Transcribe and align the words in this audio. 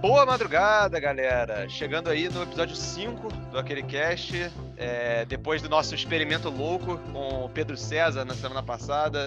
Boa 0.00 0.26
madrugada, 0.26 1.00
galera! 1.00 1.66
Chegando 1.70 2.10
aí 2.10 2.28
no 2.28 2.42
episódio 2.42 2.76
5 2.76 3.28
do 3.50 3.58
Aquele 3.58 3.82
Cast, 3.82 4.52
é, 4.76 5.24
depois 5.24 5.62
do 5.62 5.70
nosso 5.70 5.94
experimento 5.94 6.50
louco 6.50 6.98
com 7.12 7.46
o 7.46 7.48
Pedro 7.48 7.78
César 7.78 8.24
na 8.24 8.34
semana 8.34 8.62
passada. 8.62 9.26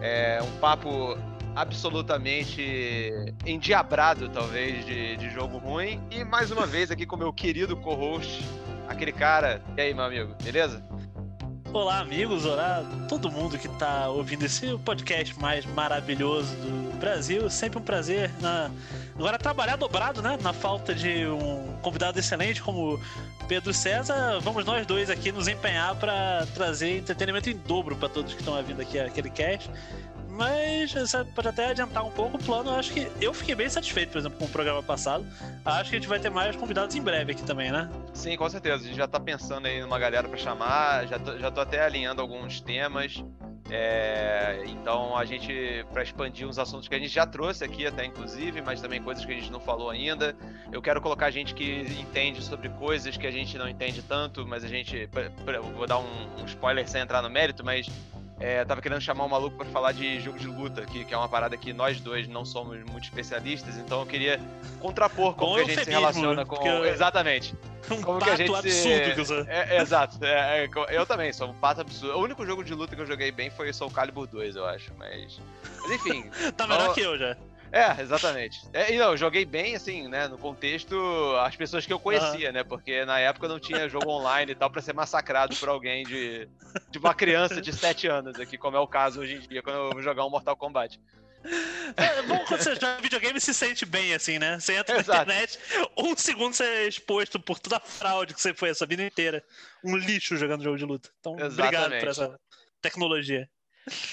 É, 0.00 0.38
um 0.40 0.60
papo 0.60 1.18
absolutamente 1.56 3.12
endiabrado, 3.44 4.28
talvez, 4.28 4.86
de, 4.86 5.16
de 5.16 5.28
jogo 5.30 5.58
ruim. 5.58 6.00
E 6.10 6.22
mais 6.22 6.52
uma 6.52 6.66
vez 6.66 6.90
aqui 6.92 7.04
com 7.04 7.16
meu 7.16 7.32
querido 7.32 7.76
co-host, 7.76 8.44
aquele 8.88 9.12
cara. 9.12 9.60
E 9.76 9.80
aí, 9.80 9.92
meu 9.92 10.04
amigo, 10.04 10.36
beleza? 10.40 10.84
Olá, 11.76 11.98
amigos, 11.98 12.46
olá 12.46 12.82
todo 13.06 13.30
mundo 13.30 13.58
que 13.58 13.66
está 13.66 14.08
ouvindo 14.08 14.46
esse 14.46 14.78
podcast 14.78 15.38
mais 15.38 15.66
maravilhoso 15.66 16.56
do 16.56 16.96
Brasil. 16.98 17.50
Sempre 17.50 17.78
um 17.78 17.82
prazer 17.82 18.30
na... 18.40 18.70
agora 19.14 19.38
trabalhar 19.38 19.76
dobrado, 19.76 20.22
né? 20.22 20.38
Na 20.42 20.54
falta 20.54 20.94
de 20.94 21.26
um 21.26 21.76
convidado 21.82 22.18
excelente 22.18 22.62
como 22.62 22.98
Pedro 23.46 23.74
César, 23.74 24.40
vamos 24.40 24.64
nós 24.64 24.86
dois 24.86 25.10
aqui 25.10 25.30
nos 25.30 25.48
empenhar 25.48 25.94
para 25.96 26.46
trazer 26.54 26.96
entretenimento 26.96 27.50
em 27.50 27.56
dobro 27.58 27.94
para 27.94 28.08
todos 28.08 28.32
que 28.32 28.40
estão 28.40 28.56
ouvindo 28.56 28.80
aqui 28.80 28.98
aquele 28.98 29.28
cast. 29.28 29.70
Mas 30.36 30.92
pode 31.34 31.48
até 31.48 31.70
adiantar 31.70 32.04
um 32.04 32.10
pouco 32.10 32.36
o 32.36 32.42
plano. 32.42 32.70
Eu 32.70 32.76
acho 32.76 32.92
que 32.92 33.10
eu 33.20 33.32
fiquei 33.32 33.54
bem 33.54 33.68
satisfeito, 33.68 34.12
por 34.12 34.18
exemplo, 34.18 34.38
com 34.38 34.44
o 34.44 34.48
programa 34.48 34.82
passado. 34.82 35.26
Acho 35.64 35.90
que 35.90 35.96
a 35.96 35.98
gente 35.98 36.08
vai 36.08 36.20
ter 36.20 36.30
mais 36.30 36.54
convidados 36.54 36.94
em 36.94 37.00
breve 37.00 37.32
aqui 37.32 37.42
também, 37.42 37.72
né? 37.72 37.90
Sim, 38.12 38.36
com 38.36 38.48
certeza. 38.48 38.84
A 38.84 38.86
gente 38.86 38.96
já 38.96 39.08
tá 39.08 39.18
pensando 39.18 39.66
aí 39.66 39.80
numa 39.80 39.98
galera 39.98 40.28
para 40.28 40.38
chamar. 40.38 41.06
Já 41.08 41.18
tô, 41.18 41.38
já 41.38 41.50
tô 41.50 41.60
até 41.60 41.82
alinhando 41.82 42.20
alguns 42.20 42.60
temas. 42.60 43.24
É, 43.70 44.62
então 44.66 45.16
a 45.16 45.24
gente, 45.24 45.84
para 45.92 46.02
expandir 46.02 46.46
uns 46.46 46.58
assuntos 46.58 46.86
que 46.86 46.94
a 46.94 46.98
gente 46.98 47.12
já 47.12 47.26
trouxe 47.26 47.64
aqui, 47.64 47.84
até 47.84 48.04
inclusive, 48.04 48.62
mas 48.62 48.80
também 48.80 49.02
coisas 49.02 49.24
que 49.24 49.32
a 49.32 49.34
gente 49.34 49.50
não 49.50 49.58
falou 49.58 49.90
ainda. 49.90 50.36
Eu 50.70 50.80
quero 50.80 51.00
colocar 51.00 51.30
gente 51.30 51.54
que 51.54 51.80
entende 51.98 52.44
sobre 52.44 52.68
coisas 52.68 53.16
que 53.16 53.26
a 53.26 53.30
gente 53.30 53.58
não 53.58 53.68
entende 53.68 54.02
tanto, 54.02 54.46
mas 54.46 54.62
a 54.64 54.68
gente. 54.68 55.08
Vou 55.74 55.86
dar 55.86 55.98
um, 55.98 56.42
um 56.42 56.44
spoiler 56.44 56.86
sem 56.88 57.00
entrar 57.00 57.22
no 57.22 57.30
mérito, 57.30 57.64
mas 57.64 57.88
é, 58.38 58.64
tava 58.64 58.82
querendo 58.82 59.00
chamar 59.00 59.24
um 59.24 59.28
maluco 59.28 59.56
para 59.56 59.66
falar 59.66 59.92
de 59.92 60.20
jogo 60.20 60.38
de 60.38 60.46
luta, 60.46 60.84
que, 60.84 61.04
que 61.04 61.14
é 61.14 61.16
uma 61.16 61.28
parada 61.28 61.56
que 61.56 61.72
nós 61.72 62.00
dois 62.00 62.28
não 62.28 62.44
somos 62.44 62.82
muito 62.84 63.04
especialistas, 63.04 63.76
então 63.78 64.00
eu 64.00 64.06
queria 64.06 64.38
contrapor 64.78 65.34
como 65.34 65.54
que 65.54 65.60
a 65.62 65.64
gente 65.64 65.84
se 65.84 65.90
relaciona 65.90 66.44
com. 66.44 66.66
Eu... 66.66 66.84
Exatamente. 66.84 67.54
Um 67.90 68.02
como 68.02 68.18
que 68.18 68.28
a 68.28 68.36
gente 68.36 68.54
absurdo 68.54 69.14
que 69.14 69.24
você... 69.24 69.44
é, 69.48 69.76
é, 69.76 69.80
Exato. 69.80 70.18
É, 70.22 70.64
é, 70.64 70.70
eu 70.90 71.06
também, 71.06 71.32
sou 71.32 71.48
um 71.48 71.54
pato 71.54 71.80
absurdo. 71.80 72.18
O 72.18 72.22
único 72.22 72.44
jogo 72.44 72.62
de 72.62 72.74
luta 72.74 72.94
que 72.94 73.00
eu 73.00 73.06
joguei 73.06 73.30
bem 73.30 73.48
foi 73.48 73.72
Soul 73.72 73.90
Calibur 73.90 74.26
2, 74.26 74.56
eu 74.56 74.66
acho. 74.66 74.92
Mas. 74.98 75.40
Mas 75.80 75.92
enfim. 75.92 76.28
tá 76.56 76.66
melhor 76.66 76.92
que 76.92 77.00
eu 77.00 77.16
já. 77.16 77.36
É, 77.72 78.00
exatamente. 78.00 78.60
É, 78.72 78.92
e 78.92 78.98
não, 78.98 79.10
eu 79.10 79.16
joguei 79.16 79.44
bem, 79.44 79.74
assim, 79.74 80.08
né, 80.08 80.28
no 80.28 80.38
contexto, 80.38 80.96
as 81.40 81.56
pessoas 81.56 81.84
que 81.86 81.92
eu 81.92 81.98
conhecia, 81.98 82.48
uhum. 82.48 82.54
né, 82.54 82.64
porque 82.64 83.04
na 83.04 83.18
época 83.18 83.48
não 83.48 83.58
tinha 83.58 83.88
jogo 83.88 84.08
online 84.08 84.52
e 84.52 84.54
tal 84.54 84.70
pra 84.70 84.82
ser 84.82 84.94
massacrado 84.94 85.56
por 85.56 85.68
alguém 85.68 86.04
de, 86.04 86.48
uma 86.96 87.14
criança 87.14 87.60
de 87.60 87.72
7 87.72 88.06
anos 88.06 88.38
aqui, 88.38 88.56
como 88.56 88.76
é 88.76 88.80
o 88.80 88.86
caso 88.86 89.20
hoje 89.20 89.36
em 89.36 89.40
dia, 89.40 89.62
quando 89.62 89.76
eu 89.76 89.90
vou 89.90 90.02
jogar 90.02 90.24
um 90.24 90.30
Mortal 90.30 90.56
Kombat. 90.56 91.00
É 91.96 92.22
bom 92.22 92.38
quando 92.46 92.60
você 92.60 92.74
joga 92.74 93.00
videogame 93.00 93.40
se 93.40 93.54
sente 93.54 93.86
bem, 93.86 94.12
assim, 94.14 94.38
né? 94.38 94.58
Você 94.58 94.74
entra 94.74 94.98
Exato. 94.98 95.08
na 95.08 95.22
internet, 95.22 95.58
um 95.96 96.16
segundo 96.16 96.54
você 96.54 96.64
é 96.64 96.88
exposto 96.88 97.38
por 97.38 97.58
toda 97.58 97.76
a 97.76 97.80
fraude 97.80 98.34
que 98.34 98.40
você 98.40 98.52
foi 98.52 98.70
essa 98.70 98.84
vida 98.84 99.02
inteira. 99.02 99.44
Um 99.84 99.96
lixo 99.96 100.36
jogando 100.36 100.64
jogo 100.64 100.76
de 100.76 100.84
luta. 100.84 101.10
Então, 101.20 101.34
Exatamente. 101.34 101.60
obrigado 101.60 102.00
por 102.00 102.08
essa 102.08 102.40
tecnologia. 102.82 103.48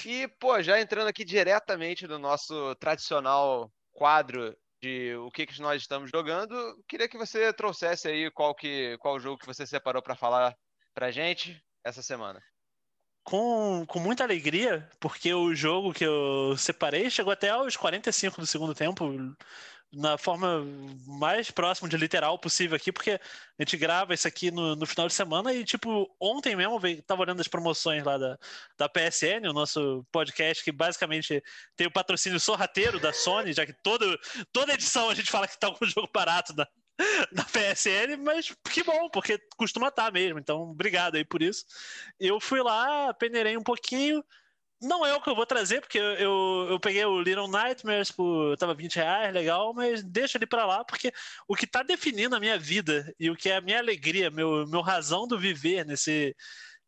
E, 0.06 0.28
pô, 0.38 0.62
já 0.62 0.80
entrando 0.80 1.08
aqui 1.08 1.24
diretamente 1.24 2.06
no 2.06 2.18
nosso 2.18 2.74
tradicional 2.76 3.72
quadro 3.92 4.56
de 4.80 5.14
o 5.16 5.30
que, 5.30 5.46
que 5.46 5.60
nós 5.60 5.82
estamos 5.82 6.10
jogando, 6.14 6.54
queria 6.86 7.08
que 7.08 7.16
você 7.16 7.52
trouxesse 7.52 8.08
aí 8.08 8.30
qual, 8.30 8.54
que, 8.54 8.96
qual 8.98 9.18
jogo 9.18 9.38
que 9.38 9.46
você 9.46 9.66
separou 9.66 10.02
para 10.02 10.14
falar 10.14 10.54
pra 10.94 11.10
gente 11.10 11.60
essa 11.82 12.02
semana. 12.02 12.40
Com, 13.24 13.86
com 13.88 13.98
muita 13.98 14.22
alegria, 14.22 14.86
porque 15.00 15.32
o 15.32 15.54
jogo 15.54 15.94
que 15.94 16.04
eu 16.04 16.54
separei 16.58 17.08
chegou 17.08 17.32
até 17.32 17.48
aos 17.48 17.74
45 17.74 18.38
do 18.38 18.46
segundo 18.46 18.74
tempo, 18.74 19.34
na 19.94 20.18
forma 20.18 20.64
mais 21.06 21.50
próxima 21.50 21.88
de 21.88 21.96
literal 21.96 22.38
possível 22.38 22.76
aqui, 22.76 22.92
porque 22.92 23.12
a 23.12 23.20
gente 23.62 23.76
grava 23.76 24.14
isso 24.14 24.26
aqui 24.26 24.50
no, 24.50 24.74
no 24.76 24.86
final 24.86 25.06
de 25.06 25.14
semana 25.14 25.52
e, 25.52 25.64
tipo, 25.64 26.14
ontem 26.20 26.56
mesmo 26.56 26.80
eu 26.86 27.02
tava 27.02 27.22
olhando 27.22 27.40
as 27.40 27.48
promoções 27.48 28.04
lá 28.04 28.18
da, 28.18 28.38
da 28.76 28.88
PSN, 28.88 29.48
o 29.48 29.52
nosso 29.52 30.04
podcast 30.10 30.62
que 30.62 30.72
basicamente 30.72 31.42
tem 31.76 31.86
o 31.86 31.92
patrocínio 31.92 32.40
sorrateiro 32.40 32.98
da 33.00 33.12
Sony, 33.12 33.52
já 33.52 33.64
que 33.64 33.72
toda, 33.72 34.04
toda 34.52 34.74
edição 34.74 35.08
a 35.08 35.14
gente 35.14 35.30
fala 35.30 35.48
que 35.48 35.58
tá 35.58 35.70
com 35.70 35.84
o 35.84 35.88
jogo 35.88 36.08
barato 36.12 36.54
na, 36.54 36.66
na 37.32 37.44
PSN, 37.44 38.16
mas 38.22 38.54
que 38.70 38.82
bom, 38.82 39.08
porque 39.10 39.38
costuma 39.56 39.88
estar 39.88 40.06
tá 40.06 40.10
mesmo, 40.10 40.38
então 40.38 40.70
obrigado 40.70 41.16
aí 41.16 41.24
por 41.24 41.42
isso. 41.42 41.64
Eu 42.18 42.40
fui 42.40 42.62
lá, 42.62 43.12
peneirei 43.14 43.56
um 43.56 43.62
pouquinho, 43.62 44.24
não 44.80 45.04
é 45.04 45.14
o 45.14 45.20
que 45.20 45.30
eu 45.30 45.34
vou 45.34 45.46
trazer, 45.46 45.80
porque 45.80 45.98
eu, 45.98 46.14
eu, 46.14 46.66
eu 46.70 46.80
peguei 46.80 47.04
o 47.04 47.20
Little 47.20 47.48
Nightmares 47.48 48.10
por. 48.10 48.56
tava 48.56 48.74
20 48.74 48.96
reais, 48.96 49.32
legal, 49.32 49.72
mas 49.74 50.02
deixa 50.02 50.38
ele 50.38 50.46
para 50.46 50.66
lá, 50.66 50.84
porque 50.84 51.12
o 51.48 51.56
que 51.56 51.66
tá 51.66 51.82
definindo 51.82 52.36
a 52.36 52.40
minha 52.40 52.58
vida 52.58 53.12
e 53.18 53.30
o 53.30 53.36
que 53.36 53.48
é 53.48 53.56
a 53.56 53.60
minha 53.60 53.78
alegria, 53.78 54.30
meu, 54.30 54.66
meu 54.66 54.80
razão 54.80 55.26
do 55.26 55.38
viver 55.38 55.84
nesse 55.84 56.34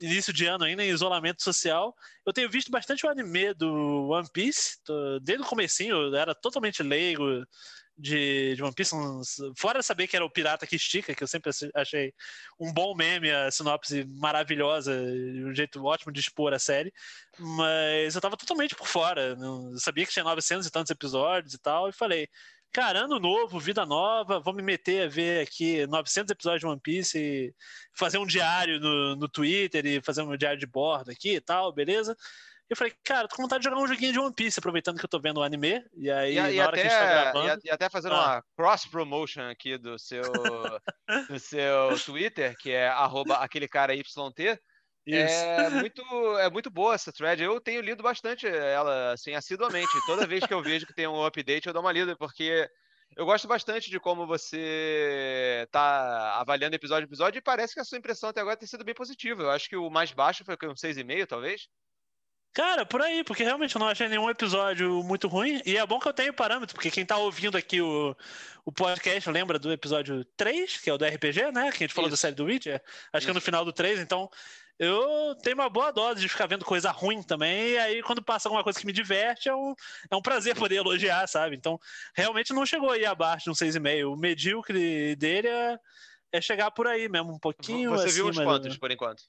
início 0.00 0.32
de 0.32 0.44
ano 0.46 0.64
ainda, 0.64 0.84
em 0.84 0.90
isolamento 0.90 1.42
social, 1.42 1.94
eu 2.24 2.32
tenho 2.32 2.50
visto 2.50 2.70
bastante 2.70 3.06
o 3.06 3.08
anime 3.08 3.54
do 3.54 4.08
One 4.10 4.28
Piece, 4.30 4.78
tô, 4.84 5.18
desde 5.20 5.42
o 5.42 5.48
comecinho, 5.48 5.96
eu 5.96 6.14
era 6.14 6.34
totalmente 6.34 6.82
leigo 6.82 7.24
de, 7.96 8.54
de 8.54 8.62
One 8.62 8.74
Piece, 8.74 8.94
fora 9.56 9.82
saber 9.82 10.06
que 10.06 10.16
era 10.16 10.24
o 10.24 10.30
pirata 10.30 10.66
que 10.66 10.76
estica, 10.76 11.14
que 11.14 11.22
eu 11.22 11.26
sempre 11.26 11.50
achei 11.74 12.12
um 12.60 12.72
bom 12.72 12.94
meme, 12.94 13.30
a 13.30 13.50
sinopse 13.50 14.04
maravilhosa, 14.04 14.92
um 14.92 15.54
jeito 15.54 15.82
ótimo 15.84 16.12
de 16.12 16.20
expor 16.20 16.52
a 16.52 16.58
série, 16.58 16.92
mas 17.38 18.14
eu 18.14 18.20
tava 18.20 18.36
totalmente 18.36 18.74
por 18.74 18.86
fora, 18.86 19.34
não, 19.36 19.76
sabia 19.78 20.04
que 20.04 20.12
tinha 20.12 20.24
900 20.24 20.66
e 20.66 20.70
tantos 20.70 20.90
episódios 20.90 21.54
e 21.54 21.58
tal, 21.58 21.88
e 21.88 21.92
falei, 21.92 22.28
cara, 22.72 23.04
ano 23.04 23.18
novo, 23.18 23.58
vida 23.58 23.86
nova, 23.86 24.38
vou 24.38 24.52
me 24.52 24.62
meter 24.62 25.06
a 25.06 25.08
ver 25.08 25.40
aqui 25.42 25.86
900 25.86 26.30
episódios 26.30 26.60
de 26.60 26.66
One 26.66 26.80
Piece 26.80 27.18
e 27.18 27.54
fazer 27.94 28.18
um 28.18 28.26
diário 28.26 28.78
no, 28.78 29.16
no 29.16 29.28
Twitter 29.28 29.86
e 29.86 30.02
fazer 30.02 30.22
um 30.22 30.36
diário 30.36 30.58
de 30.58 30.66
bordo 30.66 31.10
aqui 31.10 31.36
e 31.36 31.40
tal, 31.40 31.72
beleza? 31.72 32.14
Eu 32.68 32.76
falei, 32.76 32.92
cara, 33.04 33.28
tô 33.28 33.36
com 33.36 33.42
vontade 33.42 33.62
de 33.62 33.68
jogar 33.68 33.80
um 33.80 33.86
joguinho 33.86 34.12
de 34.12 34.18
One 34.18 34.34
Piece, 34.34 34.58
aproveitando 34.58 34.98
que 34.98 35.04
eu 35.04 35.08
tô 35.08 35.20
vendo 35.20 35.38
o 35.38 35.42
anime. 35.42 35.84
E 35.96 36.10
aí, 36.10 36.34
e, 36.36 36.40
na 36.40 36.50
e 36.50 36.60
hora 36.60 36.70
até, 36.70 36.82
que 36.82 36.88
a 36.88 36.90
gente 36.90 36.98
tá 36.98 37.06
gravando. 37.06 37.60
E, 37.64 37.70
até 37.70 37.88
fazendo 37.88 38.14
ah. 38.14 38.24
uma 38.24 38.44
cross-promotion 38.56 39.48
aqui 39.48 39.78
do 39.78 39.98
seu, 39.98 40.22
do 41.30 41.38
seu 41.38 41.96
Twitter, 42.04 42.56
que 42.58 42.72
é 42.72 42.92
aquele 43.38 43.68
cara 43.68 43.94
YT. 43.94 44.58
É 45.08 45.70
muito, 45.70 46.02
é 46.38 46.50
muito 46.50 46.68
boa 46.68 46.94
essa 46.94 47.12
thread. 47.12 47.42
Eu 47.42 47.60
tenho 47.60 47.80
lido 47.80 48.02
bastante 48.02 48.46
ela, 48.46 49.12
assim, 49.12 49.34
assiduamente. 49.34 49.92
Toda 50.06 50.26
vez 50.26 50.44
que 50.44 50.52
eu 50.52 50.62
vejo 50.62 50.86
que 50.86 50.94
tem 50.94 51.06
um 51.06 51.24
update, 51.24 51.68
eu 51.68 51.72
dou 51.72 51.82
uma 51.82 51.92
lida, 51.92 52.16
porque 52.16 52.68
eu 53.16 53.24
gosto 53.24 53.46
bastante 53.46 53.88
de 53.88 54.00
como 54.00 54.26
você 54.26 55.68
tá 55.70 56.40
avaliando 56.40 56.74
episódio 56.74 57.04
a 57.04 57.08
episódio 57.08 57.38
e 57.38 57.42
parece 57.42 57.74
que 57.74 57.80
a 57.80 57.84
sua 57.84 57.98
impressão 57.98 58.30
até 58.30 58.40
agora 58.40 58.56
tem 58.56 58.66
sido 58.66 58.84
bem 58.84 58.94
positiva. 58.94 59.44
Eu 59.44 59.50
acho 59.50 59.68
que 59.68 59.76
o 59.76 59.88
mais 59.88 60.10
baixo 60.10 60.44
foi 60.44 60.56
um 60.68 60.74
6,5, 60.74 61.26
talvez. 61.26 61.68
Cara, 62.56 62.86
por 62.86 63.02
aí, 63.02 63.22
porque 63.22 63.44
realmente 63.44 63.76
eu 63.76 63.78
não 63.78 63.86
achei 63.86 64.08
nenhum 64.08 64.30
episódio 64.30 65.02
muito 65.02 65.28
ruim. 65.28 65.60
E 65.66 65.76
é 65.76 65.84
bom 65.84 66.00
que 66.00 66.08
eu 66.08 66.12
tenho 66.14 66.32
parâmetro, 66.32 66.74
porque 66.74 66.90
quem 66.90 67.04
tá 67.04 67.18
ouvindo 67.18 67.54
aqui 67.54 67.82
o, 67.82 68.16
o 68.64 68.72
podcast 68.72 69.28
lembra 69.30 69.58
do 69.58 69.70
episódio 69.70 70.24
3, 70.38 70.78
que 70.78 70.88
é 70.88 70.94
o 70.94 70.96
do 70.96 71.04
RPG, 71.04 71.52
né? 71.52 71.70
Que 71.70 71.84
a 71.84 71.86
gente 71.86 71.92
falou 71.92 72.08
Isso. 72.08 72.16
da 72.16 72.16
série 72.16 72.34
do 72.34 72.46
Witcher. 72.46 72.76
Acho 73.12 73.18
Isso. 73.18 73.26
que 73.26 73.30
é 73.30 73.34
no 73.34 73.42
final 73.42 73.62
do 73.62 73.74
3, 73.74 74.00
então 74.00 74.30
eu 74.78 75.36
tenho 75.42 75.56
uma 75.56 75.68
boa 75.68 75.90
dose 75.90 76.18
de 76.18 76.30
ficar 76.30 76.46
vendo 76.46 76.64
coisa 76.64 76.90
ruim 76.90 77.22
também. 77.22 77.72
E 77.72 77.78
aí, 77.78 78.02
quando 78.02 78.22
passa 78.22 78.48
alguma 78.48 78.64
coisa 78.64 78.80
que 78.80 78.86
me 78.86 78.92
diverte, 78.94 79.50
é 79.50 79.54
um, 79.54 79.74
é 80.10 80.16
um 80.16 80.22
prazer 80.22 80.54
poder 80.56 80.76
elogiar, 80.76 81.26
sabe? 81.26 81.56
Então, 81.56 81.78
realmente 82.14 82.54
não 82.54 82.64
chegou 82.64 82.90
aí 82.90 83.04
abaixo 83.04 83.44
de 83.44 83.50
um 83.50 83.52
6,5. 83.52 84.14
O 84.14 84.16
medíocre 84.16 85.14
dele 85.14 85.48
é, 85.48 85.78
é 86.32 86.40
chegar 86.40 86.70
por 86.70 86.86
aí 86.86 87.06
mesmo, 87.06 87.34
um 87.34 87.38
pouquinho. 87.38 87.90
Você 87.90 88.06
acima, 88.06 88.14
viu 88.14 88.28
os 88.30 88.38
quantos, 88.38 88.78
por 88.78 88.90
enquanto? 88.90 89.24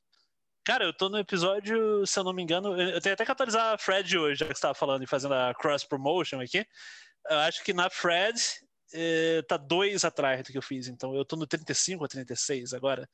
Cara, 0.67 0.83
eu 0.83 0.91
tô 0.91 1.07
no 1.07 1.17
episódio, 1.17 2.05
se 2.05 2.19
eu 2.19 2.25
não 2.25 2.33
me 2.33 2.43
engano, 2.43 2.77
eu 2.77 2.99
tenho 2.99 3.13
até 3.13 3.23
que 3.23 3.31
atualizar 3.31 3.73
a 3.73 3.77
Fred 3.77 4.17
hoje, 4.17 4.39
já 4.39 4.47
que 4.47 4.53
você 4.53 4.59
tava 4.59 4.73
falando 4.73 5.01
e 5.01 5.07
fazendo 5.07 5.33
a 5.33 5.53
cross 5.55 5.85
promotion 5.85 6.41
aqui. 6.41 6.67
Eu 7.29 7.37
acho 7.37 7.63
que 7.63 7.71
na 7.71 7.89
Fred 7.89 8.37
eh, 8.93 9.41
tá 9.47 9.55
dois 9.55 10.03
atrás 10.03 10.43
do 10.43 10.51
que 10.51 10.57
eu 10.57 10.61
fiz, 10.61 10.89
então 10.89 11.15
eu 11.15 11.23
tô 11.23 11.37
no 11.37 11.47
35 11.47 12.03
ou 12.03 12.07
36 12.09 12.73
agora. 12.73 13.09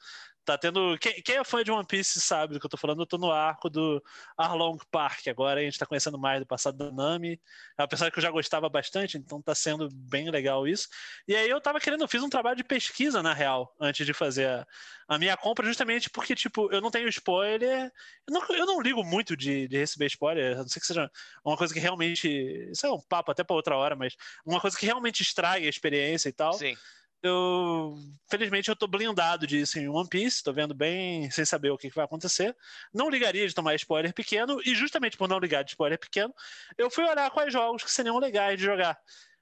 Tá 0.46 0.58
tendo. 0.58 0.98
Quem, 1.00 1.22
quem, 1.22 1.38
é 1.38 1.44
fã 1.44 1.64
de 1.64 1.72
One 1.72 1.86
Piece 1.88 2.20
sabe 2.20 2.54
do 2.54 2.60
que 2.60 2.66
eu 2.66 2.70
tô 2.70 2.76
falando. 2.76 3.02
Eu 3.02 3.06
tô 3.06 3.18
no 3.18 3.32
arco 3.32 3.70
do 3.70 4.04
Arlong 4.38 4.78
Park. 4.92 5.28
Agora 5.28 5.62
a 5.62 5.64
gente 5.64 5.80
tá 5.80 5.86
conhecendo 5.86 6.20
mais 6.20 6.42
do 6.42 6.46
passado 6.46 6.78
da 6.78 6.92
Nami. 6.92 7.40
Apesar 7.78 8.12
que 8.12 8.20
eu 8.20 8.22
já 8.22 8.30
gostava 8.30 8.68
bastante, 8.68 9.18
então 9.18 9.42
tá 9.42 9.56
sendo 9.56 9.88
bem 9.90 10.30
legal 10.30 10.68
isso. 10.68 10.90
E 11.28 11.34
aí 11.36 11.50
eu 11.50 11.62
tava 11.62 11.80
querendo, 11.80 12.02
eu 12.02 12.10
fiz 12.10 12.22
um 12.22 12.30
trabalho 12.30 12.58
de 12.58 12.64
pesquisa, 12.64 13.24
na 13.24 13.34
real, 13.34 13.74
antes 13.80 14.06
de 14.06 14.14
fazer 14.14 14.50
a, 14.50 14.68
a 15.08 15.18
minha 15.18 15.38
compra, 15.38 15.66
justamente 15.66 16.10
porque, 16.10 16.36
tipo, 16.36 16.70
eu 16.74 16.82
não 16.82 16.92
tenho 16.92 17.08
spoiler. 17.08 17.90
Eu 18.28 18.34
não, 18.34 18.48
eu 18.50 18.66
não 18.66 18.82
ligo 18.82 19.02
muito 19.02 19.38
de, 19.38 19.68
de 19.70 19.78
receber 19.78 20.08
spoiler, 20.08 20.56
a 20.56 20.58
não 20.58 20.68
ser 20.68 20.82
que 20.82 20.88
seja 20.88 21.10
uma 21.46 21.56
coisa 21.56 21.74
que 21.74 21.80
realmente. 21.80 22.28
Isso 22.70 22.86
é 22.86 22.92
um 22.92 23.00
papo 23.00 23.32
até 23.32 23.46
pra 23.46 23.56
outra 23.56 23.78
hora, 23.78 23.96
mas 23.96 24.14
uma 24.46 24.60
coisa 24.60 24.78
que 24.78 24.86
realmente 24.86 25.22
estrague 25.22 25.66
a 25.66 25.70
experiência 25.70 26.28
e 26.28 26.34
tal. 26.34 26.52
Sim 26.54 26.76
eu 27.24 27.96
felizmente 28.30 28.70
eu 28.70 28.76
tô 28.76 28.86
blindado 28.86 29.48
disso 29.48 29.80
em 29.80 29.88
One 29.88 30.10
Piece, 30.10 30.44
tô 30.44 30.52
vendo 30.52 30.74
bem 30.74 31.32
sem 31.32 31.46
saber 31.46 31.70
o 31.72 31.78
que, 31.78 31.90
que, 31.90 31.96
vai 31.96 32.06
acontecer. 32.06 32.56
Não 32.94 33.10
ligaria 33.10 33.48
de 33.48 33.56
tomar 33.56 33.76
spoiler 33.76 34.14
pequeno, 34.14 34.60
e 34.66 34.76
justamente 34.76 35.18
por 35.18 35.30
não 35.30 35.40
ligar 35.40 35.64
de 35.64 35.72
spoiler 35.72 35.98
pequeno, 35.98 36.34
eu 36.78 36.92
fui 36.92 37.06
olhar 37.06 37.32
quais 37.32 37.54
jogos 37.54 37.84
que 37.84 37.92
seriam 37.92 38.20
legais 38.20 38.58
de 38.58 38.66
jogar. 38.66 38.98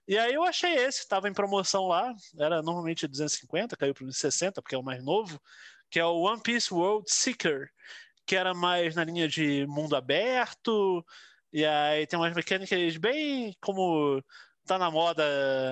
E 0.08 0.18
aí 0.18 0.34
eu 0.34 0.44
achei 0.44 0.76
esse, 0.76 1.08
tava 1.08 1.28
em 1.28 1.34
promoção 1.34 1.88
lá, 1.88 2.14
era 2.40 2.62
normalmente 2.62 3.08
250, 3.08 3.76
caiu 3.76 3.94
para 3.94 4.12
60, 4.12 4.62
porque 4.62 4.76
é 4.76 4.78
o 4.78 4.84
mais 4.84 5.04
novo, 5.04 5.42
que 5.90 6.00
é 6.00 6.06
o 6.06 6.22
One 6.22 6.42
Piece 6.42 6.74
World 6.74 7.12
Seeker, 7.12 7.70
que 8.26 8.36
era 8.36 8.54
mais 8.54 8.96
na 8.96 9.04
linha 9.04 9.28
de 9.28 9.66
mundo 9.68 9.96
aberto, 9.96 11.06
e 11.52 11.66
aí 11.66 12.06
tem 12.08 12.20
umas 12.20 12.34
mecânicas 12.34 12.98
bem 12.98 13.56
como 13.60 14.24
tá 14.66 14.78
na 14.78 14.92
moda 14.92 15.24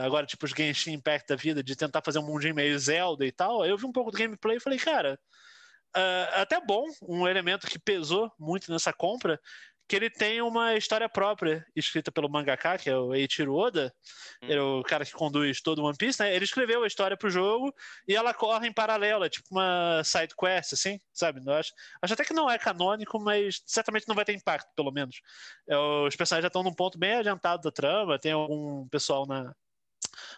agora, 0.04 0.26
tipo, 0.26 0.46
os 0.46 0.52
Genshin 0.52 0.94
Impact 0.94 1.28
da 1.30 1.36
vida, 1.36 1.64
de 1.64 1.76
tentar 1.76 2.02
fazer 2.04 2.20
um 2.20 2.26
mundinho 2.26 2.56
meio 2.56 2.78
Zelda 2.78 3.26
e 3.26 3.32
tal. 3.32 3.66
Eu 3.66 3.78
vi 3.78 3.86
um 3.86 3.92
pouco 3.92 4.12
do 4.12 4.18
gameplay 4.18 4.58
e 4.58 4.60
falei, 4.60 4.80
cara, 4.80 5.20
uh, 5.96 6.42
até 6.42 6.60
bom, 6.60 6.86
um 7.02 7.28
elemento 7.28 7.68
que 7.68 7.80
pesou 7.80 8.32
muito 8.38 8.72
nessa 8.72 8.94
compra 8.94 9.40
que 9.90 9.96
ele 9.96 10.10
tem 10.10 10.40
uma 10.40 10.76
história 10.76 11.10
própria, 11.10 11.66
escrita 11.76 12.12
pelo 12.12 12.30
mangaka, 12.30 12.78
que 12.78 12.88
é 12.88 12.96
o 12.96 13.12
Eiichiro 13.12 13.56
Oda, 13.56 13.92
hum. 14.44 14.48
é 14.48 14.62
o 14.62 14.84
cara 14.84 15.04
que 15.04 15.12
conduz 15.12 15.62
todo 15.62 15.80
o 15.80 15.86
One 15.86 15.98
Piece, 15.98 16.22
né? 16.22 16.34
Ele 16.34 16.46
escreveu 16.46 16.84
a 16.84 16.88
história 16.88 17.18
pro 17.18 17.30
jogo 17.30 17.74
e 18.08 18.16
ela 18.16 18.32
corre 18.32 18.68
em 18.68 18.72
paralelo, 18.74 19.26
é 19.26 19.30
tipo 19.30 19.48
uma 19.50 20.04
side 20.04 20.36
quest, 20.40 20.74
assim, 20.74 21.00
sabe? 21.12 21.42
Eu 21.44 21.54
acho, 21.54 21.74
acho 22.04 22.14
até 22.14 22.24
que 22.24 22.34
não 22.34 22.48
é 22.48 22.60
canônico, 22.60 23.20
mas 23.20 23.64
certamente 23.66 24.08
não 24.08 24.16
vai 24.16 24.24
ter 24.24 24.34
impacto, 24.34 24.70
pelo 24.76 24.92
menos. 24.92 25.20
É, 25.68 25.76
os 25.76 26.16
personagens 26.16 26.44
já 26.44 26.48
estão 26.48 26.62
num 26.62 26.74
ponto 26.74 27.00
bem 27.00 27.16
adiantado 27.16 27.64
da 27.64 27.72
trama, 27.72 28.20
tem 28.20 28.32
algum 28.32 28.88
pessoal 28.90 29.26
na, 29.26 29.56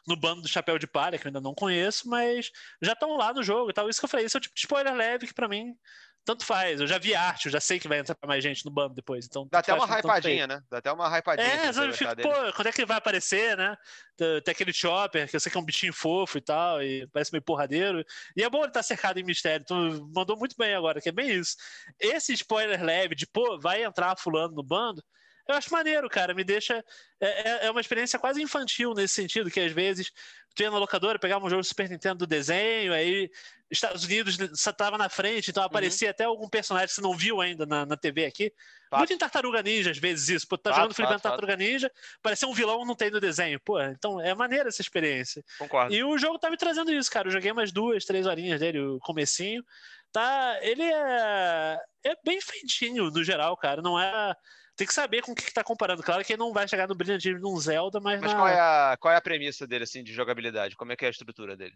no 0.08 0.16
bando 0.16 0.44
do 0.44 0.48
Chapéu 0.48 0.80
de 0.80 0.88
Palha, 0.88 1.18
que 1.18 1.28
eu 1.28 1.30
ainda 1.30 1.42
não 1.42 1.54
conheço, 1.54 2.08
mas 2.08 2.52
já 2.82 2.94
estão 2.94 3.18
lá 3.18 3.34
no 3.34 3.44
jogo 3.44 3.70
e 3.70 3.74
tal. 3.74 3.90
Isso 3.90 4.00
que 4.00 4.06
eu 4.06 4.10
falei, 4.10 4.26
isso 4.26 4.38
é 4.38 4.40
o 4.40 4.42
tipo 4.42 4.56
de 4.56 4.62
spoiler 4.62 4.94
leve 4.94 5.28
que 5.28 5.34
para 5.34 5.50
mim 5.50 5.76
tanto 6.24 6.46
faz. 6.46 6.80
Eu 6.80 6.88
já 6.88 6.98
vi 6.98 7.16
arte, 7.16 7.46
eu 7.48 7.52
já 7.52 7.60
sei 7.60 7.80
que 7.80 7.88
vai 7.88 8.00
entrar 8.00 8.16
mais 8.26 8.44
gente 8.44 8.64
no 8.66 8.72
bando 8.72 8.94
depois. 8.94 9.26
Então, 9.26 9.48
Dá 9.52 9.60
até 9.60 9.74
uma 9.74 9.86
hypadinha, 9.86 10.48
né? 10.48 10.62
Dá 10.70 10.78
até 10.78 10.92
uma 10.92 11.08
hypadinha. 11.10 11.48
É, 11.48 11.70
eu 11.70 11.94
fico, 11.94 12.16
pô, 12.18 12.54
quando 12.56 12.68
é 12.68 12.72
que 12.72 12.82
ele 12.82 12.88
vai 12.88 12.98
aparecer, 12.98 13.58
né? 13.58 13.76
Tem 14.18 14.52
aquele 14.52 14.72
chopper, 14.72 15.28
que 15.28 15.36
eu 15.36 15.40
sei 15.40 15.52
que 15.52 15.58
é 15.58 15.62
um 15.62 15.66
bichinho 15.66 15.94
fofo 15.94 16.38
e 16.38 16.42
tal, 16.42 16.82
e 16.82 17.08
parece 17.08 17.32
meio 17.32 17.42
porradeiro. 17.42 18.06
E 18.36 18.44
é 18.44 18.50
bom 18.50 18.60
ele 18.60 18.68
estar 18.68 18.80
tá 18.80 18.84
cercado 18.84 19.20
em 19.20 19.24
mistério. 19.24 19.64
Então, 19.64 20.10
mandou 20.14 20.38
muito 20.38 20.56
bem 20.56 20.76
agora, 20.76 21.02
que 21.02 21.10
é 21.10 21.12
bem 21.12 21.32
isso. 21.32 21.56
Esse 22.00 22.34
spoiler 22.34 22.84
leve 22.84 23.16
de, 23.16 23.26
pô, 23.26 23.60
vai 23.60 23.84
entrar 23.84 24.18
fulano 24.18 24.54
no 24.54 24.64
bando, 24.64 25.04
eu 25.48 25.56
acho 25.56 25.72
maneiro, 25.72 26.10
cara. 26.10 26.34
Me 26.34 26.44
deixa. 26.44 26.84
É, 27.20 27.50
é, 27.50 27.66
é 27.68 27.72
uma 27.72 27.82
experiência 27.82 28.20
quase 28.20 28.42
infantil 28.42 28.94
nesse 28.94 29.16
sentido, 29.16 29.50
que 29.50 29.60
às 29.60 29.72
vezes 29.72 30.12
tu 30.56 30.64
ia 30.64 30.72
na 30.72 30.78
locadora, 30.78 31.20
pegava 31.20 31.46
um 31.46 31.50
jogo 31.50 31.64
Super 31.64 31.90
Nintendo 31.90 32.20
do 32.20 32.28
desenho, 32.28 32.94
aí 32.94 33.30
Estados 33.72 34.04
Unidos 34.04 34.38
estava 34.40 34.98
na 34.98 35.08
frente, 35.08 35.50
então 35.50 35.64
aparecia 35.64 36.10
uhum. 36.10 36.12
até 36.12 36.24
algum 36.26 36.50
personagem 36.50 36.90
que 36.90 36.94
você 36.94 37.02
não 37.02 37.16
viu 37.16 37.40
ainda 37.40 37.66
na, 37.66 37.86
na 37.86 37.96
TV 37.96 38.26
aqui. 38.26 38.52
Fato. 38.90 39.00
Muito 39.00 39.14
em 39.14 39.18
Tartaruga 39.18 39.64
Ninja, 39.64 39.92
às 39.92 39.98
vezes, 39.98 40.28
isso. 40.28 40.48
Pô, 40.48 40.58
tá 40.58 40.72
fato, 40.72 40.80
jogando 40.80 40.96
Felipe 40.96 41.22
Tartaruga 41.22 41.56
Ninja, 41.56 41.92
parecia 42.22 42.48
um 42.48 42.54
vilão, 42.54 42.84
não 42.84 42.96
tem 42.96 43.10
no 43.10 43.22
desenho. 43.22 43.60
Pô, 43.62 43.82
então 43.82 44.20
é 44.20 44.36
maneira 44.36 44.68
essa 44.68 44.82
experiência. 44.82 45.44
Concordo. 45.58 45.94
E 45.94 46.04
o 46.04 46.18
jogo 46.18 46.38
tá 46.38 46.50
me 46.50 46.58
trazendo 46.58 46.92
isso, 46.92 47.10
cara. 47.10 47.30
Eu 47.30 47.32
joguei 47.32 47.52
umas 47.52 47.72
duas, 47.72 48.04
três 48.04 48.26
horinhas 48.26 48.60
dele, 48.60 48.80
o 48.80 49.00
comecinho. 49.00 49.64
Tá, 50.12 50.60
ele 50.62 50.84
é, 50.84 51.78
é 52.04 52.16
bem 52.26 52.42
feitinho, 52.42 53.10
no 53.10 53.24
geral, 53.24 53.56
cara. 53.56 53.82
Não 53.82 53.98
é 53.98 54.36
tem 54.76 54.88
que 54.88 54.94
saber 54.94 55.22
com 55.22 55.32
o 55.32 55.36
que, 55.36 55.44
está 55.44 55.64
comparando. 55.64 56.02
Claro 56.02 56.24
que 56.24 56.34
ele 56.34 56.40
não 56.40 56.52
vai 56.52 56.68
chegar 56.68 56.88
no 56.88 56.96
brilhantismo 56.96 57.40
de 57.40 57.46
um 57.46 57.58
Zelda, 57.58 58.00
mas. 58.00 58.20
Mas 58.20 58.32
na... 58.32 58.38
qual, 58.38 58.48
é 58.48 58.60
a, 58.60 58.98
qual 59.00 59.14
é 59.14 59.18
a 59.18 59.22
premissa 59.22 59.68
dele, 59.68 59.84
assim, 59.84 60.04
de 60.04 60.12
jogabilidade? 60.12 60.76
Como 60.76 60.92
é 60.92 60.96
que 60.96 61.06
é 61.06 61.08
a 61.08 61.12
estrutura 61.12 61.56
dele? 61.56 61.76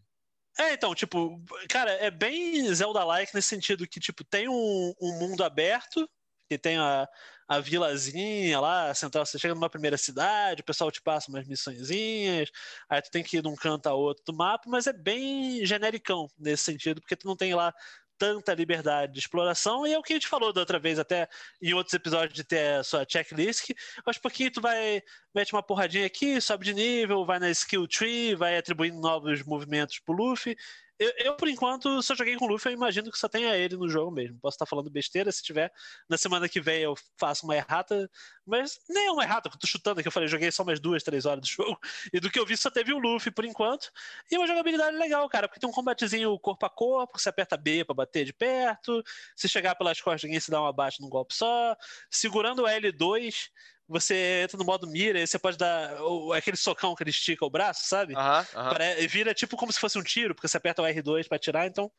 É, 0.57 0.73
então, 0.73 0.95
tipo, 0.95 1.41
cara, 1.69 1.91
é 1.91 2.09
bem 2.09 2.73
Zelda-like 2.73 3.35
nesse 3.35 3.49
sentido 3.49 3.87
que, 3.87 3.99
tipo, 3.99 4.23
tem 4.23 4.47
um, 4.47 4.93
um 5.01 5.19
mundo 5.19 5.43
aberto, 5.43 6.09
que 6.49 6.57
tem 6.57 6.77
a, 6.77 7.07
a 7.47 7.59
vilazinha 7.59 8.59
lá, 8.59 8.93
central, 8.93 9.25
você 9.25 9.37
chega 9.37 9.53
numa 9.53 9.69
primeira 9.69 9.97
cidade, 9.97 10.61
o 10.61 10.65
pessoal 10.65 10.91
te 10.91 11.01
passa 11.01 11.29
umas 11.29 11.45
missõezinhas, 11.47 12.49
aí 12.89 13.01
tu 13.01 13.11
tem 13.11 13.23
que 13.23 13.37
ir 13.37 13.41
de 13.41 13.47
um 13.49 13.55
canto 13.55 13.87
a 13.87 13.93
outro 13.93 14.23
do 14.25 14.33
mapa, 14.33 14.63
mas 14.69 14.87
é 14.87 14.93
bem 14.93 15.65
genericão 15.65 16.27
nesse 16.37 16.63
sentido, 16.63 17.01
porque 17.01 17.15
tu 17.17 17.27
não 17.27 17.35
tem 17.35 17.53
lá 17.53 17.73
tanta 18.17 18.53
liberdade 18.53 19.13
de 19.13 19.19
exploração, 19.19 19.85
e 19.85 19.93
é 19.93 19.97
o 19.97 20.03
que 20.03 20.13
a 20.13 20.15
gente 20.15 20.27
falou 20.27 20.53
da 20.53 20.61
outra 20.61 20.79
vez, 20.79 20.99
até 20.99 21.27
em 21.61 21.73
outros 21.73 21.93
episódios 21.93 22.33
de 22.33 22.43
ter 22.43 22.79
a 22.79 22.83
sua 22.83 23.05
checklist, 23.07 23.65
que 23.65 23.75
aos 24.05 24.17
pouquinhos 24.17 24.53
tu 24.53 24.61
vai, 24.61 25.01
mete 25.33 25.53
uma 25.53 25.63
porradinha 25.63 26.05
aqui, 26.05 26.39
sobe 26.39 26.65
de 26.65 26.73
nível, 26.73 27.25
vai 27.25 27.39
na 27.39 27.49
skill 27.49 27.87
tree, 27.87 28.35
vai 28.35 28.57
atribuindo 28.57 28.99
novos 28.99 29.43
movimentos 29.43 29.99
pro 29.99 30.15
Luffy, 30.15 30.55
eu, 30.97 31.11
eu, 31.17 31.35
por 31.35 31.47
enquanto, 31.47 32.01
só 32.01 32.15
joguei 32.15 32.35
com 32.37 32.45
o 32.45 32.47
Luffy, 32.47 32.71
eu 32.71 32.73
imagino 32.75 33.11
que 33.11 33.17
só 33.17 33.27
tenha 33.27 33.55
ele 33.57 33.75
no 33.75 33.89
jogo 33.89 34.11
mesmo. 34.11 34.39
Posso 34.39 34.55
estar 34.55 34.65
falando 34.65 34.89
besteira, 34.89 35.31
se 35.31 35.43
tiver. 35.43 35.71
Na 36.07 36.17
semana 36.17 36.47
que 36.47 36.61
vem 36.61 36.81
eu 36.83 36.95
faço 37.19 37.45
uma 37.45 37.55
errata, 37.55 38.09
mas 38.45 38.79
nem 38.89 39.07
é 39.07 39.11
uma 39.11 39.23
errata, 39.23 39.49
eu 39.49 39.59
tô 39.59 39.67
chutando 39.67 39.99
aqui. 39.99 40.07
Eu 40.07 40.11
falei, 40.11 40.29
joguei 40.29 40.51
só 40.51 40.63
umas 40.63 40.79
duas, 40.79 41.03
três 41.03 41.25
horas 41.25 41.41
do 41.41 41.47
jogo. 41.51 41.77
E 42.13 42.19
do 42.19 42.31
que 42.31 42.39
eu 42.39 42.45
vi, 42.45 42.55
só 42.55 42.71
teve 42.71 42.93
o 42.93 42.97
Luffy 42.97 43.31
por 43.31 43.43
enquanto. 43.43 43.91
E 44.31 44.37
uma 44.37 44.47
jogabilidade 44.47 44.95
legal, 44.97 45.27
cara, 45.27 45.47
porque 45.47 45.59
tem 45.59 45.69
um 45.69 45.73
combatezinho 45.73 46.37
corpo 46.39 46.65
a 46.65 46.69
corpo, 46.69 47.19
você 47.19 47.29
aperta 47.29 47.57
B 47.57 47.83
pra 47.83 47.93
bater 47.93 48.25
de 48.25 48.33
perto. 48.33 49.03
Se 49.35 49.49
chegar 49.49 49.75
pelas 49.75 49.99
costas, 49.99 50.23
ninguém 50.23 50.39
se 50.39 50.49
dá 50.49 50.61
uma 50.61 50.71
bate 50.71 51.01
num 51.01 51.09
golpe 51.09 51.33
só. 51.35 51.75
Segurando 52.09 52.63
o 52.63 52.65
L2, 52.65 53.49
você 53.87 54.41
entra 54.43 54.57
no 54.57 54.65
modo 54.65 54.87
mira 54.87 55.19
e 55.19 55.27
você 55.27 55.37
pode 55.37 55.57
dar 55.57 55.95
aquele 56.35 56.57
socão 56.57 56.95
que 56.95 57.03
ele 57.03 57.11
estica 57.11 57.45
o 57.45 57.49
braço, 57.49 57.87
sabe? 57.87 58.13
Uhum, 58.13 59.07
Vira 59.07 59.33
tipo 59.33 59.55
como 59.55 59.71
se 59.71 59.79
fosse 59.79 59.97
um 59.97 60.03
tiro, 60.03 60.33
porque 60.33 60.47
você 60.47 60.57
aperta 60.57 60.81
o 60.81 60.85
R2 60.85 61.27
pra 61.27 61.35
atirar, 61.37 61.67
então 61.67 61.91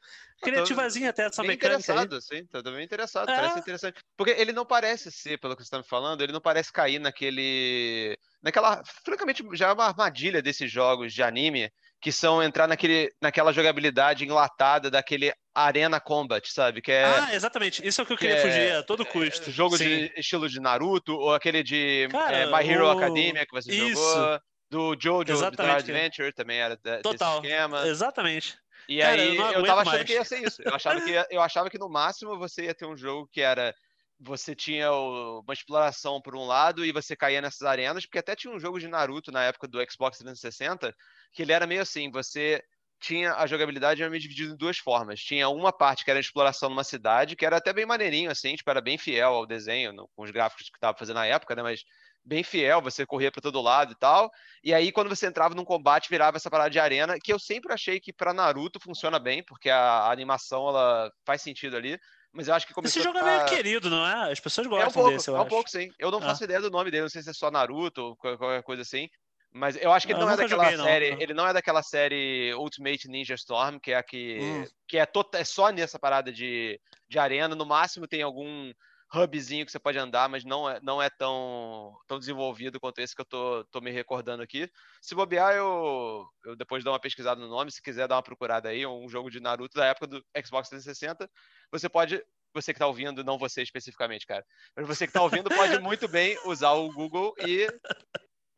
criativazinha 0.42 1.10
até 1.10 1.26
essa 1.26 1.42
bem 1.42 1.52
mecânica. 1.52 1.80
interessado, 1.80 2.14
aí. 2.14 2.22
sim, 2.22 2.46
tô 2.46 2.62
bem 2.62 2.84
interessado, 2.84 3.30
é. 3.30 3.36
parece 3.36 3.58
interessante. 3.58 4.00
Porque 4.16 4.32
ele 4.32 4.52
não 4.52 4.66
parece 4.66 5.10
ser, 5.10 5.38
pelo 5.38 5.56
que 5.56 5.64
você 5.64 5.70
tá 5.70 5.78
me 5.78 5.84
falando, 5.84 6.22
ele 6.22 6.32
não 6.32 6.40
parece 6.40 6.72
cair 6.72 6.98
naquele. 6.98 8.18
naquela. 8.42 8.82
Francamente, 9.04 9.44
já 9.54 9.68
é 9.68 9.72
uma 9.72 9.86
armadilha 9.86 10.42
desses 10.42 10.70
jogos 10.70 11.12
de 11.12 11.22
anime 11.22 11.70
que 12.00 12.12
são 12.12 12.42
entrar 12.42 12.66
naquele, 12.66 13.12
naquela 13.20 13.52
jogabilidade 13.52 14.24
enlatada 14.24 14.90
daquele 14.90 15.32
Arena 15.54 15.98
Combat, 15.98 16.46
sabe? 16.52 16.82
Que 16.82 16.92
é, 16.92 17.04
ah, 17.04 17.34
exatamente. 17.34 17.86
Isso 17.86 18.00
é 18.00 18.04
o 18.04 18.06
que 18.06 18.12
eu 18.12 18.16
queria 18.16 18.36
que 18.36 18.42
fugir 18.42 18.72
a 18.72 18.82
todo 18.82 19.02
é, 19.02 19.06
custo. 19.06 19.50
jogo 19.50 19.76
Sim. 19.76 19.84
de 19.84 20.12
estilo 20.16 20.48
de 20.48 20.60
Naruto, 20.60 21.14
ou 21.14 21.34
aquele 21.34 21.62
de 21.62 22.08
Cara, 22.10 22.36
é, 22.36 22.46
My 22.46 22.68
Hero 22.68 22.86
o... 22.86 22.90
Academia 22.90 23.46
que 23.46 23.52
você 23.52 23.72
Isso. 23.72 24.00
jogou. 24.00 24.40
Do 24.68 24.96
Jojo 25.00 25.24
Bizarre 25.24 25.70
Adventure 25.70 26.32
também 26.32 26.58
era 26.58 26.76
Total. 26.76 27.40
desse 27.40 27.52
esquema. 27.52 27.86
Exatamente. 27.86 28.58
E 28.88 28.98
Cara, 28.98 29.22
aí 29.22 29.36
eu, 29.36 29.44
eu 29.44 29.64
tava 29.64 29.82
achando 29.82 29.94
mais. 29.94 30.06
que 30.06 30.12
ia 30.12 30.24
ser 30.24 30.42
isso. 30.42 30.62
Eu 30.62 30.74
achava 30.74 31.00
que, 31.00 31.24
eu 31.30 31.40
achava 31.40 31.70
que 31.70 31.78
no 31.78 31.88
máximo 31.88 32.36
você 32.36 32.64
ia 32.64 32.74
ter 32.74 32.84
um 32.84 32.96
jogo 32.96 33.28
que 33.32 33.40
era 33.40 33.72
você 34.18 34.54
tinha 34.54 34.90
uma 34.92 35.52
exploração 35.52 36.20
por 36.20 36.34
um 36.34 36.46
lado 36.46 36.84
e 36.84 36.92
você 36.92 37.14
caía 37.14 37.40
nessas 37.40 37.62
arenas, 37.62 38.06
porque 38.06 38.18
até 38.18 38.34
tinha 38.34 38.52
um 38.52 38.58
jogo 38.58 38.80
de 38.80 38.88
Naruto 38.88 39.30
na 39.30 39.44
época 39.44 39.68
do 39.68 39.78
Xbox 39.90 40.18
360, 40.18 40.94
que 41.32 41.42
ele 41.42 41.52
era 41.52 41.66
meio 41.66 41.82
assim, 41.82 42.10
você 42.10 42.62
tinha 42.98 43.34
a 43.34 43.46
jogabilidade 43.46 44.06
meio 44.08 44.20
dividida 44.20 44.52
em 44.54 44.56
duas 44.56 44.78
formas. 44.78 45.20
Tinha 45.20 45.48
uma 45.48 45.72
parte 45.72 46.04
que 46.04 46.10
era 46.10 46.18
a 46.18 46.20
exploração 46.20 46.70
numa 46.70 46.84
cidade, 46.84 47.36
que 47.36 47.44
era 47.44 47.58
até 47.58 47.72
bem 47.72 47.86
maneirinho, 47.86 48.30
assim, 48.30 48.54
tipo, 48.54 48.70
era 48.70 48.80
bem 48.80 48.96
fiel 48.98 49.34
ao 49.34 49.46
desenho, 49.46 49.92
no, 49.92 50.08
com 50.16 50.22
os 50.22 50.30
gráficos 50.30 50.70
que 50.70 50.76
estava 50.76 50.96
fazendo 50.96 51.16
na 51.16 51.26
época, 51.26 51.54
né, 51.54 51.62
mas 51.62 51.82
bem 52.24 52.42
fiel, 52.42 52.82
você 52.82 53.06
corria 53.06 53.30
para 53.30 53.40
todo 53.42 53.60
lado 53.62 53.92
e 53.92 53.96
tal. 53.96 54.30
E 54.64 54.74
aí, 54.74 54.90
quando 54.90 55.08
você 55.08 55.26
entrava 55.26 55.54
num 55.54 55.64
combate, 55.64 56.08
virava 56.10 56.36
essa 56.36 56.50
parada 56.50 56.70
de 56.70 56.80
arena, 56.80 57.16
que 57.22 57.32
eu 57.32 57.38
sempre 57.38 57.72
achei 57.72 58.00
que 58.00 58.12
para 58.12 58.34
Naruto 58.34 58.80
funciona 58.80 59.18
bem, 59.18 59.44
porque 59.44 59.70
a, 59.70 59.78
a 59.78 60.12
animação 60.12 60.68
ela 60.68 61.10
faz 61.24 61.42
sentido 61.42 61.76
ali. 61.76 61.98
Mas 62.36 62.48
eu 62.48 62.54
acho 62.54 62.66
que 62.66 62.74
começou 62.74 63.00
Esse 63.00 63.02
jogo 63.08 63.18
ficar... 63.18 63.30
é 63.30 63.36
meio 63.38 63.48
querido, 63.48 63.88
não 63.88 64.06
é? 64.06 64.30
As 64.30 64.38
pessoas 64.38 64.66
gostam 64.66 64.86
é 64.86 64.90
um 64.90 64.92
pouco, 64.92 65.10
desse, 65.10 65.30
eu 65.30 65.34
É 65.34 65.38
um 65.38 65.40
acho. 65.40 65.50
pouco, 65.50 65.70
sim. 65.70 65.90
Eu 65.98 66.10
não 66.10 66.20
faço 66.20 66.42
ah. 66.42 66.44
ideia 66.44 66.60
do 66.60 66.70
nome 66.70 66.90
dele, 66.90 67.04
não 67.04 67.08
sei 67.08 67.22
se 67.22 67.30
é 67.30 67.32
só 67.32 67.50
Naruto 67.50 68.02
ou 68.02 68.16
qualquer 68.16 68.62
coisa 68.62 68.82
assim. 68.82 69.08
Mas 69.50 69.74
eu 69.80 69.90
acho 69.90 70.06
que 70.06 70.12
ele 70.12 70.20
não, 70.20 70.26
não 70.26 70.34
é 70.34 70.36
daquela 70.36 70.70
joguei, 70.70 70.84
série. 70.84 71.10
Não, 71.12 71.20
Ele 71.22 71.32
não 71.32 71.46
é 71.48 71.52
daquela 71.54 71.82
série 71.82 72.52
Ultimate 72.54 73.08
Ninja 73.08 73.34
Storm, 73.34 73.78
que 73.78 73.90
é 73.92 73.96
a 73.96 74.02
que. 74.02 74.38
Hum. 74.38 74.64
que 74.86 74.98
é, 74.98 75.06
tot, 75.06 75.34
é 75.34 75.44
só 75.44 75.70
nessa 75.70 75.98
parada 75.98 76.30
de, 76.30 76.78
de 77.08 77.18
arena. 77.18 77.54
No 77.54 77.64
máximo 77.64 78.06
tem 78.06 78.20
algum 78.20 78.70
hubzinho 79.14 79.64
que 79.64 79.72
você 79.72 79.78
pode 79.78 79.98
andar, 79.98 80.28
mas 80.28 80.44
não 80.44 80.68
é, 80.68 80.80
não 80.82 81.02
é 81.02 81.08
tão, 81.08 81.96
tão 82.06 82.18
desenvolvido 82.18 82.80
quanto 82.80 82.98
esse 83.00 83.14
que 83.14 83.20
eu 83.20 83.26
tô, 83.26 83.64
tô 83.70 83.80
me 83.80 83.90
recordando 83.90 84.42
aqui. 84.42 84.70
Se 85.00 85.14
bobear, 85.14 85.54
eu, 85.54 86.26
eu 86.44 86.56
depois 86.56 86.82
dou 86.82 86.92
uma 86.92 87.00
pesquisada 87.00 87.40
no 87.40 87.48
nome, 87.48 87.70
se 87.70 87.82
quiser 87.82 88.08
dar 88.08 88.16
uma 88.16 88.22
procurada 88.22 88.68
aí, 88.68 88.86
um 88.86 89.08
jogo 89.08 89.30
de 89.30 89.40
Naruto 89.40 89.76
da 89.76 89.86
época 89.86 90.06
do 90.06 90.24
Xbox 90.44 90.68
360, 90.68 91.30
você 91.70 91.88
pode 91.88 92.22
você 92.54 92.72
que 92.72 92.78
está 92.78 92.86
ouvindo, 92.86 93.22
não 93.22 93.36
você 93.36 93.60
especificamente, 93.60 94.24
cara, 94.24 94.42
mas 94.74 94.86
você 94.86 95.06
que 95.06 95.10
está 95.10 95.20
ouvindo 95.20 95.50
pode 95.50 95.78
muito 95.78 96.08
bem 96.08 96.38
usar 96.46 96.72
o 96.72 96.90
Google 96.90 97.34
e 97.46 97.68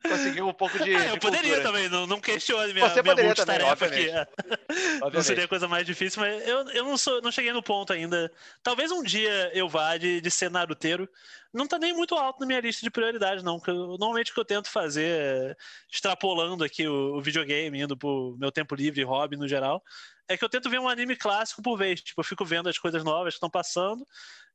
conseguir 0.02 0.42
um 0.42 0.52
pouco 0.52 0.78
de. 0.78 0.94
Ah, 0.94 1.06
eu 1.06 1.14
de 1.14 1.20
poderia 1.20 1.54
cultura. 1.54 1.62
também, 1.62 1.88
não, 1.88 2.06
não 2.06 2.20
questiono 2.20 2.72
minha, 2.72 2.88
Você 2.88 3.02
minha 3.02 3.14
poderia 3.14 3.34
também, 3.34 3.58
multitarefa 3.58 3.86
aqui. 3.86 4.08
obviamente. 5.02 5.14
Não 5.14 5.22
seria 5.22 5.44
a 5.44 5.48
coisa 5.48 5.68
mais 5.68 5.86
difícil, 5.86 6.20
mas 6.20 6.46
eu, 6.46 6.68
eu 6.70 6.84
não, 6.84 6.96
sou, 6.96 7.20
não 7.22 7.32
cheguei 7.32 7.52
no 7.52 7.62
ponto 7.62 7.92
ainda. 7.92 8.30
Talvez 8.62 8.90
um 8.90 9.02
dia 9.02 9.50
eu 9.54 9.68
vá 9.68 9.96
de, 9.96 10.20
de 10.20 10.30
ser 10.30 10.50
naruteiro. 10.50 11.08
Não 11.52 11.66
tá 11.66 11.78
nem 11.78 11.94
muito 11.94 12.14
alto 12.14 12.40
na 12.40 12.46
minha 12.46 12.60
lista 12.60 12.82
de 12.82 12.90
prioridades, 12.90 13.42
não. 13.42 13.60
Eu, 13.66 13.96
normalmente 13.98 14.30
o 14.30 14.34
que 14.34 14.40
eu 14.40 14.44
tento 14.44 14.70
fazer, 14.70 15.56
extrapolando 15.90 16.62
aqui 16.62 16.86
o, 16.86 17.16
o 17.16 17.22
videogame, 17.22 17.80
indo 17.80 17.96
pro 17.96 18.36
meu 18.38 18.52
tempo 18.52 18.74
livre, 18.74 19.02
hobby 19.02 19.36
no 19.36 19.48
geral, 19.48 19.82
é 20.28 20.36
que 20.36 20.44
eu 20.44 20.48
tento 20.48 20.68
ver 20.68 20.78
um 20.78 20.88
anime 20.88 21.16
clássico 21.16 21.62
por 21.62 21.76
vez. 21.76 22.02
Tipo, 22.02 22.20
eu 22.20 22.24
fico 22.24 22.44
vendo 22.44 22.68
as 22.68 22.78
coisas 22.78 23.02
novas 23.02 23.34
que 23.34 23.38
estão 23.38 23.50
passando. 23.50 24.06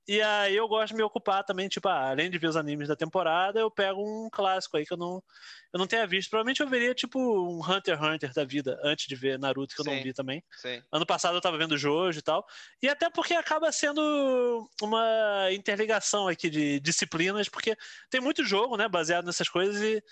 E 0.07 0.21
aí 0.21 0.55
eu 0.55 0.67
gosto 0.67 0.89
de 0.89 0.95
me 0.95 1.03
ocupar 1.03 1.43
também, 1.45 1.69
tipo, 1.69 1.87
ah, 1.87 2.09
além 2.09 2.29
de 2.29 2.37
ver 2.37 2.47
os 2.47 2.57
animes 2.57 2.89
da 2.89 2.95
temporada, 2.95 3.59
eu 3.59 3.71
pego 3.71 4.01
um 4.01 4.29
clássico 4.29 4.75
aí 4.75 4.85
que 4.85 4.93
eu 4.93 4.97
não, 4.97 5.23
eu 5.71 5.79
não 5.79 5.87
tenha 5.87 6.05
visto. 6.05 6.29
Provavelmente 6.29 6.61
eu 6.61 6.67
veria, 6.67 6.93
tipo, 6.93 7.17
um 7.19 7.59
Hunter 7.61 7.95
x 7.97 8.03
Hunter 8.05 8.33
da 8.33 8.43
vida, 8.43 8.77
antes 8.83 9.07
de 9.07 9.15
ver 9.15 9.39
Naruto, 9.39 9.73
que 9.73 9.81
eu 9.81 9.85
Sim, 9.85 9.95
não 9.95 10.03
vi 10.03 10.13
também. 10.13 10.43
Sim. 10.57 10.81
Ano 10.91 11.05
passado 11.05 11.35
eu 11.37 11.41
tava 11.41 11.57
vendo 11.57 11.77
Jojo 11.77 12.19
e 12.19 12.21
tal. 12.21 12.45
E 12.81 12.89
até 12.89 13.09
porque 13.09 13.33
acaba 13.33 13.71
sendo 13.71 14.69
uma 14.81 15.49
interligação 15.53 16.27
aqui 16.27 16.49
de 16.49 16.79
disciplinas, 16.81 17.47
porque 17.47 17.75
tem 18.09 18.19
muito 18.19 18.43
jogo, 18.43 18.75
né, 18.75 18.89
baseado 18.89 19.25
nessas 19.25 19.47
coisas 19.47 19.81
e 19.81 20.03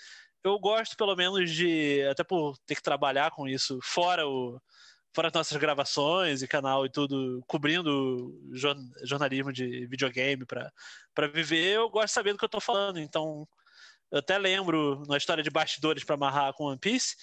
eu 0.44 0.58
gosto 0.58 0.96
pelo 0.96 1.14
menos 1.14 1.50
de, 1.50 2.02
até 2.10 2.24
por 2.24 2.56
ter 2.66 2.74
que 2.74 2.82
trabalhar 2.82 3.30
com 3.30 3.46
isso, 3.46 3.78
fora 3.82 4.26
o 4.26 4.60
fora 5.14 5.28
as 5.28 5.34
nossas 5.34 5.56
gravações 5.58 6.42
e 6.42 6.48
canal 6.48 6.86
e 6.86 6.90
tudo, 6.90 7.42
cobrindo 7.46 8.40
jor- 8.52 8.76
jornalismo 9.04 9.52
de 9.52 9.86
videogame 9.86 10.44
para 10.46 11.28
viver, 11.28 11.76
eu 11.76 11.90
gosto 11.90 12.06
de 12.06 12.12
saber 12.12 12.32
do 12.32 12.38
que 12.38 12.44
eu 12.44 12.48
tô 12.48 12.60
falando. 12.60 12.98
Então, 12.98 13.46
eu 14.10 14.18
até 14.18 14.38
lembro, 14.38 15.02
na 15.08 15.16
história 15.16 15.42
de 15.42 15.50
bastidores 15.50 16.04
para 16.04 16.14
amarrar 16.14 16.52
com 16.54 16.64
One 16.64 16.78
Piece, 16.78 17.16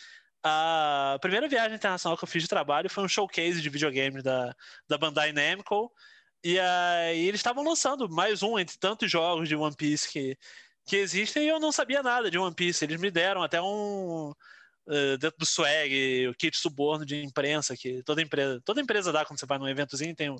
a 0.43 1.17
primeira 1.21 1.47
viagem 1.47 1.75
internacional 1.75 2.17
que 2.17 2.23
eu 2.23 2.27
fiz 2.27 2.43
de 2.43 2.49
trabalho 2.49 2.89
foi 2.89 3.03
um 3.03 3.07
showcase 3.07 3.61
de 3.61 3.69
videogames 3.69 4.23
da, 4.23 4.55
da 4.87 4.97
Bandai 4.97 5.31
Namco. 5.31 5.91
E 6.43 6.57
aí 6.59 7.27
eles 7.27 7.39
estavam 7.39 7.63
lançando 7.63 8.09
mais 8.09 8.41
um 8.41 8.57
entre 8.57 8.77
tantos 8.79 9.11
jogos 9.11 9.49
de 9.49 9.55
One 9.55 9.75
Piece 9.75 10.09
que, 10.09 10.37
que 10.85 10.95
existem 10.95 11.43
e 11.43 11.49
eu 11.49 11.59
não 11.59 11.71
sabia 11.71 12.01
nada 12.01 12.31
de 12.31 12.37
One 12.39 12.55
Piece. 12.55 12.85
Eles 12.85 12.99
me 12.99 13.11
deram 13.11 13.43
até 13.43 13.61
um. 13.61 14.33
Eh, 14.89 15.17
dentro 15.17 15.37
do 15.37 15.45
swag, 15.45 16.27
o 16.27 16.33
kit 16.33 16.57
suborno 16.57 17.05
de 17.05 17.23
imprensa 17.23 17.77
que 17.77 18.01
toda 18.03 18.21
empresa, 18.21 18.59
toda 18.65 18.81
empresa 18.81 19.11
dá 19.11 19.23
quando 19.23 19.39
você 19.39 19.45
vai 19.45 19.57
num 19.59 19.67
eventozinho, 19.67 20.15
tem 20.15 20.35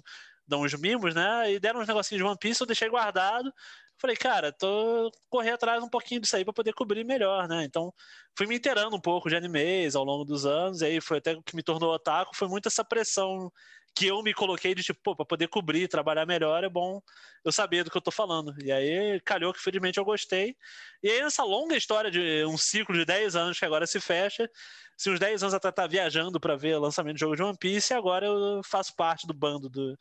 dão 0.48 0.64
uns 0.64 0.74
mimos, 0.74 1.14
né? 1.14 1.54
E 1.54 1.60
deram 1.60 1.80
uns 1.80 1.88
negocinhos 1.88 2.24
de 2.24 2.28
One 2.28 2.38
Piece, 2.40 2.60
eu 2.60 2.68
deixei 2.68 2.90
guardado. 2.90 3.54
Falei, 4.00 4.16
cara, 4.16 4.52
tô 4.52 5.12
correr 5.30 5.52
atrás 5.52 5.84
um 5.84 5.90
pouquinho 5.90 6.22
disso 6.22 6.36
aí 6.36 6.46
para 6.46 6.54
poder 6.54 6.74
cobrir 6.74 7.04
melhor, 7.04 7.48
né? 7.50 7.66
Então, 7.66 7.94
fui 8.38 8.48
me 8.48 8.56
inteirando 8.56 8.96
um 8.96 9.02
pouco 9.02 9.30
de 9.30 9.36
animes 9.36 9.94
ao 9.96 10.06
longo 10.06 10.24
dos 10.24 10.46
anos, 10.46 10.82
e 10.82 10.86
aí 10.86 11.02
foi 11.02 11.18
até 11.18 11.34
o 11.34 11.44
que 11.44 11.56
me 11.56 11.62
tornou 11.62 11.94
otaku, 11.94 12.36
foi 12.36 12.48
muito 12.48 12.68
essa 12.68 12.84
pressão 12.84 13.52
que 13.96 14.08
eu 14.08 14.22
me 14.24 14.34
coloquei 14.34 14.74
de 14.74 14.84
tipo, 14.84 15.00
pô, 15.04 15.16
pra 15.16 15.26
poder 15.26 15.50
cobrir, 15.50 15.88
trabalhar 15.90 16.26
melhor, 16.26 16.64
é 16.64 16.70
bom 16.70 17.02
eu 17.44 17.52
saber 17.52 17.84
do 17.84 17.92
que 17.92 17.98
eu 17.98 18.02
tô 18.02 18.12
falando. 18.12 18.54
E 18.64 18.72
aí 18.72 19.20
calhou 19.26 19.52
que 19.54 19.60
felizmente 19.60 19.98
eu 19.98 20.06
gostei. 20.06 20.56
E 21.04 21.10
aí 21.10 21.22
nessa 21.22 21.44
longa 21.44 21.76
história 21.76 22.10
de 22.10 22.46
um 22.46 22.58
ciclo 22.58 22.96
de 22.96 23.04
10 23.04 23.36
anos 23.36 23.60
que 23.60 23.66
agora 23.66 23.86
se 23.86 24.00
fecha, 24.00 24.50
se 24.98 25.10
uns 25.10 25.20
10 25.20 25.44
anos 25.44 25.54
até 25.54 25.72
tá 25.72 25.88
viajando 25.88 26.40
para 26.40 26.56
ver 26.56 26.78
lançamento 26.78 27.16
de 27.16 27.22
jogo 27.22 27.36
de 27.36 27.44
One 27.44 27.58
Piece, 27.58 27.94
agora 27.94 28.26
eu 28.26 28.62
faço 28.64 28.96
parte 28.96 29.28
do 29.28 29.34
bando 29.34 29.70
do, 29.70 29.98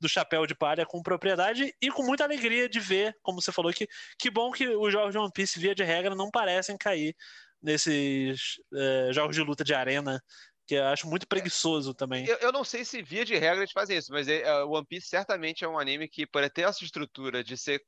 do 0.00 0.08
chapéu 0.08 0.46
de 0.46 0.54
palha 0.54 0.86
com 0.86 1.02
propriedade 1.02 1.74
e 1.80 1.90
com 1.90 2.02
muita 2.02 2.24
alegria 2.24 2.68
de 2.68 2.80
ver, 2.80 3.16
como 3.22 3.40
você 3.40 3.52
falou, 3.52 3.72
que 3.72 3.86
que 4.18 4.30
bom 4.30 4.50
que 4.50 4.66
os 4.68 4.92
jogos 4.92 5.12
de 5.12 5.18
One 5.18 5.30
Piece, 5.32 5.58
via 5.58 5.74
de 5.74 5.84
regra, 5.84 6.14
não 6.14 6.30
parecem 6.30 6.76
cair 6.76 7.14
nesses 7.62 8.58
eh, 8.74 9.10
jogos 9.12 9.36
de 9.36 9.42
luta 9.42 9.62
de 9.62 9.74
arena, 9.74 10.22
que 10.66 10.76
eu 10.76 10.86
acho 10.86 11.08
muito 11.08 11.26
preguiçoso 11.26 11.92
também. 11.92 12.26
Eu, 12.26 12.36
eu 12.38 12.52
não 12.52 12.62
sei 12.62 12.84
se 12.84 13.02
via 13.02 13.24
de 13.24 13.34
regra 13.36 13.58
eles 13.58 13.72
fazem 13.72 13.98
isso, 13.98 14.12
mas 14.12 14.28
é, 14.28 14.42
é, 14.42 14.64
One 14.64 14.86
Piece 14.86 15.08
certamente 15.08 15.64
é 15.64 15.68
um 15.68 15.78
anime 15.78 16.08
que, 16.08 16.26
por 16.26 16.48
ter 16.48 16.62
essa 16.62 16.84
estrutura 16.84 17.42
de 17.42 17.56
ser. 17.56 17.82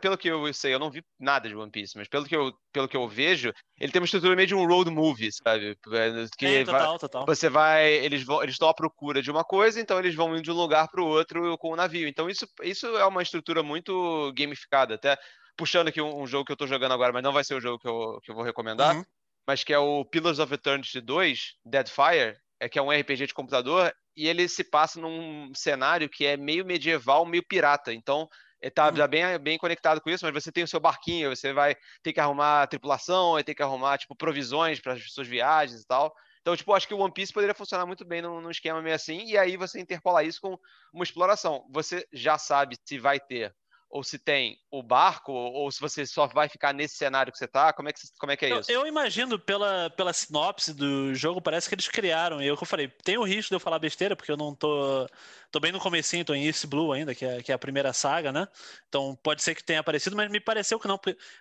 Pelo 0.00 0.18
que 0.18 0.28
eu 0.28 0.52
sei, 0.52 0.74
eu 0.74 0.78
não 0.78 0.90
vi 0.90 1.02
nada 1.18 1.48
de 1.48 1.54
One 1.56 1.70
Piece, 1.70 1.96
mas 1.96 2.08
pelo 2.08 2.26
que 2.26 2.36
eu, 2.36 2.52
pelo 2.72 2.88
que 2.88 2.96
eu 2.96 3.08
vejo, 3.08 3.52
ele 3.78 3.90
tem 3.90 4.00
uma 4.00 4.04
estrutura 4.04 4.36
meio 4.36 4.46
de 4.48 4.54
um 4.54 4.66
road 4.66 4.90
movie, 4.90 5.30
sabe? 5.32 5.70
É, 5.92 6.26
Que 6.36 6.46
É, 6.46 6.64
vai- 6.64 6.80
total, 6.80 6.98
total. 6.98 7.26
você 7.26 7.48
vai, 7.48 7.90
eles 7.92 8.22
vão, 8.22 8.42
eles 8.42 8.54
estão 8.54 8.68
à 8.68 8.74
procura 8.74 9.22
de 9.22 9.30
uma 9.30 9.44
coisa, 9.44 9.80
então 9.80 9.98
eles 9.98 10.14
vão 10.14 10.32
indo 10.34 10.42
de 10.42 10.50
um 10.50 10.54
lugar 10.54 10.88
para 10.88 11.00
o 11.02 11.06
outro 11.06 11.56
com 11.58 11.70
o 11.72 11.76
navio. 11.76 12.06
Então 12.08 12.28
isso, 12.28 12.46
isso 12.62 12.86
é 12.96 13.04
uma 13.06 13.22
estrutura 13.22 13.62
muito 13.62 14.32
gamificada, 14.36 14.94
até 14.94 15.16
puxando 15.56 15.88
aqui 15.88 16.00
um, 16.00 16.20
um 16.22 16.26
jogo 16.26 16.44
que 16.44 16.52
eu 16.52 16.56
tô 16.56 16.66
jogando 16.66 16.92
agora, 16.92 17.12
mas 17.12 17.22
não 17.22 17.32
vai 17.32 17.44
ser 17.44 17.54
o 17.54 17.60
jogo 17.60 17.78
que 17.78 17.88
eu, 17.88 18.18
que 18.22 18.30
eu 18.30 18.34
vou 18.34 18.44
recomendar, 18.44 18.96
Uhum. 18.96 19.04
mas 19.46 19.62
que 19.64 19.72
é 19.72 19.78
o 19.78 20.04
Pillars 20.04 20.38
of 20.38 20.52
Eternity 20.52 21.00
2, 21.00 21.54
Deadfire, 21.64 22.36
é 22.58 22.68
que 22.68 22.78
é 22.78 22.82
um 22.82 22.92
RPG 22.92 23.26
de 23.26 23.34
computador 23.34 23.92
e 24.16 24.28
ele 24.28 24.46
se 24.48 24.62
passa 24.64 25.00
num 25.00 25.50
cenário 25.54 26.08
que 26.08 26.26
é 26.26 26.36
meio 26.36 26.64
medieval, 26.66 27.24
meio 27.24 27.42
pirata. 27.46 27.92
Então, 27.92 28.28
ele 28.60 28.70
tá, 28.70 28.88
Uhum. 28.88 28.94
tá 28.94 29.06
bem, 29.08 29.38
bem 29.38 29.58
conectado 29.58 30.00
com 30.00 30.10
isso, 30.10 30.24
mas 30.24 30.34
você 30.34 30.52
tem 30.52 30.64
o 30.64 30.68
seu 30.68 30.80
barquinho, 30.80 31.34
você 31.34 31.52
vai 31.52 31.74
ter 32.02 32.12
que 32.12 32.20
arrumar 32.20 32.66
tripulação, 32.66 33.32
vai 33.32 33.44
ter 33.44 33.54
que 33.54 33.62
arrumar 33.62 33.98
tipo 33.98 34.14
provisões 34.14 34.80
para 34.80 34.92
as 34.94 35.12
suas 35.12 35.26
viagens 35.28 35.82
e 35.82 35.86
tal. 35.86 36.14
Então, 36.40 36.56
tipo, 36.56 36.72
acho 36.72 36.88
que 36.88 36.94
o 36.94 36.98
One 36.98 37.12
Piece 37.12 37.32
poderia 37.32 37.54
funcionar 37.54 37.86
muito 37.86 38.04
bem 38.04 38.22
num, 38.22 38.40
num 38.40 38.50
esquema 38.50 38.80
meio 38.80 38.94
assim, 38.94 39.26
e 39.26 39.36
aí 39.36 39.56
você 39.56 39.80
interpolar 39.80 40.24
isso 40.24 40.40
com 40.40 40.58
uma 40.92 41.04
exploração. 41.04 41.66
Você 41.70 42.06
já 42.12 42.38
sabe 42.38 42.76
se 42.84 42.98
vai 42.98 43.20
ter 43.20 43.54
ou 43.90 44.04
se 44.04 44.18
tem 44.20 44.56
o 44.70 44.84
barco, 44.84 45.32
ou 45.32 45.70
se 45.72 45.80
você 45.80 46.06
só 46.06 46.28
vai 46.28 46.48
ficar 46.48 46.72
nesse 46.72 46.94
cenário 46.94 47.32
que 47.32 47.38
você 47.38 47.48
tá, 47.48 47.72
como 47.72 47.88
é 47.88 47.92
que, 47.92 48.00
como 48.20 48.30
é, 48.30 48.36
que 48.36 48.46
é 48.46 48.52
Eu, 48.52 48.60
isso? 48.60 48.70
eu 48.70 48.86
imagino 48.86 49.36
pela, 49.36 49.90
pela 49.90 50.12
sinopse 50.12 50.72
do 50.72 51.12
jogo, 51.12 51.42
parece 51.42 51.68
que 51.68 51.74
eles 51.74 51.88
criaram. 51.88 52.40
E 52.40 52.46
é 52.46 52.50
eu 52.50 52.56
falei, 52.56 52.86
tem 53.02 53.18
o 53.18 53.24
risco 53.24 53.48
de 53.48 53.56
eu 53.56 53.60
falar 53.60 53.80
besteira, 53.80 54.14
porque 54.14 54.30
eu 54.30 54.36
não 54.36 54.54
tô. 54.54 55.08
Tô 55.50 55.58
bem 55.58 55.72
no 55.72 55.80
comecinho, 55.80 56.24
tô 56.24 56.32
em 56.32 56.46
East 56.46 56.64
Blue 56.66 56.92
ainda, 56.92 57.14
que 57.14 57.24
é, 57.24 57.42
que 57.42 57.50
é 57.50 57.54
a 57.54 57.58
primeira 57.58 57.92
saga, 57.92 58.30
né? 58.30 58.46
Então 58.88 59.16
pode 59.22 59.42
ser 59.42 59.54
que 59.54 59.64
tenha 59.64 59.80
aparecido, 59.80 60.14
mas 60.14 60.30
me 60.30 60.38
pareceu 60.40 60.78
que 60.78 60.86
não. 60.86 60.98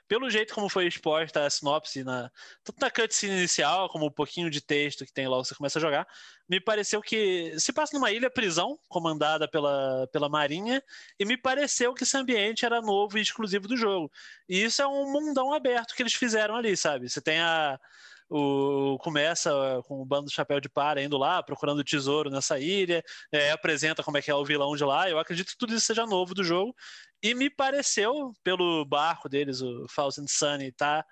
Pelo 0.07 0.29
jeito 0.31 0.53
como 0.53 0.67
foi 0.67 0.87
exposta 0.87 1.45
a 1.45 1.49
sinopse, 1.49 2.03
na, 2.03 2.31
tanto 2.63 2.79
na 2.81 2.89
cutscene 2.89 3.37
inicial, 3.37 3.87
como 3.89 4.07
um 4.07 4.11
pouquinho 4.11 4.49
de 4.49 4.61
texto 4.61 5.05
que 5.05 5.13
tem 5.13 5.27
logo 5.27 5.45
você 5.45 5.53
começa 5.53 5.77
a 5.77 5.81
jogar, 5.81 6.07
me 6.49 6.59
pareceu 6.59 7.01
que 7.01 7.53
se 7.59 7.71
passa 7.71 7.95
numa 7.95 8.11
ilha 8.11 8.29
prisão, 8.31 8.79
comandada 8.87 9.47
pela, 9.47 10.07
pela 10.11 10.27
Marinha, 10.27 10.81
e 11.19 11.25
me 11.25 11.37
pareceu 11.37 11.93
que 11.93 12.03
esse 12.03 12.17
ambiente 12.17 12.65
era 12.65 12.81
novo 12.81 13.17
e 13.17 13.21
exclusivo 13.21 13.67
do 13.67 13.77
jogo. 13.77 14.11
E 14.47 14.63
isso 14.63 14.81
é 14.81 14.87
um 14.87 15.11
mundão 15.11 15.53
aberto 15.53 15.93
que 15.95 16.01
eles 16.01 16.13
fizeram 16.13 16.55
ali, 16.55 16.75
sabe? 16.75 17.07
Você 17.07 17.21
tem 17.21 17.39
a. 17.39 17.79
O, 18.29 18.97
começa 18.99 19.51
com 19.87 20.01
o 20.01 20.05
bando 20.05 20.25
do 20.25 20.31
Chapéu 20.31 20.59
de 20.59 20.69
Palha 20.69 21.01
indo 21.01 21.17
lá, 21.17 21.41
procurando 21.41 21.83
tesouro 21.83 22.29
nessa 22.29 22.59
ilha, 22.59 23.03
é, 23.31 23.51
apresenta 23.51 24.03
como 24.03 24.17
é 24.17 24.21
que 24.21 24.29
é 24.29 24.35
o 24.35 24.45
vilão 24.45 24.75
de 24.75 24.83
lá. 24.83 25.09
Eu 25.09 25.17
acredito 25.17 25.49
que 25.49 25.57
tudo 25.57 25.73
isso 25.73 25.85
seja 25.87 26.05
novo 26.05 26.33
do 26.33 26.43
jogo. 26.43 26.75
E 27.23 27.33
me 27.33 27.49
pareceu, 27.49 28.31
pelo 28.43 28.85
barco 28.85 29.27
deles, 29.27 29.61
o 29.61 29.85
Thousand 29.93 30.27
Sunny, 30.27 30.71
tá 30.71 31.03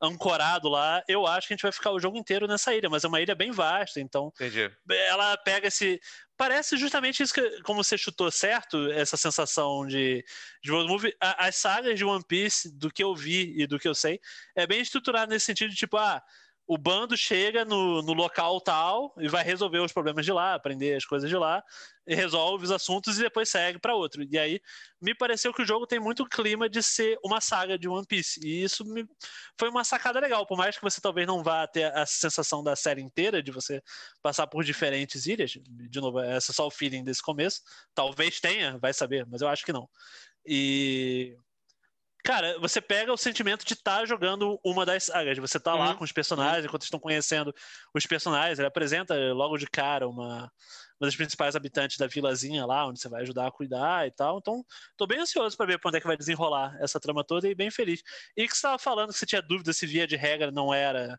ancorado 0.00 0.68
lá, 0.68 1.02
eu 1.08 1.26
acho 1.26 1.48
que 1.48 1.54
a 1.54 1.56
gente 1.56 1.62
vai 1.62 1.72
ficar 1.72 1.90
o 1.90 1.98
jogo 1.98 2.18
inteiro 2.18 2.46
nessa 2.46 2.74
ilha, 2.74 2.88
mas 2.90 3.02
é 3.02 3.08
uma 3.08 3.20
ilha 3.20 3.34
bem 3.34 3.50
vasta, 3.50 3.98
então 3.98 4.30
Entendi. 4.34 4.70
ela 4.90 5.36
pega 5.38 5.68
esse. 5.68 5.98
Parece 6.36 6.76
justamente 6.76 7.22
isso 7.22 7.32
que, 7.32 7.62
como 7.62 7.82
você 7.82 7.96
chutou 7.96 8.30
certo, 8.30 8.90
essa 8.92 9.16
sensação 9.16 9.86
de, 9.86 10.22
de 10.62 10.70
road 10.70 10.86
movie. 10.86 11.16
A- 11.18 11.46
as 11.46 11.56
sagas 11.56 11.98
de 11.98 12.04
One 12.04 12.22
Piece, 12.28 12.70
do 12.76 12.90
que 12.90 13.02
eu 13.02 13.14
vi 13.14 13.54
e 13.56 13.66
do 13.66 13.78
que 13.78 13.88
eu 13.88 13.94
sei, 13.94 14.20
é 14.54 14.66
bem 14.66 14.82
estruturado 14.82 15.30
nesse 15.30 15.46
sentido 15.46 15.70
de 15.70 15.76
tipo, 15.76 15.96
ah, 15.96 16.22
o 16.66 16.76
bando 16.76 17.16
chega 17.16 17.64
no, 17.64 18.02
no 18.02 18.12
local 18.12 18.60
tal 18.60 19.14
e 19.18 19.28
vai 19.28 19.44
resolver 19.44 19.78
os 19.78 19.92
problemas 19.92 20.24
de 20.24 20.32
lá, 20.32 20.54
aprender 20.54 20.96
as 20.96 21.04
coisas 21.04 21.30
de 21.30 21.36
lá, 21.36 21.62
e 22.06 22.14
resolve 22.14 22.64
os 22.64 22.70
assuntos 22.70 23.18
e 23.18 23.22
depois 23.22 23.48
segue 23.48 23.78
para 23.78 23.94
outro. 23.94 24.24
E 24.28 24.38
aí 24.38 24.60
me 25.00 25.14
pareceu 25.14 25.52
que 25.52 25.62
o 25.62 25.66
jogo 25.66 25.86
tem 25.86 26.00
muito 26.00 26.26
clima 26.26 26.68
de 26.68 26.82
ser 26.82 27.18
uma 27.24 27.40
saga 27.40 27.78
de 27.78 27.88
One 27.88 28.06
Piece. 28.06 28.40
E 28.44 28.64
isso 28.64 28.84
me, 28.84 29.06
foi 29.58 29.68
uma 29.68 29.84
sacada 29.84 30.18
legal, 30.18 30.44
por 30.46 30.58
mais 30.58 30.76
que 30.76 30.82
você 30.82 31.00
talvez 31.00 31.26
não 31.26 31.42
vá 31.42 31.66
ter 31.66 31.84
a 31.96 32.04
sensação 32.04 32.62
da 32.62 32.74
série 32.74 33.02
inteira, 33.02 33.42
de 33.42 33.52
você 33.52 33.82
passar 34.22 34.46
por 34.48 34.64
diferentes 34.64 35.26
ilhas. 35.26 35.52
De 35.52 36.00
novo, 36.00 36.20
esse 36.20 36.50
é 36.50 36.54
só 36.54 36.66
o 36.66 36.70
feeling 36.70 37.04
desse 37.04 37.22
começo. 37.22 37.62
Talvez 37.94 38.40
tenha, 38.40 38.78
vai 38.78 38.92
saber, 38.92 39.26
mas 39.26 39.40
eu 39.40 39.48
acho 39.48 39.64
que 39.64 39.72
não. 39.72 39.88
E. 40.44 41.36
Cara, 42.26 42.58
você 42.58 42.80
pega 42.80 43.12
o 43.12 43.16
sentimento 43.16 43.64
de 43.64 43.74
estar 43.74 44.04
jogando 44.04 44.58
uma 44.64 44.84
das 44.84 45.04
sagas. 45.04 45.38
Você 45.38 45.60
tá 45.60 45.76
lá 45.76 45.90
Uhum. 45.90 45.96
com 45.98 46.02
os 46.02 46.10
personagens, 46.10 46.64
enquanto 46.64 46.82
estão 46.82 46.98
conhecendo 46.98 47.54
os 47.94 48.04
personagens. 48.04 48.58
Ele 48.58 48.66
apresenta 48.66 49.14
logo 49.32 49.56
de 49.56 49.66
cara 49.68 50.08
uma, 50.08 50.38
uma 51.00 51.06
das 51.06 51.14
principais 51.14 51.54
habitantes 51.54 51.98
da 51.98 52.08
vilazinha 52.08 52.66
lá, 52.66 52.84
onde 52.88 53.00
você 53.00 53.08
vai 53.08 53.22
ajudar 53.22 53.46
a 53.46 53.52
cuidar 53.52 54.08
e 54.08 54.10
tal. 54.10 54.38
Então, 54.38 54.64
tô 54.96 55.06
bem 55.06 55.20
ansioso 55.20 55.56
para 55.56 55.66
ver 55.66 55.78
para 55.78 55.88
onde 55.88 55.98
é 55.98 56.00
que 56.00 56.06
vai 56.08 56.16
desenrolar 56.16 56.76
essa 56.80 56.98
trama 56.98 57.22
toda 57.24 57.48
e 57.48 57.54
bem 57.54 57.70
feliz. 57.70 58.02
E 58.36 58.42
que 58.42 58.52
você 58.52 58.56
estava 58.58 58.78
falando 58.78 59.12
que 59.12 59.18
você 59.20 59.26
tinha 59.26 59.40
dúvida 59.40 59.72
se 59.72 59.86
via 59.86 60.04
de 60.04 60.16
regra 60.16 60.50
não 60.50 60.74
era 60.74 61.16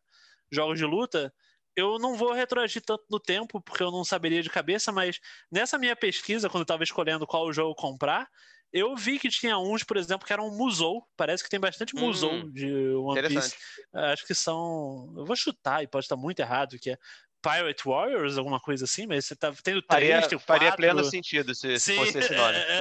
jogos 0.52 0.78
de 0.78 0.84
luta. 0.86 1.34
Eu 1.74 1.98
não 2.00 2.16
vou 2.18 2.34
retroagir 2.34 2.82
tanto 2.86 3.06
no 3.10 3.20
tempo, 3.20 3.62
porque 3.62 3.82
eu 3.82 3.92
não 3.92 4.04
saberia 4.04 4.44
de 4.44 4.50
cabeça, 4.50 4.92
mas 4.92 5.20
nessa 5.50 5.78
minha 5.78 5.96
pesquisa, 5.96 6.50
quando 6.50 6.62
eu 6.62 6.64
estava 6.64 6.84
escolhendo 6.84 7.26
qual 7.26 7.54
jogo 7.54 7.74
comprar, 7.76 8.28
eu 8.72 8.96
vi 8.96 9.20
que 9.20 9.30
tinha 9.30 9.58
uns, 9.58 9.84
por 9.84 9.98
exemplo, 9.98 10.26
que 10.26 10.34
eram 10.34 10.50
Musou. 10.52 11.08
Parece 11.16 11.44
que 11.44 11.50
tem 11.50 11.60
bastante 11.60 11.96
Musou 11.96 12.34
hum, 12.34 12.52
de 12.52 12.70
One 12.96 13.28
Piece. 13.28 13.56
Acho 13.94 14.26
que 14.26 14.36
são. 14.36 15.14
Eu 15.16 15.26
vou 15.26 15.36
chutar 15.36 15.84
e 15.84 15.88
pode 15.88 16.06
estar 16.06 16.16
muito 16.16 16.40
errado, 16.40 16.78
que 16.80 16.92
é 16.92 16.98
Pirate 17.42 17.84
Warriors, 17.86 18.38
alguma 18.38 18.60
coisa 18.60 18.86
assim, 18.86 19.06
mas 19.08 19.26
você 19.26 19.36
tá 19.36 19.54
tendo 19.64 19.82
três, 19.82 20.12
faria, 20.12 20.28
tem 20.28 20.40
Faria 20.40 20.76
pleno 20.76 21.04
sentido 21.04 21.54
se, 21.54 21.80
Sim, 21.80 21.96
fosse 21.96 22.18
esse 22.18 22.34
nome. 22.34 22.58
É, 22.58 22.80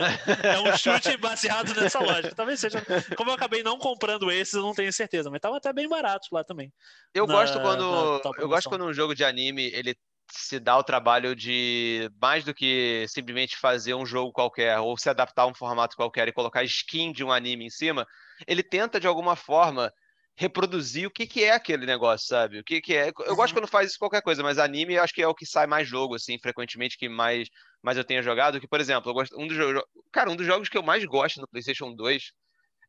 é, 0.49 0.55
é, 0.55 0.61
um 0.61 0.76
chute 0.76 1.16
baseado 1.19 1.75
nessa 1.75 2.00
lógica. 2.00 2.35
Talvez 2.35 2.59
seja. 2.59 2.83
Como 3.16 3.31
eu 3.31 3.35
acabei 3.35 3.62
não 3.62 3.78
comprando 3.78 4.31
esses, 4.31 4.55
eu 4.55 4.62
não 4.62 4.75
tenho 4.75 4.93
certeza, 4.93 5.31
mas 5.31 5.38
estavam 5.38 5.57
até 5.57 5.73
bem 5.73 5.88
baratos 5.88 6.28
lá 6.33 6.43
também. 6.43 6.73
Eu 7.14 7.26
na, 7.26 7.35
gosto 7.35 7.61
quando. 7.61 8.23
Eu 8.38 8.49
gosto 8.49 8.69
quando 8.69 8.85
um 8.85 8.93
jogo 8.93 9.14
de 9.14 9.25
anime 9.25 9.66
ele 9.73 9.97
se 10.30 10.59
dá 10.59 10.76
o 10.76 10.85
trabalho 10.85 11.35
de 11.35 12.11
mais 12.21 12.45
do 12.45 12.54
que 12.54 13.06
simplesmente 13.09 13.56
fazer 13.56 13.95
um 13.95 14.06
jogo 14.06 14.33
qualquer 14.33 14.78
ou 14.78 14.97
se 14.97 15.09
adaptar 15.09 15.42
a 15.42 15.47
um 15.47 15.54
formato 15.54 15.97
qualquer 15.97 16.28
e 16.28 16.33
colocar 16.33 16.64
skin 16.64 17.12
de 17.12 17.25
um 17.25 17.33
anime 17.33 17.66
em 17.66 17.71
cima, 17.71 18.06
ele 18.47 18.62
tenta 18.62 18.99
de 18.99 19.06
alguma 19.06 19.37
forma 19.37 19.92
reproduzir 20.37 21.06
o 21.06 21.11
que, 21.11 21.26
que 21.26 21.42
é 21.42 21.52
aquele 21.52 21.87
negócio, 21.87 22.26
sabe? 22.28 22.59
O 22.59 22.64
que, 22.64 22.80
que 22.80 22.95
é. 22.95 23.09
Eu 23.09 23.35
gosto 23.35 23.54
uhum. 23.54 23.62
quando 23.62 23.71
faz 23.71 23.90
isso 23.90 23.99
qualquer 23.99 24.21
coisa, 24.21 24.42
mas 24.42 24.59
anime 24.59 24.95
eu 24.95 25.02
acho 25.02 25.14
que 25.14 25.23
é 25.23 25.26
o 25.26 25.35
que 25.35 25.47
sai 25.47 25.66
mais 25.66 25.88
jogo, 25.88 26.14
assim, 26.14 26.38
frequentemente, 26.38 26.99
que 26.99 27.09
mais, 27.09 27.49
mais 27.83 27.97
eu 27.97 28.04
tenho 28.04 28.23
jogado. 28.23 28.61
Que, 28.61 28.68
por 28.68 28.78
exemplo, 28.78 29.11
eu 29.11 29.14
gosto, 29.14 29.40
um 29.40 29.47
dos 29.47 29.56
jogos. 29.56 29.83
Cara, 30.12 30.30
um 30.30 30.37
dos 30.37 30.47
jogos 30.47 30.68
que 30.68 30.76
eu 30.76 30.83
mais 30.83 31.04
gosto 31.06 31.40
no 31.40 31.49
PlayStation 31.49 31.95
2 31.95 32.33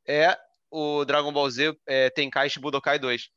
é 0.06 0.38
o 0.70 1.06
Dragon 1.06 1.32
Ball 1.32 1.50
Z 1.50 1.74
é, 1.88 2.10
Tenkaichi 2.10 2.60
Budokai 2.60 3.00
2. 3.00 3.30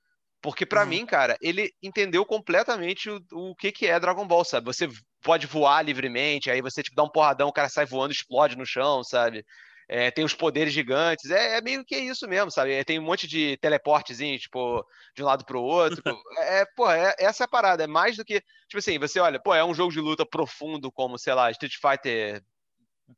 Porque 0.42 0.64
para 0.64 0.82
uhum. 0.82 0.88
mim, 0.88 1.06
cara, 1.06 1.36
ele 1.40 1.70
entendeu 1.82 2.24
completamente 2.24 3.10
o, 3.10 3.20
o 3.32 3.54
que, 3.54 3.70
que 3.70 3.86
é 3.86 4.00
Dragon 4.00 4.26
Ball, 4.26 4.44
sabe? 4.44 4.66
Você 4.66 4.88
pode 5.22 5.46
voar 5.46 5.82
livremente, 5.82 6.50
aí 6.50 6.62
você 6.62 6.82
tipo, 6.82 6.96
dá 6.96 7.02
um 7.02 7.10
porradão, 7.10 7.48
o 7.48 7.52
cara 7.52 7.68
sai 7.68 7.84
voando, 7.84 8.12
explode 8.12 8.56
no 8.56 8.64
chão, 8.64 9.04
sabe? 9.04 9.44
é, 9.92 10.08
tem 10.08 10.24
os 10.24 10.32
poderes 10.32 10.72
gigantes, 10.72 11.32
é, 11.32 11.56
é, 11.58 11.60
meio 11.60 11.84
que 11.84 11.96
isso 11.96 12.28
mesmo, 12.28 12.48
sabe? 12.48 12.72
É, 12.74 12.84
tem 12.84 13.00
um 13.00 13.02
monte 13.02 13.26
de 13.26 13.56
teleportezinho, 13.56 14.38
tipo, 14.38 14.86
de 15.16 15.20
um 15.20 15.26
lado 15.26 15.44
pro 15.44 15.60
outro. 15.60 16.00
é, 16.38 16.64
pô, 16.76 16.88
é, 16.88 17.12
essa 17.18 17.42
é 17.42 17.46
a 17.46 17.48
parada, 17.48 17.82
é 17.82 17.88
mais 17.88 18.16
do 18.16 18.24
que, 18.24 18.40
tipo 18.68 18.78
assim, 18.78 19.00
você 19.00 19.18
olha, 19.18 19.40
pô, 19.42 19.52
é 19.52 19.64
um 19.64 19.74
jogo 19.74 19.92
de 19.92 20.00
luta 20.00 20.24
profundo 20.24 20.92
como, 20.92 21.18
sei 21.18 21.34
lá, 21.34 21.50
Street 21.50 21.74
Fighter 21.74 22.40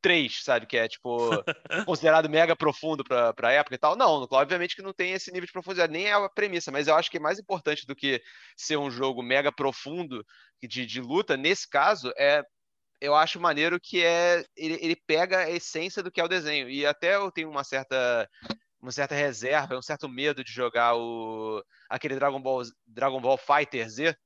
3, 0.00 0.42
sabe? 0.42 0.66
Que 0.66 0.76
é, 0.76 0.88
tipo, 0.88 1.30
considerado 1.86 2.28
mega 2.28 2.56
profundo 2.56 3.04
pra, 3.04 3.32
pra 3.32 3.52
época 3.52 3.74
e 3.74 3.78
tal. 3.78 3.96
Não, 3.96 4.26
obviamente 4.30 4.76
que 4.76 4.82
não 4.82 4.92
tem 4.92 5.12
esse 5.12 5.30
nível 5.30 5.46
de 5.46 5.52
profundidade, 5.52 5.92
nem 5.92 6.06
é 6.06 6.12
a 6.12 6.28
premissa, 6.28 6.70
mas 6.70 6.88
eu 6.88 6.94
acho 6.94 7.10
que 7.10 7.16
é 7.16 7.20
mais 7.20 7.38
importante 7.38 7.86
do 7.86 7.94
que 7.94 8.22
ser 8.56 8.76
um 8.76 8.90
jogo 8.90 9.22
mega 9.22 9.52
profundo 9.52 10.24
de, 10.62 10.86
de 10.86 11.00
luta, 11.00 11.36
nesse 11.36 11.68
caso, 11.68 12.12
é 12.16 12.42
eu 13.00 13.16
acho 13.16 13.40
maneiro 13.40 13.80
que 13.80 14.04
é 14.04 14.44
ele, 14.56 14.78
ele 14.80 14.94
pega 14.94 15.38
a 15.40 15.50
essência 15.50 16.04
do 16.04 16.10
que 16.10 16.20
é 16.20 16.24
o 16.24 16.28
desenho. 16.28 16.70
E 16.70 16.86
até 16.86 17.16
eu 17.16 17.32
tenho 17.32 17.50
uma 17.50 17.64
certa 17.64 18.28
uma 18.80 18.92
certa 18.92 19.14
reserva, 19.14 19.76
um 19.76 19.82
certo 19.82 20.08
medo 20.08 20.44
de 20.44 20.52
jogar 20.52 20.94
o 20.96 21.64
aquele 21.88 22.14
Dragon 22.14 22.40
Ball 22.40 22.62
Dragon 22.86 23.20
Ball 23.20 23.36
Fighter 23.36 23.88
Z, 23.88 24.16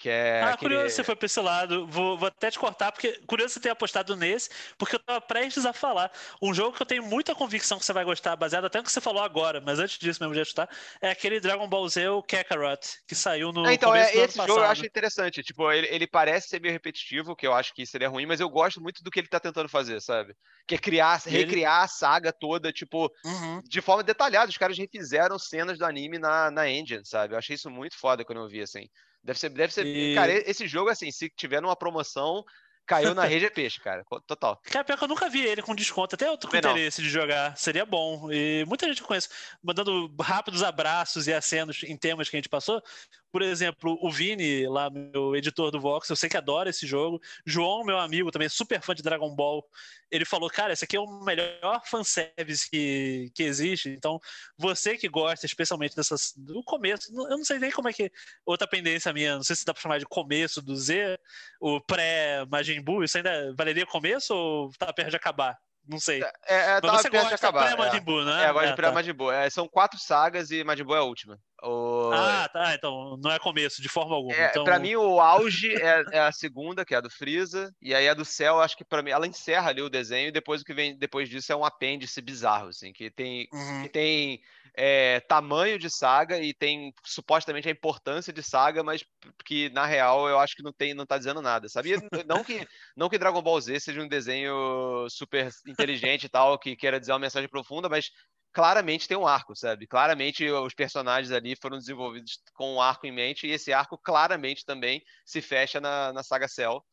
que 0.00 0.08
é 0.08 0.40
ah, 0.40 0.54
aquele... 0.54 0.74
curioso 0.74 0.96
você 0.96 1.04
foi 1.04 1.14
pra 1.14 1.26
esse 1.26 1.40
lado. 1.40 1.86
Vou, 1.86 2.16
vou, 2.16 2.28
até 2.28 2.50
te 2.50 2.58
cortar, 2.58 2.90
porque 2.90 3.20
curioso 3.26 3.52
você 3.52 3.60
ter 3.60 3.68
apostado 3.68 4.16
nesse, 4.16 4.48
porque 4.78 4.96
eu 4.96 4.98
tava 4.98 5.20
prestes 5.20 5.66
a 5.66 5.74
falar. 5.74 6.10
Um 6.40 6.54
jogo 6.54 6.74
que 6.74 6.80
eu 6.80 6.86
tenho 6.86 7.02
muita 7.02 7.34
convicção 7.34 7.78
que 7.78 7.84
você 7.84 7.92
vai 7.92 8.02
gostar, 8.02 8.34
baseado 8.34 8.64
até 8.64 8.78
no 8.78 8.84
que 8.84 8.90
você 8.90 9.00
falou 9.00 9.22
agora, 9.22 9.60
mas 9.60 9.78
antes 9.78 9.98
disso 9.98 10.18
mesmo 10.22 10.32
de 10.32 10.40
ajustar, 10.40 10.70
é 11.02 11.10
aquele 11.10 11.38
Dragon 11.38 11.68
Ball 11.68 11.86
Z, 11.86 12.08
o 12.08 12.22
Kakarot, 12.22 12.80
que 13.06 13.14
saiu 13.14 13.52
no. 13.52 13.66
É, 13.66 13.74
então, 13.74 13.94
é, 13.94 14.16
esse 14.16 14.38
jogo 14.38 14.60
eu 14.60 14.64
acho 14.64 14.86
interessante. 14.86 15.42
Tipo, 15.42 15.70
ele, 15.70 15.86
ele, 15.88 16.06
parece 16.06 16.48
ser 16.48 16.62
meio 16.62 16.72
repetitivo, 16.72 17.36
que 17.36 17.46
eu 17.46 17.52
acho 17.52 17.74
que 17.74 17.84
seria 17.84 18.08
ruim, 18.08 18.24
mas 18.24 18.40
eu 18.40 18.48
gosto 18.48 18.80
muito 18.80 19.02
do 19.02 19.10
que 19.10 19.20
ele 19.20 19.28
tá 19.28 19.38
tentando 19.38 19.68
fazer, 19.68 20.00
sabe? 20.00 20.34
Que 20.66 20.76
é 20.76 20.78
criar, 20.78 21.20
recriar 21.26 21.82
ele... 21.82 21.84
a 21.84 21.88
saga 21.88 22.32
toda, 22.32 22.72
tipo, 22.72 23.12
uhum. 23.22 23.60
de 23.62 23.82
forma 23.82 24.02
detalhada. 24.02 24.50
Os 24.50 24.56
caras 24.56 24.78
refizeram 24.78 25.38
cenas 25.38 25.76
do 25.76 25.84
anime 25.84 26.18
na, 26.18 26.50
na 26.50 26.70
engine, 26.70 27.04
sabe? 27.04 27.34
Eu 27.34 27.38
achei 27.38 27.54
isso 27.54 27.68
muito 27.68 27.98
foda 27.98 28.24
quando 28.24 28.40
eu 28.40 28.48
vi, 28.48 28.62
assim. 28.62 28.88
Deve 29.22 29.38
ser, 29.38 29.48
deve 29.50 29.72
ser. 29.72 29.86
E... 29.86 30.14
Cara, 30.14 30.32
esse 30.32 30.66
jogo, 30.66 30.90
assim, 30.90 31.10
se 31.10 31.28
tiver 31.28 31.60
numa 31.60 31.76
promoção, 31.76 32.44
caiu 32.86 33.14
na 33.14 33.24
rede 33.24 33.46
é 33.46 33.50
peixe, 33.50 33.80
cara. 33.80 34.04
Total. 34.26 34.60
Cara, 34.66 34.84
pior 34.84 34.98
que 34.98 35.04
eu 35.04 35.08
nunca 35.08 35.28
vi 35.28 35.46
ele 35.46 35.62
com 35.62 35.74
desconto. 35.74 36.16
Até 36.16 36.26
eu 36.26 36.36
tô 36.36 36.48
com 36.48 36.56
interesse 36.56 37.00
de 37.00 37.08
jogar. 37.08 37.56
Seria 37.56 37.86
bom. 37.86 38.32
E 38.32 38.64
muita 38.66 38.86
gente 38.86 39.02
conhece. 39.02 39.28
Mandando 39.62 40.12
rápidos 40.20 40.62
abraços 40.62 41.28
e 41.28 41.32
acenos 41.32 41.82
em 41.84 41.96
temas 41.96 42.28
que 42.28 42.36
a 42.36 42.38
gente 42.38 42.48
passou. 42.48 42.82
Por 43.32 43.42
exemplo, 43.42 43.96
o 44.02 44.10
Vini, 44.10 44.66
lá, 44.66 44.90
meu 44.90 45.36
editor 45.36 45.70
do 45.70 45.80
Vox, 45.80 46.08
eu 46.08 46.16
sei 46.16 46.28
que 46.28 46.36
adora 46.36 46.70
esse 46.70 46.86
jogo. 46.86 47.20
João, 47.46 47.84
meu 47.84 47.98
amigo, 47.98 48.30
também 48.30 48.48
super 48.48 48.82
fã 48.82 48.94
de 48.94 49.02
Dragon 49.02 49.32
Ball. 49.34 49.64
Ele 50.10 50.24
falou, 50.24 50.50
cara, 50.50 50.72
esse 50.72 50.84
aqui 50.84 50.96
é 50.96 51.00
o 51.00 51.22
melhor 51.22 51.80
fanservice 51.86 52.68
que, 52.68 53.30
que 53.34 53.44
existe. 53.44 53.88
Então, 53.90 54.18
você 54.58 54.96
que 54.96 55.08
gosta 55.08 55.46
especialmente 55.46 55.94
dessas. 55.94 56.32
do 56.36 56.62
começo, 56.64 57.12
eu 57.12 57.36
não 57.36 57.44
sei 57.44 57.58
nem 57.58 57.70
como 57.70 57.88
é 57.88 57.92
que. 57.92 58.10
Outra 58.44 58.66
pendência 58.66 59.12
minha, 59.12 59.36
não 59.36 59.44
sei 59.44 59.54
se 59.54 59.64
dá 59.64 59.72
pra 59.72 59.82
chamar 59.82 59.98
de 59.98 60.06
começo 60.06 60.60
do 60.60 60.76
Z, 60.76 61.18
o 61.60 61.80
pré-Majin 61.80 62.82
Buu, 62.82 63.04
isso 63.04 63.16
ainda 63.16 63.54
valeria 63.54 63.86
começo 63.86 64.34
ou 64.34 64.72
tá 64.72 64.92
perto 64.92 65.10
de 65.10 65.16
acabar? 65.16 65.56
Não 65.88 65.98
sei. 65.98 66.22
É, 66.46 66.76
é, 66.76 66.80
Mas 66.82 67.02
você 67.02 67.10
gosta 67.10 67.28
de 67.28 67.34
acabar. 67.34 67.66
pré-Majin 67.66 68.00
Buu, 68.00 68.24
né? 68.24 68.44
É, 68.44 68.46
agora 68.46 68.66
de 68.66 68.72
é, 68.72 68.76
pré-Majin 68.76 69.12
Buu. 69.12 69.32
É, 69.32 69.48
são 69.50 69.68
quatro 69.68 69.98
sagas 69.98 70.50
e 70.50 70.62
Majin 70.62 70.84
Buu 70.84 70.94
é 70.94 70.98
a 70.98 71.02
última. 71.02 71.38
O... 71.62 72.10
Ah, 72.12 72.48
tá. 72.52 72.74
Então 72.74 73.16
não 73.22 73.30
é 73.30 73.38
começo, 73.38 73.82
de 73.82 73.88
forma 73.88 74.14
alguma. 74.14 74.34
É, 74.34 74.50
então... 74.50 74.64
Pra 74.64 74.78
mim, 74.78 74.96
o 74.96 75.20
auge 75.20 75.74
é, 75.74 76.04
é, 76.12 76.18
a 76.20 76.32
segunda, 76.32 76.84
que 76.84 76.94
é 76.94 76.98
a 76.98 77.00
do 77.00 77.10
Freeza. 77.10 77.74
E 77.80 77.94
aí 77.94 78.08
a 78.08 78.14
do 78.14 78.24
Céu, 78.24 78.60
acho 78.60 78.76
que 78.76 78.84
pra 78.84 79.02
mim, 79.02 79.10
ela 79.10 79.26
encerra 79.26 79.70
ali 79.70 79.82
o 79.82 79.90
desenho. 79.90 80.28
E 80.28 80.32
depois 80.32 80.62
o 80.62 80.64
que 80.64 80.74
vem 80.74 80.96
depois 80.96 81.28
disso 81.28 81.52
é 81.52 81.56
um 81.56 81.64
apêndice 81.64 82.20
bizarro, 82.20 82.68
assim. 82.68 82.92
Que 82.92 83.10
tem, 83.10 83.48
uhum. 83.52 83.82
que 83.82 83.88
tem 83.88 84.40
é, 84.74 85.20
tamanho 85.20 85.78
de 85.78 85.90
saga 85.90 86.38
e 86.38 86.54
tem 86.54 86.94
supostamente 87.04 87.68
a 87.68 87.72
importância 87.72 88.32
de 88.32 88.42
saga, 88.42 88.82
mas 88.82 89.04
que 89.44 89.68
na 89.70 89.84
real 89.86 90.28
eu 90.28 90.38
acho 90.38 90.56
que 90.56 90.62
não 90.62 90.72
tem, 90.72 90.94
não 90.94 91.06
tá 91.06 91.18
dizendo 91.18 91.42
nada, 91.42 91.68
sabia? 91.68 91.96
não 92.26 92.44
que 92.44 92.66
não 92.96 93.08
que 93.08 93.18
Dragon 93.18 93.42
Ball 93.42 93.60
Z 93.60 93.80
seja 93.80 94.00
um 94.00 94.08
desenho 94.08 95.06
super 95.08 95.50
inteligente 95.66 96.24
e 96.24 96.28
tal, 96.28 96.58
que 96.58 96.76
queira 96.76 97.00
dizer 97.00 97.12
uma 97.12 97.18
mensagem 97.18 97.48
profunda, 97.48 97.88
mas 97.88 98.10
claramente 98.52 99.08
tem 99.08 99.16
um 99.16 99.26
arco, 99.26 99.54
sabe? 99.54 99.86
Claramente 99.86 100.48
os 100.48 100.74
personagens 100.74 101.32
ali 101.32 101.56
foram 101.56 101.78
desenvolvidos 101.78 102.38
com 102.54 102.74
um 102.74 102.80
arco 102.80 103.06
em 103.06 103.12
mente 103.12 103.46
e 103.46 103.52
esse 103.52 103.72
arco 103.72 103.98
claramente 103.98 104.64
também 104.64 105.02
se 105.24 105.40
fecha 105.40 105.80
na, 105.80 106.12
na 106.12 106.22
saga 106.22 106.48
Cell. 106.48 106.84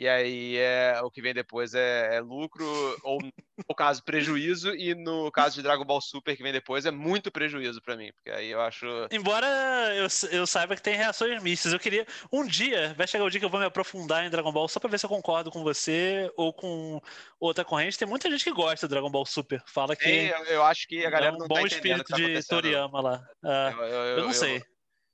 E 0.00 0.08
aí 0.08 0.56
é, 0.56 0.98
o 1.02 1.10
que 1.10 1.20
vem 1.20 1.34
depois 1.34 1.74
é, 1.74 2.16
é 2.16 2.20
lucro, 2.20 2.64
ou 3.02 3.18
no 3.22 3.74
caso, 3.76 4.02
prejuízo, 4.02 4.74
e 4.74 4.94
no 4.94 5.30
caso 5.30 5.56
de 5.56 5.62
Dragon 5.62 5.84
Ball 5.84 6.00
Super, 6.00 6.34
que 6.34 6.42
vem 6.42 6.54
depois, 6.54 6.86
é 6.86 6.90
muito 6.90 7.30
prejuízo 7.30 7.82
para 7.82 7.98
mim, 7.98 8.10
porque 8.14 8.30
aí 8.30 8.50
eu 8.50 8.62
acho. 8.62 8.86
Embora 9.10 9.46
eu, 9.94 10.06
eu 10.32 10.46
saiba 10.46 10.74
que 10.74 10.80
tem 10.80 10.96
reações 10.96 11.42
mistas, 11.42 11.74
eu 11.74 11.78
queria. 11.78 12.06
Um 12.32 12.46
dia, 12.46 12.94
vai 12.96 13.06
chegar 13.06 13.24
o 13.24 13.28
dia 13.28 13.38
que 13.38 13.44
eu 13.44 13.50
vou 13.50 13.60
me 13.60 13.66
aprofundar 13.66 14.24
em 14.24 14.30
Dragon 14.30 14.50
Ball 14.50 14.68
só 14.68 14.80
pra 14.80 14.88
ver 14.88 14.98
se 14.98 15.04
eu 15.04 15.10
concordo 15.10 15.50
com 15.50 15.62
você 15.62 16.32
ou 16.34 16.50
com 16.50 16.98
outra 17.38 17.62
corrente. 17.62 17.98
Tem 17.98 18.08
muita 18.08 18.30
gente 18.30 18.42
que 18.42 18.52
gosta 18.52 18.88
do 18.88 18.90
Dragon 18.90 19.10
Ball 19.10 19.26
Super. 19.26 19.62
Fala 19.66 19.94
que. 19.94 20.08
Eu, 20.08 20.44
eu 20.46 20.62
acho 20.64 20.88
que 20.88 21.04
a 21.04 21.10
galera 21.10 21.32
é 21.32 21.36
um 21.36 21.40
não 21.40 21.46
bom 21.46 21.56
tá 21.56 21.66
espírito 21.66 22.04
tá 22.04 22.16
de 22.16 22.42
Toriyama 22.48 23.02
lá. 23.02 23.22
É, 23.44 23.72
eu, 23.74 23.84
eu, 23.84 24.16
eu, 24.16 24.24
não 24.24 24.32
sei. 24.32 24.62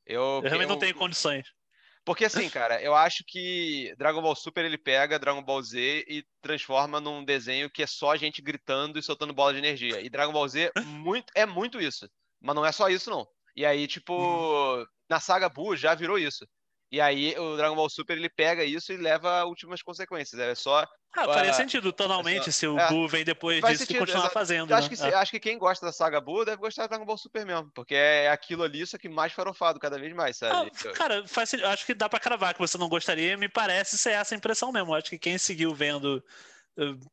Eu, 0.07 0.40
realmente 0.42 0.68
não 0.68 0.79
tenho 0.79 0.94
condições. 0.94 1.56
Porque 2.07 2.25
assim, 2.25 2.49
cara, 2.49 2.81
eu 2.81 2.95
acho 2.95 3.25
que 3.27 3.92
Dragon 3.99 4.23
Ball 4.23 4.37
Super 4.37 4.64
ele 4.64 4.79
pega 4.79 5.19
Dragon 5.19 5.42
Ball 5.42 5.61
Z 5.61 6.05
e 6.09 6.25
transforma 6.40 7.01
num 7.01 7.25
desenho 7.25 7.69
que 7.69 7.83
é 7.83 7.87
só 7.87 8.14
gente 8.14 8.40
gritando 8.40 8.97
e 8.97 9.03
soltando 9.03 9.35
bola 9.35 9.53
de 9.53 9.59
energia. 9.59 10.01
E 10.01 10.09
Dragon 10.09 10.33
Ball 10.33 10.47
Z 10.47 10.71
muito, 10.85 11.33
é 11.35 11.45
muito 11.45 11.81
isso. 11.81 12.09
Mas 12.40 12.55
não 12.55 12.64
é 12.64 12.71
só 12.71 12.88
isso, 12.88 13.11
não. 13.11 13.27
E 13.57 13.66
aí, 13.66 13.88
tipo, 13.88 14.14
uhum. 14.14 14.87
na 15.11 15.19
saga 15.19 15.49
Buu 15.49 15.75
já 15.75 15.97
virou 15.97 16.16
isso. 16.16 16.47
E 16.90 17.01
aí 17.01 17.37
o 17.38 17.57
Dragon 17.57 17.75
Ball 17.75 17.90
Super 17.90 18.16
ele 18.16 18.29
pega 18.29 18.64
isso 18.64 18.92
e 18.92 18.96
leva 18.96 19.40
a 19.40 19.44
últimas 19.44 19.83
consequências. 19.83 20.40
É 20.40 20.55
só. 20.55 20.87
Ah, 21.16 21.25
faria 21.25 21.51
uh, 21.51 21.55
sentido 21.55 21.92
tonalmente 21.92 22.40
é 22.49 22.53
só, 22.53 22.59
se 22.59 22.66
o 22.66 22.79
é, 22.79 22.88
Buu 22.88 23.09
vem 23.09 23.25
depois 23.25 23.64
disso 23.64 23.79
sentido, 23.79 23.96
e 23.96 23.99
continuar 24.01 24.20
exato. 24.20 24.35
fazendo. 24.35 24.72
Acho, 24.72 24.90
né? 24.90 24.96
que, 24.96 25.03
é. 25.03 25.14
acho 25.14 25.31
que 25.31 25.40
quem 25.40 25.59
gosta 25.59 25.87
da 25.87 25.92
saga 25.92 26.20
Buu 26.20 26.44
deve 26.44 26.59
gostar 26.59 26.83
do 26.85 26.90
Dragon 26.90 27.07
Ball 27.07 27.18
Super 27.18 27.44
mesmo. 27.44 27.70
Porque 27.75 27.94
é 27.94 28.31
aquilo 28.31 28.62
ali, 28.62 28.87
só 28.87 28.99
que 28.99 29.09
mais 29.09 29.33
farofado 29.33 29.81
cada 29.81 29.99
vez 29.99 30.14
mais, 30.14 30.37
sabe? 30.37 30.70
Ah, 30.70 30.92
cara, 30.92 31.27
faz, 31.27 31.55
acho 31.55 31.87
que 31.87 31.94
dá 31.94 32.09
pra 32.09 32.20
cravar 32.20 32.55
que 32.55 32.61
você 32.61 32.77
não 32.79 32.88
gostaria. 32.88 33.37
Me 33.37 33.49
parece 33.49 33.99
ser 33.99 34.11
essa 34.11 34.35
impressão 34.35 34.70
mesmo. 34.70 34.94
Acho 34.94 35.11
que 35.11 35.18
quem 35.18 35.38
seguiu 35.38 35.75
vendo 35.75 36.22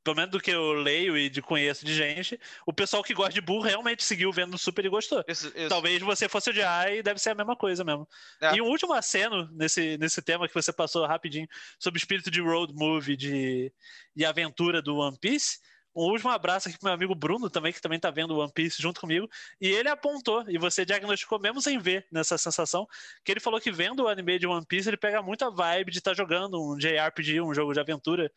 pelo 0.04 0.16
menos 0.16 0.32
do 0.32 0.40
que 0.40 0.52
eu 0.52 0.74
leio 0.74 1.18
e 1.18 1.30
de 1.30 1.42
conheço 1.42 1.86
de 1.86 1.94
gente, 1.94 2.40
o 2.66 2.74
pessoal 2.74 3.02
que 3.02 3.14
gosta 3.14 3.34
de 3.34 3.42
burro 3.42 3.64
realmente 3.64 4.04
seguiu 4.04 4.32
vendo 4.32 4.58
super 4.58 4.84
e 4.86 4.90
gostou. 4.90 5.24
Isso, 5.28 5.48
isso. 5.56 5.70
Talvez 5.70 6.02
você 6.02 6.28
fosse 6.28 6.50
odiar 6.50 6.92
e 6.92 7.02
deve 7.02 7.20
ser 7.20 7.30
a 7.30 7.36
mesma 7.36 7.56
coisa 7.56 7.84
mesmo. 7.84 8.08
É. 8.42 8.56
E 8.56 8.62
um 8.62 8.68
último 8.68 8.94
aceno 8.94 9.50
nesse, 9.54 9.98
nesse 9.98 10.22
tema 10.22 10.48
que 10.48 10.54
você 10.54 10.74
passou 10.74 11.06
rapidinho 11.06 11.48
sobre 11.80 11.98
o 11.98 12.02
espírito 12.02 12.30
de 12.30 12.42
road 12.42 12.74
movie 12.74 13.16
de, 13.16 13.72
e 14.16 14.26
aventura 14.26 14.82
do 14.82 14.98
One 14.98 15.18
Piece 15.18 15.60
um 15.96 16.06
último 16.06 16.32
abraço 16.32 16.68
aqui 16.68 16.78
pro 16.78 16.88
meu 16.88 16.94
amigo 16.94 17.14
Bruno 17.14 17.50
também, 17.50 17.72
que 17.72 17.82
também 17.82 18.00
tá 18.00 18.10
vendo 18.10 18.38
One 18.38 18.52
Piece 18.52 18.82
junto 18.82 19.00
comigo. 19.00 19.30
E 19.62 19.68
ele 19.68 19.90
apontou, 19.90 20.44
e 20.50 20.58
você 20.58 20.84
diagnosticou 20.86 21.40
mesmo 21.40 21.62
sem 21.62 21.78
ver 21.78 22.08
nessa 22.12 22.38
sensação, 22.38 22.88
que 23.24 23.32
ele 23.32 23.40
falou 23.40 23.62
que 23.62 23.72
vendo 23.72 24.04
o 24.04 24.08
anime 24.08 24.40
de 24.40 24.48
One 24.48 24.66
Piece, 24.66 24.90
ele 24.90 24.98
pega 24.98 25.22
muita 25.22 25.52
vibe 25.52 25.92
de 25.92 26.00
estar 26.00 26.12
tá 26.12 26.16
jogando 26.16 26.60
um 26.62 26.78
JRPG, 26.78 27.42
um 27.42 27.54
jogo 27.54 27.74
de 27.74 27.80
aventura. 27.80 28.32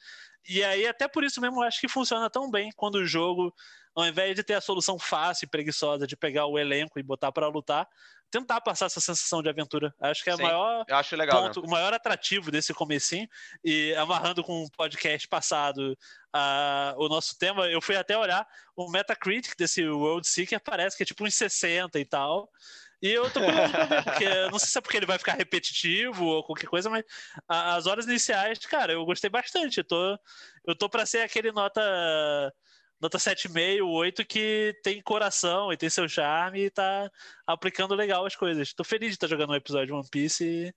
E 0.49 0.63
aí, 0.63 0.87
até 0.87 1.09
por 1.09 1.25
isso 1.25 1.41
mesmo, 1.41 1.59
eu 1.63 1.67
acho 1.67 1.81
que 1.81 1.89
funciona 1.89 2.29
tão 2.29 2.51
bem 2.51 2.71
quando 2.77 2.97
o 2.97 3.07
jogo, 3.07 3.55
ao 3.95 4.07
invés 4.07 4.37
de 4.37 4.43
ter 4.43 4.55
a 4.55 4.61
solução 4.61 4.99
fácil 4.99 5.47
e 5.47 5.49
preguiçosa 5.49 6.07
de 6.07 6.17
pegar 6.17 6.47
o 6.47 6.59
elenco 6.59 6.99
e 6.99 7.03
botar 7.03 7.33
para 7.33 7.49
lutar, 7.49 7.89
tentar 8.31 8.61
passar 8.61 8.87
essa 8.87 9.01
sensação 9.01 9.43
de 9.43 9.49
aventura. 9.49 9.95
Acho 10.01 10.23
que 10.23 10.31
é 10.31 10.35
o 10.35 10.39
maior 10.39 10.85
ponto, 11.31 11.61
o 11.61 11.71
maior 11.71 11.95
atrativo 11.95 12.51
desse 12.51 12.75
comecinho. 12.75 13.29
E 13.65 13.95
amarrando 13.95 14.43
com 14.43 14.65
o 14.65 14.71
podcast 14.71 15.27
passado 15.29 15.97
o 16.97 17.09
nosso 17.09 17.39
tema, 17.39 17.67
eu 17.67 17.81
fui 17.81 17.97
até 17.97 18.17
olhar 18.17 18.47
o 18.75 18.91
Metacritic 18.91 19.57
desse 19.57 19.87
World 19.89 20.29
Seeker, 20.29 20.61
parece 20.63 20.97
que 20.97 21.03
é 21.03 21.07
tipo 21.07 21.25
uns 21.25 21.35
60 21.35 21.99
e 21.99 22.05
tal. 22.05 22.51
E 23.03 23.11
eu 23.11 23.31
tô 23.31 23.41
curioso 23.41 23.73
porque 24.05 24.51
não 24.51 24.59
sei 24.59 24.69
se 24.69 24.79
é 24.79 24.81
porque 24.81 24.97
ele 24.97 25.07
vai 25.07 25.19
ficar 25.19 25.35
repetitivo 25.35 26.25
ou 26.25 26.45
qualquer 26.45 26.67
coisa, 26.67 26.89
mas 26.89 27.05
as 27.49 27.87
horas 27.87 28.07
iniciais, 28.07 28.59
cara, 28.61 28.93
eu 28.93 29.05
gostei 29.05 29.29
bastante. 29.29 29.79
Eu 29.79 29.85
tô, 29.85 30.19
eu 30.67 30.77
tô 30.77 30.89
pra 30.89 31.05
ser 31.05 31.21
aquele 31.21 31.53
nota 31.53 31.81
nota 33.01 33.19
7,5, 33.19 33.85
8 33.85 34.25
que 34.25 34.75
tem 34.83 35.03
coração 35.03 35.73
e 35.73 35.77
tem 35.77 35.91
seu 35.91 36.09
charme 36.09 36.67
e 36.67 36.71
tá 36.71 37.11
aplicando 37.47 37.95
legal 37.95 38.25
as 38.25 38.37
coisas. 38.37 38.73
Tô 38.73 38.85
feliz 38.85 39.11
de 39.11 39.15
estar 39.17 39.27
tá 39.27 39.31
jogando 39.31 39.51
um 39.51 39.57
episódio 39.57 39.87
de 39.87 39.93
One 39.93 40.09
Piece 40.11 40.45
e 40.45 40.75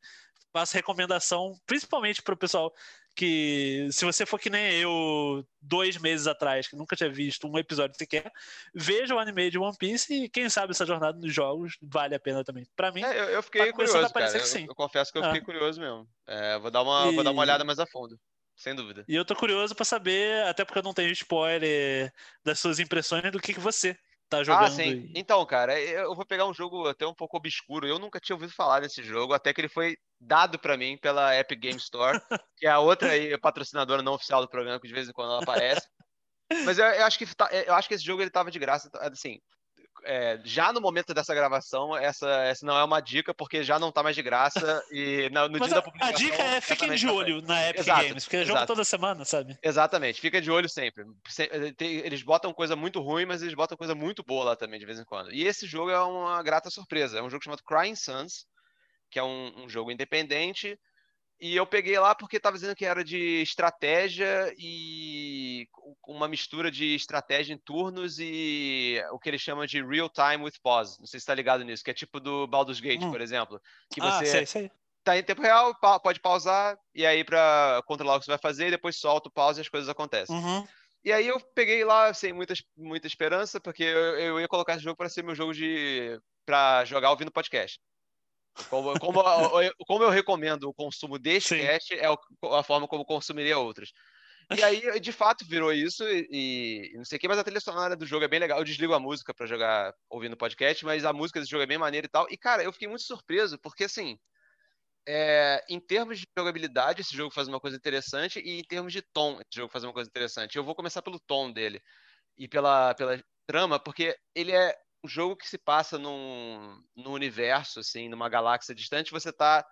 faço 0.51 0.75
recomendação, 0.75 1.55
principalmente 1.65 2.21
pro 2.21 2.37
pessoal 2.37 2.73
que, 3.15 3.87
se 3.91 4.05
você 4.05 4.25
for 4.25 4.39
que 4.39 4.49
nem 4.49 4.75
eu, 4.75 5.45
dois 5.61 5.97
meses 5.97 6.25
atrás, 6.25 6.67
que 6.67 6.75
nunca 6.75 6.95
tinha 6.95 7.11
visto 7.11 7.47
um 7.47 7.57
episódio 7.57 7.97
sequer, 7.97 8.31
veja 8.73 9.13
o 9.13 9.19
anime 9.19 9.49
de 9.49 9.59
One 9.59 9.75
Piece 9.77 10.13
e 10.13 10.29
quem 10.29 10.49
sabe 10.49 10.71
essa 10.71 10.85
jornada 10.85 11.17
nos 11.19 11.33
jogos 11.33 11.77
vale 11.81 12.15
a 12.15 12.19
pena 12.19 12.43
também. 12.43 12.65
Para 12.75 12.91
mim, 12.91 13.03
é, 13.03 13.35
eu, 13.35 13.43
fiquei 13.43 13.71
curioso, 13.73 14.09
cara. 14.13 14.31
Eu, 14.31 14.65
eu, 14.67 14.75
confesso 14.75 15.11
que 15.11 15.17
eu 15.17 15.23
fiquei 15.23 15.41
ah. 15.41 15.45
curioso 15.45 15.79
mesmo. 15.79 16.07
É, 16.27 16.57
vou, 16.59 16.71
dar 16.71 16.81
uma, 16.81 17.11
e... 17.11 17.15
vou 17.15 17.23
dar 17.23 17.31
uma 17.31 17.41
olhada 17.41 17.63
mais 17.63 17.79
a 17.79 17.85
fundo 17.85 18.17
sem 18.59 18.75
dúvida. 18.75 19.05
E 19.07 19.15
eu 19.15 19.23
tô 19.23 19.35
curioso 19.35 19.73
para 19.73 19.85
saber, 19.85 20.43
até 20.43 20.65
porque 20.65 20.79
eu 20.79 20.83
não 20.83 20.93
tenho 20.93 21.11
spoiler 21.11 22.13
das 22.43 22.59
suas 22.59 22.77
impressões 22.77 23.31
do 23.31 23.39
que, 23.39 23.53
que 23.53 23.59
você 23.59 23.97
tá 24.27 24.39
ah, 24.39 24.43
jogando. 24.43 24.65
Ah, 24.65 24.69
sim. 24.71 25.09
E... 25.15 25.19
Então, 25.19 25.43
cara, 25.45 25.79
eu 25.79 26.13
vou 26.13 26.25
pegar 26.25 26.45
um 26.45 26.53
jogo 26.53 26.87
até 26.87 27.07
um 27.07 27.13
pouco 27.13 27.37
obscuro. 27.37 27.87
Eu 27.87 27.97
nunca 27.97 28.19
tinha 28.19 28.35
ouvido 28.35 28.51
falar 28.51 28.81
desse 28.81 29.01
jogo, 29.01 29.33
até 29.33 29.53
que 29.53 29.61
ele 29.61 29.69
foi 29.69 29.97
dado 30.19 30.59
para 30.59 30.75
mim 30.75 30.97
pela 30.97 31.35
Epic 31.37 31.59
Game 31.59 31.77
Store, 31.77 32.19
que 32.57 32.67
é 32.67 32.69
a 32.69 32.79
outra 32.79 33.11
aí, 33.11 33.37
patrocinadora 33.39 34.03
não 34.03 34.13
oficial 34.13 34.41
do 34.41 34.49
programa, 34.49 34.79
que 34.79 34.87
de 34.87 34.93
vez 34.93 35.07
em 35.07 35.13
quando 35.13 35.31
ela 35.31 35.41
aparece. 35.41 35.87
Mas 36.65 36.77
eu, 36.77 36.85
eu, 36.85 37.05
acho 37.05 37.17
que 37.17 37.35
tá, 37.35 37.47
eu 37.65 37.73
acho 37.75 37.87
que 37.87 37.93
esse 37.93 38.03
jogo 38.03 38.21
ele 38.21 38.29
tava 38.29 38.51
de 38.51 38.59
graça, 38.59 38.89
assim, 38.95 39.39
é, 40.03 40.39
já 40.43 40.71
no 40.71 40.81
momento 40.81 41.13
dessa 41.13 41.33
gravação, 41.33 41.95
essa, 41.95 42.29
essa 42.43 42.65
não 42.65 42.77
é 42.77 42.83
uma 42.83 42.99
dica, 42.99 43.33
porque 43.33 43.63
já 43.63 43.79
não 43.79 43.91
tá 43.91 44.03
mais 44.03 44.15
de 44.15 44.21
graça 44.21 44.83
e 44.91 45.29
no, 45.31 45.49
dia 45.59 45.65
a, 45.65 45.75
da 45.75 45.81
publicação... 45.81 46.15
A 46.15 46.17
dica 46.17 46.41
é 46.41 46.61
fiquem 46.61 46.95
de 46.95 47.07
olho 47.07 47.41
na 47.41 47.69
Epic 47.69 47.81
exato, 47.81 48.07
Games, 48.07 48.23
porque 48.25 48.37
é 48.37 48.45
jogo 48.45 48.65
toda 48.65 48.83
semana, 48.83 49.25
sabe? 49.25 49.57
Exatamente, 49.61 50.21
fica 50.21 50.41
de 50.41 50.51
olho 50.51 50.69
sempre. 50.69 51.05
Eles 51.79 52.23
botam 52.23 52.53
coisa 52.53 52.75
muito 52.75 53.01
ruim, 53.01 53.25
mas 53.25 53.41
eles 53.41 53.53
botam 53.53 53.77
coisa 53.77 53.95
muito 53.95 54.23
boa 54.23 54.45
lá 54.45 54.55
também, 54.55 54.79
de 54.79 54.85
vez 54.85 54.99
em 54.99 55.05
quando. 55.05 55.33
E 55.33 55.45
esse 55.45 55.65
jogo 55.65 55.89
é 55.89 56.01
uma 56.01 56.41
grata 56.43 56.69
surpresa. 56.69 57.19
É 57.19 57.23
um 57.23 57.29
jogo 57.29 57.43
chamado 57.43 57.63
Crying 57.63 57.95
Suns, 57.95 58.45
que 59.09 59.19
é 59.19 59.23
um, 59.23 59.63
um 59.63 59.69
jogo 59.69 59.91
independente, 59.91 60.77
e 61.41 61.55
eu 61.55 61.65
peguei 61.65 61.97
lá 61.97 62.13
porque 62.13 62.37
estava 62.37 62.55
dizendo 62.55 62.75
que 62.75 62.85
era 62.85 63.03
de 63.03 63.41
estratégia 63.41 64.53
e 64.57 65.67
uma 66.05 66.27
mistura 66.27 66.69
de 66.69 66.95
estratégia 66.95 67.53
em 67.53 67.57
turnos 67.57 68.17
e 68.19 69.01
o 69.11 69.19
que 69.19 69.29
ele 69.29 69.39
chama 69.39 69.65
de 69.65 69.81
real 69.81 70.09
time 70.09 70.43
with 70.43 70.59
pause. 70.61 70.99
Não 70.99 71.05
sei 71.05 71.19
se 71.19 71.23
está 71.23 71.33
ligado 71.33 71.63
nisso, 71.63 71.83
que 71.83 71.91
é 71.91 71.93
tipo 71.93 72.19
do 72.19 72.45
Baldur's 72.45 72.81
Gate, 72.81 73.03
hum. 73.03 73.11
por 73.11 73.21
exemplo. 73.21 73.61
Que 73.93 74.01
ah, 74.01 74.11
você 74.11 74.25
sei, 74.25 74.45
sei. 74.45 74.71
tá 75.03 75.17
em 75.17 75.23
tempo 75.23 75.41
real, 75.41 75.73
pode 76.03 76.19
pausar, 76.19 76.77
e 76.93 77.05
aí 77.05 77.23
para 77.23 77.81
controlar 77.85 78.15
o 78.15 78.19
que 78.19 78.25
você 78.25 78.31
vai 78.31 78.39
fazer, 78.39 78.69
depois 78.69 78.97
solta 78.97 79.29
o 79.29 79.31
pause 79.31 79.61
e 79.61 79.63
as 79.63 79.69
coisas 79.69 79.87
acontecem. 79.87 80.35
Uhum. 80.35 80.67
E 81.05 81.13
aí 81.13 81.27
eu 81.27 81.39
peguei 81.55 81.85
lá 81.85 82.13
sem 82.13 82.33
muita, 82.33 82.53
muita 82.75 83.07
esperança, 83.07 83.61
porque 83.61 83.83
eu, 83.83 84.19
eu 84.19 84.39
ia 84.41 84.47
colocar 84.47 84.73
esse 84.73 84.83
jogo 84.83 84.97
para 84.97 85.07
ser 85.07 85.23
meu 85.23 85.35
jogo 85.35 85.53
de. 85.53 86.19
para 86.45 86.83
jogar 86.83 87.11
ouvindo 87.11 87.31
podcast. 87.31 87.79
Como, 88.67 88.97
como, 88.99 89.23
como 89.87 90.03
eu 90.03 90.09
recomendo 90.09 90.63
o 90.63 90.73
consumo 90.73 91.17
deste 91.17 91.49
Sim. 91.49 91.61
cast, 91.61 91.93
é 91.93 92.05
a 92.05 92.63
forma 92.63 92.87
como 92.87 93.05
consumiria 93.05 93.57
outros. 93.57 93.91
E 94.57 94.63
aí, 94.63 94.99
de 94.99 95.11
fato, 95.11 95.45
virou 95.45 95.71
isso 95.71 96.03
e, 96.07 96.27
e, 96.91 96.97
não 96.97 97.05
sei 97.05 97.17
o 97.17 97.19
que, 97.21 97.27
mas 97.27 97.37
a 97.37 97.43
trilha 97.43 97.59
sonora 97.59 97.95
do 97.95 98.05
jogo 98.05 98.25
é 98.25 98.27
bem 98.27 98.39
legal. 98.39 98.57
Eu 98.57 98.65
desligo 98.65 98.93
a 98.93 98.99
música 98.99 99.31
para 99.33 99.45
jogar 99.45 99.93
ouvindo 100.09 100.35
podcast, 100.35 100.83
mas 100.83 101.05
a 101.05 101.13
música 101.13 101.39
desse 101.39 101.51
jogo 101.51 101.63
é 101.63 101.67
bem 101.67 101.77
maneira 101.77 102.07
e 102.07 102.09
tal. 102.09 102.27
E, 102.31 102.37
cara, 102.37 102.63
eu 102.63 102.73
fiquei 102.73 102.87
muito 102.87 103.03
surpreso, 103.03 103.59
porque 103.59 103.83
assim, 103.83 104.17
é, 105.07 105.63
em 105.69 105.79
termos 105.79 106.19
de 106.19 106.25
jogabilidade, 106.35 107.01
esse 107.01 107.15
jogo 107.15 107.31
faz 107.31 107.47
uma 107.47 107.59
coisa 107.59 107.77
interessante, 107.77 108.39
e 108.39 108.59
em 108.59 108.63
termos 108.63 108.91
de 108.91 109.03
tom, 109.13 109.33
esse 109.33 109.55
jogo 109.55 109.71
faz 109.71 109.83
uma 109.83 109.93
coisa 109.93 110.09
interessante. 110.09 110.55
Eu 110.55 110.63
vou 110.63 110.73
começar 110.73 111.03
pelo 111.03 111.19
tom 111.19 111.51
dele 111.51 111.79
e 112.35 112.47
pela, 112.47 112.95
pela 112.95 113.21
trama, 113.45 113.79
porque 113.79 114.17
ele 114.33 114.51
é 114.51 114.75
um 115.03 115.07
jogo 115.07 115.35
que 115.35 115.47
se 115.47 115.57
passa 115.57 115.97
num, 115.97 116.81
num 116.95 117.11
universo, 117.11 117.79
assim, 117.79 118.09
numa 118.09 118.29
galáxia 118.29 118.75
distante, 118.75 119.11
você 119.11 119.29
está 119.29 119.65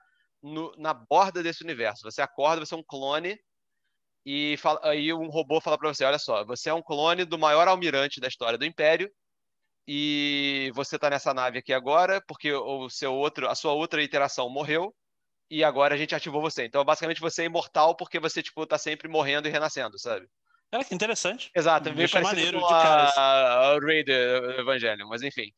na 0.78 0.94
borda 0.94 1.44
desse 1.44 1.64
universo. 1.64 2.04
Você 2.04 2.22
acorda, 2.22 2.66
você 2.66 2.74
é 2.74 2.78
um 2.78 2.84
clone, 2.84 3.38
e 4.26 4.58
fala, 4.58 4.82
aí 4.84 5.14
um 5.14 5.30
robô 5.30 5.62
fala 5.62 5.78
para 5.78 5.94
você: 5.94 6.04
olha 6.04 6.20
só, 6.20 6.44
você 6.46 6.70
é 6.70 6.74
um 6.74 6.82
clone 6.82 7.26
do 7.26 7.38
maior 7.38 7.68
almirante 7.68 8.20
da 8.20 8.28
história 8.28 8.58
do 8.58 8.66
Império, 8.66 9.10
e 9.88 10.72
você 10.76 10.98
está 10.98 11.10
nessa 11.10 11.34
nave 11.34 11.60
aqui 11.60 11.74
agora, 11.74 12.22
porque 12.28 12.52
o 12.54 12.90
seu 12.90 13.14
outro, 13.14 13.48
a 13.50 13.56
sua 13.56 13.74
outra 13.74 14.04
iteração 14.04 14.50
morreu, 14.50 14.94
e 15.50 15.64
agora 15.64 15.96
a 15.96 15.98
gente 15.98 16.14
ativou 16.16 16.42
você. 16.42 16.66
Então, 16.66 16.84
basicamente, 16.84 17.22
você 17.22 17.44
é 17.44 17.46
imortal 17.46 17.96
porque 17.96 18.20
você, 18.20 18.44
tipo, 18.44 18.66
tá 18.68 18.78
sempre 18.78 19.08
morrendo 19.08 19.48
e 19.48 19.52
renascendo, 19.52 19.98
sabe? 19.98 20.28
Cara, 20.72 20.84
que 20.84 20.94
interessante. 20.94 21.50
Exato, 21.56 21.94
meio 21.94 22.10
parecido 22.10 22.36
maneiro 22.36 22.60
com 22.60 22.66
a, 22.66 23.74
a, 23.74 23.80
Raider 23.80 24.60
Evangelion, 24.60 25.08
mas 25.08 25.22
enfim. 25.22 25.52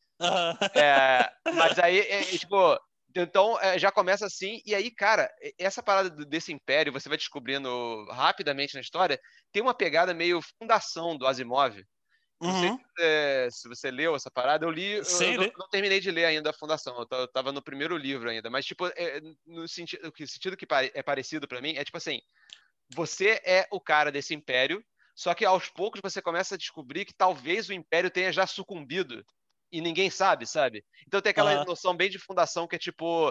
É, 0.74 1.30
mas 1.54 1.78
aí, 1.78 1.98
é, 1.98 2.20
é, 2.20 2.24
tipo, 2.38 2.78
então 3.16 3.60
é, 3.60 3.78
já 3.78 3.90
começa 3.90 4.26
assim, 4.26 4.60
e 4.64 4.74
aí, 4.74 4.90
cara, 4.90 5.28
essa 5.58 5.82
parada 5.82 6.10
desse 6.26 6.52
império, 6.52 6.92
você 6.92 7.08
vai 7.08 7.18
descobrindo 7.18 8.04
rapidamente 8.10 8.74
na 8.74 8.80
história, 8.80 9.18
tem 9.52 9.62
uma 9.62 9.74
pegada 9.74 10.14
meio 10.14 10.40
fundação 10.58 11.16
do 11.16 11.26
Asimov. 11.26 11.82
Não 12.40 12.58
sei 12.58 12.70
uhum. 12.70 12.78
se, 12.78 12.84
é, 13.00 13.48
se, 13.50 13.68
você 13.68 13.90
leu 13.90 14.16
essa 14.16 14.30
parada, 14.30 14.64
eu 14.64 14.70
li, 14.70 15.04
Sim, 15.04 15.34
eu, 15.34 15.42
não, 15.42 15.50
não, 15.58 15.68
terminei 15.68 16.00
de 16.00 16.10
ler 16.10 16.24
ainda 16.24 16.48
a 16.48 16.54
Fundação, 16.54 17.06
eu 17.10 17.28
tava 17.28 17.52
no 17.52 17.60
primeiro 17.60 17.98
livro 17.98 18.30
ainda, 18.30 18.48
mas 18.48 18.64
tipo, 18.64 18.86
é, 18.96 19.20
no 19.44 19.68
sentido, 19.68 20.08
o 20.08 20.26
sentido 20.26 20.56
que 20.56 20.66
é 20.94 21.02
parecido 21.02 21.46
para 21.46 21.60
mim 21.60 21.76
é 21.76 21.84
tipo 21.84 21.98
assim, 21.98 22.18
você 22.94 23.42
é 23.44 23.68
o 23.70 23.78
cara 23.78 24.10
desse 24.10 24.34
império, 24.34 24.82
só 25.20 25.34
que 25.34 25.44
aos 25.44 25.68
poucos 25.68 26.00
você 26.02 26.22
começa 26.22 26.54
a 26.54 26.58
descobrir 26.58 27.04
que 27.04 27.12
talvez 27.12 27.68
o 27.68 27.74
império 27.74 28.10
tenha 28.10 28.32
já 28.32 28.46
sucumbido 28.46 29.22
e 29.70 29.78
ninguém 29.78 30.08
sabe, 30.08 30.46
sabe? 30.46 30.82
Então 31.06 31.20
tem 31.20 31.28
aquela 31.28 31.58
uhum. 31.58 31.66
noção 31.66 31.94
bem 31.94 32.08
de 32.08 32.18
fundação 32.18 32.66
que 32.66 32.76
é 32.76 32.78
tipo. 32.78 33.30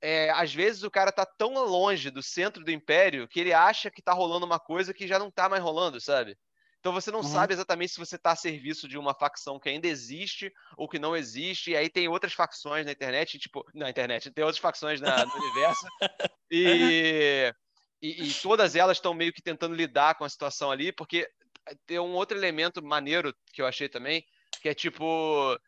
É, 0.00 0.30
às 0.30 0.54
vezes 0.54 0.84
o 0.84 0.90
cara 0.92 1.10
tá 1.10 1.26
tão 1.26 1.54
longe 1.54 2.08
do 2.08 2.22
centro 2.22 2.62
do 2.62 2.70
império 2.70 3.26
que 3.26 3.40
ele 3.40 3.52
acha 3.52 3.90
que 3.90 4.00
tá 4.00 4.12
rolando 4.12 4.46
uma 4.46 4.60
coisa 4.60 4.94
que 4.94 5.08
já 5.08 5.18
não 5.18 5.28
tá 5.28 5.48
mais 5.48 5.60
rolando, 5.60 6.00
sabe? 6.00 6.38
Então 6.78 6.92
você 6.92 7.10
não 7.10 7.18
uhum. 7.18 7.24
sabe 7.24 7.52
exatamente 7.52 7.94
se 7.94 7.98
você 7.98 8.14
está 8.14 8.30
a 8.30 8.36
serviço 8.36 8.86
de 8.86 8.96
uma 8.96 9.12
facção 9.12 9.58
que 9.58 9.68
ainda 9.68 9.88
existe 9.88 10.52
ou 10.76 10.88
que 10.88 11.00
não 11.00 11.16
existe. 11.16 11.72
E 11.72 11.76
aí 11.76 11.90
tem 11.90 12.06
outras 12.06 12.32
facções 12.32 12.86
na 12.86 12.92
internet, 12.92 13.40
tipo, 13.40 13.64
na 13.74 13.90
internet, 13.90 14.30
tem 14.30 14.44
outras 14.44 14.60
facções 14.60 15.00
na, 15.00 15.26
no 15.26 15.34
universo. 15.34 15.84
E 16.52 17.52
e, 18.04 18.28
e 18.28 18.34
todas 18.34 18.76
elas 18.76 18.98
estão 18.98 19.14
meio 19.14 19.32
que 19.32 19.40
tentando 19.40 19.74
lidar 19.74 20.14
com 20.16 20.24
a 20.24 20.28
situação 20.28 20.70
ali, 20.70 20.92
porque 20.92 21.26
tem 21.86 21.98
um 21.98 22.12
outro 22.12 22.36
elemento 22.36 22.84
maneiro 22.84 23.34
que 23.50 23.62
eu 23.62 23.66
achei 23.66 23.88
também, 23.88 24.22
que 24.60 24.68
é 24.68 24.74
tipo 24.74 25.58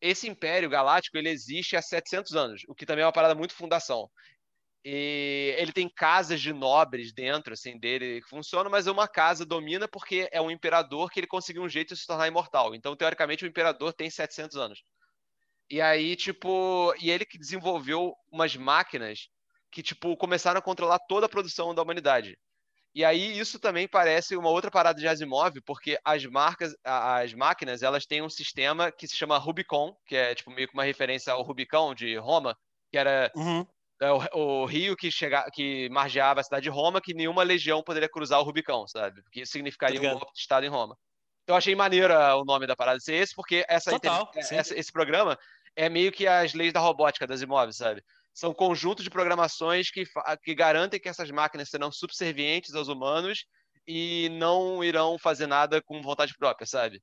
esse 0.00 0.28
Império 0.28 0.70
Galáctico 0.70 1.18
ele 1.18 1.28
existe 1.28 1.76
há 1.76 1.82
700 1.82 2.36
anos, 2.36 2.62
o 2.68 2.74
que 2.74 2.86
também 2.86 3.02
é 3.02 3.06
uma 3.06 3.12
parada 3.12 3.34
muito 3.34 3.52
fundação. 3.52 4.08
E 4.84 5.56
ele 5.58 5.72
tem 5.72 5.88
casas 5.88 6.40
de 6.40 6.52
nobres 6.52 7.12
dentro 7.12 7.54
assim 7.54 7.76
dele 7.76 8.20
que 8.20 8.28
funcionam, 8.28 8.70
mas 8.70 8.86
uma 8.86 9.08
casa 9.08 9.44
domina 9.44 9.88
porque 9.88 10.28
é 10.30 10.40
um 10.40 10.52
imperador 10.52 11.10
que 11.10 11.18
ele 11.18 11.26
conseguiu 11.26 11.64
um 11.64 11.68
jeito 11.68 11.94
de 11.94 12.00
se 12.00 12.06
tornar 12.06 12.28
imortal. 12.28 12.76
Então, 12.76 12.94
teoricamente, 12.94 13.44
o 13.44 13.48
imperador 13.48 13.92
tem 13.92 14.08
700 14.08 14.56
anos. 14.56 14.84
E 15.68 15.80
aí, 15.80 16.14
tipo, 16.14 16.94
e 17.00 17.10
ele 17.10 17.24
que 17.24 17.38
desenvolveu 17.38 18.14
umas 18.30 18.54
máquinas 18.54 19.28
que, 19.76 19.82
tipo, 19.82 20.16
começaram 20.16 20.58
a 20.58 20.62
controlar 20.62 20.98
toda 21.00 21.26
a 21.26 21.28
produção 21.28 21.74
da 21.74 21.82
humanidade. 21.82 22.34
E 22.94 23.04
aí 23.04 23.38
isso 23.38 23.60
também 23.60 23.86
parece 23.86 24.36
uma 24.36 24.48
outra 24.48 24.70
parada 24.70 24.98
de 24.98 25.06
Asimov, 25.06 25.60
porque 25.66 25.98
as 26.02 26.24
marcas, 26.26 26.74
as 26.84 27.34
máquinas, 27.34 27.82
elas 27.82 28.06
têm 28.06 28.22
um 28.22 28.30
sistema 28.30 28.90
que 28.90 29.06
se 29.06 29.14
chama 29.16 29.36
Rubicon, 29.38 29.94
que 30.06 30.16
é 30.16 30.34
tipo 30.34 30.50
meio 30.50 30.66
que 30.68 30.74
uma 30.74 30.84
referência 30.84 31.32
ao 31.34 31.42
Rubicão 31.42 31.94
de 31.94 32.16
Roma, 32.16 32.56
que 32.90 32.96
era 32.96 33.30
Uhum. 33.36 33.66
é, 34.00 34.10
o, 34.12 34.62
o 34.62 34.66
rio 34.66 34.96
que 34.96 35.10
chega, 35.10 35.44
que 35.52 35.90
margeava 35.90 36.40
a 36.40 36.44
cidade 36.44 36.64
de 36.64 36.70
Roma, 36.70 37.00
que 37.02 37.12
nenhuma 37.14 37.42
legião 37.42 37.82
poderia 37.82 38.08
cruzar 38.08 38.40
o 38.40 38.44
Rubicão, 38.44 38.86
sabe? 38.88 39.22
Porque 39.24 39.42
isso 39.42 39.52
significaria 39.52 40.00
um 40.00 40.18
golpe 40.18 40.32
de 40.32 40.40
estado 40.40 40.64
em 40.64 40.70
Roma. 40.70 40.96
Então 41.44 41.54
eu 41.54 41.58
achei 41.58 41.74
maneiro 41.74 42.14
ah, 42.14 42.36
o 42.36 42.44
nome 42.46 42.66
da 42.66 42.76
parada 42.76 42.98
ser 43.00 43.16
esse, 43.16 43.34
porque 43.34 43.64
essa, 43.68 43.90
Total, 43.90 44.30
essa- 44.36 44.74
esse 44.78 44.90
programa 44.92 45.36
é 45.76 45.90
meio 45.90 46.10
que 46.12 46.26
as 46.26 46.54
leis 46.54 46.72
da 46.72 46.80
robótica 46.80 47.26
das 47.26 47.42
imóveis, 47.42 47.76
sabe? 47.76 48.02
São 48.36 48.52
conjuntos 48.52 49.02
de 49.02 49.08
programações 49.08 49.90
que, 49.90 50.04
que 50.44 50.54
garantem 50.54 51.00
que 51.00 51.08
essas 51.08 51.30
máquinas 51.30 51.70
serão 51.70 51.90
subservientes 51.90 52.74
aos 52.74 52.86
humanos 52.86 53.46
e 53.88 54.28
não 54.38 54.84
irão 54.84 55.18
fazer 55.18 55.46
nada 55.46 55.80
com 55.80 56.02
vontade 56.02 56.34
própria, 56.36 56.66
sabe? 56.66 57.02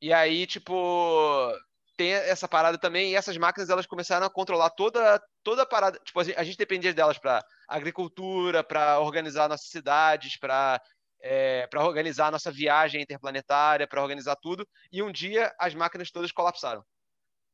E 0.00 0.12
aí, 0.12 0.46
tipo, 0.46 1.52
tem 1.96 2.12
essa 2.12 2.46
parada 2.46 2.78
também, 2.78 3.10
e 3.10 3.16
essas 3.16 3.36
máquinas 3.36 3.70
elas 3.70 3.86
começaram 3.86 4.24
a 4.24 4.30
controlar 4.30 4.70
toda, 4.70 5.20
toda 5.42 5.62
a 5.62 5.66
parada. 5.66 5.98
Tipo, 6.04 6.20
a 6.20 6.44
gente- 6.44 6.56
dependia 6.56 6.94
delas 6.94 7.18
para 7.18 7.44
agricultura, 7.68 8.62
para 8.62 9.00
organizar 9.00 9.48
nossas 9.48 9.68
cidades, 9.68 10.38
para 10.38 10.80
é, 11.24 11.66
para 11.68 11.84
organizar 11.84 12.30
nossa 12.32 12.52
viagem 12.52 13.02
interplanetária, 13.02 13.86
para 13.88 14.02
organizar 14.02 14.36
tudo. 14.36 14.66
E 14.92 15.02
um 15.02 15.10
dia 15.12 15.52
as 15.58 15.74
máquinas 15.74 16.10
todas 16.10 16.30
colapsaram. 16.32 16.84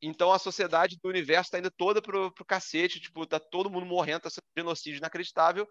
Então 0.01 0.33
a 0.33 0.39
sociedade 0.39 0.99
do 1.03 1.09
universo 1.09 1.49
está 1.49 1.59
indo 1.59 1.71
toda 1.71 2.01
pro, 2.01 2.33
pro 2.33 2.45
cacete, 2.45 3.01
tipo, 3.01 3.27
tá 3.27 3.41
todo 3.41 3.71
mundo 3.71 3.87
morrendo, 3.87 4.21
tá 4.21 4.31
sendo 4.31 4.45
um 4.45 4.61
genocídio 4.61 4.99
inacreditável, 4.99 5.67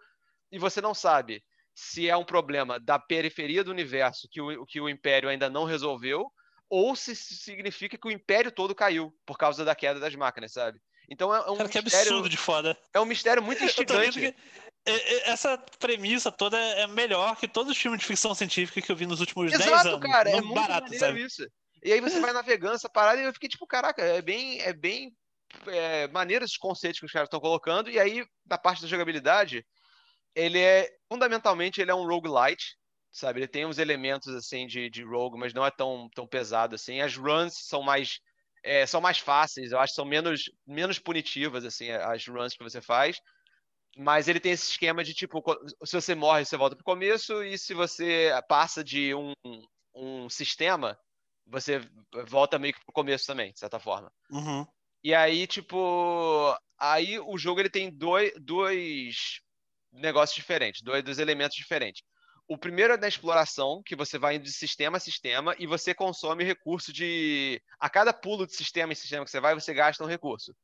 e 0.52 0.60
você 0.60 0.82
não 0.82 0.94
sabe 0.94 1.44
se 1.74 2.10
é 2.10 2.18
um 2.18 2.26
problema 2.26 2.80
da 2.80 2.98
periferia 2.98 3.64
do 3.64 3.72
universo 3.72 4.28
que 4.32 4.42
o, 4.42 4.66
que 4.66 4.82
o 4.82 4.90
Império 4.90 5.30
ainda 5.30 5.50
não 5.50 5.64
resolveu, 5.64 6.32
ou 6.70 6.96
se 6.96 7.16
significa 7.16 7.98
que 7.98 8.08
o 8.08 8.12
Império 8.12 8.52
todo 8.52 8.76
caiu 8.76 9.14
por 9.26 9.38
causa 9.38 9.64
da 9.64 9.76
queda 9.76 10.00
das 10.00 10.16
máquinas, 10.16 10.52
sabe? 10.52 10.80
Então 11.10 11.34
é, 11.34 11.38
é 11.40 11.52
um 11.52 11.58
Cara, 11.58 11.70
que 11.70 11.82
mistério, 11.82 12.12
absurdo 12.12 12.30
de 12.30 12.38
foda. 12.38 12.78
é 12.94 13.00
um 13.00 13.06
mistério 13.06 13.42
muito 13.42 13.64
instigante. 13.64 14.36
é, 14.86 14.92
é, 14.92 15.30
essa 15.30 15.58
premissa 15.80 16.32
toda 16.32 16.58
é 16.58 16.86
melhor 16.88 17.36
que 17.38 17.48
todos 17.48 17.72
os 17.72 17.78
filmes 17.78 18.00
de 18.02 18.06
ficção 18.06 18.36
científica 18.36 18.82
que 18.82 18.92
eu 18.92 18.96
vi 18.96 19.06
nos 19.06 19.22
últimos 19.22 19.52
10 19.52 19.66
Exato, 19.66 19.88
anos. 19.88 20.02
cara, 20.02 20.30
é 20.30 20.42
muito 20.42 20.54
barato, 20.54 20.84
maneiro 20.84 21.06
sabe? 21.06 21.24
isso. 21.24 21.48
E 21.84 21.94
aí 21.94 22.02
você 22.02 22.20
vai 22.20 22.34
navegando 22.34 22.76
essa 22.76 22.90
parada 22.90 23.22
e 23.22 23.26
eu 23.26 23.34
fiquei 23.34 23.50
tipo, 23.50 23.66
caraca, 23.68 24.02
é 24.02 24.22
bem, 24.22 24.60
é 24.62 24.74
bem 24.74 25.16
é, 25.68 26.08
maneiro 26.08 26.44
esses 26.44 26.58
conceitos 26.58 27.00
que 27.00 27.06
os 27.06 27.12
caras 27.12 27.28
estão 27.28 27.40
colocando. 27.40 27.90
E 27.90 28.00
aí, 28.00 28.26
na 28.46 28.58
parte 28.58 28.82
da 28.82 28.88
jogabilidade, 28.88 29.66
ele 30.36 30.60
é, 30.60 30.90
fundamentalmente, 31.12 31.82
ele 31.82 31.92
é 31.92 31.96
um 31.96 32.06
roguelite, 32.06 32.78
sabe? 33.12 33.40
Ele 33.40 33.48
tem 33.48 33.66
uns 33.66 33.78
elementos, 33.80 34.34
assim, 34.36 34.68
de, 34.68 34.90
de 34.90 35.04
rogue, 35.04 35.40
mas 35.40 35.54
não 35.54 35.66
é 35.66 35.72
tão, 35.72 36.10
tão 36.14 36.28
pesado, 36.28 36.76
assim. 36.76 37.02
As 37.02 37.16
runs 37.16 37.54
são 37.68 37.82
mais, 37.82 38.20
é, 38.64 38.86
são 38.86 39.02
mais 39.02 39.20
fáceis, 39.20 39.72
eu 39.72 39.80
acho 39.80 39.94
são 39.94 40.06
menos, 40.06 40.44
menos 40.66 41.00
punitivas, 41.00 41.66
assim, 41.66 41.90
as 41.90 42.28
runs 42.28 42.54
que 42.54 42.64
você 42.64 42.82
faz. 42.82 43.20
Mas 43.98 44.28
ele 44.28 44.40
tem 44.40 44.52
esse 44.52 44.70
esquema 44.72 45.04
de, 45.04 45.14
tipo, 45.14 45.42
se 45.84 46.00
você 46.00 46.14
morre, 46.14 46.46
você 46.46 46.56
volta 46.56 46.76
pro 46.76 46.86
começo, 46.86 47.42
e 47.44 47.58
se 47.58 47.74
você 47.74 48.30
passa 48.48 48.84
de 48.84 49.16
um, 49.16 49.34
um 49.96 50.30
sistema, 50.30 50.96
você 51.48 51.82
volta 52.28 52.60
meio 52.60 52.74
que 52.74 52.84
pro 52.84 52.94
começo 52.94 53.26
também, 53.26 53.52
de 53.52 53.60
certa 53.60 53.80
forma. 53.80 54.12
Uhum. 54.30 54.66
E 55.04 55.14
aí, 55.14 55.48
tipo, 55.48 56.56
aí 56.78 57.20
o 57.20 57.38
jogo 57.38 57.60
ele 57.60 57.70
tem 57.70 57.90
dois, 57.90 58.34
dois 58.40 59.42
negócios 59.92 60.36
diferentes, 60.36 60.82
dois, 60.82 61.04
dois 61.04 61.20
elementos 61.20 61.56
diferentes. 61.56 62.04
O 62.48 62.58
primeiro 62.58 62.94
é 62.94 62.98
na 62.98 63.08
exploração, 63.08 63.82
que 63.86 63.96
você 63.96 64.18
vai 64.18 64.36
indo 64.36 64.46
de 64.46 64.54
sistema 64.54 64.98
a 64.98 65.02
sistema 65.02 65.54
e 65.60 65.68
você 65.68 65.94
consome 65.94 66.46
recurso 66.46 66.94
de. 66.94 67.62
A 67.78 67.90
cada 67.90 68.14
pulo 68.14 68.48
de 68.48 68.56
sistema 68.56 68.94
em 68.94 68.96
sistema 68.96 69.26
que 69.26 69.32
você 69.32 69.42
vai, 69.42 69.54
você 69.54 69.74
gasta 69.74 70.04
um 70.04 70.08
recurso. 70.08 70.56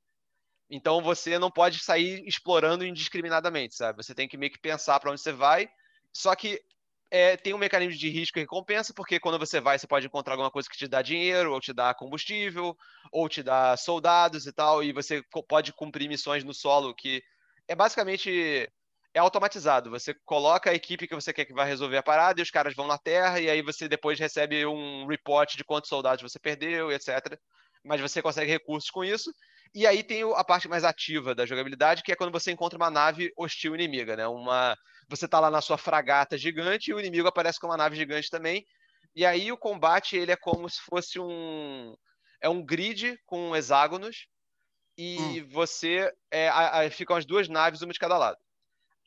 Então 0.69 1.01
você 1.01 1.37
não 1.37 1.51
pode 1.51 1.79
sair 1.79 2.25
explorando 2.25 2.85
indiscriminadamente, 2.85 3.75
sabe? 3.75 4.01
Você 4.01 4.15
tem 4.15 4.29
que 4.29 4.37
meio 4.37 4.51
que 4.51 4.59
pensar 4.59 4.97
para 4.99 5.11
onde 5.11 5.21
você 5.21 5.33
vai. 5.33 5.69
Só 6.13 6.33
que 6.35 6.61
é, 7.13 7.37
tem 7.37 7.53
um 7.53 7.59
mecanismo 7.59 7.95
de 7.95 8.09
risco 8.09 8.39
e 8.39 8.41
recompensa, 8.41 8.91
porque 8.91 9.19
quando 9.19 9.37
você 9.37 9.61
vai, 9.61 9.77
você 9.77 9.85
pode 9.85 10.07
encontrar 10.07 10.33
alguma 10.33 10.49
coisa 10.49 10.67
que 10.67 10.75
te 10.75 10.87
dá 10.87 11.03
dinheiro, 11.03 11.53
ou 11.53 11.59
te 11.59 11.71
dá 11.71 11.93
combustível, 11.93 12.75
ou 13.11 13.29
te 13.29 13.43
dá 13.43 13.77
soldados 13.77 14.47
e 14.47 14.51
tal, 14.51 14.83
e 14.83 14.91
você 14.91 15.23
pode 15.47 15.71
cumprir 15.73 16.09
missões 16.09 16.43
no 16.43 16.55
solo 16.55 16.91
que 16.95 17.21
é 17.67 17.75
basicamente 17.75 18.67
é 19.13 19.19
automatizado. 19.19 19.91
Você 19.91 20.15
coloca 20.25 20.71
a 20.71 20.73
equipe 20.73 21.07
que 21.07 21.13
você 21.13 21.31
quer 21.31 21.45
que 21.45 21.53
vai 21.53 21.67
resolver 21.67 21.97
a 21.97 22.03
parada 22.03 22.41
e 22.41 22.43
os 22.43 22.49
caras 22.49 22.73
vão 22.73 22.87
na 22.87 22.97
Terra 22.97 23.39
e 23.39 23.47
aí 23.47 23.61
você 23.61 23.87
depois 23.87 24.19
recebe 24.19 24.65
um 24.65 25.05
report 25.05 25.55
de 25.55 25.63
quantos 25.63 25.89
soldados 25.89 26.23
você 26.23 26.39
perdeu, 26.39 26.91
etc. 26.91 27.37
Mas 27.83 28.01
você 28.01 28.21
consegue 28.21 28.51
recursos 28.51 28.89
com 28.89 29.03
isso. 29.03 29.31
E 29.73 29.87
aí 29.87 30.03
tem 30.03 30.21
a 30.23 30.43
parte 30.43 30.67
mais 30.67 30.83
ativa 30.83 31.33
da 31.35 31.45
jogabilidade, 31.45 32.03
que 32.03 32.11
é 32.11 32.15
quando 32.15 32.31
você 32.31 32.51
encontra 32.51 32.77
uma 32.77 32.91
nave 32.91 33.31
hostil 33.37 33.73
inimiga, 33.75 34.15
né? 34.15 34.27
Uma 34.27 34.77
você 35.09 35.27
tá 35.27 35.39
lá 35.39 35.49
na 35.51 35.61
sua 35.61 35.77
fragata 35.77 36.37
gigante 36.37 36.91
e 36.91 36.93
o 36.93 36.99
inimigo 36.99 37.27
aparece 37.27 37.59
com 37.59 37.67
uma 37.67 37.77
nave 37.77 37.95
gigante 37.95 38.29
também. 38.29 38.65
E 39.15 39.25
aí 39.25 39.51
o 39.51 39.57
combate 39.57 40.15
ele 40.15 40.31
é 40.31 40.35
como 40.37 40.69
se 40.69 40.79
fosse 40.81 41.19
um 41.19 41.95
é 42.41 42.49
um 42.49 42.63
grid 42.63 43.17
com 43.25 43.55
hexágonos 43.55 44.27
e 44.97 45.41
você 45.51 46.11
é, 46.31 46.49
a- 46.49 46.81
a- 46.81 46.91
ficam 46.91 47.15
as 47.15 47.25
duas 47.25 47.49
naves 47.49 47.81
uma 47.81 47.93
de 47.93 47.99
cada 47.99 48.17
lado. 48.17 48.37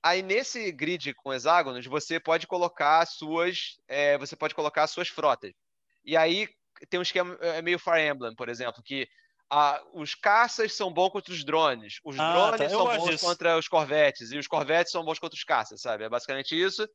Aí 0.02 0.22
nesse 0.22 0.70
grid 0.72 1.14
com 1.14 1.32
hexágonos 1.34 1.86
você 1.86 2.20
pode 2.20 2.46
colocar 2.46 3.00
as 3.02 3.10
suas 3.14 3.78
é, 3.88 4.16
você 4.18 4.36
pode 4.36 4.54
colocar 4.54 4.84
as 4.84 4.90
suas 4.90 5.08
frotas. 5.08 5.52
E 6.04 6.16
aí 6.16 6.48
tem 6.88 6.98
um 7.00 7.02
esquema 7.02 7.36
é 7.40 7.62
meio 7.62 7.78
Fire 7.78 8.00
Emblem, 8.00 8.34
por 8.34 8.48
exemplo, 8.48 8.82
que 8.82 9.06
ah, 9.50 9.80
os 9.94 10.14
caças 10.14 10.72
são 10.74 10.92
bons 10.92 11.10
contra 11.10 11.32
os 11.32 11.44
drones, 11.44 11.94
os 12.04 12.16
Ah, 12.18 12.50
drones 12.50 12.58
tá. 12.58 12.68
São 12.68 12.84
bons 12.84 13.20
contra 13.20 13.56
os 13.58 13.68
corvetes 13.68 14.32
e 14.32 14.38
os 14.38 14.46
corvetes 14.46 14.92
são 14.92 15.04
bons 15.04 15.18
contra 15.18 15.36
os 15.36 15.44
caças, 15.44 15.80
sabe? 15.80 16.04
É 16.04 16.08
basicamente 16.08 16.60
isso. 16.60 16.86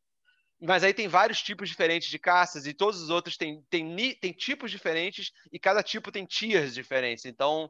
Mas 0.62 0.84
aí 0.84 0.94
tem 0.94 1.08
vários 1.08 1.42
tipos 1.42 1.70
diferentes 1.70 2.10
de 2.10 2.20
caças 2.20 2.68
e 2.68 2.74
todos 2.74 3.02
os 3.02 3.10
outros 3.10 3.36
têm, 3.36 3.64
têm, 3.70 3.96
têm 4.20 4.32
tipos 4.32 4.70
diferentes 4.70 5.32
e 5.52 5.60
cada 5.60 5.82
tipo 5.82 6.12
tem 6.12 6.26
tiers 6.26 6.74
diferentes. 6.74 7.26
Então 7.26 7.70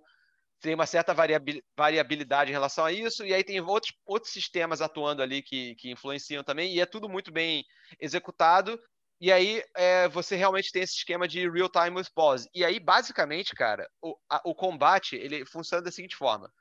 tem 0.62 0.76
uma 0.76 0.86
certa 0.86 1.14
variabil- 1.14 1.62
variabilidade 1.76 2.52
em 2.52 2.54
relação 2.54 2.86
a 2.86 2.92
isso. 2.92 3.26
E 3.26 3.34
aí 3.34 3.44
tem 3.44 3.62
outros, 3.62 3.94
outros 4.06 4.34
sistemas 4.34 4.82
atuando 4.82 5.24
ali 5.24 5.42
que, 5.42 5.76
que 5.76 5.92
influenciam 5.92 6.44
também. 6.44 6.74
E 6.76 6.82
é 6.82 6.86
tudo 6.86 7.10
muito 7.10 7.32
bem 7.32 7.64
executado. 8.00 8.80
E 9.22 9.32
aí 9.32 9.64
é, 9.78 10.10
você 10.10 10.36
realmente 10.36 10.72
tem 10.74 10.84
esse 10.84 10.96
esquema 10.96 11.28
de 11.28 11.50
real 11.50 11.70
time 11.70 11.92
with 11.98 12.08
pause. 12.16 12.50
E 12.56 12.66
aí, 12.66 12.80
basicamente, 12.80 13.54
cara, 13.56 13.90
o, 14.02 14.18
a- 14.30 14.42
o 14.46 14.56
combate 14.56 15.16
ele 15.16 15.46
funciona 15.46 15.84
da 15.84 15.92
seguinte 15.92 16.16
forma: 16.18 16.52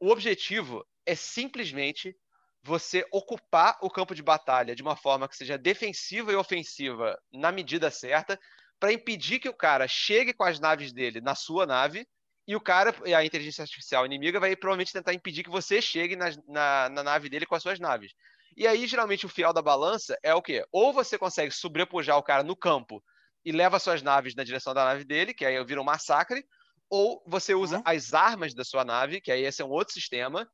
o 0.00 0.10
objetivo 0.10 0.86
é 1.06 1.14
simplesmente 1.14 2.16
você 2.62 3.06
ocupar 3.12 3.78
o 3.82 3.90
campo 3.90 4.14
de 4.14 4.22
batalha 4.22 4.74
de 4.74 4.82
uma 4.82 4.96
forma 4.96 5.28
que 5.28 5.36
seja 5.36 5.58
defensiva 5.58 6.32
e 6.32 6.36
ofensiva 6.36 7.18
na 7.32 7.52
medida 7.52 7.90
certa, 7.90 8.38
para 8.80 8.92
impedir 8.92 9.38
que 9.38 9.48
o 9.48 9.54
cara 9.54 9.86
chegue 9.86 10.32
com 10.34 10.44
as 10.44 10.58
naves 10.60 10.92
dele 10.92 11.20
na 11.20 11.34
sua 11.34 11.66
nave 11.66 12.06
e 12.46 12.56
o 12.56 12.60
cara, 12.60 12.94
a 13.16 13.24
inteligência 13.24 13.62
artificial 13.62 14.04
inimiga, 14.06 14.40
vai 14.40 14.54
provavelmente 14.56 14.92
tentar 14.92 15.14
impedir 15.14 15.44
que 15.44 15.50
você 15.50 15.80
chegue 15.80 16.16
nas- 16.16 16.38
na, 16.48 16.88
na 16.90 17.02
nave 17.02 17.28
dele 17.28 17.46
com 17.46 17.54
as 17.54 17.62
suas 17.62 17.78
naves. 17.80 18.12
E 18.56 18.66
aí, 18.66 18.86
geralmente, 18.86 19.26
o 19.26 19.28
fiel 19.28 19.52
da 19.52 19.62
balança 19.62 20.16
é 20.22 20.34
o 20.34 20.42
quê? 20.42 20.64
Ou 20.72 20.92
você 20.92 21.18
consegue 21.18 21.52
sobrepujar 21.52 22.16
o 22.18 22.22
cara 22.22 22.42
no 22.42 22.56
campo 22.56 23.02
e 23.44 23.52
leva 23.52 23.78
suas 23.78 24.02
naves 24.02 24.34
na 24.34 24.44
direção 24.44 24.72
da 24.74 24.84
nave 24.84 25.04
dele, 25.04 25.34
que 25.34 25.44
aí 25.44 25.62
vira 25.64 25.80
um 25.80 25.84
massacre, 25.84 26.44
ou 26.88 27.22
você 27.26 27.54
usa 27.54 27.78
Uhum. 27.78 27.82
as 27.84 28.14
armas 28.14 28.54
da 28.54 28.64
sua 28.64 28.84
nave, 28.84 29.20
que 29.20 29.32
aí 29.32 29.44
esse 29.44 29.60
é 29.62 29.64
um 29.64 29.70
outro 29.70 29.92
sistema, 29.94 30.48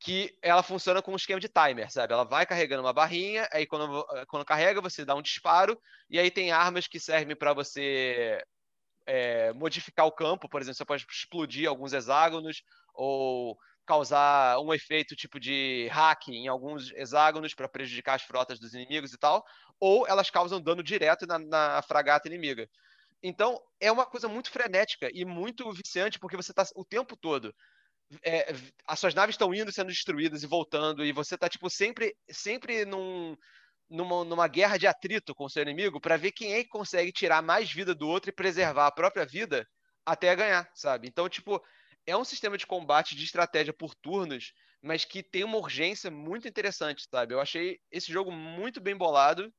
que 0.00 0.36
ela 0.42 0.62
funciona 0.62 1.02
com 1.02 1.12
um 1.12 1.16
esquema 1.16 1.40
de 1.40 1.48
timer, 1.48 1.90
sabe? 1.92 2.12
Ela 2.14 2.24
vai 2.24 2.46
carregando 2.46 2.82
uma 2.82 2.92
barrinha, 2.92 3.48
aí 3.52 3.66
quando, 3.66 4.04
quando 4.28 4.44
carrega, 4.46 4.80
você 4.80 5.04
dá 5.04 5.14
um 5.14 5.22
disparo, 5.22 5.78
e 6.10 6.18
aí 6.18 6.30
tem 6.30 6.52
armas 6.52 6.86
que 6.88 7.00
servem 7.00 7.36
para 7.36 7.52
você 7.54 8.42
é, 9.06 9.52
modificar 9.52 10.06
o 10.06 10.12
campo, 10.12 10.48
por 10.48 10.60
exemplo, 10.60 10.76
você 10.76 10.84
pode 10.84 11.06
explodir 11.10 11.68
alguns 11.68 11.92
hexágonos, 11.92 12.62
ou 12.94 13.56
causar 13.90 14.60
um 14.60 14.72
efeito 14.72 15.16
tipo 15.16 15.40
de 15.40 15.88
hack 15.90 16.28
em 16.28 16.46
alguns 16.46 16.92
hexágonos 16.92 17.54
para 17.54 17.68
prejudicar 17.68 18.14
as 18.14 18.22
frotas 18.22 18.60
dos 18.60 18.72
inimigos 18.72 19.12
e 19.12 19.18
tal, 19.18 19.44
ou 19.80 20.06
elas 20.06 20.30
causam 20.30 20.60
dano 20.60 20.80
direto 20.80 21.26
na, 21.26 21.40
na 21.40 21.82
fragata 21.82 22.28
inimiga. 22.28 22.68
Então, 23.20 23.60
é 23.80 23.90
uma 23.90 24.06
coisa 24.06 24.28
muito 24.28 24.48
frenética 24.48 25.10
e 25.12 25.24
muito 25.24 25.68
viciante, 25.72 26.20
porque 26.20 26.36
você 26.36 26.52
está 26.52 26.64
o 26.76 26.84
tempo 26.84 27.16
todo 27.16 27.52
é, 28.22 28.54
as 28.86 28.98
suas 28.98 29.14
naves 29.14 29.34
estão 29.34 29.52
indo 29.54 29.72
sendo 29.72 29.88
destruídas 29.88 30.42
e 30.42 30.46
voltando, 30.46 31.04
e 31.04 31.12
você 31.12 31.36
tá, 31.36 31.48
tipo, 31.48 31.68
sempre, 31.70 32.14
sempre 32.30 32.84
num, 32.84 33.36
numa, 33.88 34.24
numa 34.24 34.48
guerra 34.48 34.76
de 34.76 34.86
atrito 34.86 35.34
com 35.34 35.44
o 35.44 35.50
seu 35.50 35.62
inimigo 35.62 36.00
para 36.00 36.16
ver 36.16 36.32
quem 36.32 36.54
é 36.54 36.62
que 36.62 36.68
consegue 36.68 37.12
tirar 37.12 37.42
mais 37.42 37.72
vida 37.72 37.94
do 37.94 38.08
outro 38.08 38.30
e 38.30 38.34
preservar 38.34 38.86
a 38.86 38.92
própria 38.92 39.26
vida 39.26 39.66
até 40.04 40.34
ganhar, 40.34 40.68
sabe? 40.74 41.08
Então, 41.08 41.28
tipo, 41.28 41.62
é 42.06 42.16
um 42.16 42.24
sistema 42.24 42.56
de 42.56 42.66
combate 42.66 43.14
de 43.14 43.24
estratégia 43.24 43.72
por 43.72 43.94
turnos 43.94 44.52
mas 44.82 45.04
que 45.04 45.22
tem 45.22 45.44
uma 45.44 45.58
urgência 45.58 46.10
muito 46.10 46.48
interessante, 46.48 47.06
sabe? 47.10 47.34
Eu 47.34 47.40
achei 47.40 47.78
esse 47.90 48.10
jogo 48.10 48.32
muito 48.32 48.80
bem 48.80 48.96
bolado 48.96 49.52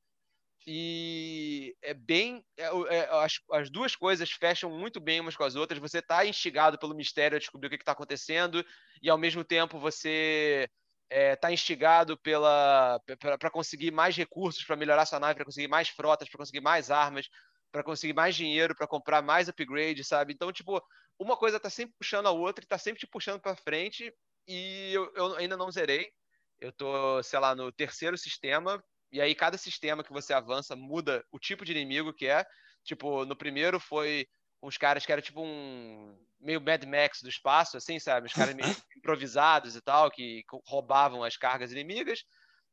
e 0.66 1.76
é 1.82 1.94
bem. 1.94 2.44
É, 2.56 2.64
é, 2.64 3.08
as, 3.10 3.34
as, 3.52 3.70
duas 3.70 3.94
coisas 3.94 4.30
fecham 4.30 4.70
muito 4.70 5.00
bem 5.00 5.20
umas 5.20 5.36
com 5.36 5.44
as 5.44 5.54
outras. 5.54 5.80
Você 5.80 5.98
está 5.98 6.26
instigado 6.26 6.78
pelo 6.78 6.94
mistério 6.94 7.36
a 7.36 7.38
descobrir 7.38 7.68
o 7.68 7.70
que 7.70 7.76
está 7.76 7.92
acontecendo, 7.92 8.64
e 9.00 9.08
ao 9.08 9.18
mesmo 9.18 9.44
tempo 9.44 9.78
você 9.78 10.68
está 11.10 11.18
é, 11.18 11.36
tá 11.36 11.52
instigado 11.52 12.16
pela 12.18 13.00
para 13.38 13.50
conseguir 13.50 13.90
mais 13.90 14.16
recursos 14.16 14.64
para 14.64 14.76
melhorar 14.76 15.06
sua 15.06 15.20
nave, 15.20 15.34
para 15.34 15.44
conseguir 15.44 15.68
mais 15.68 15.88
frotas, 15.88 16.28
para 16.28 16.38
conseguir 16.38 16.60
mais 16.60 16.90
armas, 16.90 17.28
para 17.72 17.82
conseguir 17.82 18.12
mais 18.12 18.36
dinheiro, 18.36 18.76
para 18.76 18.86
comprar 18.86 19.22
mais 19.22 19.48
upgrade, 19.48 20.04
sabe? 20.04 20.32
Então, 20.34 20.52
tipo, 20.52 20.80
uma 21.18 21.36
coisa 21.36 21.56
está 21.56 21.70
sempre 21.70 21.94
puxando 21.98 22.26
a 22.26 22.30
outra 22.30 22.62
e 22.62 22.66
está 22.66 22.78
sempre 22.78 23.00
te 23.00 23.06
puxando 23.06 23.40
para 23.40 23.56
frente. 23.56 24.14
E 24.46 24.92
eu, 24.92 25.10
eu 25.14 25.36
ainda 25.36 25.56
não 25.56 25.70
zerei. 25.70 26.12
Eu 26.60 26.70
tô, 26.72 27.22
sei 27.22 27.38
lá, 27.38 27.54
no 27.54 27.72
terceiro 27.72 28.16
sistema 28.16 28.82
e 29.10 29.20
aí 29.20 29.34
cada 29.34 29.58
sistema 29.58 30.02
que 30.02 30.12
você 30.12 30.32
avança 30.32 30.74
muda 30.74 31.24
o 31.30 31.38
tipo 31.38 31.64
de 31.64 31.72
inimigo 31.72 32.14
que 32.14 32.26
é. 32.26 32.46
Tipo, 32.82 33.24
no 33.24 33.36
primeiro 33.36 33.78
foi 33.78 34.26
uns 34.62 34.78
caras 34.78 35.04
que 35.04 35.12
eram 35.12 35.22
tipo 35.22 35.42
um 35.42 36.16
meio 36.40 36.60
Mad 36.60 36.82
Max 36.84 37.20
do 37.22 37.28
espaço, 37.28 37.76
assim, 37.76 37.98
sabe? 37.98 38.26
Os 38.26 38.32
caras 38.32 38.54
meio 38.54 38.66
improvisados 38.96 39.76
e 39.76 39.80
tal, 39.80 40.10
que 40.10 40.44
roubavam 40.66 41.22
as 41.22 41.36
cargas 41.36 41.72
inimigas. 41.72 42.24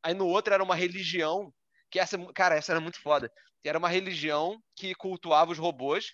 Aí 0.02 0.14
no 0.14 0.28
outro 0.28 0.54
era 0.54 0.64
uma 0.64 0.76
religião, 0.76 1.54
que 1.90 2.00
essa, 2.00 2.18
cara, 2.34 2.56
essa 2.56 2.72
era 2.74 2.82
muito 2.82 3.02
foda. 3.02 3.32
Era 3.64 3.78
uma 3.78 3.90
religião 3.90 4.62
que 4.76 4.96
cultuava 4.96 5.52
os 5.52 5.58
robôs. 5.58 6.14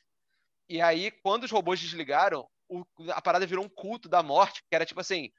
E 0.68 0.82
aí, 0.82 1.12
quando 1.24 1.44
os 1.44 1.52
robôs 1.52 1.80
desligaram, 1.80 2.48
o, 2.68 2.84
a 3.10 3.22
parada 3.22 3.46
virou 3.46 3.64
um 3.64 3.70
culto 3.70 4.10
da 4.10 4.24
morte, 4.24 4.62
que 4.68 4.76
era 4.76 4.86
tipo 4.86 5.00
assim, 5.00 5.30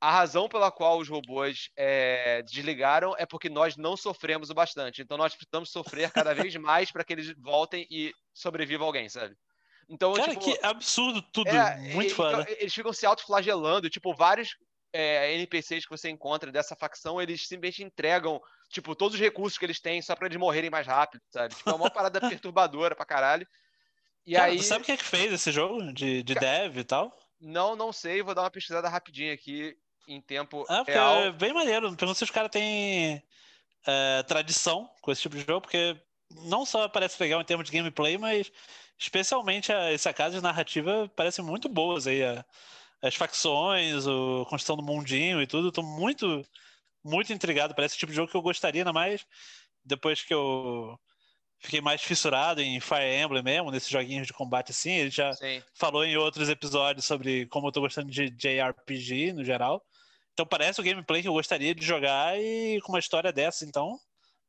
a 0.00 0.10
razão 0.10 0.48
pela 0.48 0.72
qual 0.72 0.98
os 0.98 1.08
robôs 1.08 1.70
é, 1.76 2.42
desligaram 2.42 3.14
é 3.16 3.24
porque 3.24 3.48
nós 3.48 3.76
não 3.76 3.96
sofremos 3.96 4.50
o 4.50 4.54
bastante. 4.54 5.00
Então 5.00 5.16
nós 5.16 5.34
precisamos 5.34 5.70
sofrer 5.70 6.10
cada 6.10 6.34
vez 6.34 6.56
mais 6.56 6.90
para 6.90 7.04
que 7.04 7.12
eles 7.12 7.32
voltem 7.38 7.86
e 7.88 8.12
sobreviva 8.34 8.84
alguém, 8.84 9.08
sabe? 9.08 9.36
Então, 9.88 10.14
Cara, 10.14 10.34
tipo, 10.34 10.40
que 10.40 10.58
absurdo 10.64 11.22
tudo. 11.32 11.50
É, 11.50 11.76
Muito 11.92 12.12
e, 12.12 12.14
foda. 12.14 12.42
Então, 12.42 12.54
eles 12.58 12.72
ficam 12.72 12.92
se 12.92 13.04
autoflagelando. 13.04 13.90
Tipo, 13.90 14.14
vários 14.14 14.56
é, 14.92 15.32
NPCs 15.34 15.84
que 15.84 15.90
você 15.90 16.10
encontra 16.10 16.52
dessa 16.52 16.76
facção, 16.76 17.20
eles 17.20 17.46
simplesmente 17.46 17.82
entregam, 17.82 18.40
tipo, 18.68 18.94
todos 18.94 19.14
os 19.14 19.20
recursos 19.20 19.58
que 19.58 19.64
eles 19.64 19.80
têm 19.80 20.02
só 20.02 20.14
para 20.14 20.26
eles 20.26 20.38
morrerem 20.38 20.70
mais 20.70 20.86
rápido, 20.86 21.22
sabe? 21.30 21.54
Tipo, 21.54 21.70
é 21.70 21.74
uma 21.74 21.90
parada 21.90 22.20
perturbadora 22.28 22.94
pra 22.94 23.06
caralho. 23.06 23.46
E 24.26 24.34
Cara, 24.34 24.52
aí... 24.52 24.62
sabe 24.62 24.84
quem 24.84 24.94
é 24.94 24.98
que 24.98 25.04
fez 25.04 25.32
esse 25.32 25.50
jogo 25.50 25.92
de, 25.92 26.22
de 26.22 26.34
dev 26.34 26.78
e 26.78 26.84
tal? 26.84 27.16
Não, 27.40 27.74
não 27.74 27.92
sei. 27.92 28.22
Vou 28.22 28.34
dar 28.34 28.42
uma 28.42 28.50
pesquisada 28.50 28.88
rapidinho 28.88 29.34
aqui 29.34 29.76
em 30.06 30.20
tempo 30.20 30.64
ah, 30.68 30.84
real. 30.86 31.16
É 31.16 31.32
bem 31.32 31.52
maneiro. 31.52 31.94
Pergunto 31.96 32.18
se 32.18 32.24
os 32.24 32.30
caras 32.30 32.50
têm 32.50 33.22
é, 33.86 34.22
tradição 34.22 34.88
com 35.00 35.10
esse 35.10 35.22
tipo 35.22 35.36
de 35.36 35.44
jogo, 35.44 35.62
porque 35.62 36.00
não 36.44 36.64
só 36.64 36.88
parece 36.88 37.20
legal 37.20 37.40
em 37.40 37.44
termos 37.44 37.68
de 37.68 37.76
gameplay, 37.76 38.16
mas 38.16 38.52
especialmente 38.96 39.72
essa 39.72 40.12
casa 40.12 40.36
de 40.36 40.42
narrativa 40.42 41.10
parece 41.16 41.42
muito 41.42 41.68
boas 41.68 42.06
aí. 42.06 42.22
A, 42.22 42.44
as 43.02 43.14
facções, 43.14 44.06
a 44.06 44.44
construção 44.48 44.76
do 44.76 44.82
mundinho 44.82 45.42
e 45.42 45.46
tudo. 45.46 45.68
Estou 45.68 45.84
muito, 45.84 46.46
muito 47.04 47.32
intrigado. 47.32 47.74
Parece 47.74 47.96
o 47.96 47.98
tipo 47.98 48.12
de 48.12 48.16
jogo 48.16 48.30
que 48.30 48.36
eu 48.36 48.42
gostaria, 48.42 48.82
ainda 48.82 48.92
mais 48.92 49.26
depois 49.84 50.22
que 50.22 50.32
eu 50.32 50.98
fiquei 51.58 51.80
mais 51.80 52.02
fissurado 52.02 52.60
em 52.60 52.80
Fire 52.80 53.20
Emblem 53.20 53.42
mesmo, 53.42 53.70
nesses 53.70 53.88
joguinhos 53.88 54.26
de 54.26 54.32
combate 54.32 54.70
assim. 54.70 54.92
Ele 54.92 55.10
já 55.10 55.32
Sim. 55.32 55.62
falou 55.74 56.04
em 56.04 56.16
outros 56.16 56.48
episódios 56.48 57.04
sobre 57.04 57.46
como 57.46 57.68
eu 57.68 57.72
tô 57.72 57.80
gostando 57.80 58.10
de 58.10 58.30
JRPG 58.30 59.32
no 59.32 59.44
geral. 59.44 59.84
Então 60.32 60.46
parece 60.46 60.80
o 60.80 60.84
gameplay 60.84 61.22
que 61.22 61.28
eu 61.28 61.32
gostaria 61.32 61.74
de 61.74 61.84
jogar 61.84 62.38
e 62.40 62.80
com 62.82 62.92
uma 62.92 62.98
história 62.98 63.32
dessa, 63.32 63.64
então. 63.64 63.98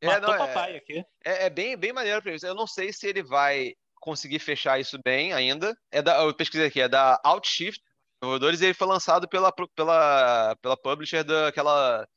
É, 0.01 0.07
matou 0.07 0.29
não, 0.29 0.37
papai 0.37 0.73
é, 0.73 0.77
aqui. 0.77 1.05
É, 1.23 1.45
é, 1.45 1.49
bem, 1.49 1.77
bem 1.77 1.93
maneiro 1.93 2.21
pra 2.21 2.33
isso. 2.33 2.45
Eu 2.45 2.55
não 2.55 2.67
sei 2.67 2.91
se 2.91 3.07
ele 3.07 3.23
vai 3.23 3.73
conseguir 3.95 4.39
fechar 4.39 4.79
isso 4.79 4.99
bem 5.03 5.33
ainda. 5.33 5.75
É 5.91 6.01
da, 6.01 6.21
eu 6.23 6.33
pesquisei 6.33 6.67
aqui, 6.67 6.81
é 6.81 6.89
da 6.89 7.19
Outshift 7.23 7.81
Desenvolvedores 8.23 8.61
e 8.61 8.65
ele 8.65 8.73
foi 8.73 8.87
lançado 8.87 9.27
pela, 9.27 9.51
pela, 9.75 10.55
pela 10.61 10.77
publisher 10.77 11.23
daquela 11.23 12.07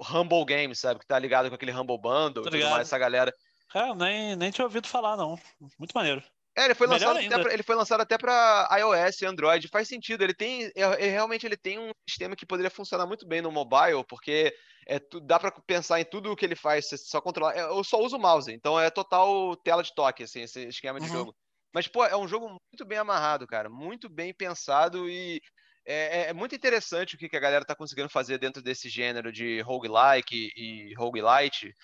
Humble 0.00 0.44
Games, 0.44 0.80
sabe? 0.80 0.98
Que 0.98 1.06
tá 1.06 1.16
ligado 1.16 1.48
com 1.48 1.54
aquele 1.54 1.72
Humble 1.72 1.96
Bundle 1.98 2.42
e 2.42 2.50
tudo 2.50 2.70
mais, 2.70 2.88
essa 2.88 2.98
galera. 2.98 3.32
É, 3.72 3.94
nem, 3.94 4.34
nem 4.34 4.50
tinha 4.50 4.64
ouvido 4.64 4.88
falar, 4.88 5.16
não. 5.16 5.38
Muito 5.78 5.92
maneiro. 5.94 6.22
É, 6.56 6.64
ele 6.66 6.74
foi, 6.74 6.86
lançado 6.86 7.18
até 7.18 7.38
pra, 7.38 7.52
ele 7.52 7.62
foi 7.62 7.74
lançado 7.74 8.00
até 8.00 8.18
para 8.18 8.68
iOS 8.78 9.22
e 9.22 9.26
Android. 9.26 9.68
Faz 9.68 9.88
sentido. 9.88 10.22
Ele 10.22 10.34
tem. 10.34 10.70
É, 10.74 11.06
realmente 11.08 11.46
ele 11.46 11.56
tem 11.56 11.78
um 11.78 11.90
sistema 12.08 12.36
que 12.36 12.46
poderia 12.46 12.70
funcionar 12.70 13.06
muito 13.06 13.26
bem 13.26 13.40
no 13.40 13.50
mobile, 13.50 14.04
porque 14.08 14.54
é, 14.88 15.00
dá 15.22 15.38
para 15.38 15.52
pensar 15.66 16.00
em 16.00 16.04
tudo 16.04 16.30
o 16.30 16.36
que 16.36 16.44
ele 16.44 16.56
faz, 16.56 16.88
você 16.88 16.96
só 16.96 17.20
controlar. 17.20 17.56
Eu 17.56 17.82
só 17.82 18.00
uso 18.00 18.16
o 18.16 18.20
mouse, 18.20 18.52
então 18.52 18.78
é 18.78 18.90
total 18.90 19.56
tela 19.56 19.82
de 19.82 19.92
toque, 19.94 20.24
assim, 20.24 20.42
esse 20.42 20.66
esquema 20.66 21.00
de 21.00 21.06
uhum. 21.06 21.12
jogo. 21.12 21.36
Mas, 21.74 21.88
pô, 21.88 22.04
é 22.04 22.16
um 22.16 22.28
jogo 22.28 22.48
muito 22.48 22.84
bem 22.86 22.98
amarrado, 22.98 23.46
cara. 23.46 23.68
Muito 23.68 24.08
bem 24.08 24.32
pensado 24.32 25.10
e 25.10 25.42
é, 25.84 26.20
é, 26.20 26.30
é 26.30 26.32
muito 26.32 26.54
interessante 26.54 27.16
o 27.16 27.18
que, 27.18 27.36
a 27.36 27.40
galera 27.40 27.64
tá 27.64 27.74
conseguindo 27.74 28.08
fazer 28.08 28.38
dentro 28.38 28.62
desse 28.62 28.88
gênero 28.88 29.32
de 29.32 29.60
roguelike 29.62 30.50
e 30.56 30.94
roguelite. 30.94 31.74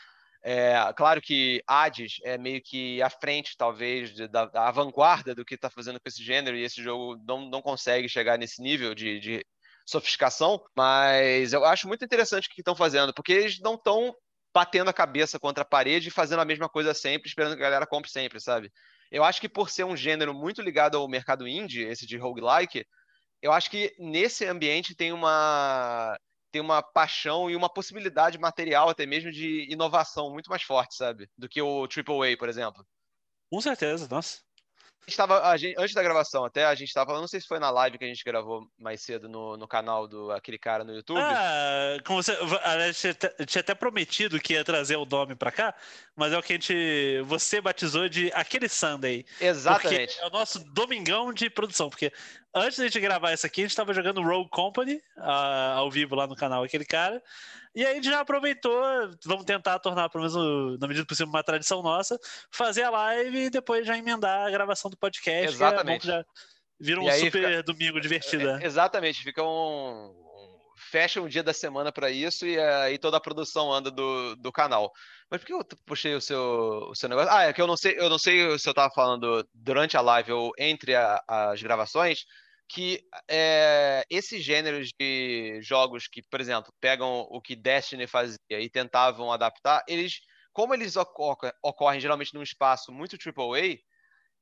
É, 0.42 0.74
claro 0.96 1.20
que 1.20 1.62
Hades 1.66 2.14
é 2.24 2.38
meio 2.38 2.62
que 2.62 3.02
à 3.02 3.10
frente, 3.10 3.56
talvez, 3.58 4.14
de, 4.14 4.26
da, 4.28 4.46
da 4.46 4.70
vanguarda 4.70 5.34
do 5.34 5.44
que 5.44 5.54
está 5.54 5.68
fazendo 5.68 6.00
com 6.00 6.08
esse 6.08 6.24
gênero, 6.24 6.56
e 6.56 6.62
esse 6.62 6.82
jogo 6.82 7.20
não, 7.26 7.50
não 7.50 7.60
consegue 7.60 8.08
chegar 8.08 8.38
nesse 8.38 8.62
nível 8.62 8.94
de, 8.94 9.20
de 9.20 9.44
sofisticação, 9.84 10.62
mas 10.74 11.52
eu 11.52 11.64
acho 11.64 11.88
muito 11.88 12.04
interessante 12.04 12.48
o 12.48 12.50
que 12.50 12.60
estão 12.62 12.74
fazendo, 12.74 13.12
porque 13.12 13.32
eles 13.32 13.60
não 13.60 13.74
estão 13.74 14.14
batendo 14.54 14.88
a 14.88 14.94
cabeça 14.94 15.38
contra 15.38 15.62
a 15.62 15.66
parede 15.66 16.08
e 16.08 16.12
fazendo 16.12 16.40
a 16.40 16.44
mesma 16.44 16.68
coisa 16.68 16.94
sempre, 16.94 17.28
esperando 17.28 17.56
que 17.56 17.62
a 17.62 17.66
galera 17.66 17.86
compre 17.86 18.10
sempre, 18.10 18.40
sabe? 18.40 18.72
Eu 19.10 19.24
acho 19.24 19.40
que 19.40 19.48
por 19.48 19.70
ser 19.70 19.84
um 19.84 19.96
gênero 19.96 20.32
muito 20.32 20.62
ligado 20.62 20.96
ao 20.96 21.08
mercado 21.08 21.46
indie, 21.46 21.82
esse 21.82 22.06
de 22.06 22.16
roguelike, 22.16 22.84
eu 23.42 23.52
acho 23.52 23.70
que 23.70 23.94
nesse 23.98 24.44
ambiente 24.46 24.94
tem 24.94 25.12
uma 25.12 26.16
tem 26.52 26.60
uma 26.60 26.82
paixão 26.82 27.48
e 27.48 27.54
uma 27.54 27.72
possibilidade 27.72 28.36
material 28.38 28.88
até 28.88 29.06
mesmo 29.06 29.30
de 29.30 29.70
inovação 29.70 30.32
muito 30.32 30.50
mais 30.50 30.62
forte, 30.62 30.96
sabe? 30.96 31.28
Do 31.38 31.48
que 31.48 31.62
o 31.62 31.84
AAA, 31.84 32.36
por 32.36 32.48
exemplo. 32.48 32.84
Com 33.48 33.60
certeza, 33.60 34.08
nossa 34.08 34.40
estava, 35.06 35.48
a 35.48 35.56
gente, 35.56 35.74
antes 35.78 35.94
da 35.94 36.02
gravação 36.02 36.44
até, 36.44 36.64
a 36.64 36.74
gente 36.74 36.88
estava 36.88 37.06
falando, 37.06 37.22
não 37.22 37.28
sei 37.28 37.40
se 37.40 37.46
foi 37.46 37.58
na 37.58 37.70
live 37.70 37.98
que 37.98 38.04
a 38.04 38.08
gente 38.08 38.24
gravou 38.24 38.68
mais 38.78 39.00
cedo 39.00 39.28
no, 39.28 39.56
no 39.56 39.66
canal 39.66 40.06
do 40.06 40.30
aquele 40.32 40.58
cara 40.58 40.84
no 40.84 40.94
YouTube. 40.94 41.18
Ah, 41.20 41.98
como 42.04 42.22
você, 42.22 42.32
a 42.62 42.92
gente 42.92 43.18
tinha 43.46 43.60
até 43.60 43.74
prometido 43.74 44.40
que 44.40 44.54
ia 44.54 44.64
trazer 44.64 44.96
o 44.96 45.04
nome 45.04 45.34
para 45.34 45.50
cá, 45.50 45.74
mas 46.14 46.32
é 46.32 46.38
o 46.38 46.42
que 46.42 46.52
a 46.52 46.56
gente, 46.56 47.22
você 47.26 47.60
batizou 47.60 48.08
de 48.08 48.30
aquele 48.34 48.68
Sunday. 48.68 49.24
Exatamente. 49.40 50.18
é 50.20 50.26
o 50.26 50.30
nosso 50.30 50.60
domingão 50.72 51.32
de 51.32 51.48
produção, 51.50 51.88
porque 51.88 52.12
antes 52.54 52.78
da 52.78 52.84
gente 52.84 53.00
gravar 53.00 53.32
isso 53.32 53.46
aqui, 53.46 53.62
a 53.62 53.64
gente 53.64 53.70
estava 53.70 53.94
jogando 53.94 54.22
Rogue 54.22 54.50
Company 54.50 54.94
uh, 55.16 55.76
ao 55.76 55.90
vivo 55.90 56.14
lá 56.14 56.26
no 56.26 56.36
canal, 56.36 56.62
aquele 56.62 56.84
cara. 56.84 57.22
E 57.74 57.84
aí 57.84 57.92
a 57.92 57.94
gente 57.94 58.08
já 58.08 58.20
aproveitou, 58.20 58.82
vamos 59.24 59.44
tentar 59.44 59.78
tornar, 59.78 60.08
pelo 60.08 60.24
menos 60.24 60.80
na 60.80 60.88
medida 60.88 61.04
do 61.04 61.06
possível, 61.06 61.28
uma 61.28 61.42
tradição 61.42 61.82
nossa, 61.82 62.18
fazer 62.50 62.82
a 62.82 62.90
live 62.90 63.44
e 63.44 63.50
depois 63.50 63.86
já 63.86 63.96
emendar 63.96 64.46
a 64.46 64.50
gravação 64.50 64.90
do 64.90 64.96
podcast. 64.96 65.54
Exatamente. 65.54 66.02
Que 66.02 66.10
é 66.10 66.12
já 66.14 66.24
vira 66.80 67.00
um 67.00 67.10
super 67.10 67.30
fica... 67.30 67.62
domingo 67.62 68.00
divertido. 68.00 68.48
É, 68.48 68.58
né? 68.58 68.60
exatamente, 68.64 69.22
fica 69.22 69.42
um. 69.42 70.28
Fecha 70.90 71.20
um 71.20 71.28
dia 71.28 71.42
da 71.42 71.52
semana 71.52 71.92
para 71.92 72.10
isso 72.10 72.44
e 72.44 72.58
aí 72.58 72.98
toda 72.98 73.16
a 73.16 73.20
produção 73.20 73.72
anda 73.72 73.92
do, 73.92 74.34
do 74.36 74.50
canal. 74.50 74.90
Mas 75.30 75.40
por 75.40 75.46
que 75.46 75.52
eu 75.52 75.64
puxei 75.86 76.14
o 76.14 76.20
seu, 76.20 76.88
o 76.90 76.94
seu 76.94 77.08
negócio? 77.08 77.30
Ah, 77.32 77.44
é 77.44 77.52
que 77.52 77.62
eu 77.62 77.66
não 77.66 77.76
sei, 77.76 77.94
eu 77.96 78.10
não 78.10 78.18
sei 78.18 78.58
se 78.58 78.68
eu 78.68 78.74
tava 78.74 78.92
falando 78.92 79.48
durante 79.54 79.96
a 79.96 80.00
live 80.00 80.32
ou 80.32 80.52
entre 80.58 80.96
a, 80.96 81.22
as 81.28 81.62
gravações, 81.62 82.24
que 82.68 83.00
é, 83.28 84.04
esses 84.10 84.42
gêneros 84.42 84.90
de 84.98 85.60
jogos 85.62 86.08
que, 86.08 86.20
por 86.22 86.40
exemplo, 86.40 86.72
pegam 86.80 87.26
o 87.30 87.40
que 87.40 87.54
Destiny 87.54 88.08
fazia 88.08 88.38
e 88.50 88.68
tentavam 88.68 89.32
adaptar, 89.32 89.84
eles, 89.86 90.20
como 90.52 90.74
eles 90.74 90.96
ocorrem, 90.96 91.52
ocorrem 91.62 92.00
geralmente 92.00 92.34
num 92.34 92.42
espaço 92.42 92.90
muito 92.90 93.16
AAA, 93.16 93.78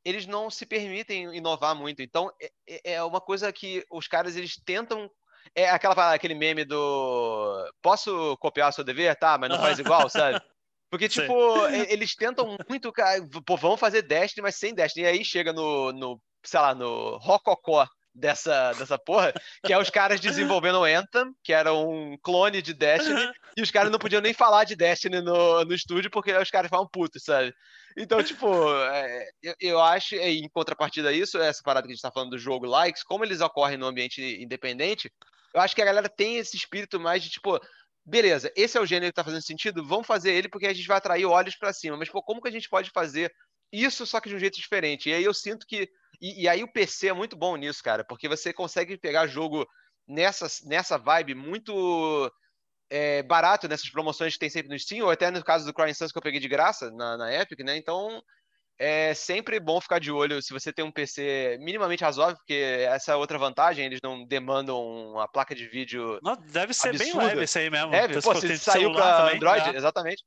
eles 0.04 0.26
não 0.26 0.50
se 0.50 0.64
permitem 0.64 1.36
inovar 1.36 1.74
muito. 1.74 2.00
Então, 2.00 2.30
é, 2.40 2.50
é, 2.66 2.92
é 2.94 3.02
uma 3.02 3.20
coisa 3.20 3.52
que 3.52 3.84
os 3.90 4.08
caras 4.08 4.36
eles 4.36 4.56
tentam 4.64 5.10
é 5.54 5.68
aquela 5.70 6.12
aquele 6.12 6.34
meme 6.34 6.64
do 6.64 7.72
posso 7.82 8.36
copiar 8.38 8.72
seu 8.72 8.84
dever, 8.84 9.16
tá, 9.16 9.38
mas 9.38 9.50
não 9.50 9.58
faz 9.58 9.78
igual, 9.80 10.08
sabe? 10.08 10.40
Porque, 10.90 11.08
tipo, 11.08 11.68
Sim. 11.68 11.86
eles 11.88 12.14
tentam 12.14 12.56
muito, 12.68 12.92
pô, 13.44 13.56
vamos 13.56 13.78
fazer 13.78 14.02
Destiny, 14.02 14.42
mas 14.42 14.56
sem 14.56 14.74
Destiny. 14.74 15.04
E 15.04 15.08
aí 15.08 15.24
chega 15.24 15.52
no, 15.52 15.92
no 15.92 16.20
sei 16.42 16.60
lá, 16.60 16.74
no 16.74 17.18
Rococó 17.18 17.86
dessa, 18.14 18.72
dessa 18.72 18.98
porra, 18.98 19.32
que 19.64 19.72
é 19.72 19.78
os 19.78 19.90
caras 19.90 20.20
desenvolvendo 20.20 20.80
o 20.80 20.84
Anthem, 20.84 21.32
que 21.42 21.52
era 21.52 21.72
um 21.72 22.16
clone 22.22 22.60
de 22.60 22.74
Destiny, 22.74 23.30
e 23.56 23.62
os 23.62 23.70
caras 23.70 23.90
não 23.90 23.98
podiam 23.98 24.20
nem 24.20 24.34
falar 24.34 24.64
de 24.64 24.74
Destiny 24.74 25.20
no, 25.20 25.64
no 25.64 25.74
estúdio 25.74 26.10
porque 26.10 26.32
os 26.32 26.50
caras 26.50 26.70
falam 26.70 26.88
putos, 26.90 27.22
sabe? 27.24 27.52
Então, 27.96 28.22
tipo, 28.22 28.46
é, 28.74 29.28
eu, 29.42 29.54
eu, 29.60 29.80
acho, 29.80 30.14
em 30.16 30.48
contrapartida 30.48 31.08
a 31.08 31.12
isso, 31.12 31.38
essa 31.38 31.62
parada 31.64 31.86
que 31.86 31.92
a 31.92 31.94
gente 31.94 32.02
tá 32.02 32.12
falando 32.12 32.30
do 32.30 32.38
jogo 32.38 32.66
likes, 32.66 33.02
como 33.02 33.24
eles 33.24 33.40
ocorrem 33.40 33.78
no 33.78 33.86
ambiente 33.86 34.20
independente, 34.40 35.10
Eu 35.54 35.60
acho 35.60 35.74
que 35.74 35.82
a 35.82 35.84
galera 35.84 36.08
tem 36.08 36.36
esse 36.36 36.56
espírito 36.56 37.00
mais 37.00 37.22
de 37.22 37.30
tipo, 37.30 37.58
beleza, 38.08 38.52
esse 38.56 38.76
é 38.76 38.80
o 38.80 38.86
gênero 38.86 39.12
que 39.12 39.16
tá 39.16 39.24
fazendo 39.24 39.42
sentido, 39.42 39.84
vamos 39.84 40.06
fazer 40.06 40.32
ele 40.32 40.48
porque 40.48 40.66
a 40.66 40.72
gente 40.72 40.88
vai 40.88 40.96
atrair 40.96 41.26
olhos 41.26 41.56
para 41.56 41.72
cima. 41.72 41.96
Mas, 41.96 42.08
pô, 42.08 42.22
como 42.22 42.40
que 42.40 42.48
a 42.48 42.52
gente 42.52 42.68
pode 42.68 42.90
fazer 42.90 43.32
isso 43.72 44.06
só 44.06 44.20
que 44.20 44.28
de 44.28 44.34
um 44.34 44.38
jeito 44.38 44.58
diferente? 44.58 45.10
E 45.10 45.14
aí 45.14 45.24
eu 45.24 45.34
sinto 45.34 45.66
que. 45.66 45.88
E, 46.20 46.42
e 46.42 46.48
aí 46.48 46.64
o 46.64 46.72
PC 46.72 47.08
é 47.08 47.12
muito 47.12 47.36
bom 47.36 47.54
nisso, 47.56 47.82
cara, 47.82 48.02
porque 48.04 48.28
você 48.28 48.52
consegue 48.52 48.96
pegar 48.96 49.26
jogo 49.26 49.66
nessa, 50.06 50.46
nessa 50.66 50.96
vibe 50.98 51.34
muito. 51.34 52.32
É, 52.90 53.22
barato 53.22 53.68
nessas 53.68 53.90
promoções 53.90 54.32
que 54.32 54.38
tem 54.38 54.48
sempre 54.48 54.72
no 54.72 54.78
Steam, 54.78 55.04
ou 55.04 55.10
até 55.10 55.30
no 55.30 55.44
caso 55.44 55.66
do 55.66 55.74
Crying 55.74 55.92
Suns 55.92 56.10
que 56.10 56.16
eu 56.16 56.22
peguei 56.22 56.40
de 56.40 56.48
graça 56.48 56.90
na, 56.90 57.18
na 57.18 57.34
Epic, 57.34 57.60
né? 57.60 57.76
Então, 57.76 58.22
é 58.78 59.12
sempre 59.12 59.58
bom 59.58 59.80
ficar 59.80 59.98
de 59.98 60.12
olho 60.12 60.40
se 60.40 60.52
você 60.52 60.72
tem 60.72 60.84
um 60.84 60.92
PC 60.92 61.58
minimamente 61.60 62.04
razoável, 62.04 62.36
porque 62.36 62.54
essa 62.88 63.12
é 63.12 63.16
outra 63.16 63.36
vantagem, 63.36 63.84
eles 63.84 64.00
não 64.02 64.24
demandam 64.24 64.80
uma 65.10 65.26
placa 65.26 65.54
de 65.54 65.66
vídeo. 65.66 66.20
Não, 66.22 66.36
deve 66.36 66.72
ser 66.72 66.90
absurda. 66.90 67.12
bem 67.12 67.26
leve 67.26 67.42
esse 67.42 67.58
aí 67.58 67.70
mesmo. 67.70 67.90
Deve, 67.90 68.22
pô, 68.22 68.34
se 68.36 68.56
saiu 68.56 68.92
para 68.92 69.34
Android, 69.34 69.76
exatamente. 69.76 70.22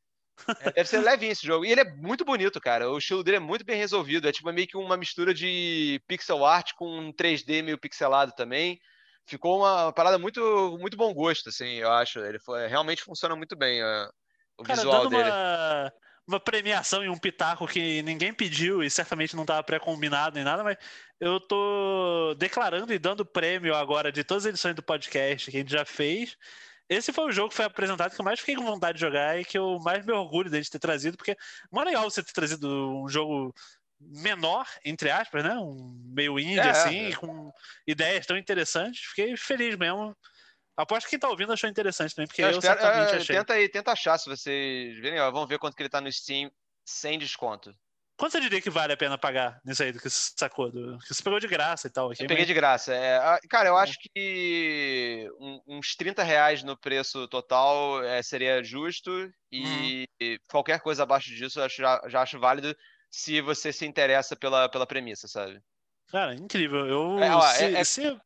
É, 0.59 0.71
deve 0.75 0.89
ser 0.89 0.99
levinho 0.99 1.31
esse 1.31 1.47
jogo. 1.47 1.63
E 1.63 1.71
ele 1.71 1.81
é 1.81 1.95
muito 1.95 2.25
bonito, 2.25 2.59
cara. 2.59 2.89
O 2.89 2.97
estilo 2.97 3.23
dele 3.23 3.37
é 3.37 3.39
muito 3.39 3.63
bem 3.63 3.77
resolvido. 3.77 4.27
É 4.27 4.31
tipo 4.33 4.51
meio 4.51 4.67
que 4.67 4.75
uma 4.75 4.97
mistura 4.97 5.33
de 5.33 6.01
pixel 6.07 6.45
art 6.45 6.71
com 6.75 6.99
um 6.99 7.13
3D 7.13 7.63
meio 7.63 7.77
pixelado 7.77 8.33
também. 8.33 8.79
Ficou 9.25 9.59
uma 9.59 9.93
parada 9.93 10.17
muito, 10.17 10.77
muito 10.79 10.97
bom 10.97 11.13
gosto, 11.13 11.49
assim, 11.49 11.75
eu 11.75 11.91
acho. 11.91 12.19
Ele 12.19 12.39
foi, 12.39 12.67
realmente 12.67 13.03
funciona 13.03 13.35
muito 13.35 13.55
bem 13.55 13.81
uh, 13.81 14.09
o 14.57 14.63
cara, 14.63 14.75
visual 14.75 15.07
dele. 15.07 15.29
Uma 15.29 15.93
uma 16.31 16.39
premiação 16.39 17.03
e 17.03 17.09
um 17.09 17.17
pitaco 17.17 17.67
que 17.67 18.01
ninguém 18.03 18.33
pediu 18.33 18.83
e 18.83 18.89
certamente 18.89 19.35
não 19.35 19.43
estava 19.43 19.63
pré-combinado 19.63 20.35
nem 20.35 20.43
nada, 20.43 20.63
mas 20.63 20.77
eu 21.19 21.39
tô 21.39 22.33
declarando 22.37 22.93
e 22.93 22.99
dando 22.99 23.25
prêmio 23.25 23.75
agora 23.75 24.11
de 24.11 24.23
todas 24.23 24.45
as 24.45 24.49
edições 24.49 24.75
do 24.75 24.83
podcast 24.83 25.51
que 25.51 25.57
a 25.57 25.59
gente 25.59 25.71
já 25.71 25.85
fez. 25.85 26.37
Esse 26.89 27.13
foi 27.13 27.25
o 27.25 27.31
jogo 27.31 27.49
que 27.49 27.55
foi 27.55 27.65
apresentado 27.65 28.13
que 28.13 28.19
eu 28.19 28.25
mais 28.25 28.39
fiquei 28.39 28.55
com 28.55 28.65
vontade 28.65 28.97
de 28.97 29.01
jogar 29.01 29.39
e 29.39 29.45
que 29.45 29.57
eu 29.57 29.79
mais 29.79 30.05
me 30.05 30.11
orgulho 30.11 30.49
de 30.49 30.69
ter 30.69 30.79
trazido, 30.79 31.15
porque 31.15 31.31
é 31.31 31.83
legal 31.83 32.09
você 32.09 32.21
ter 32.21 32.33
trazido 32.33 32.67
um 32.97 33.07
jogo 33.07 33.53
menor, 33.99 34.67
entre 34.83 35.09
aspas, 35.09 35.43
né? 35.43 35.55
Um 35.55 35.97
meio 36.13 36.39
indie, 36.39 36.59
é, 36.59 36.69
assim, 36.69 37.11
é. 37.11 37.15
com 37.15 37.51
ideias 37.87 38.25
tão 38.25 38.35
interessantes. 38.35 39.03
Fiquei 39.05 39.37
feliz 39.37 39.77
mesmo. 39.77 40.15
Aposto 40.77 41.05
que 41.05 41.11
quem 41.11 41.19
tá 41.19 41.29
ouvindo 41.29 41.53
achou 41.53 41.69
interessante 41.69 42.15
também, 42.15 42.27
porque 42.27 42.41
eu, 42.41 42.49
eu 42.49 42.59
espero, 42.59 42.79
certamente 42.79 43.13
é, 43.13 43.17
achei. 43.17 43.35
Tenta, 43.35 43.53
aí, 43.53 43.69
tenta 43.69 43.91
achar, 43.91 44.17
se 44.17 44.29
vocês 44.29 44.97
verem, 44.99 45.19
ó, 45.19 45.29
vamos 45.29 45.49
ver 45.49 45.59
quanto 45.59 45.75
que 45.75 45.83
ele 45.83 45.89
tá 45.89 46.01
no 46.01 46.11
Steam 46.11 46.51
sem 46.85 47.19
desconto. 47.19 47.73
Quanto 48.21 48.33
você 48.33 48.41
diria 48.41 48.61
que 48.61 48.69
vale 48.69 48.93
a 48.93 48.97
pena 48.97 49.17
pagar 49.17 49.59
nisso 49.65 49.81
aí 49.81 49.91
do 49.91 49.99
que 49.99 50.07
você 50.07 50.31
sacou? 50.37 50.71
Do, 50.71 50.99
que 50.99 51.11
você 51.11 51.23
pegou 51.23 51.39
de 51.39 51.47
graça 51.47 51.87
e 51.87 51.89
tal? 51.89 52.11
Aqui, 52.11 52.23
eu 52.23 52.27
peguei 52.27 52.45
de 52.45 52.53
graça. 52.53 52.93
É, 52.93 53.39
cara, 53.49 53.69
eu 53.69 53.75
acho 53.75 53.97
que 53.99 55.27
uns 55.67 55.95
30 55.95 56.21
reais 56.21 56.61
no 56.61 56.77
preço 56.77 57.27
total 57.27 58.03
é, 58.03 58.21
seria 58.21 58.63
justo 58.63 59.11
e 59.51 60.05
hum. 60.21 60.35
qualquer 60.47 60.81
coisa 60.81 61.01
abaixo 61.01 61.31
disso 61.31 61.59
eu 61.59 61.63
acho, 61.63 61.77
já, 61.77 62.01
já 62.07 62.21
acho 62.21 62.39
válido 62.39 62.77
se 63.09 63.41
você 63.41 63.73
se 63.73 63.87
interessa 63.87 64.35
pela, 64.35 64.69
pela 64.69 64.85
premissa, 64.85 65.27
sabe? 65.27 65.59
Cara, 66.11 66.35
incrível. 66.35 66.85
Eu, 66.85 67.19
é, 67.19 67.35
ó, 67.35 67.41
se, 67.41 67.75
é, 67.75 67.83
se 67.83 68.21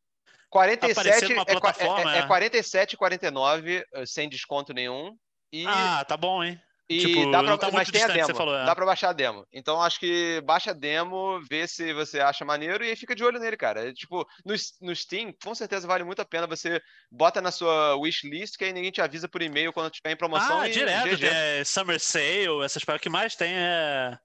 47 0.55 1.33
é, 1.33 2.15
é, 2.15 2.19
é 2.19 2.27
47 2.27 2.95
49 2.95 3.85
eh, 3.93 4.05
sem 4.05 4.29
desconto 4.29 4.73
nenhum. 4.73 5.13
E, 5.51 5.65
ah, 5.67 6.05
tá 6.07 6.15
bom, 6.15 6.41
hein? 6.41 6.57
E 6.87 6.99
tipo, 6.99 7.31
dá 7.31 7.43
pra, 7.43 7.57
tá 7.57 7.71
mas 7.71 7.91
tem 7.91 8.03
a 8.03 8.07
demo. 8.07 8.33
Falou, 8.33 8.55
é. 8.55 8.63
Dá 8.63 8.73
pra 8.73 8.85
baixar 8.85 9.09
a 9.09 9.13
demo. 9.13 9.45
Então 9.51 9.81
acho 9.81 9.99
que 9.99 10.39
baixa 10.45 10.71
a 10.71 10.73
demo, 10.73 11.41
vê 11.49 11.67
se 11.67 11.91
você 11.93 12.21
acha 12.21 12.45
maneiro 12.45 12.85
e 12.85 12.89
aí 12.89 12.95
fica 12.95 13.15
de 13.15 13.23
olho 13.23 13.37
nele, 13.37 13.57
cara. 13.57 13.91
Tipo, 13.91 14.25
no, 14.45 14.55
no 14.81 14.95
Steam, 14.95 15.33
com 15.43 15.53
certeza 15.53 15.87
vale 15.87 16.05
muito 16.05 16.21
a 16.21 16.25
pena. 16.25 16.47
Você 16.47 16.79
bota 17.11 17.41
na 17.41 17.51
sua 17.51 17.95
wishlist, 17.97 18.55
que 18.57 18.63
aí 18.63 18.71
ninguém 18.71 18.91
te 18.91 19.01
avisa 19.01 19.27
por 19.27 19.41
e-mail 19.41 19.73
quando 19.73 19.91
tiver 19.91 20.11
em 20.11 20.17
promoção. 20.17 20.61
Ah, 20.61 20.69
direto. 20.69 21.25
É 21.25 21.65
Summer 21.65 21.99
Sale, 21.99 22.63
essas 22.63 22.85
paradas 22.85 23.01
que 23.01 23.09
mais 23.09 23.35
tem 23.35 23.51
é 23.53 24.17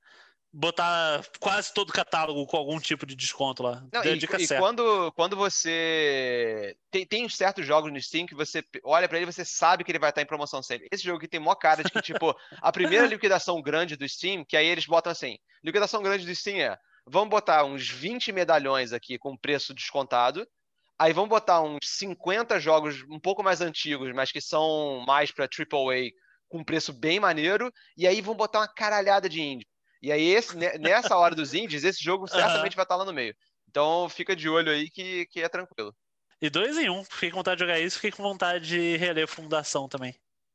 botar 0.53 1.25
quase 1.39 1.73
todo 1.73 1.91
o 1.91 1.93
catálogo 1.93 2.45
com 2.47 2.57
algum 2.57 2.79
tipo 2.81 3.07
de 3.07 3.15
desconto 3.15 3.63
lá. 3.63 3.85
Não, 3.93 4.05
e, 4.05 4.19
e 4.19 4.49
quando, 4.59 5.13
quando 5.13 5.37
você. 5.37 6.77
Tem, 6.91 7.07
tem 7.07 7.29
certos 7.29 7.65
jogos 7.67 7.93
no 7.93 8.01
Steam 8.01 8.27
que 8.27 8.35
você 8.35 8.65
olha 8.83 9.09
para 9.09 9.19
ele 9.19 9.29
e 9.29 9.33
você 9.33 9.45
sabe 9.45 9.85
que 9.85 9.93
ele 9.93 9.99
vai 9.99 10.11
estar 10.11 10.23
em 10.23 10.27
promoção 10.27 10.63
sempre. 10.63 10.89
Esse 10.91 11.05
jogo 11.05 11.19
aqui 11.19 11.29
tem 11.29 11.41
mó 11.41 11.55
cara 11.55 11.85
de 11.85 11.91
que, 11.91 12.03
tipo, 12.03 12.35
a 12.61 12.73
primeira 12.73 13.07
liquidação 13.07 13.63
grande 13.63 13.97
do 13.97 14.09
Steam, 14.09 14.45
que 14.45 14.57
aí 14.57 14.67
eles 14.67 14.87
botam 14.87 15.13
assim: 15.13 15.39
liquidação 15.63 16.03
grande 16.03 16.27
do 16.27 16.35
Steam 16.35 16.59
é. 16.59 16.79
Vamos 17.07 17.31
botar 17.31 17.65
uns 17.65 17.89
20 17.89 18.31
medalhões 18.33 18.93
aqui 18.93 19.19
com 19.19 19.37
preço 19.37 19.73
descontado. 19.75 20.47
Aí 20.99 21.15
vamos 21.15 21.31
botar 21.31 21.63
uns 21.63 21.79
50 21.83 22.61
jogos 22.61 23.03
um 23.11 23.19
pouco 23.19 23.43
mais 23.43 23.63
antigos, 23.63 24.13
mas 24.15 24.31
que 24.31 24.41
são 24.41 25.03
mais 25.07 25.31
para 25.33 25.47
AAA, 25.47 26.11
com 26.47 26.63
preço 26.63 26.93
bem 26.93 27.19
maneiro. 27.19 27.73
E 27.97 28.07
aí 28.07 28.21
vão 28.21 28.35
botar 28.35 28.61
uma 28.61 28.69
caralhada 28.69 29.29
de 29.29 29.41
indie. 29.41 29.70
E 30.03 30.11
aí, 30.11 30.29
esse, 30.29 30.57
nessa 30.57 31.17
hora 31.17 31.35
dos 31.35 31.53
indies, 31.53 31.85
esse 31.85 32.03
jogo 32.03 32.27
certamente 32.27 32.73
uhum. 32.73 32.77
vai 32.77 32.85
estar 32.85 32.97
lá 32.97 33.05
no 33.05 33.13
meio. 33.13 33.35
Então 33.69 34.09
fica 34.09 34.35
de 34.35 34.49
olho 34.49 34.73
aí 34.73 34.91
que, 34.91 35.27
que 35.27 35.41
é 35.41 35.49
tranquilo. 35.49 35.95
E 36.41 36.49
dois 36.49 36.77
em 36.79 36.89
um. 36.89 37.05
Fiquei 37.05 37.31
com 37.31 37.37
vontade 37.37 37.59
de 37.59 37.65
jogar 37.65 37.79
isso, 37.79 37.97
fiquei 37.97 38.11
com 38.11 38.23
vontade 38.23 38.67
de 38.67 38.97
reler 38.97 39.29
Fundação 39.29 39.89
também. 39.89 40.15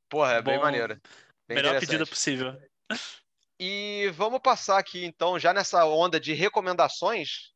Porra, 0.09 0.33
é 0.33 0.41
Bom, 0.41 0.51
bem 0.51 0.59
maneiro. 0.59 0.99
Bem 1.47 1.57
melhor 1.57 1.79
pedida 1.79 2.05
possível. 2.05 2.57
E 3.59 4.11
vamos 4.15 4.39
passar 4.41 4.77
aqui, 4.77 5.05
então, 5.05 5.39
já 5.39 5.53
nessa 5.53 5.85
onda 5.85 6.19
de 6.19 6.33
recomendações. 6.33 7.53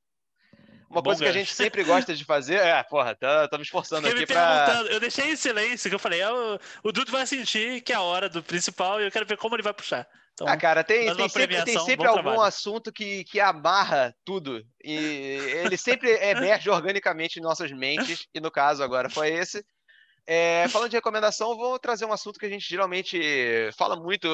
Uma 0.89 1.01
Bom 1.01 1.09
coisa 1.09 1.23
gancho. 1.23 1.33
que 1.33 1.37
a 1.37 1.43
gente 1.43 1.53
sempre 1.53 1.83
gosta 1.83 2.15
de 2.15 2.23
fazer. 2.23 2.55
É, 2.55 2.81
porra, 2.83 3.15
tá, 3.15 3.47
tô 3.47 3.57
me 3.57 3.63
esforçando 3.63 4.07
Fiquei 4.07 4.23
aqui 4.23 4.33
me 4.33 4.39
pra. 4.39 4.85
Eu 4.89 4.99
deixei 4.99 5.31
em 5.31 5.35
silêncio, 5.35 5.89
que 5.89 5.95
eu 5.95 5.99
falei, 5.99 6.21
é, 6.21 6.31
o, 6.31 6.59
o 6.83 6.91
Dudu 6.91 7.11
vai 7.11 7.27
sentir 7.27 7.81
que 7.81 7.91
é 7.91 7.95
a 7.95 8.01
hora 8.01 8.29
do 8.29 8.41
principal 8.41 8.99
e 8.99 9.05
eu 9.05 9.11
quero 9.11 9.25
ver 9.25 9.37
como 9.37 9.55
ele 9.55 9.63
vai 9.63 9.73
puxar. 9.73 10.07
Então, 10.39 10.47
ah, 10.47 10.55
cara, 10.55 10.85
tem, 10.85 11.13
tem 11.13 11.27
sempre, 11.27 11.63
tem 11.63 11.79
sempre 11.79 12.07
algum 12.07 12.21
trabalho. 12.21 12.41
assunto 12.43 12.93
que, 12.93 13.25
que 13.25 13.41
amarra 13.41 14.15
tudo. 14.23 14.65
E 14.81 14.95
ele 14.95 15.75
sempre 15.75 16.09
emerge 16.23 16.69
organicamente 16.69 17.39
em 17.39 17.43
nossas 17.43 17.69
mentes, 17.71 18.25
e 18.33 18.39
no 18.39 18.49
caso 18.49 18.81
agora 18.81 19.09
foi 19.09 19.33
esse. 19.33 19.65
É, 20.25 20.65
falando 20.69 20.91
de 20.91 20.95
recomendação, 20.95 21.57
vou 21.57 21.77
trazer 21.77 22.05
um 22.05 22.13
assunto 22.13 22.39
que 22.39 22.45
a 22.45 22.49
gente 22.49 22.69
geralmente 22.69 23.19
fala 23.77 23.97
muito 23.97 24.29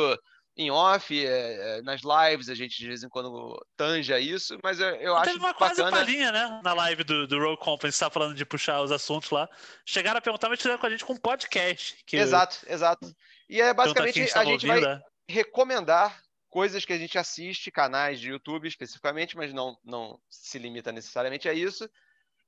em 0.57 0.69
off, 0.69 1.25
é, 1.25 1.79
é 1.79 1.81
nas 1.81 2.01
lives, 2.01 2.49
a 2.49 2.55
gente 2.55 2.77
de 2.77 2.87
vez 2.87 3.03
em 3.03 3.09
quando 3.09 3.59
tanja 3.75 4.19
isso, 4.19 4.57
mas 4.63 4.79
eu, 4.79 4.87
eu 4.95 5.15
acho 5.15 5.31
Teve 5.31 5.39
uma 5.39 5.53
quase 5.53 5.81
bacana... 5.81 5.97
palhinha, 5.97 6.31
né? 6.31 6.61
Na 6.63 6.73
live 6.73 7.03
do, 7.03 7.27
do 7.27 7.39
Roll 7.39 7.57
Company, 7.57 7.91
você 7.91 8.05
tá 8.05 8.11
falando 8.11 8.35
de 8.35 8.45
puxar 8.45 8.81
os 8.81 8.91
assuntos 8.91 9.31
lá. 9.31 9.49
Chegaram 9.85 10.19
a 10.19 10.21
perguntar, 10.21 10.49
mas 10.49 10.59
fizeram 10.59 10.77
com 10.77 10.85
a 10.85 10.89
gente 10.89 11.03
com 11.03 11.13
um 11.13 11.17
podcast. 11.17 11.97
exato, 12.13 12.57
exato. 12.67 13.11
E 13.49 13.59
é 13.59 13.73
basicamente 13.73 14.21
a 14.21 14.45
gente 14.45 14.67
ouvindo, 14.67 14.85
vai... 14.85 14.95
Né? 14.95 15.01
Recomendar 15.27 16.21
coisas 16.49 16.85
que 16.85 16.93
a 16.93 16.97
gente 16.97 17.17
assiste, 17.17 17.71
canais 17.71 18.19
de 18.19 18.29
YouTube 18.29 18.67
especificamente, 18.67 19.35
mas 19.35 19.53
não, 19.53 19.77
não 19.83 20.19
se 20.29 20.57
limita 20.57 20.91
necessariamente 20.91 21.49
a 21.49 21.53
isso. 21.53 21.89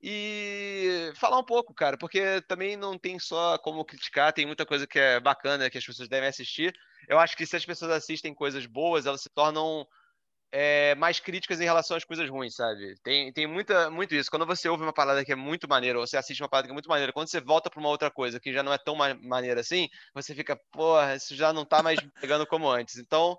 E 0.00 1.12
falar 1.16 1.38
um 1.38 1.44
pouco, 1.44 1.74
cara, 1.74 1.98
porque 1.98 2.40
também 2.42 2.76
não 2.76 2.96
tem 2.96 3.18
só 3.18 3.58
como 3.58 3.84
criticar, 3.84 4.32
tem 4.32 4.46
muita 4.46 4.64
coisa 4.64 4.86
que 4.86 4.98
é 4.98 5.18
bacana 5.18 5.68
que 5.68 5.76
as 5.76 5.84
pessoas 5.84 6.08
devem 6.08 6.28
assistir. 6.28 6.72
Eu 7.08 7.18
acho 7.18 7.36
que 7.36 7.44
se 7.44 7.56
as 7.56 7.66
pessoas 7.66 7.90
assistem 7.90 8.32
coisas 8.32 8.64
boas, 8.64 9.06
elas 9.06 9.22
se 9.22 9.28
tornam 9.28 9.86
é, 10.50 10.94
mais 10.94 11.20
críticas 11.20 11.60
em 11.60 11.64
relação 11.64 11.96
às 11.96 12.04
coisas 12.04 12.28
ruins, 12.28 12.54
sabe? 12.54 12.94
Tem, 13.02 13.32
tem 13.32 13.46
muita, 13.46 13.90
muito 13.90 14.14
isso. 14.14 14.30
Quando 14.30 14.46
você 14.46 14.68
ouve 14.68 14.82
uma 14.82 14.92
parada 14.92 15.24
que 15.24 15.32
é 15.32 15.36
muito 15.36 15.68
maneira, 15.68 15.98
ou 15.98 16.06
você 16.06 16.16
assiste 16.16 16.42
uma 16.42 16.48
parada 16.48 16.66
que 16.66 16.72
é 16.72 16.74
muito 16.74 16.88
maneira, 16.88 17.12
quando 17.12 17.28
você 17.28 17.40
volta 17.40 17.70
para 17.70 17.80
uma 17.80 17.88
outra 17.88 18.10
coisa 18.10 18.40
que 18.40 18.52
já 18.52 18.62
não 18.62 18.72
é 18.72 18.78
tão 18.78 18.96
maneira 18.96 19.60
assim, 19.60 19.88
você 20.14 20.34
fica, 20.34 20.56
porra, 20.72 21.16
isso 21.16 21.34
já 21.34 21.52
não 21.52 21.64
tá 21.64 21.82
mais 21.82 22.00
pegando 22.20 22.46
como 22.46 22.70
antes. 22.70 22.96
Então, 22.96 23.38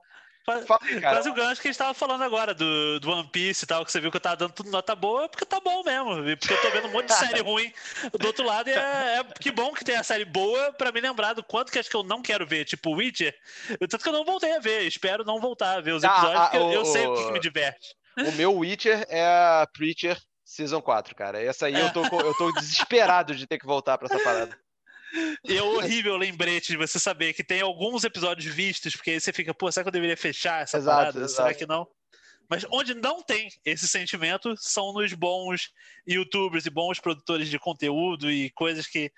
Faz 1.01 1.25
o 1.25 1.33
gancho 1.33 1.61
que 1.61 1.67
a 1.67 1.71
gente 1.71 1.77
tava 1.77 1.93
falando 1.93 2.23
agora 2.23 2.53
do, 2.53 2.99
do 2.99 3.11
One 3.11 3.27
Piece 3.27 3.65
e 3.65 3.67
tal, 3.67 3.85
que 3.85 3.91
você 3.91 3.99
viu 3.99 4.11
que 4.11 4.17
eu 4.17 4.21
tava 4.21 4.35
dando 4.35 4.53
tudo 4.53 4.69
nota 4.69 4.95
boa, 4.95 5.27
porque 5.29 5.45
tá 5.45 5.59
bom 5.59 5.83
mesmo. 5.83 6.37
Porque 6.37 6.53
eu 6.53 6.61
tô 6.61 6.69
vendo 6.71 6.87
um 6.87 6.91
monte 6.91 7.07
de 7.07 7.13
série 7.15 7.41
ruim 7.41 7.71
do 8.17 8.27
outro 8.27 8.45
lado 8.45 8.69
e 8.69 8.73
é, 8.73 9.19
é, 9.19 9.23
que 9.39 9.51
bom 9.51 9.73
que 9.73 9.83
tem 9.83 9.95
a 9.95 10.03
série 10.03 10.25
boa 10.25 10.73
pra 10.73 10.91
me 10.91 11.01
lembrar 11.01 11.33
do 11.33 11.43
quanto 11.43 11.71
que 11.71 11.79
acho 11.79 11.89
que 11.89 11.95
eu 11.95 12.03
não 12.03 12.21
quero 12.21 12.45
ver, 12.45 12.65
tipo 12.65 12.95
Witcher. 12.95 13.35
Tanto 13.79 13.99
que 13.99 14.09
eu 14.09 14.13
não 14.13 14.25
voltei 14.25 14.55
a 14.55 14.59
ver, 14.59 14.83
espero 14.83 15.23
não 15.23 15.39
voltar 15.39 15.77
a 15.77 15.81
ver 15.81 15.93
os 15.93 16.03
ah, 16.03 16.07
episódios, 16.07 16.41
ah, 16.41 16.49
porque 16.49 16.57
o, 16.57 16.71
eu, 16.71 16.71
eu 16.71 16.85
sei 16.85 17.05
o 17.07 17.15
que, 17.15 17.25
que, 17.25 17.31
me 17.31 17.39
diverte. 17.39 17.95
O 18.17 18.31
meu 18.33 18.53
Witcher 18.53 19.05
é 19.09 19.25
a 19.25 19.67
Preacher 19.71 20.17
Season 20.43 20.81
4, 20.81 21.15
cara. 21.15 21.41
Essa 21.41 21.67
aí 21.67 21.79
eu 21.79 21.93
tô, 21.93 22.03
eu 22.19 22.33
tô 22.33 22.51
desesperado 22.53 23.35
de 23.35 23.45
ter 23.45 23.59
que 23.59 23.65
voltar 23.65 23.97
pra 23.97 24.07
essa 24.07 24.23
parada. 24.23 24.57
E 25.43 25.57
é 25.57 25.61
horrível 25.63 26.13
o 26.13 26.17
lembrete 26.17 26.67
de 26.67 26.77
você 26.77 26.99
saber 26.99 27.33
que 27.33 27.43
tem 27.43 27.61
alguns 27.61 28.03
episódios 28.03 28.53
vistos, 28.53 28.95
porque 28.95 29.11
aí 29.11 29.19
você 29.19 29.33
fica, 29.33 29.53
pô, 29.53 29.71
será 29.71 29.83
que 29.83 29.89
eu 29.89 29.93
deveria 29.93 30.17
fechar 30.17 30.63
essa 30.63 30.77
exato, 30.77 30.97
parada? 30.97 31.19
Exato. 31.19 31.31
Será 31.31 31.53
que 31.53 31.65
não? 31.65 31.87
Mas 32.49 32.65
onde 32.71 32.95
não 32.95 33.21
tem 33.21 33.49
esse 33.63 33.87
sentimento 33.87 34.55
são 34.57 34.91
nos 34.91 35.13
bons 35.13 35.71
youtubers 36.07 36.65
e 36.65 36.69
bons 36.71 36.99
produtores 36.99 37.47
de 37.47 37.59
conteúdo 37.59 38.31
e 38.31 38.49
coisas 38.51 38.87
que 38.87 39.11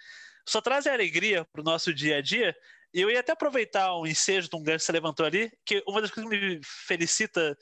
só 0.45 0.59
trazem 0.59 0.91
alegria 0.91 1.45
pro 1.45 1.63
nosso 1.63 1.93
dia 1.93 2.17
a 2.17 2.21
dia. 2.21 2.53
E 2.93 2.99
eu 2.99 3.09
ia 3.09 3.21
até 3.21 3.31
aproveitar 3.31 3.97
um 3.97 4.05
ensejo 4.05 4.49
de 4.49 4.55
um 4.55 4.61
gancho 4.61 4.79
que 4.79 4.85
você 4.85 4.91
levantou 4.91 5.25
ali, 5.25 5.49
que 5.65 5.81
uma 5.87 6.01
das 6.01 6.11
coisas 6.11 6.29
que 6.29 6.37
me 6.37 6.59
felicita 6.63 7.57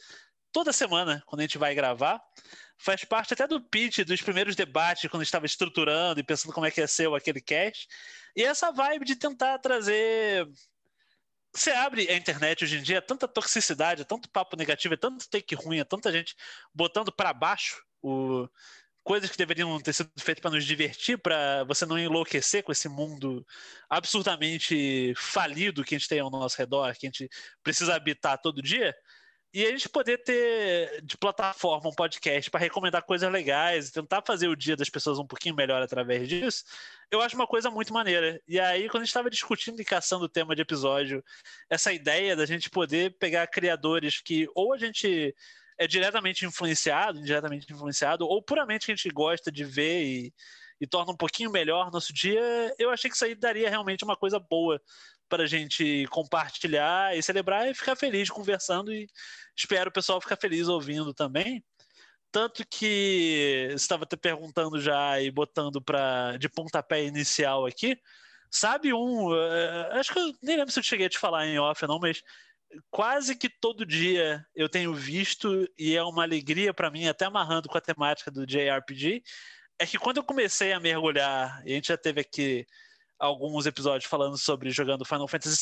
toda 0.51 0.73
semana 0.73 1.21
quando 1.27 1.41
a 1.41 1.43
gente 1.43 1.59
vai 1.59 1.75
gravar 1.75 2.19
faz 2.80 3.03
parte 3.03 3.34
até 3.34 3.45
do 3.45 3.61
pitch 3.61 3.99
dos 3.99 4.21
primeiros 4.21 4.55
debates, 4.55 5.09
quando 5.11 5.21
estava 5.21 5.45
estruturando 5.45 6.19
e 6.19 6.23
pensando 6.23 6.53
como 6.53 6.65
é 6.65 6.71
que 6.71 6.80
ia 6.80 6.88
ser 6.88 7.13
aquele 7.13 7.41
cast. 7.41 7.88
E 8.36 8.41
essa 8.41 8.71
vibe 8.71 9.05
de 9.05 9.15
tentar 9.15 9.59
trazer. 9.59 10.47
Você 11.53 11.71
abre 11.71 12.09
a 12.09 12.15
internet 12.15 12.63
hoje 12.63 12.77
em 12.77 12.82
dia, 12.82 13.01
tanta 13.01 13.27
toxicidade, 13.27 14.01
é 14.01 14.05
tanto 14.05 14.30
papo 14.30 14.55
negativo, 14.55 14.93
é 14.93 14.97
tanto 14.97 15.27
take 15.30 15.55
ruim, 15.55 15.80
é 15.80 15.84
tanta 15.84 16.11
gente 16.11 16.36
botando 16.73 17.11
para 17.11 17.34
baixo 17.34 17.84
o 18.01 18.47
coisas 19.03 19.32
que 19.32 19.38
deveriam 19.38 19.80
ter 19.80 19.91
sido 19.91 20.11
feitas 20.19 20.41
para 20.41 20.51
nos 20.51 20.63
divertir, 20.63 21.17
para 21.17 21.63
você 21.63 21.84
não 21.84 21.97
enlouquecer 21.97 22.63
com 22.63 22.71
esse 22.71 22.88
mundo 22.88 23.43
absurdamente 23.89 25.13
falido 25.15 25.84
que 25.84 25.95
a 25.95 25.97
gente 25.97 26.07
tem 26.07 26.19
ao 26.19 26.30
nosso 26.30 26.55
redor, 26.57 26.93
que 26.93 27.07
a 27.07 27.09
gente 27.09 27.27
precisa 27.63 27.95
habitar 27.95 28.38
todo 28.38 28.61
dia. 28.61 28.95
E 29.52 29.66
a 29.66 29.72
gente 29.72 29.89
poder 29.89 30.20
ter 30.20 31.02
de 31.04 31.18
plataforma 31.18 31.89
um 31.89 31.93
podcast 31.93 32.52
para 32.52 32.60
recomendar 32.60 33.04
coisas 33.04 33.32
legais 33.32 33.89
e 33.89 33.93
tentar 33.93 34.22
fazer 34.22 34.47
o 34.47 34.56
dia 34.56 34.76
das 34.76 34.89
pessoas 34.89 35.18
um 35.18 35.26
pouquinho 35.26 35.56
melhor 35.56 35.82
através 35.82 36.28
disso, 36.28 36.64
eu 37.10 37.20
acho 37.20 37.36
uma 37.36 37.47
coisa 37.47 37.72
muito 37.72 37.91
maneira. 37.91 38.39
E 38.47 38.60
aí, 38.60 38.88
quando 38.88 39.02
a 39.02 39.06
gente 39.06 39.10
estava 39.10 39.30
discutindo 39.30 39.82
e 39.82 39.86
caçando 39.86 40.26
o 40.26 40.30
tema 40.30 40.56
de 40.56 40.62
episódio, 40.62 41.24
essa 41.68 41.91
ideia 41.91 42.36
da 42.36 42.45
gente 42.45 42.70
poder 42.70 43.18
pegar 43.18 43.47
criadores 43.47 44.22
que 44.22 44.47
ou 44.54 44.72
a 44.72 44.78
gente 44.78 45.36
é 45.80 45.88
diretamente 45.88 46.45
influenciado, 46.45 47.20
indiretamente 47.20 47.72
influenciado, 47.74 48.28
ou 48.28 48.43
puramente 48.43 48.86
que 48.86 48.91
a 48.91 48.95
gente 48.95 49.10
gosta 49.10 49.52
de 49.52 49.64
ver 49.64 50.04
e, 50.04 50.34
e 50.80 50.86
torna 50.86 51.12
um 51.12 51.18
pouquinho 51.18 51.50
melhor 51.50 51.89
nosso 51.91 52.14
dia, 52.14 52.41
eu 52.78 52.91
achei 52.91 53.10
que 53.10 53.16
isso 53.16 53.26
aí 53.26 53.34
daria 53.34 53.70
realmente 53.70 54.04
uma 54.04 54.16
coisa 54.16 54.39
boa 54.39 54.80
para 55.30 55.43
a 55.43 55.47
gente 55.47 56.05
compartilhar 56.09 57.15
e 57.15 57.21
celebrar 57.21 57.69
e 57.69 57.73
ficar 57.73 57.95
feliz 57.95 58.30
conversando 58.30 58.91
e 58.91 59.07
espero 59.55 59.89
o 59.89 59.93
pessoal 59.93 60.19
ficar 60.19 60.36
feliz 60.36 60.67
ouvindo 60.67 61.13
também. 61.13 61.63
Tanto 62.32 62.65
que 62.67 63.69
estava 63.73 64.05
te 64.05 64.17
perguntando 64.17 64.80
já 64.80 65.21
e 65.21 65.32
botando 65.32 65.82
para 65.82 66.38
de 66.38 66.49
pontapé 66.49 67.03
inicial 67.03 67.65
aqui. 67.65 67.97
Sabe 68.51 68.93
um. 68.93 69.30
Uh, 69.30 69.91
acho 69.93 70.13
que 70.13 70.19
eu 70.19 70.34
nem 70.41 70.57
lembro 70.57 70.71
se 70.71 70.80
eu 70.80 70.84
cheguei 70.84 71.07
a 71.07 71.09
te 71.09 71.19
falar 71.19 71.47
em 71.47 71.59
off, 71.59 71.86
não, 71.88 71.99
mas 71.99 72.21
quase 72.91 73.36
que 73.36 73.49
todo 73.49 73.86
dia 73.86 74.45
eu 74.55 74.69
tenho 74.69 74.93
visto 74.93 75.67
e 75.77 75.95
é 75.95 76.03
uma 76.03 76.23
alegria 76.23 76.73
para 76.73 76.91
mim, 76.91 77.07
até 77.07 77.25
amarrando 77.25 77.69
com 77.69 77.77
a 77.77 77.82
temática 77.82 78.32
do 78.32 78.45
JRPG, 78.45 79.23
é 79.80 79.86
que 79.86 79.97
quando 79.97 80.17
eu 80.17 80.23
comecei 80.23 80.73
a 80.73 80.80
mergulhar, 80.80 81.61
e 81.65 81.71
a 81.71 81.75
gente 81.75 81.88
já 81.88 81.97
teve 81.97 82.21
aqui 82.21 82.65
alguns 83.20 83.65
episódios 83.65 84.09
falando 84.09 84.38
sobre 84.38 84.72
jogando 84.72 85.03
Final 85.03 85.28
Fantasy 85.28 85.57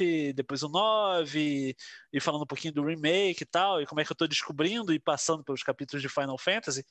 VII, 0.00 0.32
depois 0.32 0.62
o 0.62 0.68
9, 0.68 1.76
e 2.12 2.20
falando 2.20 2.42
um 2.42 2.46
pouquinho 2.46 2.72
do 2.72 2.84
remake 2.84 3.42
e 3.42 3.46
tal, 3.46 3.82
e 3.82 3.86
como 3.86 4.00
é 4.00 4.04
que 4.04 4.10
eu 4.10 4.14
estou 4.14 4.26
descobrindo 4.26 4.92
e 4.92 4.98
passando 4.98 5.44
pelos 5.44 5.62
capítulos 5.62 6.00
de 6.00 6.08
Final 6.08 6.38
Fantasy. 6.38 6.84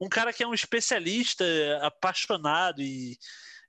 Um 0.00 0.08
cara 0.08 0.32
que 0.32 0.42
é 0.42 0.46
um 0.46 0.52
especialista, 0.52 1.44
apaixonado 1.80 2.82
e 2.82 3.16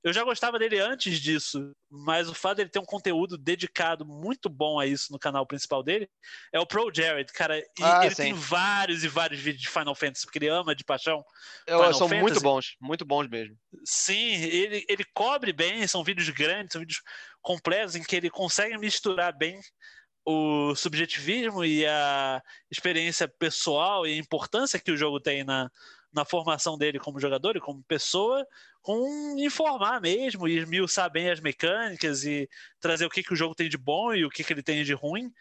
eu 0.03 0.11
já 0.11 0.23
gostava 0.23 0.59
dele 0.59 0.79
antes 0.79 1.19
disso, 1.21 1.73
mas 1.89 2.27
o 2.27 2.33
fato 2.33 2.57
dele 2.57 2.69
ter 2.69 2.79
um 2.79 2.85
conteúdo 2.85 3.37
dedicado 3.37 4.05
muito 4.05 4.49
bom 4.49 4.77
a 4.77 4.85
isso 4.85 5.11
no 5.13 5.17
canal 5.17 5.45
principal 5.45 5.81
dele 5.81 6.09
é 6.51 6.59
o 6.59 6.65
Pro 6.65 6.91
Jared, 6.93 7.31
cara. 7.31 7.57
E 7.57 7.63
ah, 7.81 8.05
ele 8.05 8.13
sim. 8.13 8.23
tem 8.23 8.33
vários 8.33 9.03
e 9.05 9.07
vários 9.07 9.39
vídeos 9.39 9.61
de 9.61 9.69
Final 9.69 9.95
Fantasy, 9.95 10.25
porque 10.25 10.39
ele 10.39 10.49
ama 10.49 10.75
de 10.75 10.83
paixão. 10.83 11.23
Eu, 11.65 11.79
são 11.93 12.09
Fantasy. 12.09 12.21
muito 12.21 12.41
bons, 12.41 12.75
muito 12.81 13.05
bons 13.05 13.29
mesmo. 13.29 13.57
Sim, 13.85 14.33
ele, 14.43 14.85
ele 14.89 15.05
cobre 15.13 15.53
bem, 15.53 15.87
são 15.87 16.03
vídeos 16.03 16.29
grandes, 16.29 16.73
são 16.73 16.81
vídeos 16.81 17.01
completos 17.41 17.95
em 17.95 18.03
que 18.03 18.15
ele 18.15 18.29
consegue 18.29 18.77
misturar 18.77 19.31
bem 19.31 19.61
o 20.25 20.75
subjetivismo 20.75 21.63
e 21.63 21.85
a 21.85 22.41
experiência 22.71 23.27
pessoal 23.27 24.05
e 24.07 24.13
a 24.13 24.17
importância 24.17 24.79
que 24.79 24.91
o 24.91 24.97
jogo 24.97 25.19
tem 25.19 25.43
na, 25.43 25.69
na 26.13 26.23
formação 26.23 26.77
dele 26.77 26.99
como 26.99 27.19
jogador 27.19 27.55
e 27.55 27.61
como 27.61 27.83
pessoa, 27.83 28.45
com 28.81 29.35
informar 29.39 29.99
mesmo 29.99 30.47
e 30.47 30.57
esmiuçar 30.57 31.11
bem 31.11 31.29
as 31.29 31.39
mecânicas 31.39 32.23
e 32.23 32.47
trazer 32.79 33.05
o 33.05 33.09
que, 33.09 33.23
que 33.23 33.33
o 33.33 33.35
jogo 33.35 33.55
tem 33.55 33.67
de 33.67 33.77
bom 33.77 34.13
e 34.13 34.23
o 34.23 34.29
que, 34.29 34.43
que 34.43 34.53
ele 34.53 34.61
tem 34.63 34.83
de 34.83 34.93
ruim. 34.93 35.31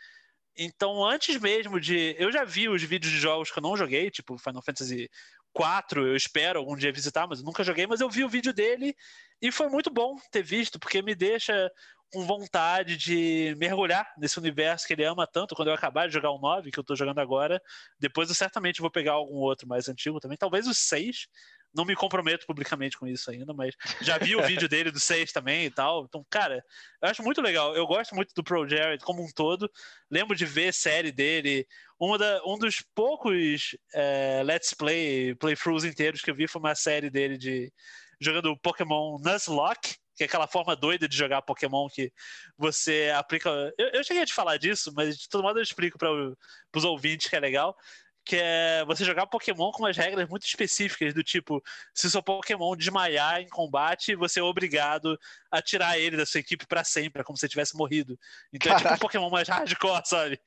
Então, 0.57 1.05
antes 1.05 1.39
mesmo 1.41 1.81
de. 1.81 2.15
Eu 2.19 2.31
já 2.31 2.45
vi 2.45 2.69
os 2.69 2.83
vídeos 2.83 3.13
de 3.13 3.19
jogos 3.19 3.51
que 3.51 3.59
eu 3.59 3.63
não 3.63 3.77
joguei, 3.77 4.11
tipo 4.11 4.39
Final 4.39 4.63
Fantasy 4.63 5.09
4, 5.53 6.07
eu 6.07 6.17
espero 6.17 6.59
algum 6.59 6.77
dia 6.77 6.93
visitar, 6.93 7.27
mas 7.27 7.41
eu 7.41 7.45
nunca 7.45 7.65
joguei, 7.65 7.87
mas 7.87 8.01
eu 8.01 8.09
vi 8.09 8.25
o 8.25 8.29
vídeo 8.29 8.53
dele 8.53 8.95
e 9.41 9.53
foi 9.53 9.69
muito 9.69 9.91
bom 9.91 10.17
ter 10.31 10.43
visto, 10.43 10.79
porque 10.79 11.03
me 11.03 11.15
deixa 11.15 11.71
com 12.13 12.27
vontade 12.27 12.97
de 12.97 13.55
mergulhar 13.59 14.07
nesse 14.19 14.39
universo 14.39 14.87
que 14.87 14.93
ele 14.93 15.05
ama 15.05 15.27
tanto. 15.27 15.55
Quando 15.55 15.69
eu 15.69 15.75
acabar 15.75 16.07
de 16.07 16.13
jogar 16.13 16.31
o 16.31 16.39
9, 16.39 16.71
que 16.71 16.79
eu 16.79 16.85
tô 16.85 16.95
jogando 16.95 17.19
agora, 17.19 17.61
depois 17.99 18.29
eu 18.29 18.35
certamente 18.35 18.83
vou 18.83 18.91
pegar 18.91 19.13
algum 19.13 19.37
outro 19.37 19.67
mais 19.67 19.89
antigo 19.89 20.21
também, 20.21 20.37
talvez 20.37 20.67
o 20.67 20.75
6. 20.75 21.27
Não 21.75 21.87
me 21.87 21.97
comprometo 21.97 22.47
publicamente 22.47 22.99
com 22.99 23.07
isso 23.07 23.31
ainda, 23.31 23.55
mas 23.55 23.75
já 24.03 24.19
vi 24.19 24.37
o 24.37 24.43
vídeo 24.47 24.69
dele 24.69 24.91
do 24.91 25.01
6 25.01 25.33
também 25.33 25.65
e 25.65 25.71
tal. 25.71 26.05
Então, 26.05 26.25
cara, 26.29 26.63
eu 27.01 27.09
acho 27.09 27.23
muito 27.23 27.41
legal. 27.41 27.75
Eu 27.75 27.87
gosto 27.87 28.15
muito 28.15 28.35
do 28.35 28.45
Pro 28.45 28.69
Jared 28.69 29.03
como 29.03 29.25
um 29.25 29.31
todo. 29.35 29.71
Lembro 30.11 30.37
de 30.37 30.45
ver 30.45 30.75
série 30.75 31.11
dele. 31.11 31.67
Uma 31.99 32.19
da, 32.19 32.43
um 32.45 32.59
dos 32.59 32.85
poucos 32.95 33.75
é, 33.95 34.43
Let's 34.45 34.75
Play, 34.75 35.35
playthroughs 35.37 35.85
inteiros 35.85 36.21
que 36.21 36.31
eu 36.31 36.35
vi 36.35 36.47
foi 36.47 36.61
uma 36.61 36.75
série 36.75 37.09
dele 37.09 37.39
de 37.39 37.73
jogando 38.21 38.55
Pokémon 38.59 39.19
Nuzlocke 39.19 39.97
que 40.23 40.25
é 40.25 40.27
aquela 40.27 40.47
forma 40.47 40.77
doida 40.77 41.09
de 41.09 41.17
jogar 41.17 41.43
Pokémon 41.43 41.89
que 41.89 42.13
você 42.57 43.13
aplica. 43.17 43.51
Eu, 43.77 43.89
eu 43.89 44.05
cheguei 44.05 44.23
a 44.23 44.27
te 44.27 44.33
falar 44.33 44.57
disso, 44.57 44.93
mas 44.95 45.19
de 45.19 45.29
todo 45.29 45.43
modo 45.43 45.59
eu 45.59 45.63
explico 45.63 45.99
para 45.99 46.13
os 46.13 46.85
ouvintes 46.85 47.29
que 47.29 47.37
é 47.37 47.41
legal. 47.41 47.77
Que 48.25 48.37
é 48.37 48.85
você 48.87 49.05
jogar 49.05 49.27
Pokémon 49.27 49.73
com 49.73 49.83
umas 49.83 49.97
regras 49.97 50.29
muito 50.29 50.47
específicas, 50.47 51.13
do 51.13 51.25
tipo, 51.25 51.61
se 51.93 52.09
seu 52.09 52.23
Pokémon 52.23 52.77
desmaiar 52.77 53.41
em 53.41 53.49
combate, 53.49 54.15
você 54.15 54.39
é 54.39 54.43
obrigado 54.45 55.19
a 55.51 55.61
tirar 55.61 55.99
ele 55.99 56.17
da 56.17 56.25
sua 56.25 56.39
equipe 56.39 56.65
para 56.65 56.85
sempre, 56.85 57.21
é 57.21 57.25
como 57.25 57.37
se 57.37 57.49
tivesse 57.49 57.77
morrido. 57.77 58.17
Então 58.53 58.71
Caraca. 58.71 58.91
é 58.91 58.93
tipo 58.93 58.95
um 58.95 59.09
Pokémon 59.09 59.29
mais 59.29 59.49
hardcore, 59.49 60.03
sabe? 60.05 60.41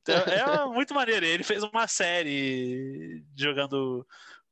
Então, 0.00 0.14
é 0.14 0.66
muito 0.72 0.94
maneiro. 0.94 1.26
Ele 1.26 1.42
fez 1.42 1.64
uma 1.64 1.88
série 1.88 3.24
jogando 3.36 4.06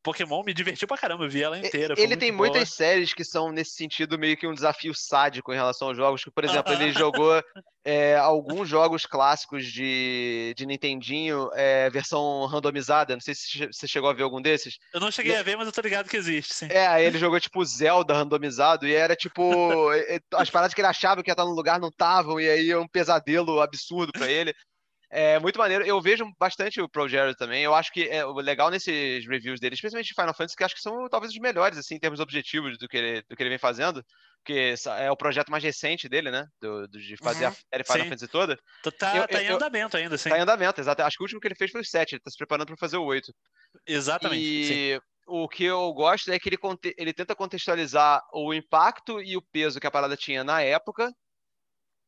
Pokémon 0.05 0.43
me 0.45 0.53
divertiu 0.53 0.87
pra 0.87 0.99
caramba, 0.99 1.25
eu 1.25 1.31
vi 1.31 1.43
ela 1.43 1.59
inteira. 1.59 1.95
Ele 1.97 2.15
tem 2.15 2.31
boa. 2.31 2.47
muitas 2.47 2.69
séries 2.75 3.15
que 3.15 3.25
são, 3.25 3.51
nesse 3.51 3.73
sentido, 3.73 4.19
meio 4.19 4.37
que 4.37 4.47
um 4.47 4.53
desafio 4.53 4.95
sádico 4.95 5.51
em 5.51 5.57
relação 5.57 5.89
aos 5.89 5.97
jogos. 5.97 6.23
Que, 6.23 6.31
por 6.31 6.45
exemplo, 6.45 6.73
ele 6.75 6.93
jogou 6.93 7.43
é, 7.83 8.15
alguns 8.17 8.69
jogos 8.69 9.07
clássicos 9.07 9.65
de, 9.65 10.53
de 10.57 10.67
Nintendinho, 10.67 11.51
é, 11.55 11.89
versão 11.89 12.45
randomizada. 12.45 13.15
Não 13.15 13.21
sei 13.21 13.35
se 13.35 13.67
você 13.67 13.89
chegou 13.89 14.11
a 14.11 14.13
ver 14.13 14.25
algum 14.25 14.43
desses. 14.43 14.79
Eu 14.93 15.01
não 15.01 15.11
cheguei 15.11 15.33
e... 15.33 15.37
a 15.37 15.43
ver, 15.43 15.57
mas 15.57 15.67
eu 15.67 15.73
tô 15.73 15.81
ligado 15.81 16.09
que 16.09 16.19
existe, 16.19 16.53
sim. 16.53 16.69
É, 16.71 16.87
aí 16.87 17.07
ele 17.07 17.19
jogou 17.19 17.41
tipo 17.41 17.65
Zelda 17.65 18.13
randomizado 18.13 18.87
e 18.87 18.95
era 18.95 19.17
tipo. 19.17 19.89
as 20.37 20.51
paradas 20.51 20.75
que 20.75 20.83
ele 20.83 20.89
achava 20.89 21.23
que 21.23 21.31
ia 21.31 21.33
estar 21.33 21.47
no 21.47 21.55
lugar 21.55 21.81
não 21.81 21.89
estavam, 21.89 22.39
e 22.39 22.49
aí 22.49 22.71
é 22.71 22.79
um 22.79 22.87
pesadelo 22.87 23.61
absurdo 23.63 24.13
para 24.13 24.31
ele. 24.31 24.55
É 25.17 25.39
muito 25.39 25.61
maneiro. 25.61 25.87
Eu 25.87 26.03
vejo 26.03 26.29
bastante 26.41 26.81
o 26.81 26.89
Pro 26.89 27.09
Jared 27.09 27.37
também. 27.37 27.63
Eu 27.63 27.73
acho 27.73 27.93
que 27.93 28.09
é 28.09 28.27
o 28.27 28.35
legal 28.35 28.69
nesses 28.69 29.25
reviews 29.29 29.61
dele, 29.61 29.77
especialmente 29.77 30.09
de 30.09 30.15
Final 30.15 30.35
Fantasy, 30.35 30.57
que 30.57 30.65
acho 30.65 30.75
que 30.75 30.81
são 30.81 31.09
talvez 31.09 31.33
os 31.33 31.39
melhores, 31.39 31.79
assim, 31.79 31.95
em 31.95 32.01
termos 32.01 32.19
objetivos 32.19 32.77
do 32.77 32.89
que 32.89 32.97
ele, 32.97 33.23
do 33.23 33.37
que 33.37 33.43
ele 33.45 33.51
vem 33.51 33.59
fazendo. 33.59 34.05
Porque 34.39 34.75
é 34.99 35.09
o 35.13 35.17
projeto 35.17 35.53
mais 35.53 35.63
recente 35.63 36.09
dele, 36.09 36.33
né? 36.33 36.45
Do, 36.61 36.89
do 36.89 36.99
de 36.99 37.17
fazer 37.17 37.45
uhum, 37.45 37.53
a 37.53 37.55
série 37.55 37.85
Final 37.85 37.99
sim. 37.99 38.09
Fantasy 38.11 38.29
toda. 38.29 38.59
Tá, 38.99 39.17
eu, 39.17 39.29
tá 39.29 39.41
em 39.41 39.47
eu, 39.47 39.55
andamento 39.55 39.97
ainda, 39.97 40.19
sim. 40.19 40.31
Tá 40.31 40.37
em 40.37 40.41
andamento, 40.41 40.81
exato. 40.81 41.03
Acho 41.03 41.17
que 41.17 41.23
o 41.23 41.27
último 41.27 41.41
que 41.41 41.47
ele 41.47 41.55
fez 41.55 41.71
foi 41.71 41.83
o 41.83 41.85
7, 41.85 42.17
ele 42.17 42.21
tá 42.21 42.31
se 42.33 42.37
preparando 42.37 42.67
para 42.67 42.77
fazer 42.77 42.97
o 42.97 43.05
8. 43.05 43.33
Exatamente. 43.87 44.43
E 44.43 44.95
sim. 44.97 45.01
o 45.29 45.49
que 45.49 45.63
eu 45.63 45.93
gosto 45.93 46.33
é 46.33 46.41
que 46.41 46.49
ele, 46.49 46.59
ele 46.99 47.13
tenta 47.13 47.37
contextualizar 47.37 48.21
o 48.33 48.53
impacto 48.53 49.23
e 49.23 49.37
o 49.37 49.43
peso 49.53 49.79
que 49.79 49.87
a 49.87 49.93
parada 49.93 50.17
tinha 50.17 50.43
na 50.43 50.61
época 50.61 51.09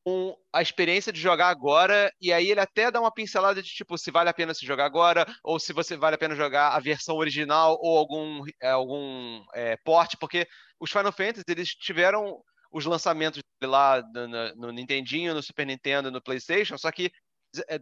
com 0.07 0.37
a 0.53 0.63
experiência 0.63 1.13
de 1.13 1.21
jogar 1.21 1.49
agora, 1.49 2.13
e 2.21 2.33
aí 2.33 2.49
ele 2.49 2.61
até 2.61 2.93
dá 2.93 3.01
uma 3.01 3.13
pincelada 3.13 3.61
de 3.61 3.69
tipo 3.69 3.99
se 3.99 4.13
vale 4.13 4.31
a 4.31 4.33
pena 4.33 4.55
se 4.55 4.65
jogar 4.65 4.85
agora, 4.85 5.27
ou 5.43 5.59
se 5.59 5.73
você 5.73 5.97
vale 5.97 6.15
a 6.15 6.19
pena 6.19 6.37
jogar 6.37 6.69
a 6.69 6.79
versão 6.79 7.17
original 7.17 7.77
ou 7.83 7.99
algum, 7.99 8.45
é, 8.63 8.71
algum 8.71 9.43
é, 9.53 9.77
porte, 9.79 10.17
porque 10.17 10.47
os 10.79 10.93
Final 10.93 11.11
Fantasy 11.11 11.43
eles 11.49 11.71
tiveram 11.71 12.41
os 12.71 12.87
lançamentos 12.87 13.43
lá 13.61 14.01
no, 14.15 14.29
no, 14.29 14.55
no 14.55 14.71
Nintendinho, 14.71 15.35
no 15.35 15.43
Super 15.43 15.67
Nintendo, 15.67 16.09
no 16.09 16.23
PlayStation, 16.23 16.79
só 16.79 16.93
que 16.93 17.11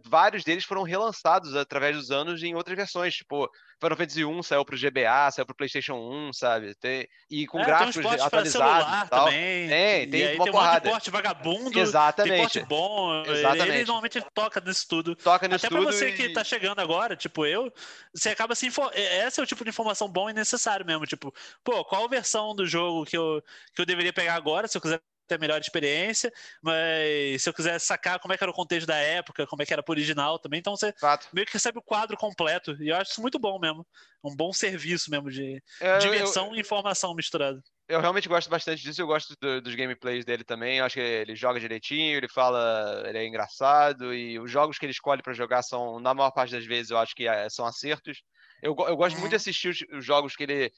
vários 0.05 0.43
deles 0.43 0.63
foram 0.63 0.83
relançados 0.83 1.55
através 1.55 1.95
dos 1.95 2.11
anos 2.11 2.41
em 2.43 2.55
outras 2.55 2.75
versões. 2.75 3.13
Tipo, 3.13 3.49
Final 3.81 3.97
Fantasy 3.97 4.25
1 4.25 4.43
saiu 4.43 4.65
pro 4.65 4.77
GBA, 4.77 5.31
saiu 5.31 5.45
pro 5.45 5.55
PlayStation 5.55 5.95
1, 5.95 6.33
sabe? 6.33 6.75
Tem, 6.75 7.07
e 7.29 7.45
com 7.45 7.59
é, 7.59 7.65
gráficos 7.65 7.95
tem 7.95 8.21
atualizados. 8.21 9.09
Tal. 9.09 9.25
Também. 9.25 9.67
Tem, 9.67 10.09
tem 10.09 10.19
e 10.19 10.27
aí 10.27 10.35
uma 10.35 10.43
tem 10.45 10.53
porrada. 10.53 10.87
Um 10.87 10.91
porte 10.91 11.11
vagabundo. 11.11 11.79
Exatamente. 11.79 12.31
Tem 12.31 12.41
porte 12.41 12.65
bom. 12.65 13.23
Exatamente. 13.25 13.69
Ele, 13.69 13.85
normalmente 13.85 14.25
toca 14.33 14.61
nisso 14.61 14.85
tudo. 14.87 15.15
Toca 15.15 15.47
nisso 15.47 15.65
Até 15.65 15.75
tudo. 15.75 15.89
Até 15.89 15.97
pra 15.97 15.97
você 15.97 16.09
e... 16.09 16.15
que 16.15 16.33
tá 16.33 16.43
chegando 16.43 16.79
agora, 16.79 17.15
tipo 17.15 17.45
eu, 17.45 17.71
você 18.13 18.29
acaba 18.29 18.55
se 18.55 18.67
informando. 18.67 18.97
Esse 18.97 19.39
é 19.39 19.43
o 19.43 19.47
tipo 19.47 19.63
de 19.63 19.69
informação 19.69 20.07
bom 20.07 20.29
e 20.29 20.33
necessário 20.33 20.85
mesmo. 20.85 21.05
Tipo, 21.05 21.33
pô, 21.63 21.83
qual 21.85 22.07
versão 22.07 22.55
do 22.55 22.65
jogo 22.65 23.05
que 23.05 23.17
eu, 23.17 23.43
que 23.73 23.81
eu 23.81 23.85
deveria 23.85 24.13
pegar 24.13 24.35
agora, 24.35 24.67
se 24.67 24.77
eu 24.77 24.81
quiser 24.81 25.01
ter 25.27 25.35
a 25.35 25.37
melhor 25.37 25.59
experiência, 25.59 26.31
mas 26.61 27.41
se 27.41 27.49
eu 27.49 27.53
quiser 27.53 27.79
sacar 27.79 28.19
como 28.19 28.33
é 28.33 28.37
que 28.37 28.43
era 28.43 28.51
o 28.51 28.55
contexto 28.55 28.87
da 28.87 28.95
época, 28.95 29.47
como 29.47 29.61
é 29.61 29.65
que 29.65 29.73
era 29.73 29.83
pro 29.83 29.93
original 29.93 30.39
também, 30.39 30.59
então 30.59 30.75
você 30.75 30.93
Fato. 30.99 31.27
meio 31.33 31.45
que 31.45 31.53
recebe 31.53 31.79
o 31.79 31.83
quadro 31.83 32.17
completo. 32.17 32.75
E 32.81 32.89
eu 32.89 32.95
acho 32.95 33.11
isso 33.11 33.21
muito 33.21 33.39
bom 33.39 33.59
mesmo. 33.59 33.85
Um 34.23 34.35
bom 34.35 34.51
serviço 34.51 35.09
mesmo 35.11 35.29
de 35.29 35.61
é, 35.79 35.97
diversão 35.99 36.49
eu, 36.49 36.55
e 36.55 36.59
informação 36.59 37.13
misturada. 37.13 37.61
Eu 37.87 38.01
realmente 38.01 38.27
gosto 38.27 38.49
bastante 38.49 38.81
disso, 38.81 39.01
eu 39.01 39.07
gosto 39.07 39.35
do, 39.39 39.61
dos 39.61 39.75
gameplays 39.75 40.25
dele 40.25 40.43
também. 40.43 40.79
Eu 40.79 40.85
acho 40.85 40.95
que 40.95 41.01
ele 41.01 41.35
joga 41.35 41.59
direitinho, 41.59 42.17
ele 42.17 42.29
fala, 42.29 43.03
ele 43.05 43.17
é 43.17 43.27
engraçado, 43.27 44.13
e 44.13 44.39
os 44.39 44.49
jogos 44.49 44.77
que 44.77 44.85
ele 44.85 44.93
escolhe 44.93 45.21
para 45.21 45.33
jogar 45.33 45.61
são, 45.61 45.99
na 45.99 46.13
maior 46.13 46.31
parte 46.31 46.51
das 46.51 46.65
vezes, 46.65 46.89
eu 46.91 46.97
acho 46.97 47.13
que 47.15 47.27
é, 47.27 47.49
são 47.49 47.65
acertos. 47.65 48.21
Eu, 48.61 48.75
eu 48.87 48.95
gosto 48.95 49.15
uhum. 49.15 49.21
muito 49.21 49.31
de 49.31 49.35
assistir 49.35 49.69
os, 49.69 49.77
os 49.97 50.03
jogos 50.03 50.35
que 50.35 50.43
ele 50.43 50.71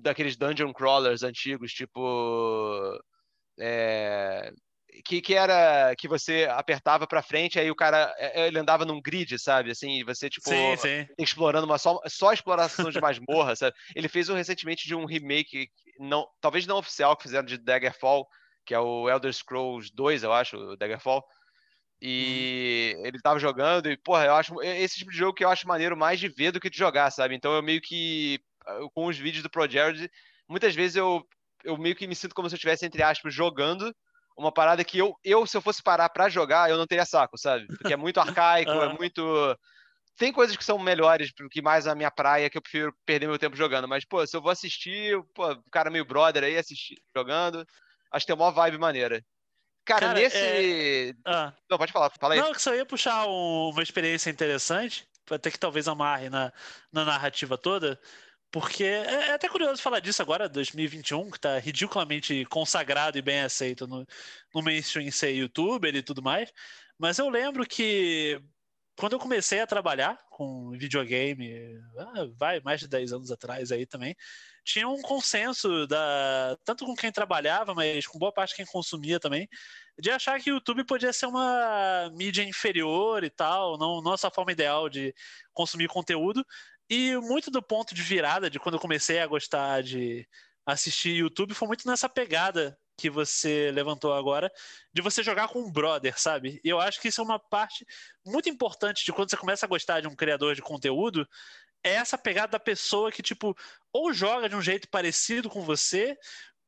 daqueles 0.00 0.36
dungeon 0.36 0.72
crawlers 0.72 1.22
antigos, 1.22 1.72
tipo. 1.72 2.98
É, 3.60 4.52
que, 5.04 5.20
que 5.20 5.34
era 5.34 5.94
que 5.96 6.08
você 6.08 6.48
apertava 6.50 7.06
para 7.06 7.22
frente, 7.22 7.58
aí 7.58 7.70
o 7.70 7.76
cara 7.76 8.14
é, 8.18 8.42
é, 8.42 8.46
ele 8.48 8.58
andava 8.58 8.84
num 8.84 9.00
grid, 9.00 9.38
sabe? 9.38 9.70
Assim, 9.70 10.02
você 10.04 10.28
tipo 10.28 10.48
sim, 10.48 10.76
sim. 10.76 11.06
explorando 11.18 11.66
uma 11.66 11.78
só, 11.78 12.00
só 12.06 12.32
exploração 12.32 12.90
de 12.90 13.00
masmorra, 13.00 13.54
sabe? 13.56 13.74
Ele 13.94 14.08
fez 14.08 14.28
um 14.28 14.34
recentemente 14.34 14.86
de 14.86 14.94
um 14.94 15.04
remake 15.04 15.68
não, 15.98 16.26
talvez 16.40 16.66
não 16.66 16.78
oficial 16.78 17.16
que 17.16 17.24
fizeram 17.24 17.44
de 17.44 17.58
Daggerfall, 17.58 18.26
que 18.64 18.74
é 18.74 18.78
o 18.78 19.08
Elder 19.08 19.32
Scrolls 19.32 19.90
2, 19.94 20.22
eu 20.22 20.32
acho, 20.32 20.56
o 20.56 20.76
Daggerfall. 20.76 21.24
E 22.00 22.94
hum. 22.96 23.06
ele 23.06 23.18
tava 23.20 23.40
jogando 23.40 23.90
e, 23.90 23.96
porra, 23.96 24.26
eu 24.26 24.34
acho 24.34 24.62
esse 24.62 24.98
tipo 24.98 25.10
de 25.10 25.16
jogo 25.16 25.34
que 25.34 25.44
eu 25.44 25.50
acho 25.50 25.66
maneiro 25.66 25.96
mais 25.96 26.20
de 26.20 26.28
ver 26.28 26.52
do 26.52 26.60
que 26.60 26.70
de 26.70 26.78
jogar, 26.78 27.10
sabe? 27.10 27.34
Então 27.34 27.52
eu 27.52 27.62
meio 27.62 27.80
que 27.80 28.40
com 28.94 29.06
os 29.06 29.16
vídeos 29.16 29.42
do 29.42 29.50
ProJared, 29.50 30.10
muitas 30.48 30.74
vezes 30.74 30.96
eu, 30.96 31.26
eu 31.64 31.76
meio 31.76 31.94
que 31.94 32.06
me 32.06 32.14
sinto 32.14 32.34
como 32.34 32.48
se 32.48 32.54
eu 32.54 32.56
estivesse, 32.56 32.86
entre 32.86 33.02
aspas, 33.02 33.32
jogando 33.34 33.94
uma 34.38 34.52
parada 34.52 34.84
que 34.84 34.98
eu, 34.98 35.18
eu 35.24 35.44
se 35.46 35.56
eu 35.56 35.60
fosse 35.60 35.82
parar 35.82 36.08
para 36.08 36.28
jogar, 36.28 36.70
eu 36.70 36.78
não 36.78 36.86
teria 36.86 37.04
saco, 37.04 37.36
sabe? 37.36 37.66
Porque 37.66 37.92
é 37.92 37.96
muito 37.96 38.20
arcaico, 38.20 38.70
é 38.70 38.96
muito. 38.96 39.58
Tem 40.16 40.32
coisas 40.32 40.56
que 40.56 40.64
são 40.64 40.78
melhores, 40.78 41.30
que 41.50 41.60
mais 41.62 41.86
a 41.86 41.94
minha 41.94 42.10
praia, 42.10 42.48
que 42.48 42.56
eu 42.56 42.62
prefiro 42.62 42.94
perder 43.04 43.26
meu 43.26 43.38
tempo 43.38 43.56
jogando. 43.56 43.86
Mas, 43.86 44.04
pô, 44.04 44.24
se 44.26 44.36
eu 44.36 44.42
vou 44.42 44.50
assistir, 44.50 45.16
pô, 45.34 45.52
o 45.52 45.70
cara 45.70 45.90
meio 45.90 46.04
brother 46.04 46.44
aí 46.44 46.56
assistir, 46.56 46.96
jogando, 47.14 47.66
acho 48.12 48.26
que 48.26 48.32
tem 48.32 48.40
uma 48.40 48.50
vibe 48.50 48.78
maneira. 48.78 49.24
Cara, 49.84 50.08
cara 50.08 50.14
nesse. 50.14 50.36
É... 50.36 51.14
Ah. 51.24 51.52
Não, 51.68 51.78
pode 51.78 51.92
falar, 51.92 52.10
fala 52.18 52.34
aí. 52.34 52.40
Não, 52.40 52.52
que 52.52 52.62
só 52.62 52.74
ia 52.74 52.86
puxar 52.86 53.26
um, 53.26 53.70
uma 53.70 53.82
experiência 53.82 54.30
interessante, 54.30 55.08
até 55.30 55.50
que 55.50 55.58
talvez 55.58 55.88
amarre 55.88 56.28
na, 56.28 56.52
na 56.92 57.04
narrativa 57.04 57.56
toda. 57.56 57.98
Porque 58.50 58.84
é, 58.84 59.28
é 59.28 59.32
até 59.32 59.48
curioso 59.48 59.82
falar 59.82 60.00
disso 60.00 60.22
agora, 60.22 60.48
2021, 60.48 61.30
que 61.30 61.36
está 61.36 61.58
ridiculamente 61.58 62.44
consagrado 62.46 63.18
e 63.18 63.22
bem 63.22 63.40
aceito 63.40 63.86
no, 63.86 64.06
no 64.54 64.62
mainstream 64.62 65.10
ser 65.10 65.32
youtuber 65.32 65.94
e 65.94 66.02
tudo 66.02 66.22
mais. 66.22 66.50
Mas 66.98 67.18
eu 67.18 67.28
lembro 67.28 67.66
que 67.66 68.40
quando 68.98 69.12
eu 69.12 69.18
comecei 69.18 69.60
a 69.60 69.66
trabalhar 69.66 70.18
com 70.30 70.70
videogame, 70.72 71.78
ah, 71.96 72.26
vai, 72.36 72.60
mais 72.60 72.80
de 72.80 72.88
10 72.88 73.12
anos 73.12 73.30
atrás 73.30 73.70
aí 73.70 73.86
também, 73.86 74.16
tinha 74.64 74.88
um 74.88 75.00
consenso, 75.00 75.86
da, 75.86 76.56
tanto 76.64 76.84
com 76.84 76.94
quem 76.96 77.12
trabalhava, 77.12 77.74
mas 77.74 78.06
com 78.06 78.18
boa 78.18 78.32
parte 78.32 78.56
quem 78.56 78.66
consumia 78.66 79.20
também, 79.20 79.48
de 79.98 80.10
achar 80.10 80.40
que 80.40 80.50
o 80.50 80.54
YouTube 80.54 80.84
podia 80.84 81.12
ser 81.12 81.26
uma 81.26 82.10
mídia 82.14 82.42
inferior 82.42 83.22
e 83.22 83.30
tal, 83.30 83.78
não 83.78 84.02
nossa 84.02 84.30
forma 84.30 84.52
ideal 84.52 84.88
de 84.88 85.14
consumir 85.54 85.88
conteúdo, 85.88 86.44
e 86.88 87.16
muito 87.18 87.50
do 87.50 87.62
ponto 87.62 87.94
de 87.94 88.02
virada 88.02 88.50
de 88.50 88.58
quando 88.58 88.74
eu 88.74 88.80
comecei 88.80 89.18
a 89.20 89.26
gostar 89.26 89.82
de 89.82 90.26
assistir 90.66 91.16
YouTube 91.16 91.54
foi 91.54 91.68
muito 91.68 91.86
nessa 91.88 92.08
pegada 92.08 92.78
que 92.98 93.08
você 93.08 93.70
levantou 93.70 94.12
agora, 94.12 94.50
de 94.92 95.00
você 95.00 95.22
jogar 95.22 95.48
com 95.48 95.60
um 95.60 95.70
brother, 95.70 96.18
sabe? 96.20 96.60
E 96.64 96.68
eu 96.68 96.80
acho 96.80 97.00
que 97.00 97.08
isso 97.08 97.20
é 97.20 97.24
uma 97.24 97.38
parte 97.38 97.86
muito 98.26 98.48
importante 98.48 99.04
de 99.04 99.12
quando 99.12 99.30
você 99.30 99.36
começa 99.36 99.64
a 99.64 99.68
gostar 99.68 100.00
de 100.00 100.08
um 100.08 100.16
criador 100.16 100.56
de 100.56 100.62
conteúdo, 100.62 101.26
é 101.84 101.92
essa 101.92 102.18
pegada 102.18 102.52
da 102.52 102.60
pessoa 102.60 103.12
que, 103.12 103.22
tipo, 103.22 103.56
ou 103.92 104.12
joga 104.12 104.48
de 104.48 104.56
um 104.56 104.60
jeito 104.60 104.88
parecido 104.88 105.48
com 105.48 105.62
você, 105.62 106.16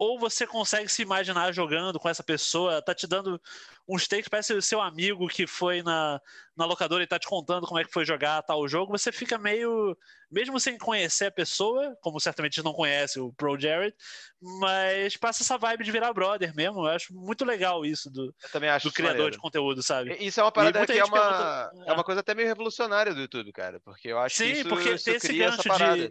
ou 0.00 0.18
você 0.18 0.46
consegue 0.46 0.88
se 0.88 1.02
imaginar 1.02 1.52
jogando 1.52 2.00
com 2.00 2.08
essa 2.08 2.22
pessoa, 2.22 2.80
tá 2.80 2.94
te 2.94 3.06
dando 3.06 3.38
uns 3.86 4.08
takes, 4.08 4.28
parece 4.28 4.54
o 4.54 4.62
seu 4.62 4.80
amigo 4.80 5.28
que 5.28 5.46
foi 5.46 5.82
na, 5.82 6.18
na 6.56 6.64
locadora 6.64 7.02
e 7.04 7.06
tá 7.06 7.18
te 7.18 7.28
contando 7.28 7.66
como 7.66 7.78
é 7.78 7.84
que 7.84 7.92
foi 7.92 8.02
jogar 8.06 8.40
tal 8.40 8.66
jogo, 8.66 8.96
você 8.96 9.12
fica 9.12 9.36
meio, 9.36 9.94
mesmo 10.30 10.58
sem 10.58 10.78
conhecer 10.78 11.26
a 11.26 11.30
pessoa, 11.30 11.94
como 12.00 12.18
certamente 12.18 12.62
não 12.62 12.72
conhece 12.72 13.20
o 13.20 13.30
Pro 13.34 13.60
Jared, 13.60 13.94
mas 14.40 15.18
passa 15.18 15.42
essa 15.42 15.58
vibe 15.58 15.84
de 15.84 15.92
virar 15.92 16.14
brother 16.14 16.56
mesmo, 16.56 16.80
eu 16.80 16.86
acho 16.86 17.12
muito 17.12 17.44
legal 17.44 17.84
isso 17.84 18.10
do, 18.10 18.28
do 18.28 18.92
criador 18.92 19.16
maneiro. 19.16 19.30
de 19.32 19.38
conteúdo, 19.38 19.82
sabe? 19.82 20.16
Isso 20.18 20.40
é 20.40 20.42
uma 20.42 20.52
parada 20.52 20.86
que 20.86 20.92
é 20.92 21.04
uma, 21.04 21.68
pergunta... 21.68 21.90
é 21.90 21.92
uma 21.92 22.04
coisa 22.04 22.20
até 22.22 22.34
meio 22.34 22.48
revolucionária 22.48 23.12
do 23.12 23.20
YouTube, 23.20 23.52
cara, 23.52 23.78
porque 23.80 24.08
eu 24.08 24.18
acho 24.18 24.36
Sim, 24.36 24.44
que 24.44 24.60
isso, 24.60 24.68
porque 24.70 24.94
isso 24.94 25.04
tem 25.04 25.16
esse 25.16 25.34
gancho 25.34 25.62
de 25.62 26.10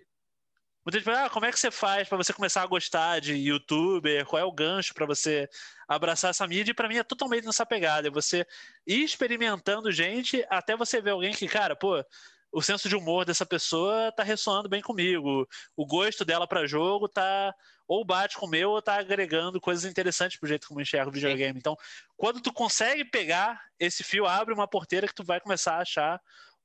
Muita 0.90 0.98
gente 0.98 1.06
fala, 1.06 1.26
ah, 1.28 1.30
como 1.30 1.46
é 1.46 1.52
que 1.52 1.60
você 1.60 1.70
faz 1.70 2.10
para 2.10 2.18
você 2.18 2.34
começar 2.34 2.64
a 2.64 2.66
gostar 2.66 3.22
de 3.22 3.36
youtuber? 3.36 4.26
Qual 4.26 4.42
é 4.42 4.44
o 4.44 4.52
gancho 4.52 4.92
para 4.92 5.06
você 5.06 5.48
abraçar 5.88 6.32
essa 6.32 6.48
mídia? 6.48 6.72
E 6.72 6.74
para 6.74 6.88
mim 6.88 6.98
é 6.98 7.04
totalmente 7.04 7.46
nessa 7.46 7.64
pegada. 7.64 8.08
É 8.08 8.12
você 8.12 8.44
ir 8.88 9.04
experimentando 9.04 9.92
gente 9.92 10.44
até 10.50 10.76
você 10.76 11.00
ver 11.00 11.12
alguém 11.12 11.32
que, 11.32 11.48
cara, 11.48 11.76
pô, 11.76 12.04
o 12.52 12.60
senso 12.60 12.90
de 12.90 12.96
humor 12.96 13.24
dessa 13.24 13.46
pessoa 13.46 14.12
tá 14.12 14.24
ressoando 14.24 14.68
bem 14.68 14.82
comigo. 14.82 15.48
O 15.78 15.86
gosto 15.86 16.26
dela 16.26 16.48
para 16.48 16.66
jogo 16.66 17.08
tá 17.08 17.54
ou 17.88 18.04
bate 18.04 18.36
com 18.36 18.48
o 18.48 18.50
meu 18.50 18.72
ou 18.72 18.82
tá 18.82 18.96
agregando 18.96 19.62
coisas 19.62 19.86
interessantes 19.86 20.40
pro 20.40 20.50
jeito 20.50 20.68
como 20.68 20.80
eu 20.80 20.82
enxergo 20.82 21.12
o 21.12 21.14
videogame. 21.14 21.60
Então, 21.60 21.78
quando 22.18 22.42
tu 22.42 22.52
consegue 22.52 23.06
pegar 23.06 23.62
esse 23.80 24.04
fio, 24.04 24.26
abre 24.26 24.56
uma 24.56 24.68
porteira 24.68 25.08
que 25.08 25.14
tu 25.14 25.24
vai 25.24 25.40
começar 25.40 25.76
a 25.76 25.82
achar 25.82 26.20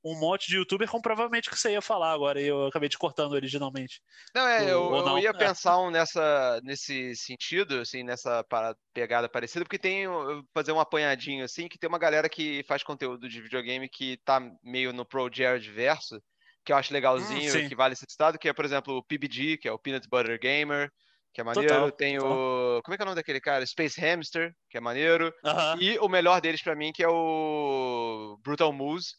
um 0.05 0.13
monte 0.19 0.47
de 0.47 0.57
youtuber 0.57 0.87
com 0.87 1.01
provavelmente 1.01 1.49
que 1.49 1.57
você 1.57 1.71
ia 1.71 1.81
falar 1.81 2.11
agora 2.11 2.39
e 2.39 2.45
eu 2.45 2.67
acabei 2.67 2.87
te 2.87 2.97
cortando 2.97 3.31
originalmente. 3.31 3.99
Não, 4.35 4.47
é, 4.47 4.71
eu, 4.71 4.91
não. 4.91 5.17
eu 5.17 5.23
ia 5.23 5.29
é. 5.29 5.33
pensar 5.55 5.79
um 5.79 5.89
nessa, 5.89 6.61
nesse 6.63 7.15
sentido, 7.15 7.79
assim, 7.79 8.03
nessa 8.03 8.45
pegada 8.93 9.27
parecida, 9.27 9.65
porque 9.65 9.79
tem, 9.79 10.05
fazer 10.53 10.71
um 10.71 10.79
apanhadinho, 10.79 11.43
assim, 11.43 11.67
que 11.67 11.79
tem 11.79 11.87
uma 11.87 11.97
galera 11.97 12.29
que 12.29 12.63
faz 12.67 12.83
conteúdo 12.83 13.27
de 13.27 13.41
videogame 13.41 13.89
que 13.89 14.17
tá 14.23 14.39
meio 14.63 14.93
no 14.93 15.03
Pro 15.03 15.27
Jared 15.33 15.71
verso, 15.71 16.21
que 16.63 16.71
eu 16.71 16.77
acho 16.77 16.93
legalzinho, 16.93 17.65
hum, 17.65 17.67
que 17.67 17.75
vale 17.75 17.95
ser 17.95 18.05
citado, 18.07 18.37
que 18.37 18.47
é, 18.47 18.53
por 18.53 18.63
exemplo, 18.63 18.95
o 18.97 19.03
PBG, 19.03 19.57
que 19.57 19.67
é 19.67 19.71
o 19.71 19.79
Peanut 19.79 20.07
Butter 20.07 20.39
Gamer, 20.39 20.91
que 21.33 21.41
é 21.41 21.43
maneiro. 21.43 21.67
Total, 21.67 21.91
tem 21.91 22.17
total. 22.17 22.31
o. 22.31 22.81
Como 22.83 22.93
é 22.93 22.97
que 22.97 23.01
é 23.01 23.05
o 23.05 23.07
nome 23.07 23.15
daquele 23.15 23.41
cara? 23.41 23.65
Space 23.65 23.99
Hamster, 23.99 24.53
que 24.69 24.77
é 24.77 24.81
maneiro. 24.81 25.33
Uh 25.43 25.49
-huh. 25.49 25.81
E 25.81 25.99
o 25.99 26.07
melhor 26.07 26.39
deles 26.39 26.63
para 26.63 26.75
mim, 26.75 26.93
que 26.93 27.03
é 27.03 27.09
o 27.09 28.39
Brutal 28.41 28.71
Moose, 28.71 29.15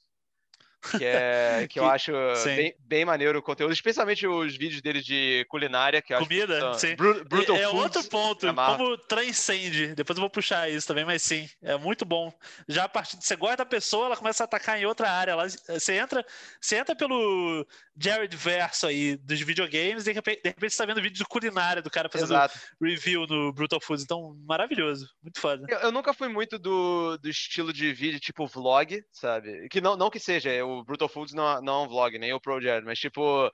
que, 0.91 1.05
é, 1.05 1.67
que 1.69 1.79
eu 1.79 1.87
acho 1.87 2.13
bem, 2.45 2.75
bem, 2.81 3.05
maneiro 3.05 3.39
o 3.39 3.43
conteúdo, 3.43 3.73
especialmente 3.73 4.27
os 4.27 4.57
vídeos 4.57 4.83
dele 4.83 5.01
de 5.01 5.47
culinária. 5.49 6.03
Que 6.03 6.15
Comida, 6.15 6.61
são, 6.61 6.75
sim. 6.75 6.97
brutal 6.97 7.57
é, 7.57 7.63
é 7.63 7.69
outro 7.69 8.03
ponto, 8.05 8.47
como 8.55 8.97
transcende. 8.99 9.95
Depois 9.95 10.17
eu 10.17 10.21
vou 10.21 10.31
puxar 10.31 10.71
isso 10.71 10.87
também, 10.87 11.05
mas 11.05 11.23
sim, 11.23 11.49
é 11.63 11.77
muito 11.77 12.05
bom. 12.05 12.33
Já 12.69 12.85
a 12.85 12.89
partir 12.89 13.17
de 13.17 13.25
você 13.25 13.37
gosta 13.37 13.59
da 13.59 13.67
pessoa, 13.67 14.07
ela 14.07 14.17
começa 14.17 14.43
a 14.43 14.47
atacar 14.47 14.81
em 14.81 14.87
outra 14.87 15.11
área. 15.11 15.33
Ela, 15.33 15.49
você, 15.49 15.95
entra, 15.95 16.25
você 16.61 16.77
entra 16.77 16.95
pelo 16.95 17.67
Jared 17.99 18.37
Verso 18.37 18.87
aí 18.87 19.17
dos 19.17 19.41
videogames, 19.41 20.05
de 20.05 20.13
repente, 20.13 20.43
de 20.43 20.49
repente 20.51 20.73
você 20.73 20.79
tá 20.79 20.87
vendo 20.87 21.03
vídeo 21.03 21.17
de 21.17 21.25
culinária 21.25 21.83
do 21.83 21.91
cara 21.91 22.09
fazendo 22.09 22.33
Exato. 22.33 22.59
review 22.81 23.27
no 23.27 23.53
Brutal 23.53 23.81
Foods. 23.81 24.05
Então, 24.05 24.37
maravilhoso, 24.47 25.09
muito 25.23 25.41
foda. 25.41 25.65
Eu, 25.69 25.79
eu, 25.79 25.93
nunca 25.93 26.13
fui 26.13 26.29
muito 26.29 26.59
do, 26.59 27.17
do 27.19 27.29
estilo 27.29 27.73
de 27.73 27.93
vídeo 27.93 28.21
tipo 28.21 28.47
vlog, 28.47 29.03
sabe? 29.13 29.69
Que 29.69 29.81
não, 29.81 29.97
não 29.97 30.11
que 30.11 30.21
seja, 30.21 30.51
o 30.79 30.85
Brutal 30.85 31.09
Foods 31.09 31.35
não, 31.35 31.61
não 31.63 31.83
é 31.83 31.85
um 31.85 31.89
vlog, 31.89 32.19
nem 32.19 32.33
o 32.33 32.41
Project, 32.41 32.85
mas 32.85 32.99
tipo. 32.99 33.51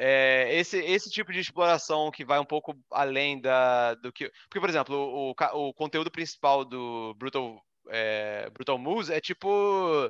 É, 0.00 0.54
esse, 0.54 0.78
esse 0.78 1.10
tipo 1.10 1.32
de 1.32 1.40
exploração 1.40 2.08
que 2.12 2.24
vai 2.24 2.38
um 2.38 2.44
pouco 2.44 2.72
além 2.92 3.40
da, 3.40 3.94
do 3.94 4.12
que. 4.12 4.30
Porque, 4.48 4.60
por 4.60 4.68
exemplo, 4.68 4.94
o, 4.96 5.30
o, 5.32 5.68
o 5.68 5.74
conteúdo 5.74 6.08
principal 6.10 6.64
do 6.64 7.14
Brutal, 7.14 7.60
é, 7.88 8.48
Brutal 8.50 8.78
Moves 8.78 9.10
é 9.10 9.20
tipo 9.20 10.08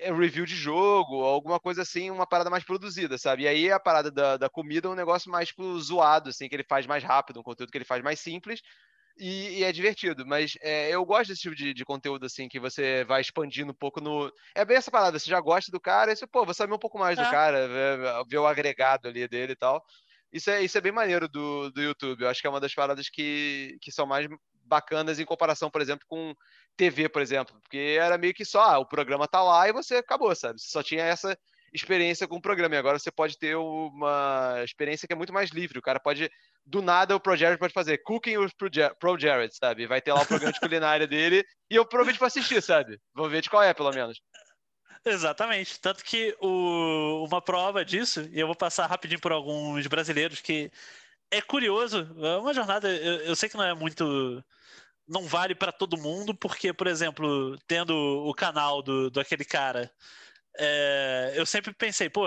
é 0.00 0.12
review 0.12 0.46
de 0.46 0.54
jogo, 0.56 1.22
alguma 1.22 1.60
coisa 1.60 1.82
assim, 1.82 2.10
uma 2.10 2.26
parada 2.26 2.50
mais 2.50 2.64
produzida, 2.64 3.18
sabe? 3.18 3.42
E 3.42 3.48
aí 3.48 3.70
a 3.70 3.78
parada 3.78 4.10
da, 4.10 4.36
da 4.36 4.48
comida 4.48 4.88
é 4.88 4.90
um 4.90 4.94
negócio 4.94 5.30
mais 5.30 5.48
tipo, 5.48 5.78
zoado, 5.78 6.30
assim, 6.30 6.48
que 6.48 6.54
ele 6.54 6.64
faz 6.64 6.86
mais 6.86 7.04
rápido, 7.04 7.40
um 7.40 7.42
conteúdo 7.42 7.70
que 7.70 7.78
ele 7.78 7.84
faz 7.84 8.02
mais 8.02 8.20
simples, 8.20 8.62
e, 9.16 9.58
e, 9.58 9.64
é 9.64 9.72
divertido, 9.72 10.26
mas 10.26 10.56
é, 10.60 10.90
eu 10.90 11.04
gosto 11.04 11.28
desse 11.28 11.42
tipo 11.42 11.54
de, 11.54 11.74
de, 11.74 11.84
conteúdo, 11.84 12.26
assim, 12.26 12.48
que 12.48 12.58
você 12.58 13.04
vai 13.04 13.20
expandindo 13.20 13.72
um 13.72 13.74
pouco 13.74 14.00
no. 14.00 14.32
É 14.54 14.64
bem 14.64 14.76
essa 14.76 14.90
parada, 14.90 15.18
você 15.18 15.28
já 15.28 15.40
gosta 15.40 15.70
do 15.70 15.80
cara, 15.80 16.12
e 16.12 16.16
você, 16.16 16.26
pô, 16.26 16.44
vou 16.44 16.54
saber 16.54 16.74
um 16.74 16.78
pouco 16.78 16.98
mais 16.98 17.18
é. 17.18 17.24
do 17.24 17.30
cara, 17.30 17.68
ver, 17.68 18.24
ver, 18.26 18.38
o 18.38 18.46
agregado 18.46 19.08
ali 19.08 19.26
dele 19.28 19.52
e 19.52 19.56
tal. 19.56 19.84
Isso 20.32 20.50
é, 20.50 20.62
isso 20.62 20.78
é 20.78 20.80
bem 20.80 20.92
maneiro 20.92 21.28
do, 21.28 21.70
do 21.70 21.82
YouTube. 21.82 22.22
Eu 22.22 22.28
acho 22.28 22.40
que 22.40 22.46
é 22.46 22.50
uma 22.50 22.60
das 22.60 22.74
paradas 22.74 23.08
que, 23.08 23.76
que 23.80 23.90
são 23.90 24.06
mais 24.06 24.28
bacanas 24.64 25.18
em 25.18 25.24
comparação, 25.24 25.68
por 25.68 25.80
exemplo, 25.80 26.06
com 26.08 26.34
TV, 26.76 27.08
por 27.08 27.20
exemplo. 27.20 27.60
Porque 27.60 27.98
era 28.00 28.16
meio 28.16 28.32
que 28.32 28.44
só, 28.44 28.62
ah, 28.62 28.78
o 28.78 28.86
programa 28.86 29.26
tá 29.26 29.42
lá 29.42 29.68
e 29.68 29.72
você 29.72 29.96
acabou, 29.96 30.34
sabe? 30.34 30.60
Você 30.60 30.70
só 30.70 30.82
tinha 30.82 31.04
essa, 31.04 31.36
experiência 31.72 32.26
com 32.26 32.36
o 32.36 32.42
programa. 32.42 32.74
E 32.74 32.78
agora 32.78 32.98
você 32.98 33.10
pode 33.10 33.38
ter 33.38 33.56
uma 33.56 34.62
experiência 34.64 35.06
que 35.06 35.12
é 35.12 35.16
muito 35.16 35.32
mais 35.32 35.50
livre. 35.50 35.78
O 35.78 35.82
cara 35.82 36.00
pode, 36.00 36.30
do 36.64 36.82
nada, 36.82 37.14
o 37.14 37.20
Pro 37.20 37.36
Jared 37.36 37.58
pode 37.58 37.72
fazer 37.72 37.98
Cooking 37.98 38.38
with 38.38 38.52
Pro 38.98 39.18
Jared, 39.18 39.54
sabe? 39.54 39.86
Vai 39.86 40.00
ter 40.00 40.12
lá 40.12 40.22
o 40.22 40.26
programa 40.26 40.52
de 40.52 40.60
culinária 40.60 41.06
dele 41.06 41.44
e 41.70 41.76
eu 41.76 41.84
provavelmente 41.84 42.18
vou 42.18 42.26
assistir, 42.26 42.62
sabe? 42.62 42.98
Vou 43.14 43.28
ver 43.28 43.42
de 43.42 43.50
qual 43.50 43.62
é, 43.62 43.72
pelo 43.72 43.92
menos. 43.92 44.20
Exatamente. 45.04 45.80
Tanto 45.80 46.04
que 46.04 46.36
o, 46.40 47.24
uma 47.26 47.40
prova 47.40 47.84
disso, 47.84 48.28
e 48.32 48.38
eu 48.38 48.46
vou 48.46 48.56
passar 48.56 48.86
rapidinho 48.86 49.20
por 49.20 49.32
alguns 49.32 49.86
brasileiros 49.86 50.40
que 50.40 50.70
é 51.30 51.40
curioso, 51.40 52.08
é 52.18 52.36
uma 52.38 52.52
jornada, 52.52 52.90
eu, 52.90 53.20
eu 53.22 53.36
sei 53.36 53.48
que 53.48 53.56
não 53.56 53.64
é 53.64 53.74
muito. 53.74 54.44
Não 55.08 55.26
vale 55.26 55.54
para 55.56 55.72
todo 55.72 55.98
mundo, 55.98 56.34
porque, 56.34 56.72
por 56.72 56.86
exemplo, 56.86 57.58
tendo 57.66 57.94
o 57.94 58.32
canal 58.34 58.80
do, 58.82 59.10
do 59.10 59.20
aquele 59.20 59.44
cara, 59.44 59.90
é, 60.58 61.32
eu 61.34 61.46
sempre 61.46 61.72
pensei, 61.74 62.10
pô, 62.10 62.26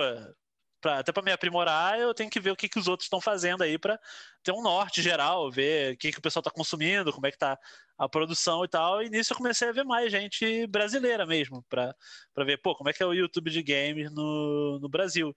pra, 0.82 1.00
até 1.00 1.12
para 1.12 1.24
me 1.24 1.32
aprimorar, 1.32 2.00
eu 2.00 2.14
tenho 2.14 2.30
que 2.30 2.40
ver 2.40 2.52
o 2.52 2.56
que, 2.56 2.70
que 2.70 2.80
os 2.80 2.88
outros 2.88 3.06
estão 3.06 3.22
fazendo 3.22 3.64
aí 3.64 3.78
para 3.78 4.00
ter 4.44 4.52
um 4.52 4.62
norte 4.62 5.02
geral, 5.02 5.50
ver 5.52 5.94
o 5.94 5.98
que, 5.98 6.12
que 6.12 6.20
o 6.20 6.22
pessoal 6.22 6.42
está 6.42 6.52
consumindo, 6.52 7.14
como 7.14 7.26
é 7.26 7.32
que 7.32 7.38
tá 7.38 7.58
a 7.98 8.10
produção 8.10 8.64
e 8.64 8.68
tal. 8.68 9.02
E 9.02 9.10
nisso 9.10 9.34
eu 9.34 9.38
comecei 9.38 9.70
a 9.70 9.72
ver 9.72 9.84
mais 9.84 10.12
gente 10.12 10.68
brasileira 10.68 11.26
mesmo, 11.26 11.64
para 11.70 11.96
ver, 12.46 12.58
pô, 12.58 12.76
como 12.76 12.90
é 12.90 12.94
que 12.94 13.02
é 13.02 13.06
o 13.06 13.14
YouTube 13.14 13.50
de 13.52 13.62
games 13.64 14.12
no, 14.12 14.80
no 14.80 14.90
Brasil. 14.90 15.34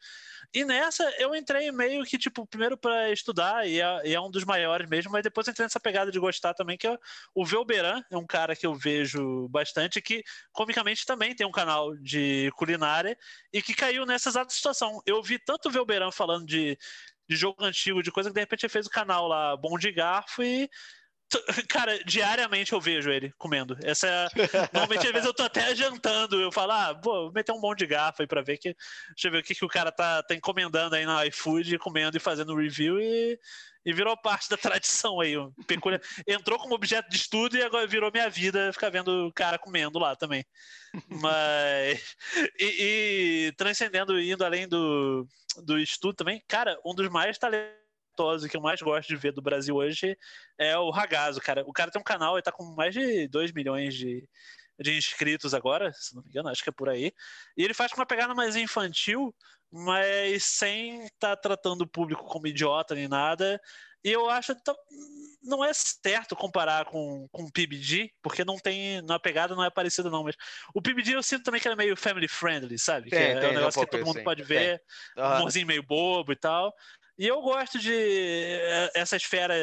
E 0.54 0.64
nessa 0.64 1.04
eu 1.18 1.34
entrei 1.34 1.70
meio 1.70 2.04
que, 2.04 2.18
tipo, 2.18 2.46
primeiro 2.46 2.76
para 2.76 3.10
estudar, 3.10 3.66
e 3.68 3.80
é, 3.80 4.08
e 4.08 4.14
é, 4.14 4.20
um 4.20 4.30
dos 4.30 4.44
maiores 4.44 4.88
mesmo, 4.88 5.12
mas 5.12 5.22
depois 5.22 5.46
entrei 5.46 5.64
nessa 5.64 5.80
pegada 5.80 6.10
de 6.10 6.18
gostar 6.18 6.54
também, 6.54 6.76
que 6.76 6.86
é 6.86 6.98
o 7.34 7.44
Velberan, 7.44 8.02
é 8.10 8.16
um 8.16 8.26
cara 8.26 8.56
que 8.56 8.66
eu 8.66 8.74
vejo 8.74 9.48
bastante, 9.48 10.00
que 10.00 10.22
comicamente 10.52 11.04
também 11.04 11.34
tem 11.34 11.46
um 11.46 11.52
canal 11.52 11.94
de 11.96 12.50
culinária, 12.56 13.16
e 13.52 13.62
que 13.62 13.74
caiu 13.74 14.06
nessa 14.06 14.30
exata 14.30 14.50
situação. 14.50 15.00
Eu 15.06 15.22
vi 15.22 15.38
tanto 15.38 15.68
o 15.68 15.72
Velberan 15.72 16.10
falando 16.10 16.46
de 16.46 16.78
de 17.28 17.36
jogo 17.36 17.64
antigo, 17.64 18.02
de 18.02 18.12
coisa 18.12 18.30
que 18.30 18.34
de 18.34 18.40
repente 18.40 18.64
ele 18.64 18.72
fez 18.72 18.86
o 18.86 18.90
canal 18.90 19.26
lá, 19.28 19.56
Bom 19.56 19.78
de 19.78 19.90
Garfo, 19.92 20.42
e 20.42 20.68
Cara, 21.68 21.98
diariamente 22.04 22.72
eu 22.72 22.80
vejo 22.80 23.10
ele 23.10 23.32
comendo. 23.36 23.76
Essa 23.82 24.06
é... 24.06 24.28
Normalmente, 24.72 25.06
às 25.06 25.12
vezes, 25.12 25.26
eu 25.26 25.34
tô 25.34 25.42
até 25.42 25.74
jantando. 25.74 26.40
Eu 26.40 26.52
falo, 26.52 26.72
ah, 26.72 27.00
vou 27.02 27.32
meter 27.32 27.52
um 27.52 27.60
monte 27.60 27.80
de 27.80 27.86
garfo 27.86 28.22
aí 28.22 28.28
pra 28.28 28.42
ver 28.42 28.58
que. 28.58 28.74
Deixa 29.08 29.28
eu 29.28 29.32
ver 29.32 29.38
o 29.38 29.42
que, 29.42 29.54
que 29.54 29.64
o 29.64 29.68
cara 29.68 29.90
tá, 29.90 30.22
tá 30.22 30.34
encomendando 30.34 30.94
aí 30.94 31.04
no 31.04 31.24
iFood, 31.24 31.78
comendo 31.78 32.16
e 32.16 32.20
fazendo 32.20 32.54
review 32.54 33.00
e, 33.00 33.38
e 33.86 33.92
virou 33.92 34.16
parte 34.16 34.50
da 34.50 34.56
tradição 34.56 35.20
aí. 35.20 35.34
Peculiar... 35.64 36.00
Entrou 36.26 36.58
como 36.58 36.74
objeto 36.74 37.08
de 37.08 37.16
estudo 37.16 37.56
e 37.56 37.62
agora 37.62 37.86
virou 37.86 38.10
minha 38.12 38.28
vida 38.28 38.72
ficar 38.72 38.90
vendo 38.90 39.28
o 39.28 39.32
cara 39.32 39.58
comendo 39.58 40.00
lá 40.00 40.16
também. 40.16 40.44
Mas. 41.08 42.16
E, 42.58 43.46
e 43.48 43.52
transcendendo, 43.52 44.20
indo 44.20 44.44
além 44.44 44.66
do, 44.66 45.24
do 45.62 45.78
estudo 45.78 46.16
também, 46.16 46.42
cara, 46.48 46.76
um 46.84 46.94
dos 46.94 47.08
mais 47.08 47.38
talentos 47.38 47.76
que 48.50 48.56
eu 48.56 48.62
mais 48.62 48.80
gosto 48.80 49.08
de 49.08 49.16
ver 49.16 49.30
do 49.30 49.42
Brasil 49.42 49.76
hoje 49.76 50.16
é 50.58 50.76
o 50.76 50.90
Ragazo, 50.90 51.40
cara. 51.40 51.62
O 51.66 51.72
cara 51.72 51.90
tem 51.90 52.00
um 52.00 52.04
canal, 52.04 52.34
ele 52.34 52.42
tá 52.42 52.50
com 52.50 52.64
mais 52.74 52.92
de 52.92 53.28
2 53.28 53.52
milhões 53.52 53.94
de, 53.94 54.26
de 54.80 54.96
inscritos 54.96 55.54
agora, 55.54 55.92
se 55.92 56.14
não 56.14 56.22
me 56.22 56.30
engano, 56.30 56.48
acho 56.48 56.62
que 56.62 56.70
é 56.70 56.72
por 56.72 56.88
aí. 56.88 57.12
E 57.56 57.62
ele 57.62 57.74
faz 57.74 57.92
com 57.92 58.00
uma 58.00 58.06
pegada 58.06 58.34
mais 58.34 58.56
infantil, 58.56 59.34
mas 59.70 60.44
sem 60.44 61.04
estar 61.04 61.34
tá 61.34 61.36
tratando 61.36 61.82
o 61.82 61.88
público 61.88 62.24
como 62.24 62.46
idiota 62.46 62.94
nem 62.94 63.08
nada. 63.08 63.60
E 64.04 64.12
eu 64.12 64.30
acho 64.30 64.54
que 64.54 64.62
não 65.42 65.64
é 65.64 65.72
certo 65.74 66.36
comparar 66.36 66.84
com, 66.84 67.26
com 67.32 67.42
o 67.42 67.50
PBG, 67.50 68.12
porque 68.22 68.44
não 68.44 68.56
tem. 68.56 69.02
Na 69.02 69.18
pegada 69.18 69.56
não 69.56 69.64
é 69.64 69.70
parecida, 69.70 70.08
não. 70.08 70.22
Mas 70.22 70.36
o 70.72 70.80
PBG 70.80 71.16
eu 71.16 71.22
sinto 71.22 71.42
também 71.42 71.60
que 71.60 71.66
ele 71.66 71.74
é 71.74 71.76
meio 71.76 71.96
family 71.96 72.28
friendly, 72.28 72.78
sabe? 72.78 73.10
Tem, 73.10 73.18
que 73.18 73.24
é, 73.24 73.40
tem, 73.40 73.50
um 73.50 73.54
negócio 73.54 73.80
que 73.80 73.90
todo 73.90 74.06
mundo 74.06 74.22
pode 74.22 74.44
ver, 74.44 74.80
tem. 75.14 75.24
um 75.24 75.36
humorzinho 75.38 75.66
meio 75.66 75.82
bobo 75.82 76.32
e 76.32 76.36
tal. 76.36 76.72
E 77.18 77.26
eu 77.26 77.40
gosto 77.40 77.78
de 77.78 77.92
eh, 77.92 78.90
essa 78.94 79.16
esfera 79.16 79.54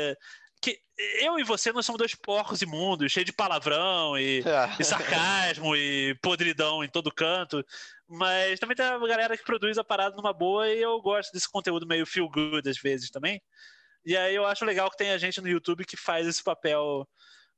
que 0.63 0.79
eu 1.19 1.37
e 1.37 1.43
você 1.43 1.73
nós 1.73 1.85
somos 1.85 1.99
dois 1.99 2.15
porcos 2.15 2.61
imundos, 2.61 3.11
cheios 3.11 3.25
de 3.25 3.33
palavrão 3.33 4.17
e, 4.17 4.39
é. 4.39 4.75
e, 4.79 4.83
sarcasmo 4.85 5.75
e 5.75 6.15
podridão 6.21 6.81
em 6.81 6.87
todo 6.87 7.13
canto. 7.13 7.63
Mas 8.07 8.59
também 8.59 8.75
tem 8.75 8.85
a 8.85 8.97
galera 8.97 9.35
que 9.35 9.43
produz 9.43 9.77
a 9.77 9.83
parada 9.83 10.15
numa 10.15 10.31
boa 10.31 10.69
e 10.69 10.81
eu 10.81 11.01
gosto 11.01 11.33
desse 11.33 11.51
conteúdo 11.51 11.85
meio 11.85 12.05
feel 12.05 12.29
good 12.29 12.67
às 12.69 12.77
vezes 12.77 13.09
também. 13.09 13.41
E 14.05 14.15
aí 14.15 14.33
eu 14.33 14.45
acho 14.45 14.63
legal 14.63 14.89
que 14.89 14.97
tem 14.97 15.11
a 15.11 15.17
gente 15.17 15.41
no 15.41 15.49
YouTube 15.49 15.85
que 15.85 15.97
faz 15.97 16.25
esse 16.25 16.41
papel 16.41 17.05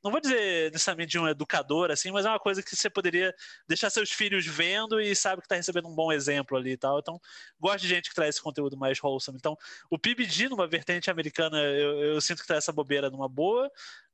não 0.05 0.11
vou 0.11 0.21
dizer 0.21 0.71
necessariamente 0.71 1.09
de 1.09 1.17
um 1.17 1.27
educador, 1.27 1.89
assim, 1.89 2.11
mas 2.11 2.27
é 2.27 2.29
uma 2.29 2.39
coisa 2.39 2.61
que 2.61 2.75
você 2.75 2.91
poderia 2.91 3.33
deixar 3.67 3.89
seus 3.89 4.11
filhos 4.11 4.45
vendo 4.45 5.01
e 5.01 5.15
sabe 5.15 5.41
que 5.41 5.47
está 5.47 5.55
recebendo 5.55 5.87
um 5.87 5.95
bom 5.95 6.11
exemplo 6.11 6.55
ali 6.55 6.73
e 6.73 6.77
tal. 6.77 6.99
Então, 6.99 7.19
gosto 7.59 7.81
de 7.81 7.87
gente 7.87 8.09
que 8.09 8.15
traz 8.15 8.35
esse 8.35 8.41
conteúdo 8.43 8.77
mais 8.77 9.01
wholesome. 9.01 9.39
Então, 9.39 9.57
o 9.89 9.97
PBG 9.97 10.47
numa 10.47 10.67
vertente 10.67 11.09
americana, 11.09 11.57
eu, 11.57 12.03
eu 12.03 12.21
sinto 12.21 12.41
que 12.41 12.47
traz 12.47 12.65
essa 12.65 12.71
bobeira 12.71 13.09
numa 13.09 13.27
boa, 13.27 13.67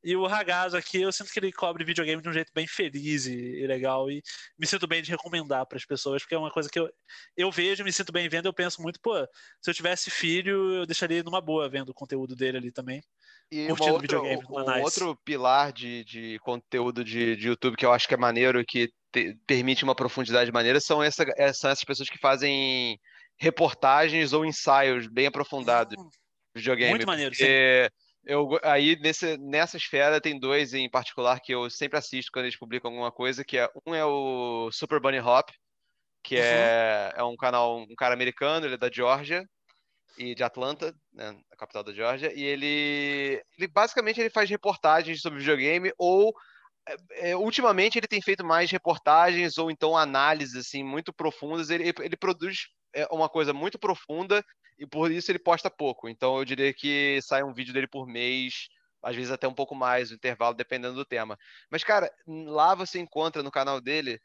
e 0.03 0.15
o 0.15 0.25
Ragazzo 0.25 0.75
aqui, 0.75 1.01
eu 1.01 1.11
sinto 1.11 1.31
que 1.31 1.39
ele 1.39 1.51
cobre 1.51 1.83
videogame 1.83 2.21
de 2.21 2.27
um 2.27 2.33
jeito 2.33 2.51
bem 2.53 2.65
feliz 2.65 3.27
e, 3.27 3.35
e 3.35 3.67
legal. 3.67 4.09
E 4.09 4.23
me 4.57 4.65
sinto 4.65 4.87
bem 4.87 5.01
de 5.01 5.11
recomendar 5.11 5.65
para 5.67 5.77
as 5.77 5.85
pessoas, 5.85 6.23
porque 6.23 6.33
é 6.33 6.37
uma 6.37 6.49
coisa 6.49 6.69
que 6.69 6.79
eu, 6.79 6.89
eu 7.37 7.51
vejo, 7.51 7.83
me 7.83 7.93
sinto 7.93 8.11
bem 8.11 8.27
vendo. 8.27 8.47
Eu 8.47 8.53
penso 8.53 8.81
muito, 8.81 8.99
pô, 8.99 9.15
se 9.61 9.69
eu 9.69 9.73
tivesse 9.73 10.09
filho, 10.09 10.73
eu 10.73 10.85
deixaria 10.87 11.17
ele 11.17 11.25
numa 11.25 11.39
boa 11.39 11.69
vendo 11.69 11.89
o 11.89 11.93
conteúdo 11.93 12.35
dele 12.35 12.57
ali 12.57 12.71
também. 12.71 13.01
E 13.51 13.67
curtindo 13.67 13.93
outra, 13.93 14.01
videogame. 14.01 14.43
Um, 14.49 14.59
um 14.59 14.81
outro 14.81 15.15
pilar 15.23 15.71
de, 15.71 16.03
de 16.03 16.39
conteúdo 16.39 17.03
de, 17.03 17.35
de 17.35 17.47
YouTube 17.47 17.77
que 17.77 17.85
eu 17.85 17.91
acho 17.91 18.07
que 18.07 18.15
é 18.15 18.17
maneiro, 18.17 18.65
que 18.65 18.91
te, 19.11 19.37
permite 19.45 19.83
uma 19.83 19.93
profundidade 19.93 20.51
maneira, 20.51 20.79
são, 20.79 21.03
essa, 21.03 21.23
é, 21.37 21.53
são 21.53 21.69
essas 21.69 21.83
pessoas 21.83 22.09
que 22.09 22.17
fazem 22.17 22.99
reportagens 23.37 24.33
ou 24.33 24.45
ensaios 24.45 25.07
bem 25.07 25.27
aprofundados 25.27 25.95
hum, 25.99 26.09
de 26.55 26.61
videogame. 26.61 26.91
Muito 26.91 27.07
maneiro, 27.07 27.35
sim 27.35 27.45
eu, 28.25 28.59
aí 28.63 28.97
nesse, 28.99 29.37
nessa 29.37 29.77
esfera 29.77 30.21
tem 30.21 30.39
dois 30.39 30.73
em 30.73 30.89
particular 30.89 31.39
que 31.39 31.53
eu 31.53 31.69
sempre 31.69 31.97
assisto 31.97 32.31
quando 32.31 32.45
eles 32.45 32.57
publicam 32.57 32.91
alguma 32.91 33.11
coisa, 33.11 33.43
que 33.43 33.57
é 33.57 33.69
um 33.85 33.95
é 33.95 34.05
o 34.05 34.69
Super 34.71 34.99
Bunny 34.99 35.19
Hop, 35.19 35.49
que 36.23 36.35
uhum. 36.35 36.41
é, 36.41 37.13
é 37.15 37.23
um 37.23 37.35
canal, 37.35 37.79
um 37.79 37.95
cara 37.95 38.13
americano, 38.13 38.65
ele 38.65 38.75
é 38.75 38.77
da 38.77 38.91
Georgia 38.91 39.43
e 40.17 40.35
de 40.35 40.43
Atlanta, 40.43 40.93
né, 41.13 41.35
a 41.51 41.55
capital 41.55 41.83
da 41.83 41.93
Georgia, 41.93 42.31
e 42.33 42.43
ele, 42.43 43.41
ele 43.57 43.67
basicamente 43.67 44.19
ele 44.19 44.29
faz 44.29 44.49
reportagens 44.49 45.21
sobre 45.21 45.39
videogame 45.39 45.91
ou 45.97 46.33
é, 46.87 47.31
é 47.31 47.35
ultimamente 47.35 47.97
ele 47.97 48.07
tem 48.07 48.21
feito 48.21 48.43
mais 48.43 48.71
reportagens 48.71 49.57
ou 49.57 49.69
então 49.69 49.97
análises 49.97 50.67
assim 50.67 50.83
muito 50.83 51.13
profundas. 51.13 51.69
Ele, 51.69 51.93
ele 51.99 52.17
produz 52.17 52.67
é, 52.93 53.07
uma 53.11 53.29
coisa 53.29 53.53
muito 53.53 53.79
profunda 53.79 54.43
e 54.77 54.85
por 54.85 55.11
isso 55.11 55.31
ele 55.31 55.39
posta 55.39 55.69
pouco. 55.69 56.09
Então 56.09 56.37
eu 56.37 56.45
diria 56.45 56.73
que 56.73 57.19
sai 57.21 57.43
um 57.43 57.53
vídeo 57.53 57.73
dele 57.73 57.87
por 57.87 58.07
mês, 58.07 58.67
às 59.01 59.15
vezes 59.15 59.31
até 59.31 59.47
um 59.47 59.53
pouco 59.53 59.75
mais, 59.75 60.11
o 60.11 60.15
intervalo, 60.15 60.55
dependendo 60.55 60.95
do 60.95 61.05
tema. 61.05 61.37
Mas, 61.69 61.83
cara, 61.83 62.11
lá 62.27 62.75
você 62.75 62.99
encontra 62.99 63.41
no 63.43 63.51
canal 63.51 63.81
dele. 63.81 64.19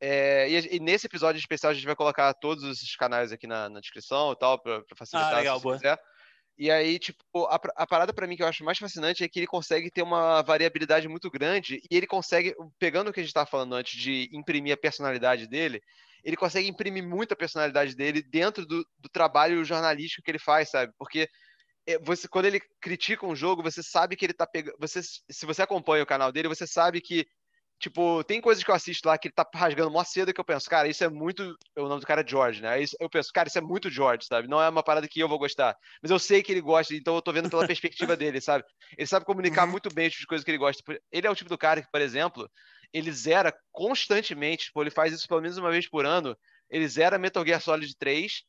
É, 0.00 0.48
e, 0.48 0.76
e, 0.76 0.80
nesse 0.80 1.06
episódio 1.06 1.38
especial 1.38 1.70
a 1.70 1.74
gente 1.74 1.84
vai 1.84 1.94
colocar 1.94 2.32
todos 2.34 2.64
os 2.64 2.96
canais 2.96 3.32
aqui 3.32 3.46
na, 3.46 3.68
na 3.68 3.80
descrição 3.80 4.32
e 4.32 4.36
tal, 4.36 4.58
para 4.58 4.82
facilitar. 4.96 5.34
Ah, 5.34 5.38
legal, 5.38 5.58
se 5.58 5.62
boa. 5.62 5.76
quiser. 5.76 5.98
E 6.60 6.70
aí, 6.70 6.98
tipo, 6.98 7.18
a, 7.46 7.58
a 7.74 7.86
parada 7.86 8.12
para 8.12 8.26
mim 8.26 8.36
que 8.36 8.42
eu 8.42 8.46
acho 8.46 8.62
mais 8.62 8.76
fascinante 8.76 9.24
é 9.24 9.28
que 9.30 9.38
ele 9.38 9.46
consegue 9.46 9.90
ter 9.90 10.02
uma 10.02 10.42
variabilidade 10.42 11.08
muito 11.08 11.30
grande 11.30 11.80
e 11.90 11.96
ele 11.96 12.06
consegue, 12.06 12.54
pegando 12.78 13.08
o 13.08 13.14
que 13.14 13.20
a 13.20 13.22
gente 13.22 13.30
estava 13.30 13.46
falando 13.46 13.74
antes 13.74 13.98
de 13.98 14.28
imprimir 14.30 14.74
a 14.74 14.76
personalidade 14.76 15.46
dele, 15.46 15.82
ele 16.22 16.36
consegue 16.36 16.68
imprimir 16.68 17.02
muita 17.02 17.34
personalidade 17.34 17.96
dele 17.96 18.20
dentro 18.22 18.66
do, 18.66 18.86
do 18.98 19.08
trabalho 19.08 19.64
jornalístico 19.64 20.22
que 20.22 20.30
ele 20.30 20.38
faz, 20.38 20.68
sabe? 20.68 20.92
Porque 20.98 21.30
é, 21.86 21.98
você, 21.98 22.28
quando 22.28 22.44
ele 22.44 22.60
critica 22.78 23.26
um 23.26 23.34
jogo, 23.34 23.62
você 23.62 23.82
sabe 23.82 24.14
que 24.14 24.26
ele 24.26 24.34
tá 24.34 24.46
pegando. 24.46 24.76
Você, 24.78 25.00
se 25.02 25.46
você 25.46 25.62
acompanha 25.62 26.02
o 26.02 26.06
canal 26.06 26.30
dele, 26.30 26.48
você 26.48 26.66
sabe 26.66 27.00
que. 27.00 27.26
Tipo, 27.80 28.22
tem 28.24 28.42
coisas 28.42 28.62
que 28.62 28.70
eu 28.70 28.74
assisto 28.74 29.08
lá 29.08 29.16
que 29.16 29.28
ele 29.28 29.34
tá 29.34 29.48
rasgando 29.54 29.90
mó 29.90 30.04
cedo 30.04 30.34
que 30.34 30.40
eu 30.40 30.44
penso, 30.44 30.68
cara, 30.68 30.86
isso 30.86 31.02
é 31.02 31.08
muito. 31.08 31.56
O 31.78 31.88
nome 31.88 32.02
do 32.02 32.06
cara 32.06 32.20
é 32.20 32.26
George, 32.26 32.60
né? 32.60 32.76
Eu 33.00 33.08
penso, 33.08 33.32
cara, 33.32 33.48
isso 33.48 33.56
é 33.56 33.62
muito 33.62 33.88
George, 33.88 34.26
sabe? 34.26 34.46
Não 34.46 34.60
é 34.60 34.68
uma 34.68 34.82
parada 34.82 35.08
que 35.08 35.18
eu 35.18 35.26
vou 35.26 35.38
gostar. 35.38 35.74
Mas 36.02 36.10
eu 36.10 36.18
sei 36.18 36.42
que 36.42 36.52
ele 36.52 36.60
gosta, 36.60 36.94
então 36.94 37.14
eu 37.14 37.22
tô 37.22 37.32
vendo 37.32 37.48
pela 37.48 37.66
perspectiva 37.66 38.14
dele, 38.14 38.38
sabe? 38.38 38.64
Ele 38.98 39.06
sabe 39.06 39.24
comunicar 39.24 39.64
uhum. 39.64 39.70
muito 39.70 39.88
bem 39.94 40.08
as 40.08 40.24
coisas 40.26 40.44
que 40.44 40.50
ele 40.50 40.58
gosta. 40.58 40.82
Ele 41.10 41.26
é 41.26 41.30
o 41.30 41.34
tipo 41.34 41.48
do 41.48 41.56
cara 41.56 41.80
que, 41.80 41.90
por 41.90 42.02
exemplo, 42.02 42.46
ele 42.92 43.10
zera 43.10 43.50
constantemente, 43.72 44.66
tipo, 44.66 44.82
ele 44.82 44.90
faz 44.90 45.14
isso 45.14 45.26
pelo 45.26 45.40
menos 45.40 45.56
uma 45.56 45.70
vez 45.70 45.88
por 45.88 46.04
ano, 46.04 46.36
ele 46.68 46.86
zera 46.86 47.18
Metal 47.18 47.46
Gear 47.46 47.62
Solid 47.62 47.96
3, 47.96 48.42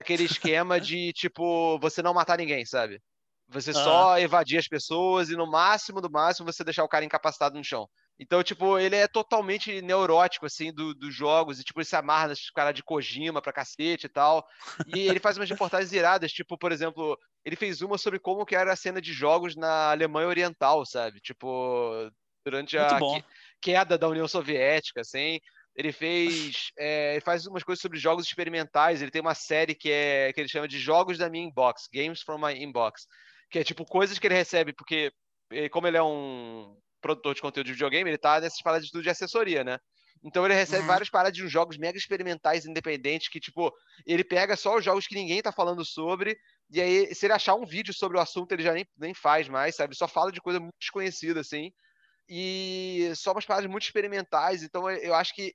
aquele 0.00 0.22
esquema 0.22 0.78
de, 0.80 1.12
tipo, 1.12 1.76
você 1.80 2.02
não 2.02 2.14
matar 2.14 2.38
ninguém, 2.38 2.64
sabe? 2.64 3.02
Você 3.48 3.72
só 3.72 4.18
evadir 4.18 4.58
as 4.58 4.68
pessoas 4.68 5.28
e 5.28 5.36
no 5.36 5.50
máximo, 5.50 6.00
do 6.00 6.10
máximo, 6.10 6.52
você 6.52 6.62
deixar 6.62 6.84
o 6.84 6.88
cara 6.88 7.04
incapacitado 7.04 7.56
no 7.56 7.64
chão. 7.64 7.88
Então, 8.18 8.42
tipo, 8.42 8.78
ele 8.78 8.96
é 8.96 9.06
totalmente 9.06 9.82
neurótico, 9.82 10.46
assim, 10.46 10.72
do, 10.72 10.94
dos 10.94 11.14
jogos, 11.14 11.60
e, 11.60 11.64
tipo, 11.64 11.80
ele 11.80 11.84
se 11.84 11.96
amarra 11.96 12.28
nas 12.28 12.50
caras 12.50 12.74
de 12.74 12.82
Kojima 12.82 13.42
pra 13.42 13.52
cacete 13.52 14.06
e 14.06 14.08
tal. 14.08 14.46
E 14.94 15.00
ele 15.00 15.20
faz 15.20 15.36
umas 15.36 15.50
reportagens 15.50 15.92
iradas, 15.92 16.32
tipo, 16.32 16.56
por 16.56 16.72
exemplo, 16.72 17.18
ele 17.44 17.56
fez 17.56 17.82
uma 17.82 17.98
sobre 17.98 18.18
como 18.18 18.46
que 18.46 18.56
era 18.56 18.72
a 18.72 18.76
cena 18.76 19.00
de 19.00 19.12
jogos 19.12 19.54
na 19.54 19.90
Alemanha 19.90 20.28
Oriental, 20.28 20.86
sabe? 20.86 21.20
Tipo, 21.20 22.10
durante 22.44 22.78
a, 22.78 22.98
queda 23.60 23.98
da 23.98 24.08
União 24.08 24.26
Soviética, 24.26 25.02
assim. 25.02 25.38
Ele 25.74 25.92
fez. 25.92 26.70
É, 26.78 27.12
ele 27.12 27.20
faz 27.20 27.46
umas 27.46 27.62
coisas 27.62 27.82
sobre 27.82 27.98
jogos 27.98 28.26
experimentais. 28.26 29.02
Ele 29.02 29.10
tem 29.10 29.20
uma 29.20 29.34
série 29.34 29.74
que, 29.74 29.90
é, 29.90 30.32
que 30.32 30.40
ele 30.40 30.48
chama 30.48 30.66
de 30.66 30.78
Jogos 30.78 31.18
da 31.18 31.28
Minha 31.28 31.48
Inbox, 31.48 31.86
Games 31.92 32.22
from 32.22 32.38
My 32.38 32.54
Inbox. 32.54 33.06
Que 33.50 33.58
é 33.58 33.64
tipo 33.64 33.84
coisas 33.84 34.18
que 34.18 34.26
ele 34.26 34.34
recebe, 34.34 34.72
porque, 34.72 35.12
como 35.70 35.86
ele 35.86 35.98
é 35.98 36.02
um 36.02 36.76
produtor 37.00 37.34
de 37.34 37.42
conteúdo 37.42 37.66
de 37.66 37.72
videogame, 37.72 38.10
ele 38.10 38.18
tá 38.18 38.40
nessas 38.40 38.60
paradas 38.62 38.86
de 38.86 38.92
tudo 38.92 39.02
de 39.02 39.10
assessoria, 39.10 39.62
né? 39.62 39.78
Então 40.24 40.44
ele 40.44 40.54
recebe 40.54 40.82
uhum. 40.82 40.88
várias 40.88 41.10
paradas 41.10 41.36
de 41.36 41.46
jogos 41.46 41.76
mega 41.76 41.96
experimentais 41.96 42.64
independentes 42.64 43.28
que, 43.28 43.38
tipo, 43.38 43.72
ele 44.06 44.24
pega 44.24 44.56
só 44.56 44.76
os 44.76 44.84
jogos 44.84 45.06
que 45.06 45.14
ninguém 45.14 45.42
tá 45.42 45.52
falando 45.52 45.84
sobre, 45.84 46.36
e 46.70 46.80
aí, 46.80 47.14
se 47.14 47.26
ele 47.26 47.32
achar 47.32 47.54
um 47.54 47.64
vídeo 47.64 47.94
sobre 47.94 48.18
o 48.18 48.20
assunto, 48.20 48.52
ele 48.52 48.62
já 48.62 48.72
nem, 48.72 48.86
nem 48.96 49.14
faz 49.14 49.48
mais, 49.48 49.76
sabe? 49.76 49.96
Só 49.96 50.08
fala 50.08 50.32
de 50.32 50.40
coisa 50.40 50.58
muito 50.58 50.74
desconhecida, 50.80 51.40
assim. 51.40 51.70
E 52.28 53.12
só 53.14 53.32
umas 53.32 53.46
paradas 53.46 53.70
muito 53.70 53.84
experimentais. 53.84 54.62
Então 54.62 54.90
eu 54.90 55.14
acho 55.14 55.32
que 55.34 55.54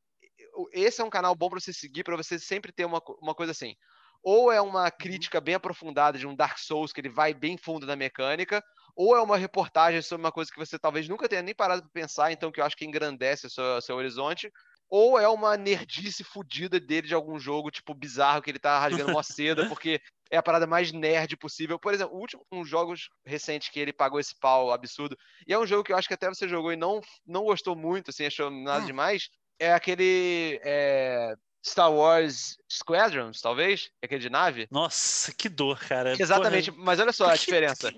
esse 0.72 1.02
é 1.02 1.04
um 1.04 1.10
canal 1.10 1.36
bom 1.36 1.50
para 1.50 1.60
você 1.60 1.74
seguir, 1.74 2.04
para 2.04 2.16
você 2.16 2.39
sempre 2.39 2.72
ter 2.72 2.86
uma, 2.86 3.02
uma 3.22 3.36
coisa 3.36 3.52
assim. 3.52 3.76
Ou 4.24 4.52
é 4.52 4.62
uma 4.62 4.86
uhum. 4.86 4.92
crítica 4.98 5.42
bem 5.42 5.56
aprofundada 5.56 6.18
de 6.18 6.26
um 6.26 6.36
Dark 6.36 6.58
Souls, 6.60 6.94
que 6.94 7.02
ele 7.02 7.10
vai 7.10 7.34
bem 7.34 7.58
fundo 7.58 7.86
na 7.86 7.96
mecânica, 7.96 8.64
ou 8.96 9.16
é 9.16 9.22
uma 9.22 9.38
reportagem 9.38 10.02
sobre 10.02 10.26
uma 10.26 10.32
coisa 10.32 10.52
que 10.52 10.60
você 10.60 10.78
talvez 10.78 11.08
nunca 11.08 11.30
tenha 11.30 11.42
nem 11.42 11.56
parado 11.56 11.82
para 11.82 11.92
pensar, 11.92 12.32
então 12.32 12.52
que 12.52 12.60
eu 12.60 12.66
acho 12.66 12.76
que 12.76 12.86
engrandece 12.86 13.48
o 13.48 13.50
seu, 13.50 13.82
seu 13.82 13.96
horizonte, 13.96 14.52
ou 14.89 15.18
é 15.18 15.28
uma 15.28 15.56
nerdice 15.56 16.22
fodida 16.22 16.78
dele 16.78 17.08
de 17.08 17.14
algum 17.14 17.39
jogo, 17.39 17.72
tipo, 17.72 17.94
bizarro, 17.94 18.42
que 18.42 18.52
ele 18.52 18.60
tá 18.60 18.78
rasgando 18.78 19.12
uma 19.12 19.24
seda, 19.24 19.66
porque 19.70 20.02
é 20.30 20.38
a 20.38 20.44
parada 20.44 20.68
mais 20.68 20.92
nerd 20.92 21.38
possível. 21.38 21.80
Por 21.80 21.94
exemplo, 21.94 22.14
o 22.14 22.20
último 22.20 22.46
um 22.52 22.66
jogos 22.66 23.10
recentes 23.26 23.70
que 23.70 23.80
ele 23.80 23.94
pagou 23.94 24.20
esse 24.20 24.38
pau 24.38 24.72
absurdo, 24.72 25.18
e 25.48 25.54
é 25.54 25.58
um 25.58 25.66
jogo 25.66 25.84
que 25.84 25.94
eu 25.94 25.98
acho 25.98 26.10
que 26.10 26.14
até 26.14 26.28
você 26.28 26.48
jogou 26.48 26.74
e 26.74 26.76
não, 26.76 27.00
não 27.26 27.46
gostou 27.46 27.76
muito, 27.76 28.10
assim, 28.10 28.26
achou 28.26 28.52
nada 28.52 28.84
hum. 28.84 28.88
demais, 28.88 29.30
é 29.58 29.72
aquele 29.72 30.60
é, 30.64 31.36
Star 31.66 31.91
Wars 31.91 32.57
Squadrons, 32.72 33.39
talvez? 33.39 33.89
É 34.01 34.05
aquele 34.05 34.22
de 34.22 34.30
nave? 34.30 34.68
Nossa, 34.72 35.32
que 35.34 35.47
dor, 35.47 35.80
cara. 35.80 36.16
Exatamente, 36.20 36.72
Porra. 36.72 36.84
mas 36.84 36.99
olha 36.99 37.12
só 37.12 37.28
a 37.28 37.36
diferença. 37.36 37.93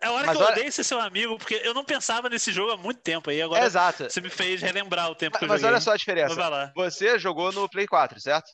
É 0.00 0.06
a 0.06 0.12
hora 0.12 0.26
mas 0.26 0.36
que 0.36 0.42
eu 0.42 0.46
olha... 0.46 0.56
odeio 0.56 0.72
ser 0.72 0.84
seu 0.84 1.00
amigo, 1.00 1.36
porque 1.36 1.60
eu 1.62 1.74
não 1.74 1.84
pensava 1.84 2.28
nesse 2.28 2.52
jogo 2.52 2.72
há 2.72 2.76
muito 2.76 3.00
tempo 3.00 3.30
aí. 3.30 3.42
Agora 3.42 3.64
Exato. 3.64 4.04
você 4.04 4.20
me 4.20 4.30
fez 4.30 4.62
relembrar 4.62 5.10
o 5.10 5.14
tempo 5.14 5.34
mas, 5.34 5.38
que 5.38 5.44
eu 5.44 5.48
mas 5.48 5.60
joguei. 5.60 5.72
Mas 5.72 5.74
olha 5.74 5.84
só 5.84 5.92
a 5.92 5.96
diferença. 5.96 6.72
Você 6.74 7.18
jogou 7.18 7.52
no 7.52 7.68
Play 7.68 7.86
4, 7.86 8.20
certo? 8.20 8.50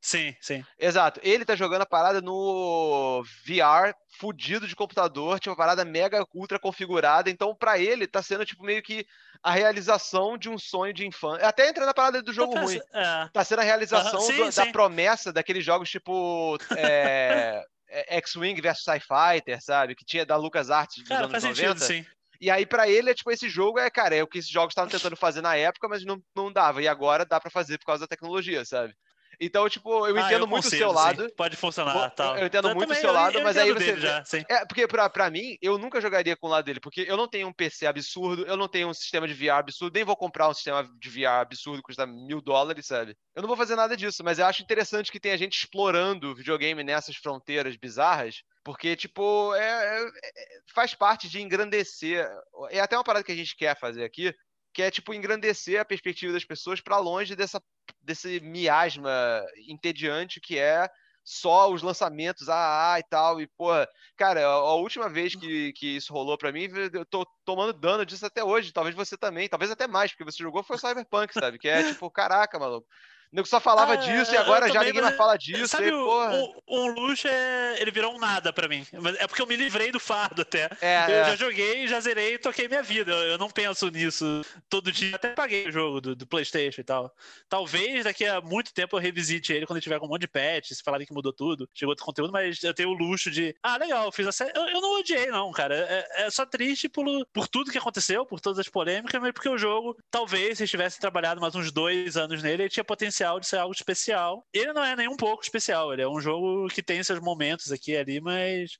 Sim, 0.00 0.34
sim. 0.40 0.64
Exato. 0.78 1.20
Ele 1.22 1.44
tá 1.44 1.56
jogando 1.56 1.82
a 1.82 1.86
parada 1.86 2.20
no 2.20 3.22
VR 3.44 3.94
fudido 4.18 4.66
de 4.66 4.76
computador, 4.76 5.38
tipo, 5.38 5.50
uma 5.50 5.56
parada 5.56 5.84
mega 5.84 6.24
ultra 6.32 6.58
configurada. 6.58 7.28
Então, 7.30 7.54
para 7.54 7.78
ele, 7.78 8.06
tá 8.06 8.22
sendo, 8.22 8.44
tipo, 8.46 8.64
meio 8.64 8.82
que 8.82 9.06
a 9.42 9.52
realização 9.52 10.38
de 10.38 10.48
um 10.48 10.58
sonho 10.58 10.92
de 10.92 11.06
infância. 11.06 11.46
Até 11.46 11.68
entrando 11.68 11.86
na 11.86 11.94
parada 11.94 12.22
do 12.22 12.32
jogo 12.32 12.58
ruim. 12.58 12.80
É. 12.92 13.28
Tá 13.32 13.44
sendo 13.44 13.60
a 13.60 13.64
realização 13.64 14.20
sim, 14.20 14.36
do, 14.36 14.52
sim. 14.52 14.64
da 14.64 14.72
promessa 14.72 15.32
daqueles 15.32 15.64
jogos, 15.64 15.90
tipo. 15.90 16.56
É, 16.76 17.62
é 17.88 18.16
X-Wing 18.18 18.60
vs 18.60 18.82
Sci-Fighter, 18.82 19.58
sabe? 19.60 19.94
Que 19.94 20.04
tinha 20.04 20.24
da 20.24 20.36
LucasArts 20.36 20.98
dos 20.98 21.08
Cara, 21.08 21.26
anos 21.26 21.32
faz 21.32 21.44
90. 21.44 21.78
Sentido, 21.78 22.04
sim. 22.04 22.10
E 22.40 22.50
aí, 22.50 22.64
para 22.64 22.88
ele, 22.88 23.10
é 23.10 23.14
tipo, 23.14 23.32
esse 23.32 23.48
jogo 23.48 23.80
é, 23.80 23.90
cara, 23.90 24.14
é 24.14 24.22
o 24.22 24.26
que 24.28 24.38
esses 24.38 24.50
jogos 24.50 24.70
estavam 24.70 24.88
tentando 24.88 25.16
fazer 25.16 25.40
na 25.40 25.56
época, 25.56 25.88
mas 25.88 26.04
não, 26.04 26.22
não 26.36 26.52
dava. 26.52 26.80
E 26.80 26.86
agora 26.86 27.26
dá 27.26 27.40
para 27.40 27.50
fazer 27.50 27.78
por 27.78 27.86
causa 27.86 28.02
da 28.02 28.06
tecnologia, 28.06 28.64
sabe? 28.64 28.94
Então, 29.40 29.68
tipo, 29.68 30.06
eu 30.06 30.16
ah, 30.16 30.20
entendo 30.20 30.42
eu 30.42 30.46
muito 30.46 30.66
o 30.66 30.70
seu 30.70 30.90
lado. 30.90 31.24
Sim. 31.24 31.34
Pode 31.36 31.56
funcionar, 31.56 32.10
tal. 32.10 32.36
Eu 32.36 32.46
entendo 32.46 32.68
eu 32.68 32.74
muito 32.74 32.92
o 32.92 32.94
seu 32.94 33.12
lado, 33.12 33.38
eu, 33.38 33.44
mas 33.44 33.56
aí 33.56 33.72
você. 33.72 33.96
Já. 33.96 34.22
É, 34.48 34.64
porque 34.66 34.86
pra, 34.86 35.08
pra 35.08 35.30
mim, 35.30 35.56
eu 35.62 35.78
nunca 35.78 36.00
jogaria 36.00 36.36
com 36.36 36.48
o 36.48 36.50
lado 36.50 36.64
dele, 36.64 36.80
porque 36.80 37.04
eu 37.08 37.16
não 37.16 37.28
tenho 37.28 37.46
um 37.46 37.52
PC 37.52 37.86
absurdo, 37.86 38.44
eu 38.46 38.56
não 38.56 38.66
tenho 38.66 38.88
um 38.88 38.94
sistema 38.94 39.28
de 39.28 39.34
VR 39.34 39.58
absurdo, 39.58 39.94
nem 39.94 40.04
vou 40.04 40.16
comprar 40.16 40.48
um 40.48 40.54
sistema 40.54 40.88
de 40.98 41.08
VR 41.08 41.40
absurdo 41.40 41.78
que 41.78 41.84
custa 41.84 42.06
mil 42.06 42.40
dólares, 42.40 42.86
sabe? 42.86 43.16
Eu 43.34 43.42
não 43.42 43.48
vou 43.48 43.56
fazer 43.56 43.76
nada 43.76 43.96
disso, 43.96 44.24
mas 44.24 44.38
eu 44.38 44.46
acho 44.46 44.62
interessante 44.62 45.12
que 45.12 45.20
tenha 45.20 45.38
gente 45.38 45.56
explorando 45.56 46.34
videogame 46.34 46.82
nessas 46.82 47.16
fronteiras 47.16 47.76
bizarras, 47.76 48.42
porque, 48.64 48.96
tipo, 48.96 49.54
é, 49.54 49.62
é, 49.62 50.02
é 50.04 50.44
faz 50.74 50.94
parte 50.94 51.28
de 51.28 51.40
engrandecer. 51.40 52.28
É 52.70 52.80
até 52.80 52.96
uma 52.96 53.04
parada 53.04 53.24
que 53.24 53.32
a 53.32 53.36
gente 53.36 53.56
quer 53.56 53.78
fazer 53.78 54.04
aqui, 54.04 54.34
que 54.72 54.82
é 54.82 54.90
tipo 54.90 55.14
engrandecer 55.14 55.80
a 55.80 55.84
perspectiva 55.84 56.32
das 56.32 56.44
pessoas 56.44 56.80
para 56.80 56.98
longe 56.98 57.34
dessa 57.34 57.62
desse 58.02 58.40
miasma 58.40 59.44
entediante 59.68 60.40
que 60.40 60.58
é 60.58 60.88
só 61.28 61.70
os 61.70 61.82
lançamentos 61.82 62.48
AAA 62.48 63.00
e 63.00 63.02
tal. 63.02 63.40
E, 63.40 63.46
porra, 63.46 63.86
cara, 64.16 64.44
a, 64.46 64.74
última 64.74 65.10
vez 65.10 65.34
que, 65.34 65.72
que 65.74 65.96
isso 65.96 66.12
rolou 66.12 66.38
para 66.38 66.50
mim, 66.50 66.68
eu 66.92 67.04
tô 67.04 67.26
tomando 67.44 67.72
dano 67.74 68.06
disso 68.06 68.24
até 68.24 68.42
hoje. 68.42 68.72
Talvez 68.72 68.96
você 68.96 69.16
também, 69.16 69.46
talvez 69.46 69.70
até 69.70 69.86
mais, 69.86 70.10
porque 70.10 70.24
você 70.24 70.42
jogou 70.42 70.62
foi 70.62 70.78
Cyberpunk, 70.78 71.34
sabe? 71.34 71.58
Que 71.58 71.68
é 71.68 71.82
tipo, 71.92 72.10
caraca, 72.10 72.58
maluco. 72.58 72.86
O 73.30 73.36
nego 73.36 73.46
só 73.46 73.60
falava 73.60 73.92
ah, 73.92 73.96
disso 73.96 74.32
e 74.32 74.36
agora 74.38 74.70
já 74.72 74.82
ninguém 74.82 75.02
mais 75.02 75.16
fala 75.16 75.36
disso. 75.36 75.68
Sabe, 75.68 75.88
e, 75.88 75.92
o, 75.92 76.54
o, 76.66 76.80
um 76.80 76.86
luxo 76.88 77.28
é. 77.28 77.76
Ele 77.78 77.90
virou 77.90 78.14
um 78.14 78.18
nada 78.18 78.52
pra 78.54 78.66
mim. 78.66 78.86
É 79.18 79.26
porque 79.26 79.42
eu 79.42 79.46
me 79.46 79.54
livrei 79.54 79.92
do 79.92 80.00
fardo 80.00 80.42
até. 80.42 80.70
É, 80.80 81.04
eu 81.08 81.14
é. 81.14 81.24
já 81.26 81.36
joguei, 81.36 81.86
já 81.86 82.00
zerei 82.00 82.34
e 82.34 82.38
toquei 82.38 82.66
minha 82.68 82.82
vida. 82.82 83.12
Eu, 83.12 83.32
eu, 83.32 83.38
não 83.38 83.50
penso 83.50 83.88
nisso 83.90 84.42
todo 84.68 84.90
dia. 84.90 85.14
Até 85.14 85.28
paguei 85.28 85.68
o 85.68 85.72
jogo 85.72 86.00
do, 86.00 86.16
do, 86.16 86.26
PlayStation 86.26 86.80
e 86.80 86.84
tal. 86.84 87.14
Talvez 87.50 88.04
daqui 88.04 88.24
a 88.24 88.40
muito 88.40 88.72
tempo 88.72 88.96
eu 88.96 89.00
revisite 89.00 89.52
ele 89.52 89.66
quando 89.66 89.76
ele 89.76 89.82
tiver 89.82 89.98
com 89.98 90.06
um 90.06 90.08
monte 90.08 90.22
de 90.22 90.28
patch, 90.28 90.70
se 90.72 90.82
falarem 90.82 91.06
que 91.06 91.12
mudou 91.12 91.32
tudo, 91.32 91.68
chegou 91.74 91.92
outro 91.92 92.06
conteúdo, 92.06 92.32
mas 92.32 92.62
eu 92.62 92.72
tenho 92.72 92.88
o 92.88 92.94
luxo 92.94 93.30
de. 93.30 93.54
Ah, 93.62 93.76
legal, 93.76 94.10
fiz 94.10 94.26
a 94.26 94.32
série. 94.32 94.52
Eu, 94.56 94.66
eu 94.68 94.80
não 94.80 94.98
odiei, 94.98 95.26
não, 95.26 95.52
cara. 95.52 95.74
É, 95.76 96.24
é, 96.24 96.30
só 96.30 96.46
triste 96.46 96.88
por, 96.88 97.04
por 97.26 97.46
tudo 97.46 97.70
que 97.70 97.78
aconteceu, 97.78 98.24
por 98.24 98.40
todas 98.40 98.58
as 98.58 98.68
polêmicas, 98.70 99.20
mas 99.20 99.32
porque 99.32 99.50
o 99.50 99.58
jogo, 99.58 99.94
talvez, 100.10 100.56
se 100.56 100.66
tivesse 100.66 100.98
trabalhado 100.98 101.42
mais 101.42 101.54
uns 101.54 101.70
dois 101.70 102.16
anos 102.16 102.42
nele, 102.42 102.62
ele 102.62 102.70
tinha 102.70 102.84
potencial 102.84 103.17
de 103.40 103.46
ser 103.46 103.58
algo 103.58 103.74
especial. 103.74 104.46
Ele 104.52 104.72
não 104.72 104.84
é 104.84 104.96
nem 104.96 105.08
um 105.08 105.16
pouco 105.16 105.42
especial, 105.42 105.92
ele 105.92 106.02
é 106.02 106.08
um 106.08 106.20
jogo 106.20 106.68
que 106.68 106.82
tem 106.82 107.02
seus 107.02 107.20
momentos 107.20 107.72
aqui 107.72 107.92
e 107.92 107.96
ali, 107.96 108.20
mas 108.20 108.78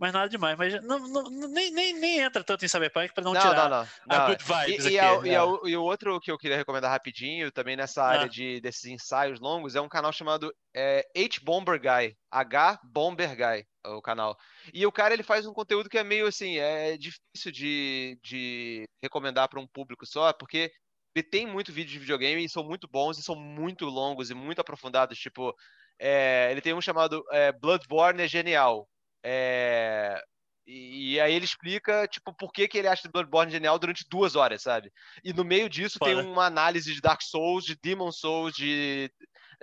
mas 0.00 0.14
nada 0.14 0.30
demais. 0.30 0.56
Mas 0.56 0.82
não, 0.82 0.98
não, 0.98 1.30
nem, 1.48 1.70
nem, 1.70 1.92
nem 1.92 2.20
entra 2.20 2.42
tanto 2.42 2.64
em 2.64 2.68
Cyberpunk 2.68 3.12
para 3.12 3.22
não, 3.22 3.34
não, 3.34 3.40
tirar 3.40 3.68
não, 3.68 3.86
não, 4.06 4.16
a 4.16 4.26
good 4.28 4.42
vibes 4.42 4.86
e, 4.86 4.98
aqui. 4.98 4.98
A, 4.98 5.26
e, 5.26 5.36
a, 5.36 5.46
né? 5.46 5.58
e, 5.66 5.76
o 5.76 5.82
outro 5.82 6.18
que 6.20 6.30
eu 6.30 6.38
queria 6.38 6.56
recomendar 6.56 6.90
rapidinho, 6.90 7.52
também 7.52 7.76
nessa 7.76 8.02
área 8.02 8.24
ah. 8.24 8.28
de, 8.28 8.62
desses 8.62 8.86
ensaios 8.86 9.38
longos, 9.38 9.76
é 9.76 9.80
um 9.80 9.90
canal 9.90 10.10
chamado 10.10 10.50
é, 10.74 11.06
H-Bomber 11.14 11.78
Guy. 11.78 12.16
H-Bomber 12.30 13.36
Guy, 13.36 13.66
o 13.84 14.00
canal. 14.00 14.34
E 14.72 14.86
o 14.86 14.92
cara, 14.92 15.12
ele 15.12 15.22
faz 15.22 15.44
um 15.44 15.52
conteúdo 15.52 15.90
que 15.90 15.98
é 15.98 16.02
meio 16.02 16.26
assim, 16.26 16.56
é 16.56 16.96
difícil 16.96 17.52
de, 17.52 18.18
de 18.24 18.88
recomendar 19.02 19.50
para 19.50 19.60
um 19.60 19.66
público 19.66 20.06
só, 20.06 20.32
porque 20.32 20.72
ele 21.14 21.24
tem 21.24 21.46
muito 21.46 21.72
vídeo 21.72 21.92
de 21.92 21.98
videogame 21.98 22.44
e 22.44 22.48
são 22.48 22.62
muito 22.62 22.88
bons 22.88 23.18
e 23.18 23.22
são 23.22 23.34
muito 23.34 23.86
longos 23.86 24.30
e 24.30 24.34
muito 24.34 24.60
aprofundados. 24.60 25.18
Tipo, 25.18 25.54
é, 25.98 26.48
ele 26.50 26.60
tem 26.60 26.72
um 26.72 26.80
chamado 26.80 27.24
é, 27.30 27.52
Bloodborne 27.52 28.22
é 28.22 28.28
genial. 28.28 28.88
É, 29.22 30.22
e, 30.66 31.14
e, 31.14 31.20
aí 31.20 31.34
ele 31.34 31.44
explica, 31.44 32.06
tipo, 32.06 32.32
por 32.34 32.52
que, 32.52 32.68
que 32.68 32.78
ele 32.78 32.86
acha 32.88 33.08
Bloodborne 33.08 33.50
genial 33.50 33.78
durante 33.78 34.06
duas 34.08 34.36
horas, 34.36 34.62
sabe? 34.62 34.92
E 35.24 35.32
no 35.32 35.44
meio 35.44 35.68
disso 35.68 35.98
tem 35.98 36.14
uma 36.14 36.46
análise 36.46 36.94
de 36.94 37.00
Dark 37.00 37.22
Souls, 37.22 37.64
de 37.64 37.76
Demon 37.82 38.12
Souls, 38.12 38.54
de, 38.54 39.10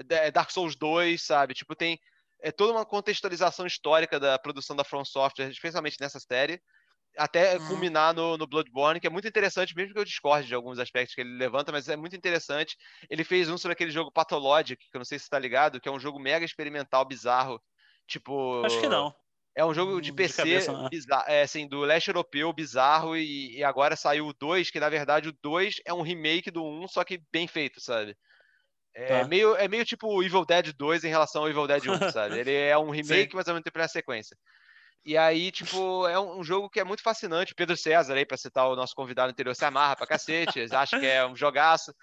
de 0.03 0.31
Dark 0.31 0.51
Souls 0.51 0.75
2, 0.75 1.21
sabe? 1.23 1.53
Tipo, 1.53 1.75
tem 1.75 1.97
é 2.39 2.51
toda 2.51 2.71
uma 2.71 2.85
contextualização 2.85 3.65
histórica 3.65 4.19
da 4.19 4.37
produção 4.37 4.75
da 4.75 4.83
From 4.83 5.03
Software, 5.03 5.49
especialmente 5.49 5.97
nessa 5.99 6.19
série 6.19 6.61
até 7.17 7.57
uhum. 7.57 7.67
culminar 7.67 8.13
no, 8.13 8.37
no, 8.37 8.47
Bloodborne, 8.47 8.99
que 8.99 9.07
é 9.07 9.09
muito 9.09 9.27
interessante, 9.27 9.75
mesmo 9.75 9.93
que 9.93 9.99
eu 9.99 10.05
discorde 10.05 10.47
de 10.47 10.55
alguns 10.55 10.79
aspectos 10.79 11.15
que 11.15 11.21
ele 11.21 11.37
levanta, 11.37 11.71
mas 11.71 11.89
é 11.89 11.95
muito 11.95 12.15
interessante. 12.15 12.77
Ele 13.09 13.23
fez 13.23 13.49
um 13.49 13.57
sobre 13.57 13.73
aquele 13.73 13.91
jogo 13.91 14.11
Pathologic, 14.11 14.89
que 14.89 14.95
eu 14.95 14.99
não 14.99 15.05
sei 15.05 15.17
se 15.17 15.25
você 15.25 15.29
tá 15.29 15.39
ligado, 15.39 15.79
que 15.79 15.89
é 15.89 15.91
um 15.91 15.99
jogo 15.99 16.19
mega 16.19 16.45
experimental, 16.45 17.05
bizarro. 17.05 17.61
Tipo. 18.07 18.63
Acho 18.65 18.79
que 18.79 18.87
não. 18.87 19.13
É 19.55 19.65
um 19.65 19.73
jogo 19.73 19.99
de 19.99 20.13
PC 20.13 20.43
de 20.43 20.49
cabeça, 20.49 20.71
né? 20.71 20.87
bizarro, 20.89 21.25
é, 21.27 21.41
assim, 21.41 21.67
do 21.67 21.81
leste 21.81 22.09
europeu 22.09 22.53
bizarro, 22.53 23.17
e, 23.17 23.57
e, 23.57 23.63
agora 23.63 23.95
saiu 23.95 24.27
o 24.27 24.33
2, 24.33 24.69
que 24.69 24.79
na 24.79 24.87
verdade 24.87 25.29
o 25.29 25.33
2 25.41 25.81
é 25.83 25.91
um 25.91 26.03
remake 26.03 26.51
do 26.51 26.63
1, 26.63 26.87
só 26.89 27.03
que 27.03 27.19
bem 27.31 27.47
feito, 27.47 27.81
sabe? 27.81 28.15
É, 28.93 29.21
tá. 29.21 29.27
meio, 29.27 29.55
é 29.55 29.67
meio 29.67 29.83
tipo 29.83 30.07
o 30.07 30.21
Evil 30.21 30.45
Dead 30.45 30.73
2 30.73 31.03
em 31.03 31.09
relação 31.09 31.41
ao 31.41 31.49
Evil 31.49 31.65
Dead 31.65 31.83
1, 31.87 31.87
sabe? 32.13 32.39
Ele 32.39 32.53
é 32.53 32.77
um 32.77 32.91
remake, 32.91 33.35
mas 33.35 33.47
ao 33.47 33.55
mesmo 33.55 33.63
tempo 33.63 33.79
é 33.79 33.81
uma 33.81 33.87
sequência. 33.87 34.37
E 35.07 35.15
aí, 35.17 35.53
tipo, 35.53 36.05
é 36.05 36.19
um, 36.19 36.43
jogo 36.43 36.69
que 36.69 36.81
é 36.81 36.83
muito 36.83 37.01
fascinante. 37.01 37.55
Pedro 37.55 37.77
César, 37.77 38.13
aí, 38.13 38.25
pra 38.25 38.35
citar 38.35 38.67
o 38.67 38.75
nosso 38.75 38.93
convidado 38.93 39.31
anterior, 39.31 39.55
se 39.55 39.63
amarra 39.63 39.95
pra 39.95 40.05
cacete, 40.05 40.67
acha 40.69 40.99
que 40.99 41.05
é 41.05 41.25
um 41.25 41.33
jogaço. 41.33 41.95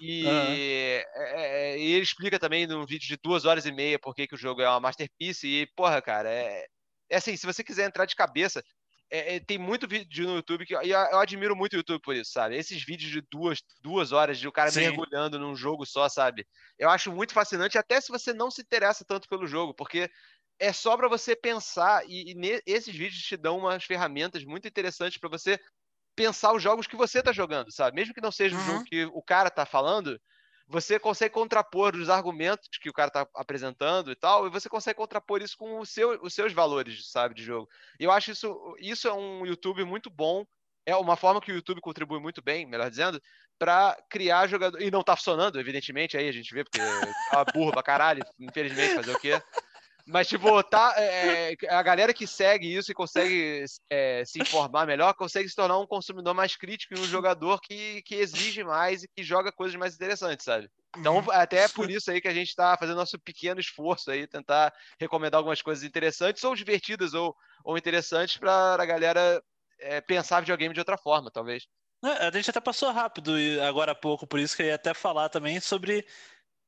E, 0.00 0.24
uhum. 0.24 0.30
é, 0.32 1.76
e, 1.76 1.92
ele 1.94 2.04
explica 2.04 2.38
também 2.38 2.64
num 2.64 2.86
vídeo 2.86 3.08
de 3.08 3.18
duas 3.20 3.44
horas 3.44 3.66
e 3.66 3.72
meia 3.72 3.98
por 3.98 4.14
que, 4.14 4.28
o 4.32 4.36
jogo 4.38 4.62
é 4.62 4.68
uma 4.68 4.78
masterpiece. 4.78 5.48
E, 5.48 5.66
porra, 5.74 6.00
cara, 6.00 6.30
é, 6.30 6.66
é 7.10 7.16
assim, 7.16 7.36
se 7.36 7.44
você 7.44 7.64
quiser 7.64 7.84
entrar 7.84 8.06
de 8.06 8.14
cabeça, 8.14 8.62
é, 9.10 9.36
é, 9.36 9.40
tem 9.40 9.58
muito 9.58 9.86
vídeo 9.86 10.26
no 10.26 10.36
YouTube 10.36 10.66
que 10.66 10.74
e 10.74 10.90
eu 10.90 11.18
admiro 11.18 11.54
muito 11.54 11.74
o 11.74 11.76
YouTube 11.76 12.00
por 12.00 12.14
isso, 12.14 12.32
sabe? 12.32 12.56
Esses 12.56 12.84
vídeos 12.84 13.10
de 13.10 13.22
duas, 13.30 13.60
duas 13.80 14.12
horas 14.12 14.38
de 14.38 14.48
o 14.48 14.52
cara 14.52 14.70
Sim. 14.70 14.80
mergulhando 14.80 15.38
num 15.38 15.54
jogo 15.54 15.86
só, 15.86 16.08
sabe? 16.08 16.46
Eu 16.78 16.90
acho 16.90 17.12
muito 17.12 17.32
fascinante, 17.32 17.78
até 17.78 18.00
se 18.00 18.10
você 18.10 18.32
não 18.32 18.50
se 18.50 18.62
interessa 18.62 19.04
tanto 19.04 19.28
pelo 19.28 19.46
jogo, 19.46 19.74
porque 19.74 20.10
é 20.58 20.72
só 20.72 20.96
para 20.96 21.08
você 21.08 21.36
pensar 21.36 22.04
e, 22.06 22.32
e 22.32 22.62
esses 22.66 22.94
vídeos 22.94 23.22
te 23.22 23.36
dão 23.36 23.58
umas 23.58 23.84
ferramentas 23.84 24.44
muito 24.44 24.66
interessantes 24.66 25.18
para 25.18 25.28
você 25.28 25.60
pensar 26.14 26.54
os 26.54 26.62
jogos 26.62 26.86
que 26.86 26.96
você 26.96 27.22
tá 27.22 27.32
jogando, 27.32 27.70
sabe? 27.70 27.96
Mesmo 27.96 28.14
que 28.14 28.20
não 28.20 28.32
seja 28.32 28.56
uhum. 28.56 28.62
o 28.62 28.64
jogo 28.64 28.84
que 28.84 29.04
o 29.04 29.22
cara 29.22 29.50
tá 29.50 29.66
falando, 29.66 30.18
você 30.66 30.98
consegue 30.98 31.34
contrapor 31.34 31.94
os 31.94 32.08
argumentos 32.08 32.68
que 32.80 32.88
o 32.88 32.92
cara 32.92 33.10
tá 33.10 33.28
apresentando 33.34 34.10
e 34.10 34.16
tal, 34.16 34.46
e 34.46 34.50
você 34.50 34.68
consegue 34.68 34.96
contrapor 34.96 35.42
isso 35.42 35.56
com 35.56 35.84
seu, 35.84 36.20
os 36.22 36.34
seus 36.34 36.52
valores, 36.52 37.10
sabe, 37.10 37.34
de 37.34 37.44
jogo. 37.44 37.68
E 38.00 38.04
eu 38.04 38.10
acho 38.10 38.32
isso, 38.32 38.76
isso 38.80 39.06
é 39.06 39.12
um 39.12 39.46
YouTube 39.46 39.84
muito 39.84 40.10
bom, 40.10 40.44
é 40.86 40.96
uma 40.96 41.16
forma 41.16 41.40
que 41.40 41.52
o 41.52 41.54
YouTube 41.54 41.80
contribui 41.80 42.18
muito 42.18 42.42
bem, 42.42 42.64
melhor 42.66 42.88
dizendo, 42.88 43.20
para 43.58 43.96
criar 44.08 44.46
jogador. 44.46 44.80
E 44.80 44.90
não 44.90 45.02
tá 45.02 45.16
funcionando, 45.16 45.60
evidentemente, 45.60 46.16
aí 46.16 46.28
a 46.28 46.32
gente 46.32 46.52
vê, 46.52 46.64
porque 46.64 46.80
é 46.80 47.52
burro 47.52 47.72
pra 47.72 47.82
caralho, 47.82 48.24
infelizmente, 48.38 48.94
fazer 48.94 49.12
o 49.12 49.18
quê? 49.18 49.40
Mas, 50.08 50.28
tipo, 50.28 50.62
tá, 50.62 50.94
é, 50.96 51.52
é, 51.52 51.56
a 51.68 51.82
galera 51.82 52.14
que 52.14 52.28
segue 52.28 52.72
isso 52.72 52.92
e 52.92 52.94
consegue 52.94 53.64
é, 53.90 54.24
se 54.24 54.40
informar 54.40 54.86
melhor, 54.86 55.12
consegue 55.14 55.48
se 55.48 55.56
tornar 55.56 55.78
um 55.78 55.86
consumidor 55.86 56.32
mais 56.32 56.54
crítico 56.56 56.94
e 56.94 57.00
um 57.00 57.04
jogador 57.04 57.60
que, 57.60 58.02
que 58.02 58.14
exige 58.14 58.62
mais 58.62 59.02
e 59.02 59.08
que 59.08 59.24
joga 59.24 59.50
coisas 59.50 59.74
mais 59.74 59.94
interessantes, 59.96 60.44
sabe? 60.44 60.70
Então, 60.96 61.16
uhum. 61.16 61.30
até 61.32 61.64
é 61.64 61.68
por 61.68 61.90
isso 61.90 62.10
aí 62.10 62.20
que 62.20 62.28
a 62.28 62.34
gente 62.34 62.48
está 62.48 62.76
fazendo 62.78 62.96
nosso 62.96 63.18
pequeno 63.18 63.60
esforço 63.60 64.10
aí, 64.12 64.28
tentar 64.28 64.72
recomendar 65.00 65.38
algumas 65.38 65.60
coisas 65.60 65.82
interessantes, 65.82 66.44
ou 66.44 66.54
divertidas, 66.54 67.12
ou, 67.12 67.34
ou 67.64 67.76
interessantes, 67.76 68.36
para 68.36 68.80
a 68.80 68.86
galera 68.86 69.42
é, 69.80 70.00
pensar 70.00 70.38
videogame 70.38 70.72
de 70.72 70.80
outra 70.80 70.96
forma, 70.96 71.32
talvez. 71.32 71.66
É, 72.04 72.26
a 72.26 72.30
gente 72.30 72.48
até 72.48 72.60
passou 72.60 72.92
rápido 72.92 73.34
agora 73.66 73.90
há 73.90 73.94
pouco, 73.94 74.26
por 74.26 74.38
isso 74.38 74.54
que 74.54 74.62
eu 74.62 74.66
ia 74.66 74.76
até 74.76 74.94
falar 74.94 75.28
também 75.28 75.58
sobre 75.58 76.06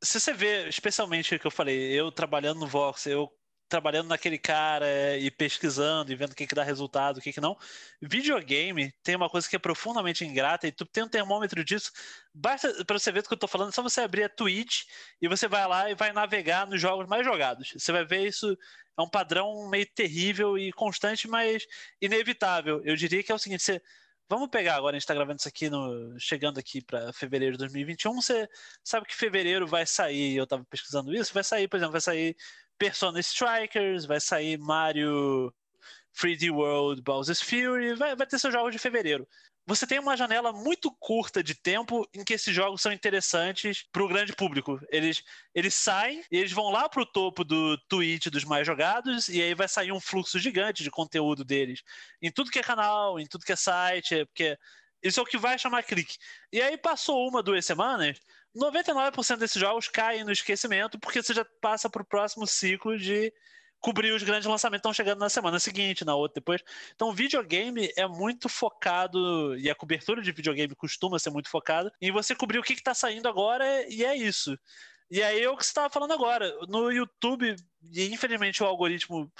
se 0.03 0.21
você 0.21 0.33
vê, 0.33 0.69
especialmente 0.69 1.35
o 1.35 1.41
que 1.41 1.47
eu 1.47 1.51
falei, 1.51 1.93
eu 1.93 2.11
trabalhando 2.13 2.61
no 2.61 2.67
Vox, 2.67 3.07
eu 3.07 3.31
trabalhando 3.69 4.09
naquele 4.09 4.39
cara 4.39 5.17
e 5.19 5.31
pesquisando 5.31 6.11
e 6.11 6.17
vendo 6.17 6.33
o 6.33 6.35
que, 6.35 6.47
que 6.47 6.55
dá 6.55 6.65
resultado, 6.65 7.19
o 7.19 7.21
que, 7.21 7.33
que 7.33 7.41
não. 7.41 7.57
Videogame 8.01 8.93
tem 9.03 9.15
uma 9.15 9.29
coisa 9.29 9.49
que 9.49 9.57
é 9.57 9.59
profundamente 9.59 10.25
ingrata 10.25 10.67
e 10.67 10.73
tu 10.73 10.87
tem 10.87 11.05
um 11.05 11.09
termômetro 11.09 11.63
disso. 11.63 11.93
Basta 12.35 12.85
para 12.85 12.99
você 12.99 13.13
ver 13.13 13.23
do 13.23 13.29
que 13.29 13.35
eu 13.35 13.39
tô 13.39 13.47
falando, 13.47 13.69
é 13.69 13.73
só 13.73 13.83
você 13.83 14.01
abrir 14.01 14.25
a 14.25 14.29
Twitch 14.29 14.85
e 15.21 15.29
você 15.29 15.47
vai 15.47 15.67
lá 15.69 15.91
e 15.91 15.95
vai 15.95 16.13
navegar 16.13 16.67
nos 16.67 16.81
jogos 16.81 17.07
mais 17.07 17.25
jogados. 17.25 17.73
Você 17.77 17.93
vai 17.93 18.05
ver 18.05 18.27
isso 18.27 18.57
é 18.99 19.03
um 19.03 19.09
padrão 19.09 19.69
meio 19.69 19.87
terrível 19.95 20.59
e 20.59 20.73
constante, 20.73 21.29
mas 21.29 21.65
inevitável. 22.01 22.83
Eu 22.85 22.97
diria 22.97 23.23
que 23.23 23.31
é 23.31 23.35
o 23.35 23.39
seguinte, 23.39 23.63
você 23.63 23.81
Vamos 24.29 24.49
pegar 24.51 24.76
agora, 24.76 24.95
a 24.95 24.99
gente 24.99 25.05
está 25.05 25.14
gravando 25.14 25.39
isso 25.39 25.49
aqui, 25.49 25.70
no, 25.70 26.18
chegando 26.20 26.59
aqui 26.59 26.83
para 26.83 27.12
fevereiro 27.14 27.53
de 27.53 27.59
2021. 27.61 28.20
Você 28.20 28.49
sabe 28.85 29.07
que 29.07 29.14
fevereiro 29.14 29.66
vai 29.66 29.87
sair, 29.87 30.37
eu 30.37 30.45
estava 30.45 30.64
pesquisando 30.66 31.14
isso, 31.14 31.33
vai 31.33 31.43
sair, 31.43 31.66
por 31.66 31.79
exemplo, 31.79 31.93
vai 31.93 32.01
sair 32.01 32.37
Persona 32.76 33.18
Strikers, 33.20 34.05
vai 34.05 34.20
sair 34.20 34.59
Mario 34.59 35.53
3D 36.20 36.51
World 36.51 37.01
Bowser's 37.03 37.41
Fury, 37.41 37.95
vai, 37.95 38.14
vai 38.14 38.26
ter 38.26 38.39
seus 38.39 38.53
jogos 38.53 38.72
de 38.72 38.79
fevereiro 38.79 39.26
você 39.69 39.87
tem 39.87 39.99
uma 39.99 40.16
janela 40.16 40.51
muito 40.51 40.91
curta 40.91 41.43
de 41.43 41.55
tempo 41.55 42.09
em 42.14 42.25
que 42.25 42.33
esses 42.33 42.55
jogos 42.55 42.81
são 42.81 42.91
interessantes 42.91 43.85
para 43.93 44.03
o 44.03 44.09
grande 44.09 44.33
público. 44.33 44.81
Eles, 44.89 45.23
eles 45.55 45.75
saem 45.75 46.25
e 46.33 46.39
eles 46.39 46.53
vão 46.53 46.71
lá 46.71 46.89
para 46.89 47.03
o 47.03 47.07
topo 47.07 47.45
do 47.45 47.77
tweet 47.87 48.31
dos 48.31 48.45
mais 48.45 48.66
jogados 48.66 49.29
e 49.29 49.43
aí 49.43 49.55
vai 49.55 49.69
sair 49.69 49.93
um 49.93 50.01
fluxo 50.01 50.39
gigante 50.39 50.83
de 50.83 50.91
conteúdo 50.91 51.45
deles 51.45 51.83
em 52.23 52.31
tudo 52.31 52.51
que 52.51 52.59
é 52.59 52.62
canal, 52.62 53.21
em 53.21 53.27
tudo 53.27 53.45
que 53.45 53.53
é 53.53 53.57
site, 53.57 54.25
porque 54.25 54.59
isso 55.03 55.21
é 55.21 55.23
o 55.23 55.27
que 55.27 55.37
vai 55.37 55.59
chamar 55.59 55.83
clique. 55.83 56.16
E 56.51 56.62
aí 56.62 56.79
passou 56.79 57.29
uma, 57.29 57.43
duas 57.43 57.66
semanas, 57.66 58.19
99% 58.57 59.37
desses 59.37 59.61
jogos 59.61 59.87
caem 59.87 60.25
no 60.25 60.33
esquecimento 60.33 60.99
porque 60.99 61.23
você 61.23 61.35
já 61.35 61.45
passa 61.61 61.91
para 61.91 62.01
o 62.01 62.07
próximo 62.07 62.47
ciclo 62.47 62.97
de 62.97 63.31
cobrir 63.81 64.12
os 64.12 64.22
grandes 64.22 64.47
lançamentos 64.47 64.81
estão 64.81 64.93
chegando 64.93 65.20
na 65.20 65.29
semana 65.29 65.59
seguinte, 65.59 66.05
na 66.05 66.14
outra 66.14 66.41
depois. 66.41 66.62
Então, 66.95 67.12
videogame 67.12 67.93
é 67.97 68.07
muito 68.07 68.49
focado, 68.49 69.57
e 69.59 69.70
a 69.70 69.74
cobertura 69.74 70.22
de 70.22 70.33
videogame 70.33 70.74
costuma 70.74 71.18
ser 71.18 71.31
muito 71.31 71.49
focada, 71.49 71.93
em 72.01 72.11
você 72.11 72.35
cobrir 72.35 72.59
o 72.59 72.62
que 72.62 72.72
está 72.72 72.95
saindo 72.95 73.29
agora, 73.29 73.64
e 73.89 74.05
é 74.05 74.16
isso. 74.16 74.59
E 75.11 75.22
aí 75.22 75.43
é 75.43 75.49
o 75.49 75.57
que 75.57 75.64
você 75.64 75.70
estava 75.70 75.91
falando 75.91 76.12
agora. 76.12 76.53
No 76.68 76.91
YouTube, 76.91 77.57
e 77.93 78.12
infelizmente 78.12 78.62
o 78.62 78.66
algoritmo 78.66 79.33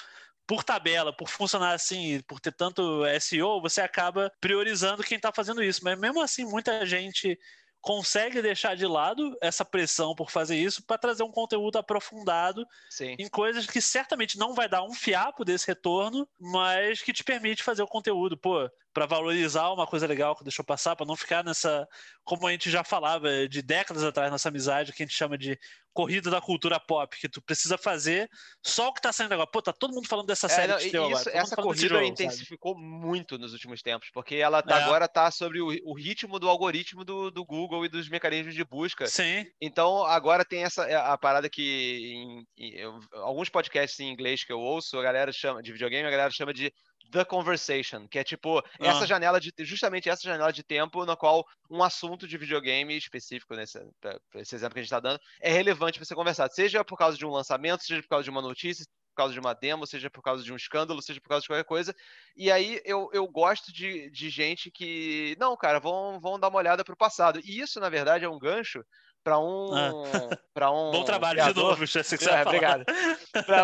por 0.47 0.65
tabela, 0.65 1.15
por 1.15 1.29
funcionar 1.29 1.75
assim, 1.75 2.23
por 2.27 2.41
ter 2.41 2.53
tanto 2.53 3.03
SEO, 3.21 3.61
você 3.61 3.83
acaba 3.83 4.33
priorizando 4.41 5.05
quem 5.05 5.17
está 5.17 5.31
fazendo 5.31 5.63
isso. 5.63 5.85
Mas 5.85 5.99
mesmo 5.99 6.23
assim, 6.23 6.47
muita 6.47 6.87
gente 6.87 7.39
consegue 7.81 8.43
deixar 8.43 8.77
de 8.77 8.87
lado 8.87 9.37
essa 9.41 9.65
pressão 9.65 10.15
por 10.15 10.31
fazer 10.31 10.57
isso 10.57 10.83
para 10.85 10.99
trazer 10.99 11.23
um 11.23 11.31
conteúdo 11.31 11.79
aprofundado 11.79 12.67
Sim. 12.91 13.15
em 13.19 13.29
coisas 13.29 13.67
que 13.67 13.81
certamente 13.81 14.39
não 14.39 14.55
vai 14.55 14.69
dar 14.69 14.83
um 14.83 14.93
fiapo 14.93 15.45
desse 15.45 15.67
retorno, 15.67 16.29
mas 16.39 17.01
que 17.03 17.13
te 17.13 17.25
permite 17.25 17.63
fazer 17.63 17.83
o 17.83 17.89
conteúdo, 17.89 18.37
pô, 18.37 18.69
para 18.99 19.07
valorizar 19.07 19.71
uma 19.71 19.87
coisa 19.87 20.09
legal 20.09 20.35
que 20.35 20.43
deixou 20.43 20.65
passar, 20.65 20.97
para 20.97 21.07
não 21.07 21.15
ficar 21.15 21.45
nessa, 21.45 21.87
como 22.25 22.49
a 22.49 22.51
gente 22.51 22.69
já 22.69 22.83
falava 22.83 23.47
de 23.47 23.63
décadas 23.63 24.03
atrás, 24.03 24.29
nossa 24.29 24.49
amizade, 24.49 24.93
que 24.93 25.05
a 25.05 25.07
gente 25.07 25.15
chama 25.15 25.39
de 25.39 25.57
corrida 25.95 26.29
da 26.31 26.41
cultura 26.41 26.81
pop, 26.81 27.17
que 27.17 27.29
tu 27.29 27.41
precisa 27.41 27.79
fazer 27.79 28.29
só 28.61 28.89
o 28.89 28.93
que 28.93 29.01
tá 29.01 29.13
saindo 29.13 29.35
agora. 29.35 29.49
Pô, 29.49 29.63
tá 29.63 29.73
todo 29.73 29.95
mundo 29.95 30.09
falando 30.09 30.27
dessa 30.27 30.47
é, 30.47 30.51
série 30.51 30.73
não, 30.73 30.79
que 30.79 30.87
isso, 30.87 30.97
agora. 30.97 31.31
Essa 31.33 31.57
corrida 31.57 31.89
jogo, 31.95 32.05
intensificou 32.05 32.75
sabe? 32.75 32.87
muito 32.87 33.39
nos 33.39 33.53
últimos 33.53 33.83
tempos, 33.83 34.11
porque 34.13 34.35
ela 34.35 34.63
tá, 34.63 34.81
é. 34.81 34.83
agora 34.83 35.07
tá 35.07 35.31
sobre 35.31 35.61
o, 35.61 35.69
o, 35.85 35.95
ritmo 35.95 36.41
do 36.41 36.49
algoritmo 36.49 37.05
do, 37.05 37.31
do, 37.31 37.45
Google 37.45 37.85
e 37.85 37.89
dos 37.89 38.09
mecanismos 38.09 38.55
de 38.55 38.65
busca. 38.65 39.07
Sim. 39.07 39.47
Então, 39.61 40.05
agora 40.05 40.45
tem 40.45 40.65
essa 40.65 40.85
é, 40.85 40.97
a 40.97 41.17
parada 41.17 41.49
que 41.49 42.15
em, 42.15 42.47
em, 42.57 42.83
alguns 43.13 43.49
podcasts 43.49 43.99
em 44.01 44.11
inglês 44.11 44.43
que 44.43 44.53
eu 44.53 44.59
ouço, 44.59 44.99
a 44.99 45.03
galera 45.03 45.33
chama 45.33 45.63
de 45.63 45.73
videogame, 45.73 46.07
a 46.07 46.11
galera 46.11 46.31
chama 46.31 46.53
de 46.53 46.73
The 47.11 47.25
Conversation, 47.25 48.07
que 48.07 48.19
é 48.19 48.25
tipo 48.25 48.63
essa 48.79 49.05
ah. 49.05 49.07
janela 49.07 49.41
de 49.41 49.53
justamente 49.61 50.09
essa 50.09 50.23
janela 50.23 50.53
de 50.53 50.63
tempo 50.63 51.05
na 51.05 51.17
qual 51.17 51.45
um 51.71 51.83
assunto 51.83 52.27
de 52.29 52.37
videogame 52.37 52.97
específico 52.97 53.55
nesse 53.55 53.79
pra, 54.01 54.21
pra 54.31 54.41
esse 54.41 54.55
exemplo 54.55 54.75
que 54.75 54.81
a 54.81 54.83
gente 54.83 54.93
está 54.93 55.01
dando 55.01 55.21
é 55.41 55.51
relevante 55.51 55.99
para 55.99 56.07
ser 56.07 56.15
conversado, 56.15 56.55
seja 56.55 56.85
por 56.85 56.99
causa 56.99 57.17
de 57.17 57.25
um 57.25 57.31
lançamento, 57.31 57.83
seja 57.83 58.03
por 58.03 58.09
causa 58.09 58.25
de 58.25 58.31
uma 58.31 58.43
notícia, 58.43 58.85
por 59.11 59.23
causa 59.23 59.33
de 59.33 59.41
uma 59.41 59.55
demo, 59.55 59.87
seja 59.87 60.11
por 60.11 60.23
causa 60.23 60.45
de 60.45 60.53
um 60.53 60.57
escândalo, 60.57 61.03
seja 61.03 61.21
por 61.21 61.29
causa 61.29 61.43
de 61.43 61.49
qualquer 61.49 61.65
coisa. 61.65 61.95
E 62.37 62.53
aí 62.53 62.81
eu, 62.85 63.09
eu 63.13 63.27
gosto 63.27 63.73
de, 63.73 64.11
de 64.11 64.31
gente 64.31 64.71
que 64.71 65.35
não, 65.41 65.57
cara, 65.57 65.81
vão, 65.81 66.21
vão 66.21 66.39
dar 66.39 66.49
uma 66.49 66.59
olhada 66.59 66.85
para 66.85 66.95
o 66.95 66.97
passado. 66.97 67.41
E 67.43 67.59
isso 67.61 67.81
na 67.81 67.89
verdade 67.89 68.25
é 68.25 68.29
um 68.29 68.39
gancho 68.39 68.85
para 69.29 69.39
um, 69.39 69.75
ah. 69.75 70.71
um 70.71 70.91
bom 70.91 71.05
trabalho 71.05 71.39
criador, 71.39 71.55
de 71.55 71.61
novo, 71.61 71.87
você 71.87 72.01
é, 72.01 72.43
obrigado. 72.43 72.85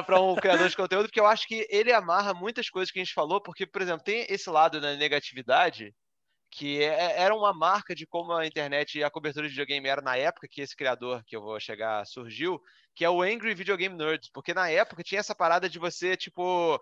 para 0.05 0.21
um 0.21 0.35
criador 0.35 0.69
de 0.69 0.77
conteúdo, 0.77 1.07
porque 1.07 1.21
eu 1.21 1.27
acho 1.27 1.49
que 1.49 1.67
ele 1.71 1.91
amarra 1.91 2.35
muitas 2.35 2.69
coisas 2.69 2.93
que 2.93 2.99
a 2.99 3.03
gente 3.03 3.15
falou, 3.15 3.41
porque 3.41 3.67
por 3.67 3.81
exemplo 3.81 4.05
tem 4.05 4.27
esse 4.29 4.51
lado 4.51 4.79
da 4.79 4.95
negatividade 4.95 5.95
que 6.51 6.83
é, 6.83 6.87
é, 6.87 7.23
era 7.23 7.35
uma 7.35 7.55
marca 7.55 7.95
de 7.95 8.07
como 8.07 8.33
a 8.33 8.47
internet 8.47 8.99
e 8.99 9.03
a 9.03 9.11
cobertura 9.11 9.49
de 9.49 9.55
videogame 9.55 9.89
era 9.89 10.03
na 10.03 10.17
época 10.17 10.47
que 10.47 10.61
esse 10.61 10.77
criador 10.77 11.25
que 11.27 11.35
eu 11.35 11.41
vou 11.41 11.59
chegar 11.59 12.07
surgiu, 12.07 12.61
que 12.95 13.05
é 13.05 13.09
o 13.09 13.23
Angry 13.23 13.55
Video 13.55 13.77
Game 13.77 13.97
Nerds, 13.97 14.31
porque 14.31 14.53
na 14.53 14.69
época 14.69 15.03
tinha 15.03 15.21
essa 15.21 15.35
parada 15.35 15.69
de 15.69 15.79
você 15.79 16.15
tipo 16.15 16.79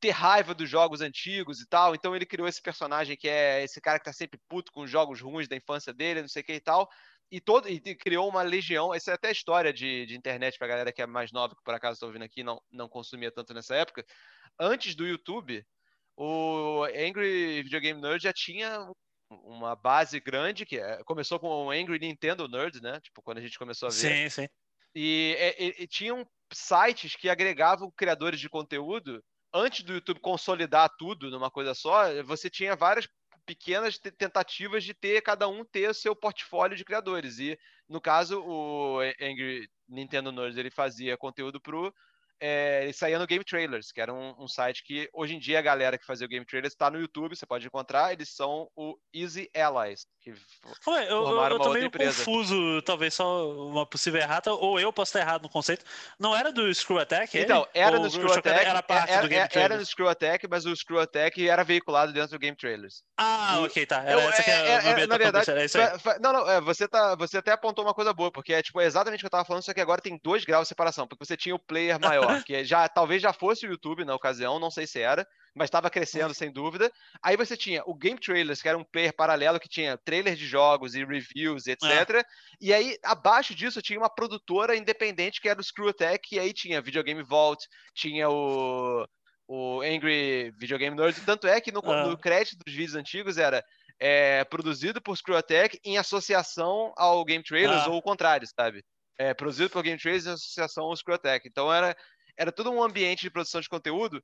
ter 0.00 0.10
raiva 0.10 0.54
dos 0.54 0.68
jogos 0.68 1.02
antigos 1.02 1.60
e 1.60 1.68
tal. 1.68 1.94
Então 1.94 2.16
ele 2.16 2.26
criou 2.26 2.48
esse 2.48 2.60
personagem 2.60 3.16
que 3.16 3.28
é 3.28 3.62
esse 3.62 3.80
cara 3.80 3.98
que 3.98 4.06
tá 4.06 4.12
sempre 4.12 4.40
puto 4.48 4.72
com 4.72 4.82
os 4.82 4.90
jogos 4.90 5.20
ruins 5.20 5.48
da 5.48 5.56
infância 5.56 5.92
dele, 5.92 6.22
não 6.22 6.28
sei 6.28 6.42
o 6.42 6.44
que 6.44 6.54
e 6.54 6.60
tal 6.60 6.88
e, 7.30 7.40
todo, 7.40 7.68
e 7.68 7.80
criou 7.94 8.28
uma 8.28 8.42
legião. 8.42 8.94
Essa 8.94 9.12
é 9.12 9.14
até 9.14 9.30
história 9.30 9.72
de, 9.72 10.06
de 10.06 10.16
internet 10.16 10.58
para 10.58 10.68
galera 10.68 10.92
que 10.92 11.02
é 11.02 11.06
mais 11.06 11.32
nova, 11.32 11.54
que 11.54 11.62
por 11.64 11.74
acaso 11.74 11.94
está 11.94 12.06
ouvindo 12.06 12.24
aqui 12.24 12.42
não, 12.42 12.60
não 12.70 12.88
consumia 12.88 13.30
tanto 13.30 13.52
nessa 13.52 13.74
época. 13.74 14.04
Antes 14.58 14.94
do 14.94 15.06
YouTube, 15.06 15.64
o 16.16 16.84
Angry 16.84 17.62
Video 17.62 17.80
Game 17.80 18.00
Nerd 18.00 18.22
já 18.22 18.32
tinha 18.32 18.88
uma 19.30 19.74
base 19.74 20.20
grande, 20.20 20.64
que 20.64 20.78
é, 20.78 21.02
começou 21.04 21.38
com 21.38 21.66
o 21.66 21.70
Angry 21.70 21.98
Nintendo 21.98 22.48
Nerd, 22.48 22.80
né? 22.80 23.00
Tipo, 23.00 23.22
quando 23.22 23.38
a 23.38 23.40
gente 23.40 23.58
começou 23.58 23.88
a 23.88 23.90
ver. 23.90 23.96
Sim, 23.96 24.28
sim. 24.28 24.48
E, 24.94 25.36
e, 25.58 25.82
e 25.82 25.86
tinham 25.86 26.26
sites 26.52 27.16
que 27.16 27.28
agregavam 27.28 27.90
criadores 27.90 28.40
de 28.40 28.48
conteúdo 28.48 29.22
antes 29.52 29.82
do 29.82 29.94
YouTube 29.94 30.20
consolidar 30.20 30.90
tudo 30.98 31.30
numa 31.30 31.50
coisa 31.50 31.74
só, 31.74 32.22
você 32.24 32.48
tinha 32.50 32.76
várias 32.76 33.06
pequenas 33.46 33.96
tentativas 33.98 34.84
de 34.84 34.92
ter 34.92 35.22
cada 35.22 35.48
um 35.48 35.64
ter 35.64 35.94
seu 35.94 36.14
portfólio 36.14 36.76
de 36.76 36.84
criadores. 36.84 37.38
E 37.38 37.58
no 37.88 38.00
caso, 38.00 38.42
o 38.44 38.98
Angry 39.20 39.70
Nintendo 39.88 40.32
Nerds 40.32 40.58
ele 40.58 40.70
fazia 40.70 41.16
conteúdo 41.16 41.60
pro 41.60 41.94
é, 42.40 42.82
ele 42.84 42.92
saía 42.92 43.18
no 43.18 43.26
Game 43.26 43.44
Trailers, 43.44 43.90
que 43.90 44.00
era 44.00 44.12
um, 44.12 44.34
um, 44.38 44.48
site 44.48 44.84
que 44.84 45.08
hoje 45.12 45.34
em 45.34 45.38
dia 45.38 45.58
a 45.58 45.62
galera 45.62 45.96
que 45.96 46.04
fazia 46.04 46.26
o 46.26 46.28
Game 46.28 46.44
Trailers 46.44 46.74
está 46.74 46.90
no 46.90 47.00
YouTube, 47.00 47.34
você 47.34 47.46
pode 47.46 47.66
encontrar, 47.66 48.12
eles 48.12 48.28
são 48.28 48.68
o 48.76 48.96
Easy 49.14 49.50
Allies, 49.54 50.06
que 50.20 50.34
Ué, 50.86 51.04
eu, 51.04 51.28
eu, 51.28 51.40
eu 51.40 51.58
tô 51.58 51.72
meio 51.72 51.86
empresa. 51.86 52.18
confuso, 52.18 52.82
talvez 52.82 53.14
só 53.14 53.50
uma 53.68 53.86
possível 53.86 54.20
errata, 54.20 54.52
ou 54.52 54.78
eu 54.78 54.92
posso 54.92 55.10
estar 55.10 55.20
errado 55.20 55.42
no 55.42 55.48
conceito. 55.48 55.84
Não 56.18 56.36
era 56.36 56.52
do 56.52 56.72
Screw 56.74 56.98
Attack? 56.98 57.38
Então, 57.38 57.66
era 57.72 57.98
no 57.98 58.10
Screw 58.10 58.32
Attack, 58.32 58.66
era 58.66 58.82
parte 58.82 59.12
era, 59.12 59.22
do 59.22 59.28
Game 59.28 59.48
Trailers. 59.48 59.70
Era 59.72 59.78
no 59.78 59.86
Screw 59.86 60.08
Attack, 60.08 60.48
mas 60.48 60.66
o 60.66 60.74
Screw 60.74 61.00
Attack 61.00 61.48
era 61.48 61.64
veiculado 61.64 62.12
dentro 62.12 62.30
do 62.30 62.38
Game 62.38 62.56
Trailers. 62.56 63.02
Ah, 63.16 63.58
e, 63.60 63.64
ok, 63.64 63.86
tá. 63.86 64.02
Era 64.02 64.12
eu, 64.12 64.28
essa 64.28 64.42
que 64.42 64.50
é, 64.50 64.54
é, 64.54 65.00
é, 65.02 65.06
na 65.06 65.16
verdade, 65.16 65.50
é 65.50 66.18
não, 66.20 66.32
não, 66.32 66.50
é, 66.50 66.60
você, 66.60 66.88
tá, 66.88 67.14
você 67.14 67.38
até 67.38 67.52
apontou 67.52 67.84
uma 67.84 67.94
coisa 67.94 68.12
boa, 68.12 68.30
porque 68.30 68.52
é 68.52 68.62
tipo 68.62 68.80
exatamente 68.80 69.20
o 69.20 69.22
que 69.22 69.26
eu 69.26 69.30
tava 69.30 69.44
falando, 69.44 69.62
só 69.62 69.72
que 69.72 69.80
agora 69.80 70.02
tem 70.02 70.20
dois 70.22 70.44
graus 70.44 70.64
de 70.64 70.68
separação, 70.68 71.06
porque 71.06 71.24
você 71.24 71.36
tinha 71.36 71.54
o 71.54 71.58
player 71.58 71.98
maior 72.00 72.25
maior, 72.26 72.44
que 72.44 72.64
já 72.64 72.88
talvez 72.88 73.22
já 73.22 73.32
fosse 73.32 73.66
o 73.66 73.70
YouTube 73.70 74.04
na 74.04 74.14
ocasião, 74.14 74.58
não 74.58 74.70
sei 74.70 74.86
se 74.86 75.00
era, 75.00 75.26
mas 75.54 75.66
estava 75.66 75.90
crescendo 75.90 76.34
sem 76.34 76.52
dúvida. 76.52 76.90
Aí 77.22 77.36
você 77.36 77.56
tinha 77.56 77.82
o 77.86 77.94
Game 77.94 78.18
Trailers, 78.20 78.60
que 78.60 78.68
era 78.68 78.78
um 78.78 78.84
player 78.84 79.14
paralelo 79.14 79.60
que 79.60 79.68
tinha 79.68 79.98
trailers 79.98 80.38
de 80.38 80.46
jogos 80.46 80.94
e 80.94 81.04
reviews, 81.04 81.66
etc. 81.66 81.84
É. 81.84 82.22
E 82.60 82.72
aí 82.74 82.98
abaixo 83.02 83.54
disso 83.54 83.82
tinha 83.82 83.98
uma 83.98 84.10
produtora 84.10 84.76
independente 84.76 85.40
que 85.40 85.48
era 85.48 85.60
o 85.60 85.64
Screw 85.64 85.88
Attack, 85.88 86.34
e 86.34 86.38
aí 86.38 86.52
tinha 86.52 86.82
Videogame 86.82 87.22
Vault, 87.22 87.66
tinha 87.94 88.28
o 88.28 89.06
o 89.48 89.80
Angry 89.80 90.52
Videogame 90.58 90.96
Nerd, 90.96 91.20
tanto 91.20 91.46
é 91.46 91.60
que 91.60 91.70
no, 91.70 91.80
ah. 91.84 92.08
no 92.08 92.18
crédito 92.18 92.58
dos 92.66 92.74
vídeos 92.74 92.96
antigos 92.96 93.38
era 93.38 93.64
é, 93.98 94.44
produzido 94.44 95.00
por 95.00 95.16
Screw 95.16 95.36
Attack 95.36 95.78
em 95.84 95.98
associação 95.98 96.92
ao 96.96 97.24
Game 97.24 97.44
Trailers, 97.44 97.82
ah. 97.82 97.90
ou 97.90 97.98
o 97.98 98.02
contrário, 98.02 98.46
sabe? 98.46 98.84
É, 99.18 99.32
produzido 99.32 99.70
por 99.70 99.82
Game 99.82 99.98
Trailers 99.98 100.26
em 100.26 100.32
associação 100.32 100.84
ao 100.84 100.96
Screw 100.96 101.14
Attack. 101.14 101.48
Então 101.48 101.72
era, 101.72 101.96
era 102.36 102.52
todo 102.52 102.70
um 102.70 102.82
ambiente 102.82 103.22
de 103.22 103.30
produção 103.30 103.60
de 103.60 103.68
conteúdo, 103.68 104.22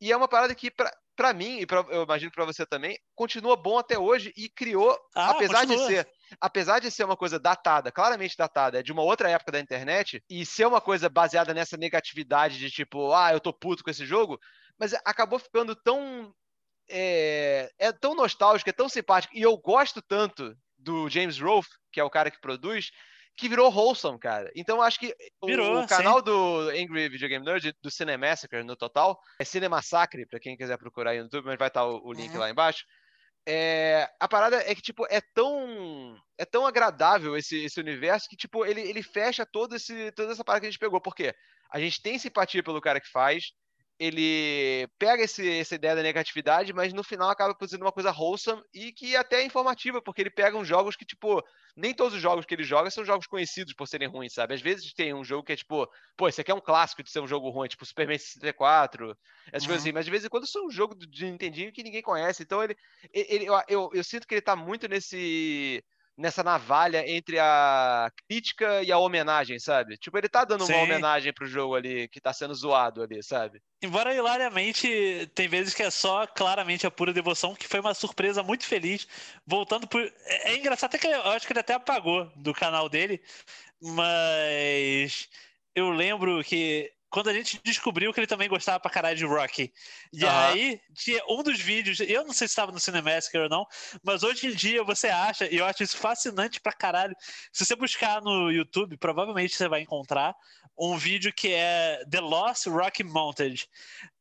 e 0.00 0.10
é 0.12 0.16
uma 0.16 0.28
parada 0.28 0.54
que, 0.54 0.70
para 1.16 1.32
mim, 1.32 1.60
e 1.60 1.66
pra, 1.66 1.84
eu 1.88 2.02
imagino 2.02 2.30
para 2.32 2.44
você 2.44 2.66
também, 2.66 2.98
continua 3.14 3.56
bom 3.56 3.78
até 3.78 3.98
hoje 3.98 4.32
e 4.36 4.48
criou, 4.48 4.98
ah, 5.14 5.30
apesar 5.30 5.60
continua. 5.60 5.86
de 5.86 5.94
ser 5.94 6.08
apesar 6.40 6.80
de 6.80 6.90
ser 6.90 7.04
uma 7.04 7.16
coisa 7.16 7.38
datada, 7.38 7.92
claramente 7.92 8.36
datada, 8.36 8.80
é 8.80 8.82
de 8.82 8.92
uma 8.92 9.02
outra 9.02 9.30
época 9.30 9.52
da 9.52 9.60
internet, 9.60 10.22
e 10.28 10.44
ser 10.44 10.66
uma 10.66 10.80
coisa 10.80 11.08
baseada 11.08 11.54
nessa 11.54 11.76
negatividade 11.76 12.58
de 12.58 12.70
tipo, 12.70 13.12
ah, 13.12 13.32
eu 13.32 13.40
tô 13.40 13.52
puto 13.52 13.84
com 13.84 13.90
esse 13.90 14.04
jogo, 14.04 14.38
mas 14.78 14.92
acabou 15.04 15.38
ficando 15.38 15.76
tão 15.76 16.34
é, 16.90 17.70
é 17.78 17.92
tão 17.92 18.14
nostálgico, 18.14 18.68
é 18.68 18.72
tão 18.72 18.88
simpático, 18.88 19.36
e 19.36 19.42
eu 19.42 19.56
gosto 19.56 20.02
tanto 20.02 20.54
do 20.76 21.08
James 21.08 21.38
Rolfe, 21.38 21.70
que 21.92 22.00
é 22.00 22.04
o 22.04 22.10
cara 22.10 22.30
que 22.30 22.40
produz, 22.40 22.90
que 23.36 23.48
virou 23.48 23.70
wholesome, 23.70 24.18
cara. 24.18 24.50
Então 24.54 24.80
acho 24.80 24.98
que 24.98 25.14
virou, 25.44 25.82
o, 25.82 25.86
canal 25.86 26.18
sim. 26.18 26.24
do 26.24 26.68
Angry 26.70 27.08
Video 27.08 27.28
Game 27.28 27.44
Nerd, 27.44 27.74
do 27.82 27.90
Cinemassacre 27.90 28.62
no 28.62 28.76
total, 28.76 29.20
é 29.38 29.44
Cinemassacre, 29.44 30.26
pra 30.26 30.38
quem 30.38 30.56
quiser 30.56 30.78
procurar 30.78 31.10
aí 31.10 31.18
no 31.18 31.24
YouTube, 31.24 31.46
mas 31.46 31.58
vai 31.58 31.68
estar 31.68 31.84
o, 31.84 32.00
o 32.04 32.12
link 32.12 32.32
uhum. 32.32 32.38
lá 32.38 32.50
embaixo. 32.50 32.84
É, 33.46 34.08
a 34.18 34.26
parada 34.26 34.56
é 34.56 34.74
que, 34.74 34.80
tipo, 34.80 35.06
é 35.10 35.20
tão 35.34 36.16
é 36.38 36.44
tão 36.44 36.66
agradável 36.66 37.36
esse, 37.36 37.64
esse 37.64 37.78
universo 37.78 38.28
que, 38.28 38.36
tipo, 38.36 38.64
ele, 38.64 38.80
ele 38.80 39.02
fecha 39.02 39.44
todo 39.44 39.76
esse, 39.76 40.10
toda 40.12 40.32
essa 40.32 40.44
parada 40.44 40.62
que 40.62 40.66
a 40.66 40.70
gente 40.70 40.80
pegou. 40.80 41.00
Por 41.00 41.14
quê? 41.14 41.34
A 41.70 41.78
gente 41.78 42.00
tem 42.00 42.18
simpatia 42.18 42.62
pelo 42.62 42.80
cara 42.80 43.00
que 43.00 43.10
faz, 43.10 43.52
ele 43.98 44.88
pega 44.98 45.22
esse, 45.22 45.48
essa 45.58 45.76
ideia 45.76 45.94
da 45.94 46.02
negatividade, 46.02 46.72
mas 46.72 46.92
no 46.92 47.04
final 47.04 47.30
acaba 47.30 47.54
produzindo 47.54 47.84
uma 47.84 47.92
coisa 47.92 48.10
wholesome 48.10 48.62
e 48.72 48.92
que 48.92 49.14
até 49.14 49.36
é 49.40 49.44
informativa, 49.44 50.02
porque 50.02 50.20
ele 50.20 50.30
pega 50.30 50.56
uns 50.56 50.66
jogos 50.66 50.96
que, 50.96 51.04
tipo, 51.04 51.42
nem 51.76 51.94
todos 51.94 52.14
os 52.14 52.20
jogos 52.20 52.44
que 52.44 52.54
ele 52.54 52.64
joga 52.64 52.90
são 52.90 53.04
jogos 53.04 53.26
conhecidos 53.26 53.72
por 53.72 53.86
serem 53.86 54.08
ruins, 54.08 54.32
sabe? 54.32 54.54
Às 54.54 54.60
vezes 54.60 54.92
tem 54.92 55.14
um 55.14 55.24
jogo 55.24 55.44
que 55.44 55.52
é 55.52 55.56
tipo, 55.56 55.88
pô, 56.16 56.28
esse 56.28 56.40
aqui 56.40 56.50
é 56.50 56.54
um 56.54 56.60
clássico 56.60 57.02
de 57.02 57.10
ser 57.10 57.20
um 57.20 57.26
jogo 57.26 57.50
ruim, 57.50 57.68
tipo 57.68 57.86
Superman 57.86 58.18
64, 58.18 59.16
essas 59.52 59.62
uhum. 59.62 59.68
coisas 59.68 59.82
assim, 59.82 59.92
mas 59.92 60.04
de 60.04 60.10
vez 60.10 60.24
em 60.24 60.28
quando 60.28 60.46
são 60.46 60.66
um 60.66 60.70
jogo 60.70 60.94
de 60.94 61.24
Nintendinho 61.24 61.72
que 61.72 61.82
ninguém 61.82 62.02
conhece, 62.02 62.42
então 62.42 62.62
ele, 62.62 62.76
ele 63.12 63.44
eu, 63.44 63.62
eu, 63.68 63.90
eu 63.94 64.04
sinto 64.04 64.26
que 64.26 64.34
ele 64.34 64.42
tá 64.42 64.56
muito 64.56 64.88
nesse 64.88 65.84
nessa 66.16 66.42
navalha 66.42 67.08
entre 67.08 67.38
a 67.38 68.10
crítica 68.28 68.82
e 68.82 68.92
a 68.92 68.98
homenagem, 68.98 69.58
sabe? 69.58 69.96
Tipo, 69.96 70.16
ele 70.16 70.28
tá 70.28 70.44
dando 70.44 70.64
Sim. 70.64 70.72
uma 70.72 70.82
homenagem 70.82 71.32
pro 71.32 71.46
jogo 71.46 71.74
ali 71.74 72.08
que 72.08 72.20
tá 72.20 72.32
sendo 72.32 72.54
zoado 72.54 73.02
ali, 73.02 73.22
sabe? 73.22 73.60
Embora 73.82 74.14
hilariamente, 74.14 75.30
tem 75.34 75.48
vezes 75.48 75.74
que 75.74 75.82
é 75.82 75.90
só 75.90 76.26
claramente 76.26 76.86
a 76.86 76.90
pura 76.90 77.12
devoção, 77.12 77.54
que 77.54 77.68
foi 77.68 77.80
uma 77.80 77.94
surpresa 77.94 78.42
muito 78.42 78.64
feliz. 78.64 79.06
Voltando 79.46 79.86
por. 79.86 80.00
É, 80.00 80.52
é 80.52 80.56
engraçado 80.56 80.90
até 80.90 80.98
que 80.98 81.06
eu 81.06 81.30
acho 81.30 81.46
que 81.46 81.52
ele 81.52 81.60
até 81.60 81.74
apagou 81.74 82.26
do 82.36 82.54
canal 82.54 82.88
dele, 82.88 83.20
mas 83.80 85.28
eu 85.74 85.90
lembro 85.90 86.42
que 86.44 86.92
quando 87.14 87.28
a 87.28 87.32
gente 87.32 87.60
descobriu 87.62 88.12
que 88.12 88.18
ele 88.18 88.26
também 88.26 88.48
gostava 88.48 88.80
pra 88.80 88.90
caralho 88.90 89.16
de 89.16 89.24
Rocky. 89.24 89.72
E 90.12 90.24
uhum. 90.24 90.30
aí, 90.30 90.80
tinha 90.92 91.22
um 91.28 91.44
dos 91.44 91.60
vídeos, 91.60 92.00
eu 92.00 92.24
não 92.24 92.32
sei 92.32 92.48
se 92.48 92.52
estava 92.52 92.72
no 92.72 92.80
Cinemassacre 92.80 93.38
ou 93.38 93.48
não, 93.48 93.64
mas 94.02 94.24
hoje 94.24 94.48
em 94.48 94.50
dia 94.52 94.82
você 94.82 95.06
acha, 95.06 95.46
e 95.46 95.58
eu 95.58 95.64
acho 95.64 95.84
isso 95.84 95.96
fascinante 95.96 96.60
pra 96.60 96.72
caralho. 96.72 97.14
Se 97.52 97.64
você 97.64 97.76
buscar 97.76 98.20
no 98.20 98.50
YouTube, 98.50 98.96
provavelmente 98.96 99.54
você 99.54 99.68
vai 99.68 99.80
encontrar 99.80 100.34
um 100.78 100.96
vídeo 100.96 101.32
que 101.32 101.52
é 101.52 102.04
The 102.10 102.20
Lost 102.20 102.66
Rocky 102.66 103.04
Mounted. 103.04 103.68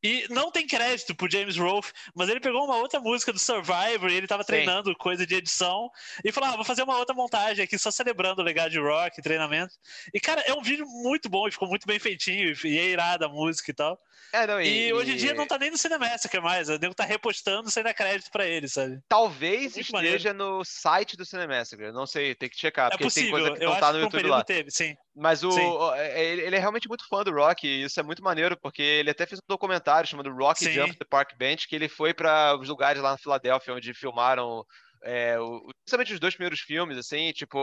E 0.03 0.27
não 0.29 0.51
tem 0.51 0.67
crédito 0.67 1.15
pro 1.15 1.31
James 1.31 1.57
Rolfe, 1.57 1.93
mas 2.13 2.27
ele 2.27 2.41
pegou 2.41 2.65
uma 2.65 2.75
outra 2.75 2.99
música 2.99 3.31
do 3.31 3.39
Survivor 3.39 4.09
e 4.09 4.15
ele 4.15 4.27
tava 4.27 4.43
treinando 4.43 4.89
Sim. 4.89 4.95
coisa 4.99 5.25
de 5.25 5.35
edição 5.35 5.89
e 6.23 6.31
falou: 6.31 6.49
ah, 6.49 6.55
vou 6.55 6.65
fazer 6.65 6.83
uma 6.83 6.97
outra 6.97 7.15
montagem 7.15 7.63
aqui, 7.63 7.77
só 7.79 7.89
celebrando 7.89 8.41
o 8.41 8.45
legado 8.45 8.71
de 8.71 8.79
rock, 8.79 9.21
treinamento. 9.21 9.73
E, 10.13 10.19
cara, 10.19 10.41
é 10.41 10.53
um 10.53 10.61
vídeo 10.61 10.85
muito 10.85 11.29
bom 11.29 11.47
e 11.47 11.51
ficou 11.51 11.69
muito 11.69 11.87
bem 11.87 11.99
feitinho, 11.99 12.53
e 12.65 12.77
é 12.77 12.85
irada 12.89 13.27
a 13.27 13.29
música 13.29 13.71
e 13.71 13.73
tal. 13.73 13.97
É, 14.33 14.47
não, 14.47 14.59
e, 14.59 14.87
e, 14.87 14.93
hoje 14.93 15.11
em 15.11 15.15
dia 15.15 15.33
não 15.35 15.45
tá 15.45 15.59
nem 15.59 15.69
no 15.69 15.77
Cinemassacre 15.77 16.41
mais, 16.41 16.67
o 16.67 16.77
nego 16.79 16.95
tá 16.95 17.05
repostando 17.05 17.69
sem 17.69 17.83
dar 17.83 17.93
crédito 17.93 18.31
pra 18.31 18.47
ele, 18.47 18.67
sabe? 18.67 18.99
Talvez 19.07 19.77
esteja 19.77 19.93
maneiro. 19.93 20.33
no 20.33 20.65
site 20.65 21.15
do 21.15 21.23
Cinemassacre, 21.23 21.91
não 21.91 22.07
sei, 22.07 22.33
tem 22.33 22.49
que 22.49 22.59
checar, 22.59 22.87
é 22.87 22.89
porque 22.91 23.03
possível. 23.03 23.31
tem 23.31 23.39
coisa 23.39 23.59
que 23.59 23.65
não 23.65 23.79
tá 23.79 23.93
no 23.93 23.99
YouTube 23.99 24.27
lá. 24.27 24.43
Teve, 24.43 24.71
sim. 24.71 24.97
Mas 25.15 25.43
o, 25.43 25.51
sim. 25.51 25.77
É, 25.95 26.23
ele 26.23 26.55
é 26.55 26.59
realmente 26.59 26.87
muito 26.87 27.07
fã 27.07 27.23
do 27.23 27.31
Rock, 27.31 27.67
e 27.67 27.83
isso 27.83 27.99
é 27.99 28.03
muito 28.03 28.23
maneiro, 28.23 28.57
porque 28.59 28.81
ele 28.81 29.11
até 29.11 29.25
fez 29.25 29.39
um 29.39 29.47
documentário 29.47 30.09
chamado 30.09 30.33
Rock 30.33 30.59
sim. 30.59 30.71
Jump 30.71 30.97
the 30.97 31.05
Park 31.05 31.37
Bench, 31.37 31.67
que 31.67 31.75
ele 31.75 31.87
foi 31.87 32.13
para 32.13 32.57
os 32.57 32.67
lugares 32.67 33.01
lá 33.01 33.11
na 33.11 33.17
Filadélfia 33.17 33.73
onde 33.73 33.93
filmaram 33.93 34.65
é, 35.03 35.37
o, 35.37 35.61
principalmente 35.83 36.13
os 36.13 36.19
dois 36.19 36.33
primeiros 36.33 36.61
filmes, 36.61 36.97
assim, 36.97 37.31
tipo, 37.33 37.57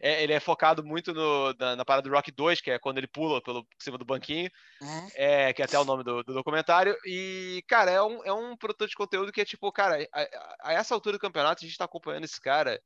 é, 0.00 0.22
ele 0.22 0.32
é 0.32 0.38
focado 0.38 0.84
muito 0.84 1.12
no, 1.12 1.52
na, 1.58 1.76
na, 1.76 1.84
parada 1.84 2.08
do 2.08 2.14
Rock 2.14 2.30
2, 2.30 2.60
que 2.60 2.70
é 2.70 2.78
quando 2.78 2.98
ele 2.98 3.08
pula 3.08 3.42
pelo 3.42 3.64
por 3.64 3.82
cima 3.82 3.98
do 3.98 4.04
banquinho, 4.04 4.48
uhum. 4.80 5.08
é, 5.16 5.52
que 5.52 5.62
é 5.62 5.64
até 5.64 5.78
o 5.78 5.84
nome 5.84 6.04
do, 6.04 6.22
do, 6.22 6.32
documentário. 6.32 6.96
E, 7.04 7.62
cara, 7.66 7.90
é 7.90 8.00
um, 8.00 8.24
é 8.24 8.32
um 8.32 8.56
produtor 8.56 8.86
de 8.86 8.94
conteúdo 8.94 9.32
que 9.32 9.40
é 9.40 9.44
tipo, 9.44 9.70
cara, 9.72 10.06
a, 10.12 10.26
a, 10.62 10.72
essa 10.72 10.94
altura 10.94 11.16
do 11.16 11.20
campeonato 11.20 11.64
a 11.64 11.66
gente 11.66 11.76
tá 11.76 11.84
acompanhando 11.84 12.24
esse 12.24 12.40
cara. 12.40 12.80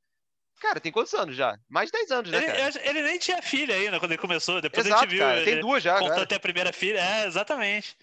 Cara, 0.61 0.80
tem 0.80 0.92
quantos 0.92 1.12
anos 1.14 1.36
já? 1.36 1.59
Mais 1.68 1.90
de 1.90 1.98
10 1.98 2.11
anos, 2.11 2.30
né? 2.30 2.38
Ele, 2.38 2.88
ele 2.88 3.02
nem 3.02 3.18
tinha 3.18 3.42
filha 3.42 3.74
ainda 3.74 3.98
quando 3.98 4.12
ele 4.12 4.20
começou. 4.20 4.61
Depois 4.61 4.86
Exato, 4.86 5.00
a 5.00 5.07
gente 5.07 5.11
viu. 5.11 5.26
Cara, 5.26 5.44
tem 5.44 5.61
duas 5.61 5.82
já. 5.82 5.98
Contou 5.98 6.22
até 6.22 6.36
a 6.36 6.40
primeira 6.40 6.72
filha. 6.72 6.98
É, 6.98 7.26
exatamente. 7.26 7.96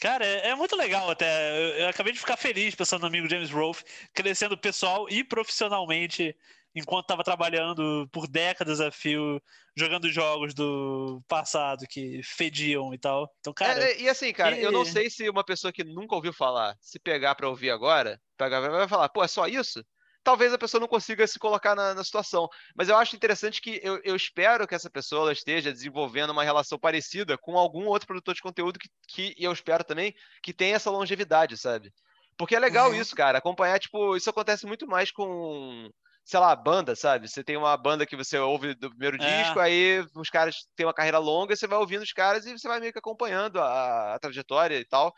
Cara, 0.00 0.24
é, 0.24 0.48
é, 0.48 0.54
muito 0.54 0.76
legal 0.76 1.10
até. 1.10 1.58
Eu, 1.58 1.68
eu, 1.80 1.88
acabei 1.88 2.12
de 2.12 2.18
ficar 2.18 2.36
feliz 2.36 2.74
pensando 2.74 3.02
no 3.02 3.06
amigo 3.06 3.28
James 3.28 3.50
Rolfe, 3.50 3.84
crescendo 4.12 4.58
pessoal 4.58 5.08
e 5.08 5.22
profissionalmente, 5.24 6.36
enquanto 6.74 7.04
estava 7.04 7.22
trabalhando 7.22 8.08
por 8.12 8.26
décadas 8.26 8.80
a 8.80 8.90
fio, 8.90 9.40
jogando 9.76 10.10
jogos 10.10 10.52
do 10.52 11.22
passado 11.28 11.86
que 11.88 12.20
fediam 12.22 12.92
e 12.92 12.98
tal. 12.98 13.32
Então, 13.40 13.52
cara. 13.52 13.82
É, 13.82 14.00
e 14.00 14.08
assim, 14.08 14.32
cara, 14.32 14.58
eu 14.58 14.72
não 14.72 14.84
sei 14.84 15.08
se 15.08 15.28
uma 15.28 15.44
pessoa 15.44 15.72
que 15.72 15.84
nunca 15.84 16.14
ouviu 16.14 16.32
falar, 16.32 16.76
se 16.80 16.98
pegar 16.98 17.34
para 17.34 17.48
ouvir 17.48 17.70
agora, 17.70 18.20
vai 18.38 18.88
falar, 18.88 19.08
pô, 19.08 19.22
é 19.22 19.28
só 19.28 19.46
isso? 19.46 19.84
Talvez 20.24 20.52
a 20.52 20.58
pessoa 20.58 20.80
não 20.80 20.88
consiga 20.88 21.26
se 21.26 21.38
colocar 21.38 21.76
na, 21.76 21.94
na 21.94 22.02
situação. 22.02 22.48
Mas 22.74 22.88
eu 22.88 22.96
acho 22.96 23.14
interessante 23.14 23.60
que 23.60 23.78
eu, 23.82 24.00
eu, 24.02 24.16
espero 24.16 24.66
que 24.66 24.74
essa 24.74 24.90
pessoa 24.90 25.30
esteja 25.30 25.70
desenvolvendo 25.70 26.30
uma 26.30 26.42
relação 26.42 26.78
parecida 26.78 27.36
com 27.36 27.58
algum 27.58 27.86
outro 27.86 28.06
produtor 28.06 28.34
de 28.34 28.42
conteúdo 28.42 28.78
que, 28.78 28.88
que 29.06 29.34
eu 29.38 29.52
espero 29.52 29.84
também 29.84 30.14
que 30.42 30.54
tenha 30.54 30.76
essa 30.76 30.90
longevidade, 30.90 31.58
sabe? 31.58 31.92
Porque 32.36 32.56
é 32.56 32.58
legal 32.58 32.90
uhum. 32.90 32.96
isso, 32.96 33.14
cara. 33.14 33.38
Acompanhar, 33.38 33.78
tipo, 33.78 34.16
isso 34.16 34.30
acontece 34.30 34.66
muito 34.66 34.86
mais 34.86 35.12
com, 35.12 35.88
sei 36.24 36.40
lá, 36.40 36.56
banda, 36.56 36.96
sabe? 36.96 37.28
Você 37.28 37.44
tem 37.44 37.56
uma 37.56 37.76
banda 37.76 38.06
que 38.06 38.16
você 38.16 38.38
ouve 38.38 38.74
do 38.74 38.88
primeiro 38.90 39.22
é. 39.22 39.42
disco, 39.42 39.60
aí 39.60 40.04
os 40.16 40.30
caras 40.30 40.66
têm 40.74 40.86
uma 40.86 40.94
carreira 40.94 41.18
longa, 41.18 41.54
você 41.54 41.66
vai 41.66 41.78
ouvindo 41.78 42.02
os 42.02 42.12
caras 42.12 42.46
e 42.46 42.58
você 42.58 42.66
vai 42.66 42.80
meio 42.80 42.92
que 42.92 42.98
acompanhando 42.98 43.60
a, 43.60 44.14
a 44.14 44.18
trajetória 44.18 44.78
e 44.78 44.84
tal. 44.84 45.12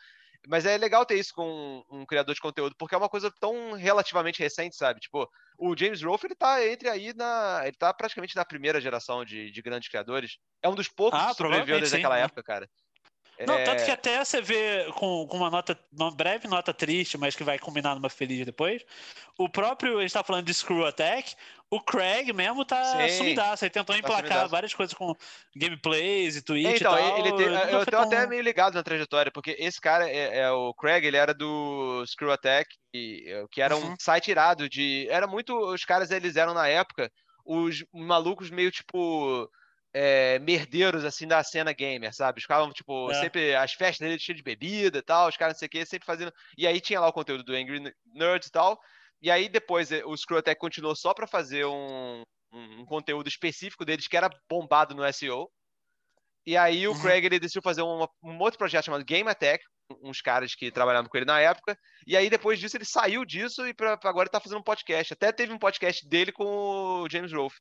Mas 0.46 0.64
é 0.64 0.78
legal 0.78 1.04
ter 1.04 1.18
isso 1.18 1.34
com 1.34 1.84
um, 1.90 2.00
um, 2.00 2.06
criador 2.06 2.34
de 2.34 2.40
conteúdo, 2.40 2.76
porque 2.78 2.94
é 2.94 2.98
uma 2.98 3.08
coisa 3.08 3.32
tão 3.40 3.72
relativamente 3.72 4.38
recente, 4.38 4.76
sabe? 4.76 5.00
Tipo, 5.00 5.28
o 5.58 5.76
James 5.76 6.02
Rolfe, 6.02 6.26
ele 6.26 6.36
tá 6.36 6.64
entre 6.64 6.88
aí 6.88 7.12
na. 7.14 7.62
Ele 7.64 7.76
tá 7.76 7.92
praticamente 7.92 8.36
na 8.36 8.44
primeira 8.44 8.80
geração 8.80 9.24
de, 9.24 9.50
de 9.50 9.62
grandes 9.62 9.88
criadores. 9.88 10.38
É 10.62 10.68
um 10.68 10.74
dos 10.74 10.88
poucos 10.88 11.18
ah, 11.20 11.30
que 11.30 11.34
sobreviveu 11.34 11.78
desde 11.80 11.96
aquela 11.96 12.16
época, 12.16 12.42
cara. 12.42 12.70
Não, 13.44 13.54
é... 13.54 13.64
tanto 13.64 13.84
que 13.84 13.90
até 13.90 14.24
você 14.24 14.40
vê 14.40 14.86
com, 14.94 15.26
com 15.26 15.36
uma 15.36 15.50
nota, 15.50 15.78
uma 15.92 16.10
breve 16.10 16.48
nota 16.48 16.72
triste, 16.72 17.18
mas 17.18 17.36
que 17.36 17.44
vai 17.44 17.58
combinar 17.58 17.94
numa 17.94 18.08
feliz 18.08 18.46
depois. 18.46 18.82
O 19.38 19.48
próprio, 19.48 19.98
a 19.98 20.02
gente 20.02 20.12
tá 20.12 20.22
falando 20.22 20.46
de 20.46 20.54
Screw 20.54 20.86
Attack, 20.86 21.34
o 21.70 21.80
Craig 21.80 22.32
mesmo 22.32 22.64
tá 22.64 23.08
Sim, 23.08 23.18
sumidaço. 23.18 23.64
Ele 23.64 23.70
tentou 23.70 23.94
tá 23.94 23.98
emplacar 23.98 24.24
sumidaço. 24.24 24.50
várias 24.50 24.74
coisas 24.74 24.94
com 24.94 25.14
gameplays 25.54 26.36
e 26.36 26.42
Twitch 26.42 26.80
então, 26.80 26.96
e 26.96 27.02
tal. 27.02 27.18
Ele 27.18 27.32
tem, 27.32 27.46
eu 27.72 27.84
tô 27.84 27.90
tão... 27.90 28.02
até 28.02 28.26
meio 28.26 28.42
ligado 28.42 28.74
na 28.74 28.82
trajetória, 28.82 29.30
porque 29.30 29.54
esse 29.58 29.80
cara, 29.80 30.08
é, 30.08 30.38
é, 30.38 30.50
o 30.50 30.72
Craig, 30.72 31.04
ele 31.04 31.16
era 31.16 31.34
do 31.34 32.04
Screw 32.06 32.32
Attack, 32.32 32.70
que, 32.92 33.44
que 33.50 33.60
era 33.60 33.76
um 33.76 33.88
uhum. 33.88 33.96
site 33.98 34.30
irado 34.30 34.68
de... 34.68 35.06
Era 35.10 35.26
muito... 35.26 35.54
Os 35.58 35.84
caras, 35.84 36.10
eles 36.10 36.36
eram 36.36 36.54
na 36.54 36.68
época 36.68 37.10
os 37.44 37.84
malucos 37.92 38.50
meio 38.50 38.70
tipo 38.70 39.48
é, 39.98 40.38
merdeiros, 40.40 41.06
assim, 41.06 41.26
da 41.26 41.42
cena 41.42 41.72
gamer, 41.72 42.14
sabe? 42.14 42.38
Os 42.38 42.44
caras, 42.44 42.70
tipo, 42.74 43.10
é. 43.10 43.14
sempre 43.14 43.54
as 43.54 43.72
festas 43.72 44.06
dele 44.06 44.20
cheias 44.20 44.36
de 44.36 44.42
bebida 44.42 44.98
e 44.98 45.02
tal, 45.02 45.26
os 45.26 45.38
caras 45.38 45.54
não 45.54 45.58
sei 45.58 45.66
o 45.66 45.70
que, 45.70 45.86
sempre 45.86 46.04
fazendo. 46.04 46.30
E 46.58 46.66
aí 46.66 46.82
tinha 46.82 47.00
lá 47.00 47.08
o 47.08 47.12
conteúdo 47.14 47.42
do 47.42 47.54
Angry 47.54 47.90
Nerds 48.12 48.48
e 48.48 48.52
tal. 48.52 48.78
E 49.22 49.30
aí 49.30 49.48
depois 49.48 49.90
eh, 49.90 50.04
o 50.04 50.14
Screw 50.14 50.36
até 50.36 50.54
continuou 50.54 50.94
só 50.94 51.14
para 51.14 51.26
fazer 51.26 51.64
um, 51.64 52.22
um, 52.52 52.84
conteúdo 52.84 53.26
específico 53.26 53.86
deles 53.86 54.06
que 54.06 54.18
era 54.18 54.28
bombado 54.50 54.94
no 54.94 55.10
SEO. 55.10 55.50
E 56.44 56.58
aí 56.58 56.86
o 56.86 56.92
Uhum. 56.92 57.00
Craig 57.00 57.24
ele 57.24 57.40
decidiu 57.40 57.62
fazer 57.62 57.80
um, 57.80 58.06
um 58.22 58.38
outro 58.38 58.58
projeto 58.58 58.84
chamado 58.84 59.02
Game 59.02 59.28
Attack, 59.30 59.64
uns 60.02 60.20
caras 60.20 60.54
que 60.54 60.70
trabalhavam 60.70 61.08
com 61.08 61.16
ele 61.16 61.24
na 61.24 61.40
época. 61.40 61.74
E 62.06 62.14
aí 62.14 62.28
depois 62.28 62.60
disso 62.60 62.76
ele 62.76 62.84
saiu 62.84 63.24
disso 63.24 63.66
e 63.66 63.72
pra, 63.72 63.96
pra 63.96 64.10
agora 64.10 64.24
ele 64.24 64.32
tá 64.32 64.40
fazendo 64.40 64.58
um 64.58 64.62
podcast. 64.62 65.14
Até 65.14 65.32
teve 65.32 65.54
um 65.54 65.58
podcast 65.58 66.06
dele 66.06 66.32
com 66.32 66.44
o 66.44 67.08
James 67.08 67.32
Rolfe. 67.32 67.56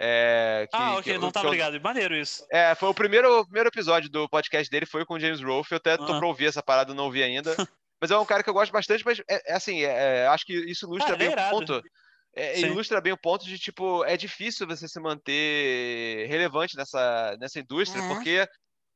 É, 0.00 0.66
que- 0.70 0.76
ah, 0.76 0.90
que 0.94 0.98
ok, 0.98 1.18
não 1.18 1.28
que 1.28 1.34
tava 1.34 1.46
eu- 1.48 1.52
ligado. 1.52 1.80
Maneiro 1.80 2.16
isso. 2.16 2.44
É, 2.50 2.74
foi 2.74 2.88
o 2.88 2.94
primeiro, 2.94 3.40
o 3.40 3.44
primeiro 3.44 3.68
episódio 3.68 4.10
do 4.10 4.28
podcast 4.28 4.68
dele, 4.70 4.86
foi 4.86 5.04
com 5.06 5.14
o 5.14 5.20
James 5.20 5.40
Rolfe. 5.42 5.72
Eu 5.72 5.76
até 5.78 5.96
tô 5.96 6.18
pra 6.18 6.26
ouvir 6.26 6.46
essa 6.46 6.62
parada, 6.62 6.90
eu 6.90 6.94
não 6.94 7.04
ouvi 7.04 7.22
ainda. 7.22 7.54
mas 8.00 8.10
é 8.10 8.18
um 8.18 8.24
cara 8.26 8.42
que 8.42 8.50
eu 8.50 8.54
gosto 8.54 8.72
bastante, 8.72 9.04
mas 9.04 9.20
é, 9.28 9.52
é 9.52 9.54
assim, 9.54 9.82
é, 9.82 10.24
é, 10.24 10.26
acho 10.26 10.44
que 10.44 10.52
isso 10.52 10.86
ilustra 10.86 11.14
Ah, 11.14 11.16
bem 11.16 11.26
é 11.28 11.30
o 11.30 11.32
irado. 11.32 11.50
ponto. 11.58 11.82
é, 12.36 12.60
ilustra 12.60 13.00
bem 13.00 13.12
o 13.12 13.16
ponto 13.16 13.44
de, 13.44 13.56
tipo, 13.58 14.04
é 14.04 14.16
difícil 14.16 14.66
você 14.66 14.88
se 14.88 14.98
manter 14.98 16.26
relevante 16.28 16.76
nessa, 16.76 17.36
nessa 17.38 17.60
indústria, 17.60 18.02
Uhum. 18.02 18.14
porque 18.14 18.46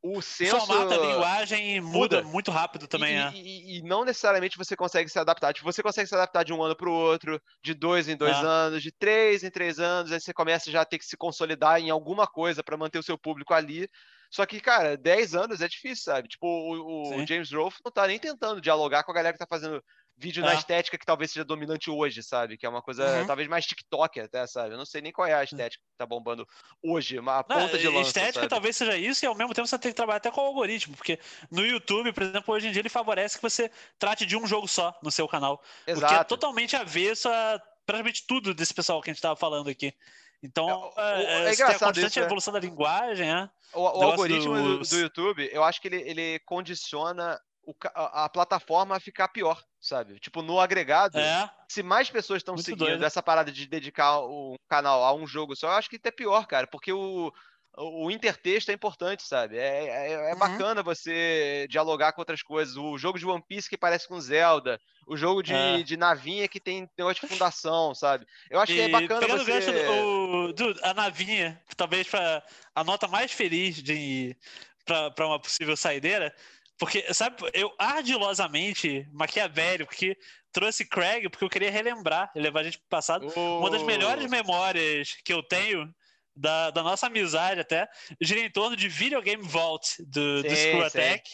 o 0.02 0.20
senso. 0.22 0.58
formato, 0.66 0.94
a 0.94 0.96
linguagem 1.06 1.80
muda, 1.80 2.18
muda. 2.18 2.22
muito 2.22 2.50
rápido 2.50 2.86
também, 2.86 3.16
e, 3.16 3.18
é. 3.18 3.30
e- 3.34 3.78
e 3.78 3.82
não 3.82 4.04
necessariamente 4.04 4.56
você 4.56 4.76
consegue 4.76 5.08
se 5.10 5.18
adaptar. 5.18 5.52
Tipo, 5.52 5.70
você 5.70 5.82
consegue 5.82 6.08
se 6.08 6.14
adaptar 6.14 6.44
de 6.44 6.52
um 6.52 6.62
ano 6.62 6.76
para 6.76 6.88
o 6.88 6.92
outro, 6.92 7.40
de 7.62 7.74
dois 7.74 8.08
em 8.08 8.16
dois 8.16 8.36
É. 8.36 8.40
anos, 8.40 8.82
de 8.82 8.92
três 8.92 9.42
em 9.42 9.50
três 9.50 9.78
anos, 9.78 10.12
aí 10.12 10.20
você 10.20 10.32
começa 10.32 10.70
já 10.70 10.82
a 10.82 10.84
ter 10.84 10.98
que 10.98 11.04
se 11.06 11.16
consolidar 11.16 11.80
em 11.80 11.90
alguma 11.90 12.26
coisa 12.26 12.62
para 12.62 12.76
manter 12.76 12.98
o 12.98 13.02
seu 13.02 13.18
público 13.18 13.52
ali. 13.54 13.88
Só 14.30 14.44
que, 14.44 14.60
cara, 14.60 14.94
10 14.94 15.34
anos 15.34 15.62
é 15.62 15.68
difícil, 15.68 16.04
sabe? 16.04 16.28
Tipo, 16.28 16.46
o, 16.46 17.22
o. 17.22 17.26
James 17.26 17.50
Rolfe 17.50 17.78
não 17.82 17.90
tá 17.90 18.06
nem 18.06 18.18
tentando 18.18 18.60
dialogar 18.60 19.02
com 19.02 19.10
a 19.10 19.14
galera 19.14 19.32
que 19.32 19.38
tá 19.38 19.46
fazendo 19.48 19.82
vídeo 20.18 20.42
na 20.42 20.52
É. 20.52 20.56
estética 20.56 20.98
que 20.98 21.06
talvez 21.06 21.30
seja 21.30 21.44
dominante 21.44 21.90
hoje, 21.90 22.22
sabe? 22.22 22.58
Que 22.58 22.66
é 22.66 22.68
uma 22.68 22.82
coisa, 22.82 23.20
Uhum. 23.20 23.26
talvez 23.26 23.48
mais 23.48 23.64
TikTok 23.64 24.18
até, 24.20 24.46
sabe? 24.46 24.74
Eu 24.74 24.78
não 24.78 24.84
sei 24.84 25.00
nem 25.00 25.12
qual 25.12 25.26
é 25.28 25.32
a 25.34 25.44
estética 25.44 25.82
que 25.82 25.96
tá 25.96 26.04
bombando 26.04 26.44
hoje, 26.82 27.18
uma 27.18 27.44
Não, 27.48 27.60
ponta 27.60 27.78
de 27.78 27.86
lança, 27.88 28.08
estética 28.08 28.40
sabe? 28.40 28.48
talvez 28.48 28.76
seja 28.76 28.96
isso, 28.96 29.24
e 29.24 29.28
ao 29.28 29.34
mesmo 29.36 29.54
tempo 29.54 29.66
você 29.68 29.78
tem 29.78 29.92
que 29.92 29.96
trabalhar 29.96 30.16
até 30.18 30.30
com 30.30 30.40
o 30.40 30.44
algoritmo, 30.46 30.96
porque 30.96 31.20
no 31.50 31.64
YouTube, 31.64 32.12
por 32.12 32.22
exemplo, 32.24 32.52
hoje 32.52 32.66
em 32.68 32.72
dia 32.72 32.82
ele 32.82 32.88
favorece 32.88 33.36
que 33.36 33.42
você 33.42 33.70
trate 33.98 34.26
de 34.26 34.36
um 34.36 34.46
jogo 34.46 34.66
só 34.66 34.98
no 35.02 35.10
seu 35.10 35.28
canal. 35.28 35.58
Porque 35.58 35.90
é 35.90 35.92
Exato. 35.92 36.28
totalmente 36.28 36.74
avesso 36.74 37.28
a 37.28 37.62
praticamente 37.86 38.26
tudo 38.26 38.52
desse 38.52 38.74
pessoal 38.74 39.00
que 39.00 39.08
a 39.08 39.12
gente 39.14 39.22
tava 39.22 39.36
falando 39.36 39.70
aqui. 39.70 39.94
Então, 40.42 40.92
É, 40.96 41.22
é, 41.22 41.44
é 41.46 41.48
é, 41.48 41.62
a 41.62 41.78
constante 41.78 42.06
isso, 42.06 42.20
né? 42.20 42.26
evolução 42.26 42.52
da 42.52 42.60
linguagem, 42.60 43.30
é. 43.32 43.48
O, 43.72 43.80
o 43.80 44.02
algoritmo 44.02 44.54
do, 44.54 44.78
do 44.80 44.98
YouTube, 44.98 45.48
eu 45.52 45.64
acho 45.64 45.80
que 45.80 45.88
ele, 45.88 46.00
ele 46.02 46.38
condiciona 46.40 47.40
o 47.68 47.74
a, 47.94 48.24
a 48.24 48.28
plataforma 48.28 48.98
ficar 48.98 49.28
pior, 49.28 49.62
sabe? 49.80 50.18
Tipo, 50.18 50.40
no 50.42 50.58
agregado, 50.58 51.18
É, 51.18 51.48
se 51.68 51.82
mais 51.82 52.10
pessoas 52.10 52.38
estão 52.38 52.56
seguindo 52.56 52.78
doido. 52.78 53.04
essa 53.04 53.22
parada 53.22 53.52
de 53.52 53.66
dedicar 53.66 54.20
um 54.20 54.54
canal 54.68 55.04
a 55.04 55.12
um 55.14 55.26
jogo 55.26 55.54
só, 55.54 55.68
eu 55.68 55.72
acho 55.74 55.90
que 55.90 55.96
até 55.96 56.10
pior, 56.10 56.46
cara, 56.46 56.66
porque 56.66 56.92
o, 56.92 57.30
o 57.76 58.10
intertexto 58.10 58.70
é 58.70 58.74
importante, 58.74 59.22
sabe? 59.22 59.58
É, 59.58 59.84
é, 59.86 60.30
é 60.30 60.34
Uhum. 60.34 60.38
bacana 60.38 60.82
você 60.82 61.66
dialogar 61.68 62.12
com 62.12 62.22
outras 62.22 62.42
coisas. 62.42 62.76
O 62.76 62.96
jogo 62.96 63.18
de 63.18 63.26
One 63.26 63.44
Piece 63.46 63.68
que 63.68 63.76
parece 63.76 64.08
com 64.08 64.18
Zelda, 64.20 64.80
o 65.06 65.16
jogo 65.16 65.42
de, 65.42 65.84
É. 65.84 65.84
de 65.84 65.96
navinha 65.96 66.48
que 66.48 66.60
tem 66.60 66.88
negócio 66.98 67.20
de 67.20 67.28
fundação, 67.28 67.94
sabe? 67.94 68.26
Eu 68.50 68.60
acho 68.60 68.74
que 68.74 68.80
é 68.80 68.88
E 68.88 68.88
bacana 68.88 69.26
pegando 69.26 69.42
o 69.42 69.44
você. 69.44 69.52
gancho 69.52 69.72
do, 69.72 69.80
o- 69.80 70.52
dude, 70.52 70.80
a 70.82 70.94
navinha, 70.94 71.60
talvez 71.76 72.08
para 72.08 72.42
a 72.74 72.84
nota 72.84 73.06
mais 73.08 73.32
feliz 73.32 73.82
de 73.82 74.36
para 74.84 75.26
uma 75.26 75.38
possível 75.38 75.76
saideira, 75.76 76.34
porque 76.78 77.12
sabe, 77.12 77.36
eu 77.52 77.74
ardilosamente 77.78 79.06
maquiavélico 79.12 79.94
que 79.94 80.16
trouxe 80.52 80.84
Craig 80.84 81.28
porque 81.28 81.44
eu 81.44 81.50
queria 81.50 81.70
relembrar, 81.70 82.30
levar 82.34 82.60
a 82.60 82.64
gente 82.64 82.78
pro 82.78 82.88
passado. 82.88 83.26
Uma 83.36 83.70
das 83.70 83.82
melhores 83.82 84.30
memórias 84.30 85.16
que 85.24 85.32
eu 85.32 85.42
tenho 85.42 85.92
da, 86.34 86.70
da 86.70 86.82
nossa 86.82 87.08
amizade 87.08 87.60
até 87.60 87.88
gira 88.20 88.40
em 88.40 88.50
torno 88.50 88.76
de 88.76 88.88
Videogame 88.88 89.42
Vault 89.42 90.02
do, 90.04 90.42
do 90.42 90.54
Screw. 90.54 90.84
Attack. 90.84 91.28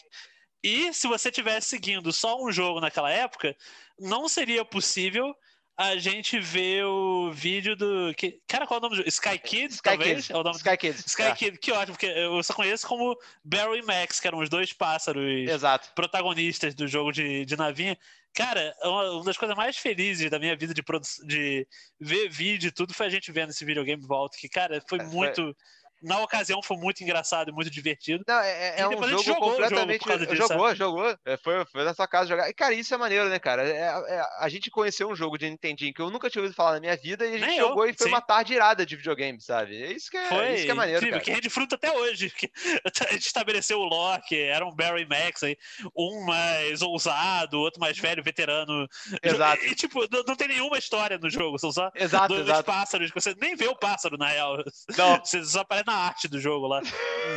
E 0.63 0.91
se 0.91 1.07
você 1.07 1.31
tivesse 1.31 1.69
seguindo 1.69 2.11
só 2.11 2.43
um 2.43 2.51
jogo 2.51 2.81
naquela 2.81 3.11
época, 3.11 3.55
não 3.99 4.27
seria 4.27 4.65
possível 4.65 5.35
a 5.77 5.95
gente 5.97 6.39
ver 6.39 6.85
o 6.85 7.31
vídeo 7.33 7.75
do. 7.75 8.13
Que, 8.15 8.39
cara, 8.47 8.65
qual 8.65 8.77
é 8.77 8.79
o 8.79 8.81
nome 8.81 8.95
do 8.95 8.97
jogo? 8.97 9.09
Sky 9.09 9.37
Kids, 9.37 9.75
Sky 9.75 9.83
talvez? 9.89 10.09
Kids. 10.17 10.29
É 10.29 10.37
o 10.37 10.43
nome 10.43 10.55
Sky 10.57 10.77
Kids. 10.77 11.05
Sky 11.05 11.21
é, 11.23 11.35
Kid, 11.35 11.57
que 11.59 11.71
ótimo, 11.71 11.93
porque 11.97 12.05
eu 12.05 12.41
só 12.43 12.53
conheço 12.53 12.87
como 12.87 13.17
Barry 13.43 13.79
e 13.79 13.81
Max, 13.85 14.19
que 14.19 14.27
eram 14.27 14.39
os 14.39 14.49
dois 14.49 14.71
pássaros 14.71 15.49
Exato. 15.49 15.89
protagonistas 15.93 16.73
do 16.73 16.87
jogo 16.87 17.11
de, 17.11 17.45
de 17.45 17.57
navinha. 17.57 17.97
Cara, 18.33 18.75
uma, 18.83 19.23
das 19.23 19.37
coisas 19.37 19.55
mais 19.55 19.77
felizes 19.77 20.29
da 20.29 20.37
minha 20.39 20.55
vida 20.57 20.73
de, 20.73 20.83
produ- 20.83 21.07
de 21.25 21.65
ver 21.99 22.29
vídeo 22.29 22.67
e 22.67 22.71
tudo 22.71 22.93
foi 22.93 23.05
a 23.05 23.09
gente 23.09 23.31
vendo 23.31 23.49
esse 23.51 23.63
videogame 23.63 24.05
Vault, 24.05 24.37
que, 24.37 24.49
cara, 24.49 24.81
foi 24.87 24.99
É, 24.99 25.03
foi- 25.03 25.09
muito. 25.13 25.55
Na 26.01 26.19
ocasião 26.19 26.61
foi 26.61 26.77
muito 26.77 27.01
engraçado 27.03 27.49
e 27.49 27.53
muito 27.53 27.69
divertido. 27.69 28.23
Não, 28.27 28.39
é, 28.39 28.79
é 28.79 28.81
E 28.81 28.85
um 28.85 28.89
depois 28.89 29.11
a 29.11 29.15
gente 29.15 29.25
jogo 29.25 29.39
jogou 29.39 29.49
jogo 29.49 29.61
completamente. 29.63 30.05
causa 30.05 30.25
disso, 30.27 30.47
jogou, 30.47 30.75
jogou. 30.75 31.17
É, 31.25 31.37
Foi, 31.37 31.65
foi 31.65 31.83
na 31.83 31.93
sua 31.93 32.07
casa 32.07 32.27
jogar. 32.27 32.49
E, 32.49 32.53
cara, 32.53 32.73
isso 32.73 32.93
é 32.93 32.97
maneiro, 32.97 33.29
né, 33.29 33.39
cara? 33.39 33.63
É, 33.67 33.79
é- 34.17 34.25
a 34.39 34.49
gente 34.49 34.69
conheceu 34.69 35.09
um 35.09 35.15
jogo 35.15 35.37
de 35.37 35.49
Nintendinho 35.49 35.93
que 35.93 36.01
eu 36.01 36.09
nunca 36.09 36.29
tinha 36.29 36.41
ouvido 36.41 36.55
falar 36.55 36.73
na 36.73 36.79
minha 36.79 36.95
vida 36.97 37.25
e 37.25 37.29
a 37.29 37.37
gente 37.37 37.47
Nem 37.47 37.57
eu, 37.59 37.67
jogou 37.69 37.85
e 37.87 37.93
foi 37.93 38.07
sim. 38.07 38.13
uma 38.13 38.21
tarde 38.21 38.53
irada 38.53 38.85
de 38.85 38.95
videogame, 38.95 39.41
sabe? 39.41 39.81
É 39.81 39.91
isso 39.91 40.09
que 40.11 40.17
é, 40.17 40.25
Foi 40.27 40.53
isso 40.53 40.65
que 40.65 40.71
é 40.71 40.73
maneiro, 40.73 40.97
incrível, 40.99 41.19
cara. 41.19 41.23
que 41.25 41.31
a 41.31 41.35
gente 41.35 41.49
fruta 41.49 41.75
até 41.75 41.91
hoje. 41.91 42.31
a 43.09 43.11
gente 43.13 43.25
estabeleceu 43.27 43.79
o 43.79 43.85
Loki, 43.85 44.37
era 44.39 44.65
um 44.65 44.75
Barry 44.75 45.05
Max 45.07 45.43
aí, 45.43 45.57
um 45.95 46.23
mais 46.25 46.81
ousado, 46.81 47.59
outro 47.59 47.79
mais 47.79 47.97
velho, 47.97 48.23
veterano. 48.23 48.87
Exato. 49.23 49.63
E, 49.65 49.75
tipo, 49.75 50.01
não, 50.11 50.23
não 50.27 50.35
tem 50.35 50.47
nenhuma 50.49 50.77
história 50.77 51.17
no 51.17 51.29
jogo, 51.29 51.57
são 51.57 51.71
só 51.71 51.89
Exato, 51.95 52.27
dois 52.29 52.41
exato. 52.41 52.63
pássaros, 52.63 53.11
você 53.11 53.33
nem 53.39 53.55
vê 53.55 53.67
o 53.67 53.75
pássaro, 53.75 54.17
na 54.17 54.27
real. 54.27 54.57
Não, 54.97 55.19
Você 55.23 55.43
só 55.43 55.61
aparece 55.61 55.84
na 55.85 55.93
arte 55.93 56.27
do 56.27 56.39
jogo 56.39 56.67
lá. 56.67 56.81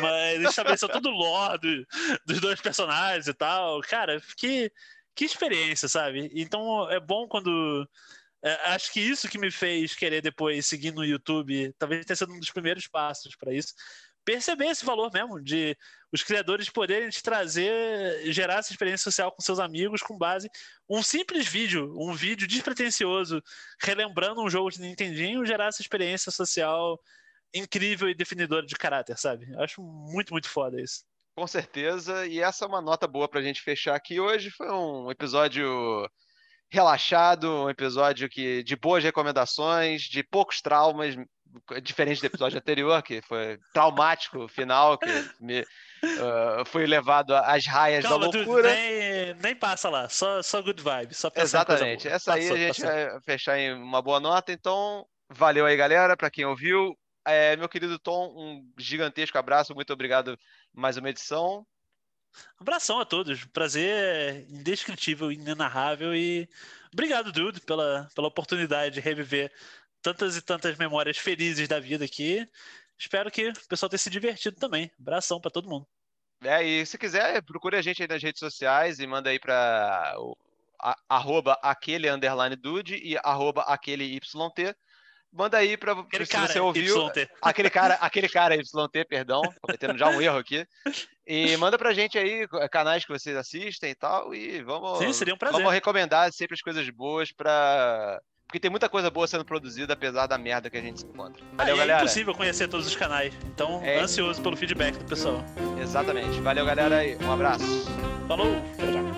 Mas 0.01 0.43
estabeleceu 0.43 0.89
todo 0.89 1.09
o 1.09 1.13
lore 1.13 1.59
do- 1.59 1.87
dos 2.27 2.41
dois 2.41 2.61
personagens 2.61 3.27
e 3.27 3.35
tal. 3.35 3.81
Cara, 3.83 4.21
que, 4.37 4.71
que 5.15 5.25
experiência, 5.25 5.89
sabe? 5.89 6.31
Então 6.35 6.91
é 6.91 7.01
bom 7.01 7.27
quando. 7.29 7.89
é, 8.43 8.53
acho 8.73 8.93
que 8.93 9.01
isso 9.01 9.29
que 9.29 9.39
me 9.39 9.51
fez 9.51 9.95
querer 9.95 10.21
depois 10.23 10.67
seguir 10.67 10.93
no 10.93 11.05
YouTube, 11.05 11.75
talvez 11.79 12.05
tenha 12.07 12.17
sido 12.17 12.33
um 12.33 12.39
dos 12.39 12.51
primeiros 12.51 12.87
passos 12.87 13.35
para 13.37 13.53
isso. 13.53 13.75
Perceber 14.25 14.67
esse 14.67 14.85
valor 14.85 15.11
mesmo, 15.13 15.41
de 15.43 15.75
os 16.13 16.23
criadores 16.23 16.69
poderem 16.69 17.09
te 17.09 17.23
trazer, 17.23 18.31
gerar 18.31 18.59
essa 18.59 18.71
experiência 18.73 19.05
social 19.05 19.33
com 19.33 19.41
seus 19.41 19.59
amigos 19.59 20.03
com 20.03 20.19
base 20.19 20.51
um 20.89 21.03
simples 21.03 21.47
vídeo, 21.47 21.95
um 21.99 22.13
vídeo 22.15 22.47
despretensioso, 22.47 23.43
relembrando 23.81 24.43
um 24.43 24.51
jogo 24.51 24.71
de 24.71 24.81
Nintendinho, 24.83 25.47
gerar 25.47 25.67
essa 25.69 25.81
experiência 25.81 26.31
social 26.31 27.01
incrível 27.55 28.09
e 28.09 28.15
definidora 28.15 28.67
de 28.67 28.75
caráter, 28.77 29.17
sabe? 29.19 29.51
Eu 29.53 29.61
acho 29.63 29.83
muito, 29.83 30.33
muito 30.33 30.49
foda 30.49 30.81
isso. 30.81 31.05
com 31.37 31.47
certeza. 31.47 32.27
E 32.27 32.41
essa 32.41 32.65
é 32.65 32.69
uma 32.69 32.81
nota 32.81 33.07
boa 33.07 33.29
pra 33.29 33.43
gente 33.43 33.63
fechar 33.63 33.95
aqui 33.95 34.19
hoje. 34.21 34.51
Foi 34.51 34.71
um 34.71 35.11
episódio 35.11 36.09
relaxado, 36.71 37.65
um 37.65 37.71
episódio 37.71 38.29
que 38.29 38.63
de 38.63 38.77
boas 38.77 39.03
recomendações, 39.03 40.03
de 40.03 40.23
poucos 40.23 40.61
traumas, 40.61 41.17
diferente 41.83 42.21
do 42.21 42.27
episódio 42.27 42.59
anterior, 42.59 43.03
que 43.03 43.23
foi 43.23 43.59
traumático 43.73 44.45
o 44.45 44.49
final, 44.49 44.99
que 44.99 45.07
me 45.41 45.65
ah, 46.03 46.63
fui 46.67 46.87
levado 46.87 47.35
às 47.35 47.67
raias 47.67 48.05
Calma, 48.05 48.27
da 48.27 48.33
tu 48.33 48.39
loucura. 48.39 48.75
nem, 48.75 49.35
nem 49.35 49.57
passa 49.57 49.89
lá, 49.89 50.09
só, 50.09 50.43
só 50.43 50.63
good 50.63 50.83
vibe, 50.83 51.15
só 51.15 51.31
Exatamente. 51.35 52.07
Essa 52.09 52.35
aí 52.35 52.43
Passou, 52.43 52.57
a 52.57 52.59
gente 52.59 52.83
passou. 52.83 53.11
vai 53.11 53.21
fechar 53.23 53.59
em 53.59 53.75
uma 53.75 54.03
boa 54.03 54.21
nota. 54.21 54.53
Então, 54.53 55.07
valeu 55.31 55.67
aí, 55.67 55.77
galera, 55.77 56.17
para 56.17 56.31
quem 56.31 56.45
ouviu. 56.45 56.97
É, 57.31 57.57
meu 57.57 57.69
querido 57.69 57.99
Tom, 57.99 58.33
um 58.35 58.73
gigantesco 58.79 59.37
abraço. 59.37 59.75
Muito 59.75 59.93
obrigado 59.93 60.39
mais 60.73 60.97
uma 60.97 61.11
edição. 61.11 61.67
Abração 62.59 63.01
a 63.01 63.05
todos, 63.05 63.45
prazer 63.47 64.47
indescritível, 64.51 65.31
inenarrável 65.31 66.15
e 66.15 66.49
obrigado, 66.91 67.31
Dude, 67.31 67.61
pela, 67.61 68.09
pela 68.15 68.29
oportunidade 68.29 68.95
de 68.95 69.01
reviver 69.01 69.53
tantas 70.01 70.37
e 70.37 70.43
tantas 70.43 70.77
memórias 70.79 71.19
felizes 71.19 71.69
da 71.69 71.79
vida 71.79 72.07
aqui. 72.07 72.49
Espero 72.97 73.31
que 73.31 73.51
o 73.51 73.69
pessoal 73.69 73.91
tenha 73.91 73.99
se 73.99 74.09
divertido 74.09 74.57
também. 74.57 74.91
Abração 74.99 75.39
pra 75.39 75.51
todo 75.51 75.69
mundo. 75.69 75.87
É, 76.43 76.63
e 76.63 76.87
se 76.87 76.97
quiser, 76.97 77.43
procure 77.43 77.77
a 77.77 77.83
gente 77.83 78.01
aí 78.01 78.09
nas 78.09 78.23
redes 78.23 78.41
sociais 78.41 79.01
e 79.01 79.07
manda 79.07 79.29
aí 79.29 79.39
para 79.39 80.17
arroba 81.09 81.59
aquele 81.63 82.09
underline 82.09 82.57
dude 82.57 82.95
e 82.97 83.19
arroba 83.19 83.63
aquele 83.63 84.05
YT. 84.17 84.75
Manda 85.39 85.57
aí 85.57 85.77
para 85.77 85.95
se 85.95 86.27
cara, 86.27 86.49
você 86.49 86.59
ouviu. 86.59 87.07
YT. 87.07 87.29
Aquele 87.41 87.71
cara, 87.71 87.95
aquele 88.01 88.29
cara 88.29 88.57
YT, 88.57 89.05
perdão, 89.09 89.41
cometendo 89.63 89.97
já 89.97 90.09
um 90.09 90.21
erro 90.21 90.37
aqui. 90.37 90.67
E 91.25 91.57
manda 91.59 91.79
pra 91.79 91.93
gente 91.93 92.19
aí 92.19 92.49
canais 92.73 93.05
que 93.05 93.13
vocês 93.13 93.37
assistem 93.37 93.91
e 93.91 93.95
tal. 93.95 94.35
E 94.35 94.61
vamos, 94.65 94.99
Sim, 94.99 95.13
seria 95.13 95.33
um 95.33 95.39
prazer. 95.39 95.57
vamos 95.59 95.73
recomendar 95.73 96.33
sempre 96.33 96.55
as 96.55 96.61
coisas 96.61 96.91
boas 96.91 97.31
pra. 97.31 98.21
Porque 98.49 98.59
tem 98.59 98.71
muita 98.71 98.89
coisa 98.89 99.11
boa 99.11 99.29
sendo 99.29 99.45
produzida, 99.45 99.93
apesar 99.93 100.27
da 100.27 100.37
merda 100.39 100.69
que 100.71 100.77
a 100.79 100.81
gente 100.81 101.01
se 101.01 101.07
encontra. 101.07 101.45
Valeu, 101.53 101.59
Ah, 101.59 101.69
e 101.69 101.71
é 101.75 101.77
galera. 101.87 102.01
impossível 102.01 102.35
conhecer 102.35 102.67
todos 102.67 102.87
os 102.89 102.97
canais, 102.97 103.33
então 103.45 103.81
É. 103.85 104.01
ansioso 104.01 104.43
pelo 104.43 104.57
feedback 104.57 104.97
do 104.97 105.05
pessoal. 105.05 105.45
Exatamente. 105.81 106.41
Valeu, 106.41 106.65
galera. 106.67 106.97
Um 107.23 107.31
abraço. 107.31 107.85
Falou! 108.27 108.57
Tchau, 108.77 108.91
tchau. 108.91 109.18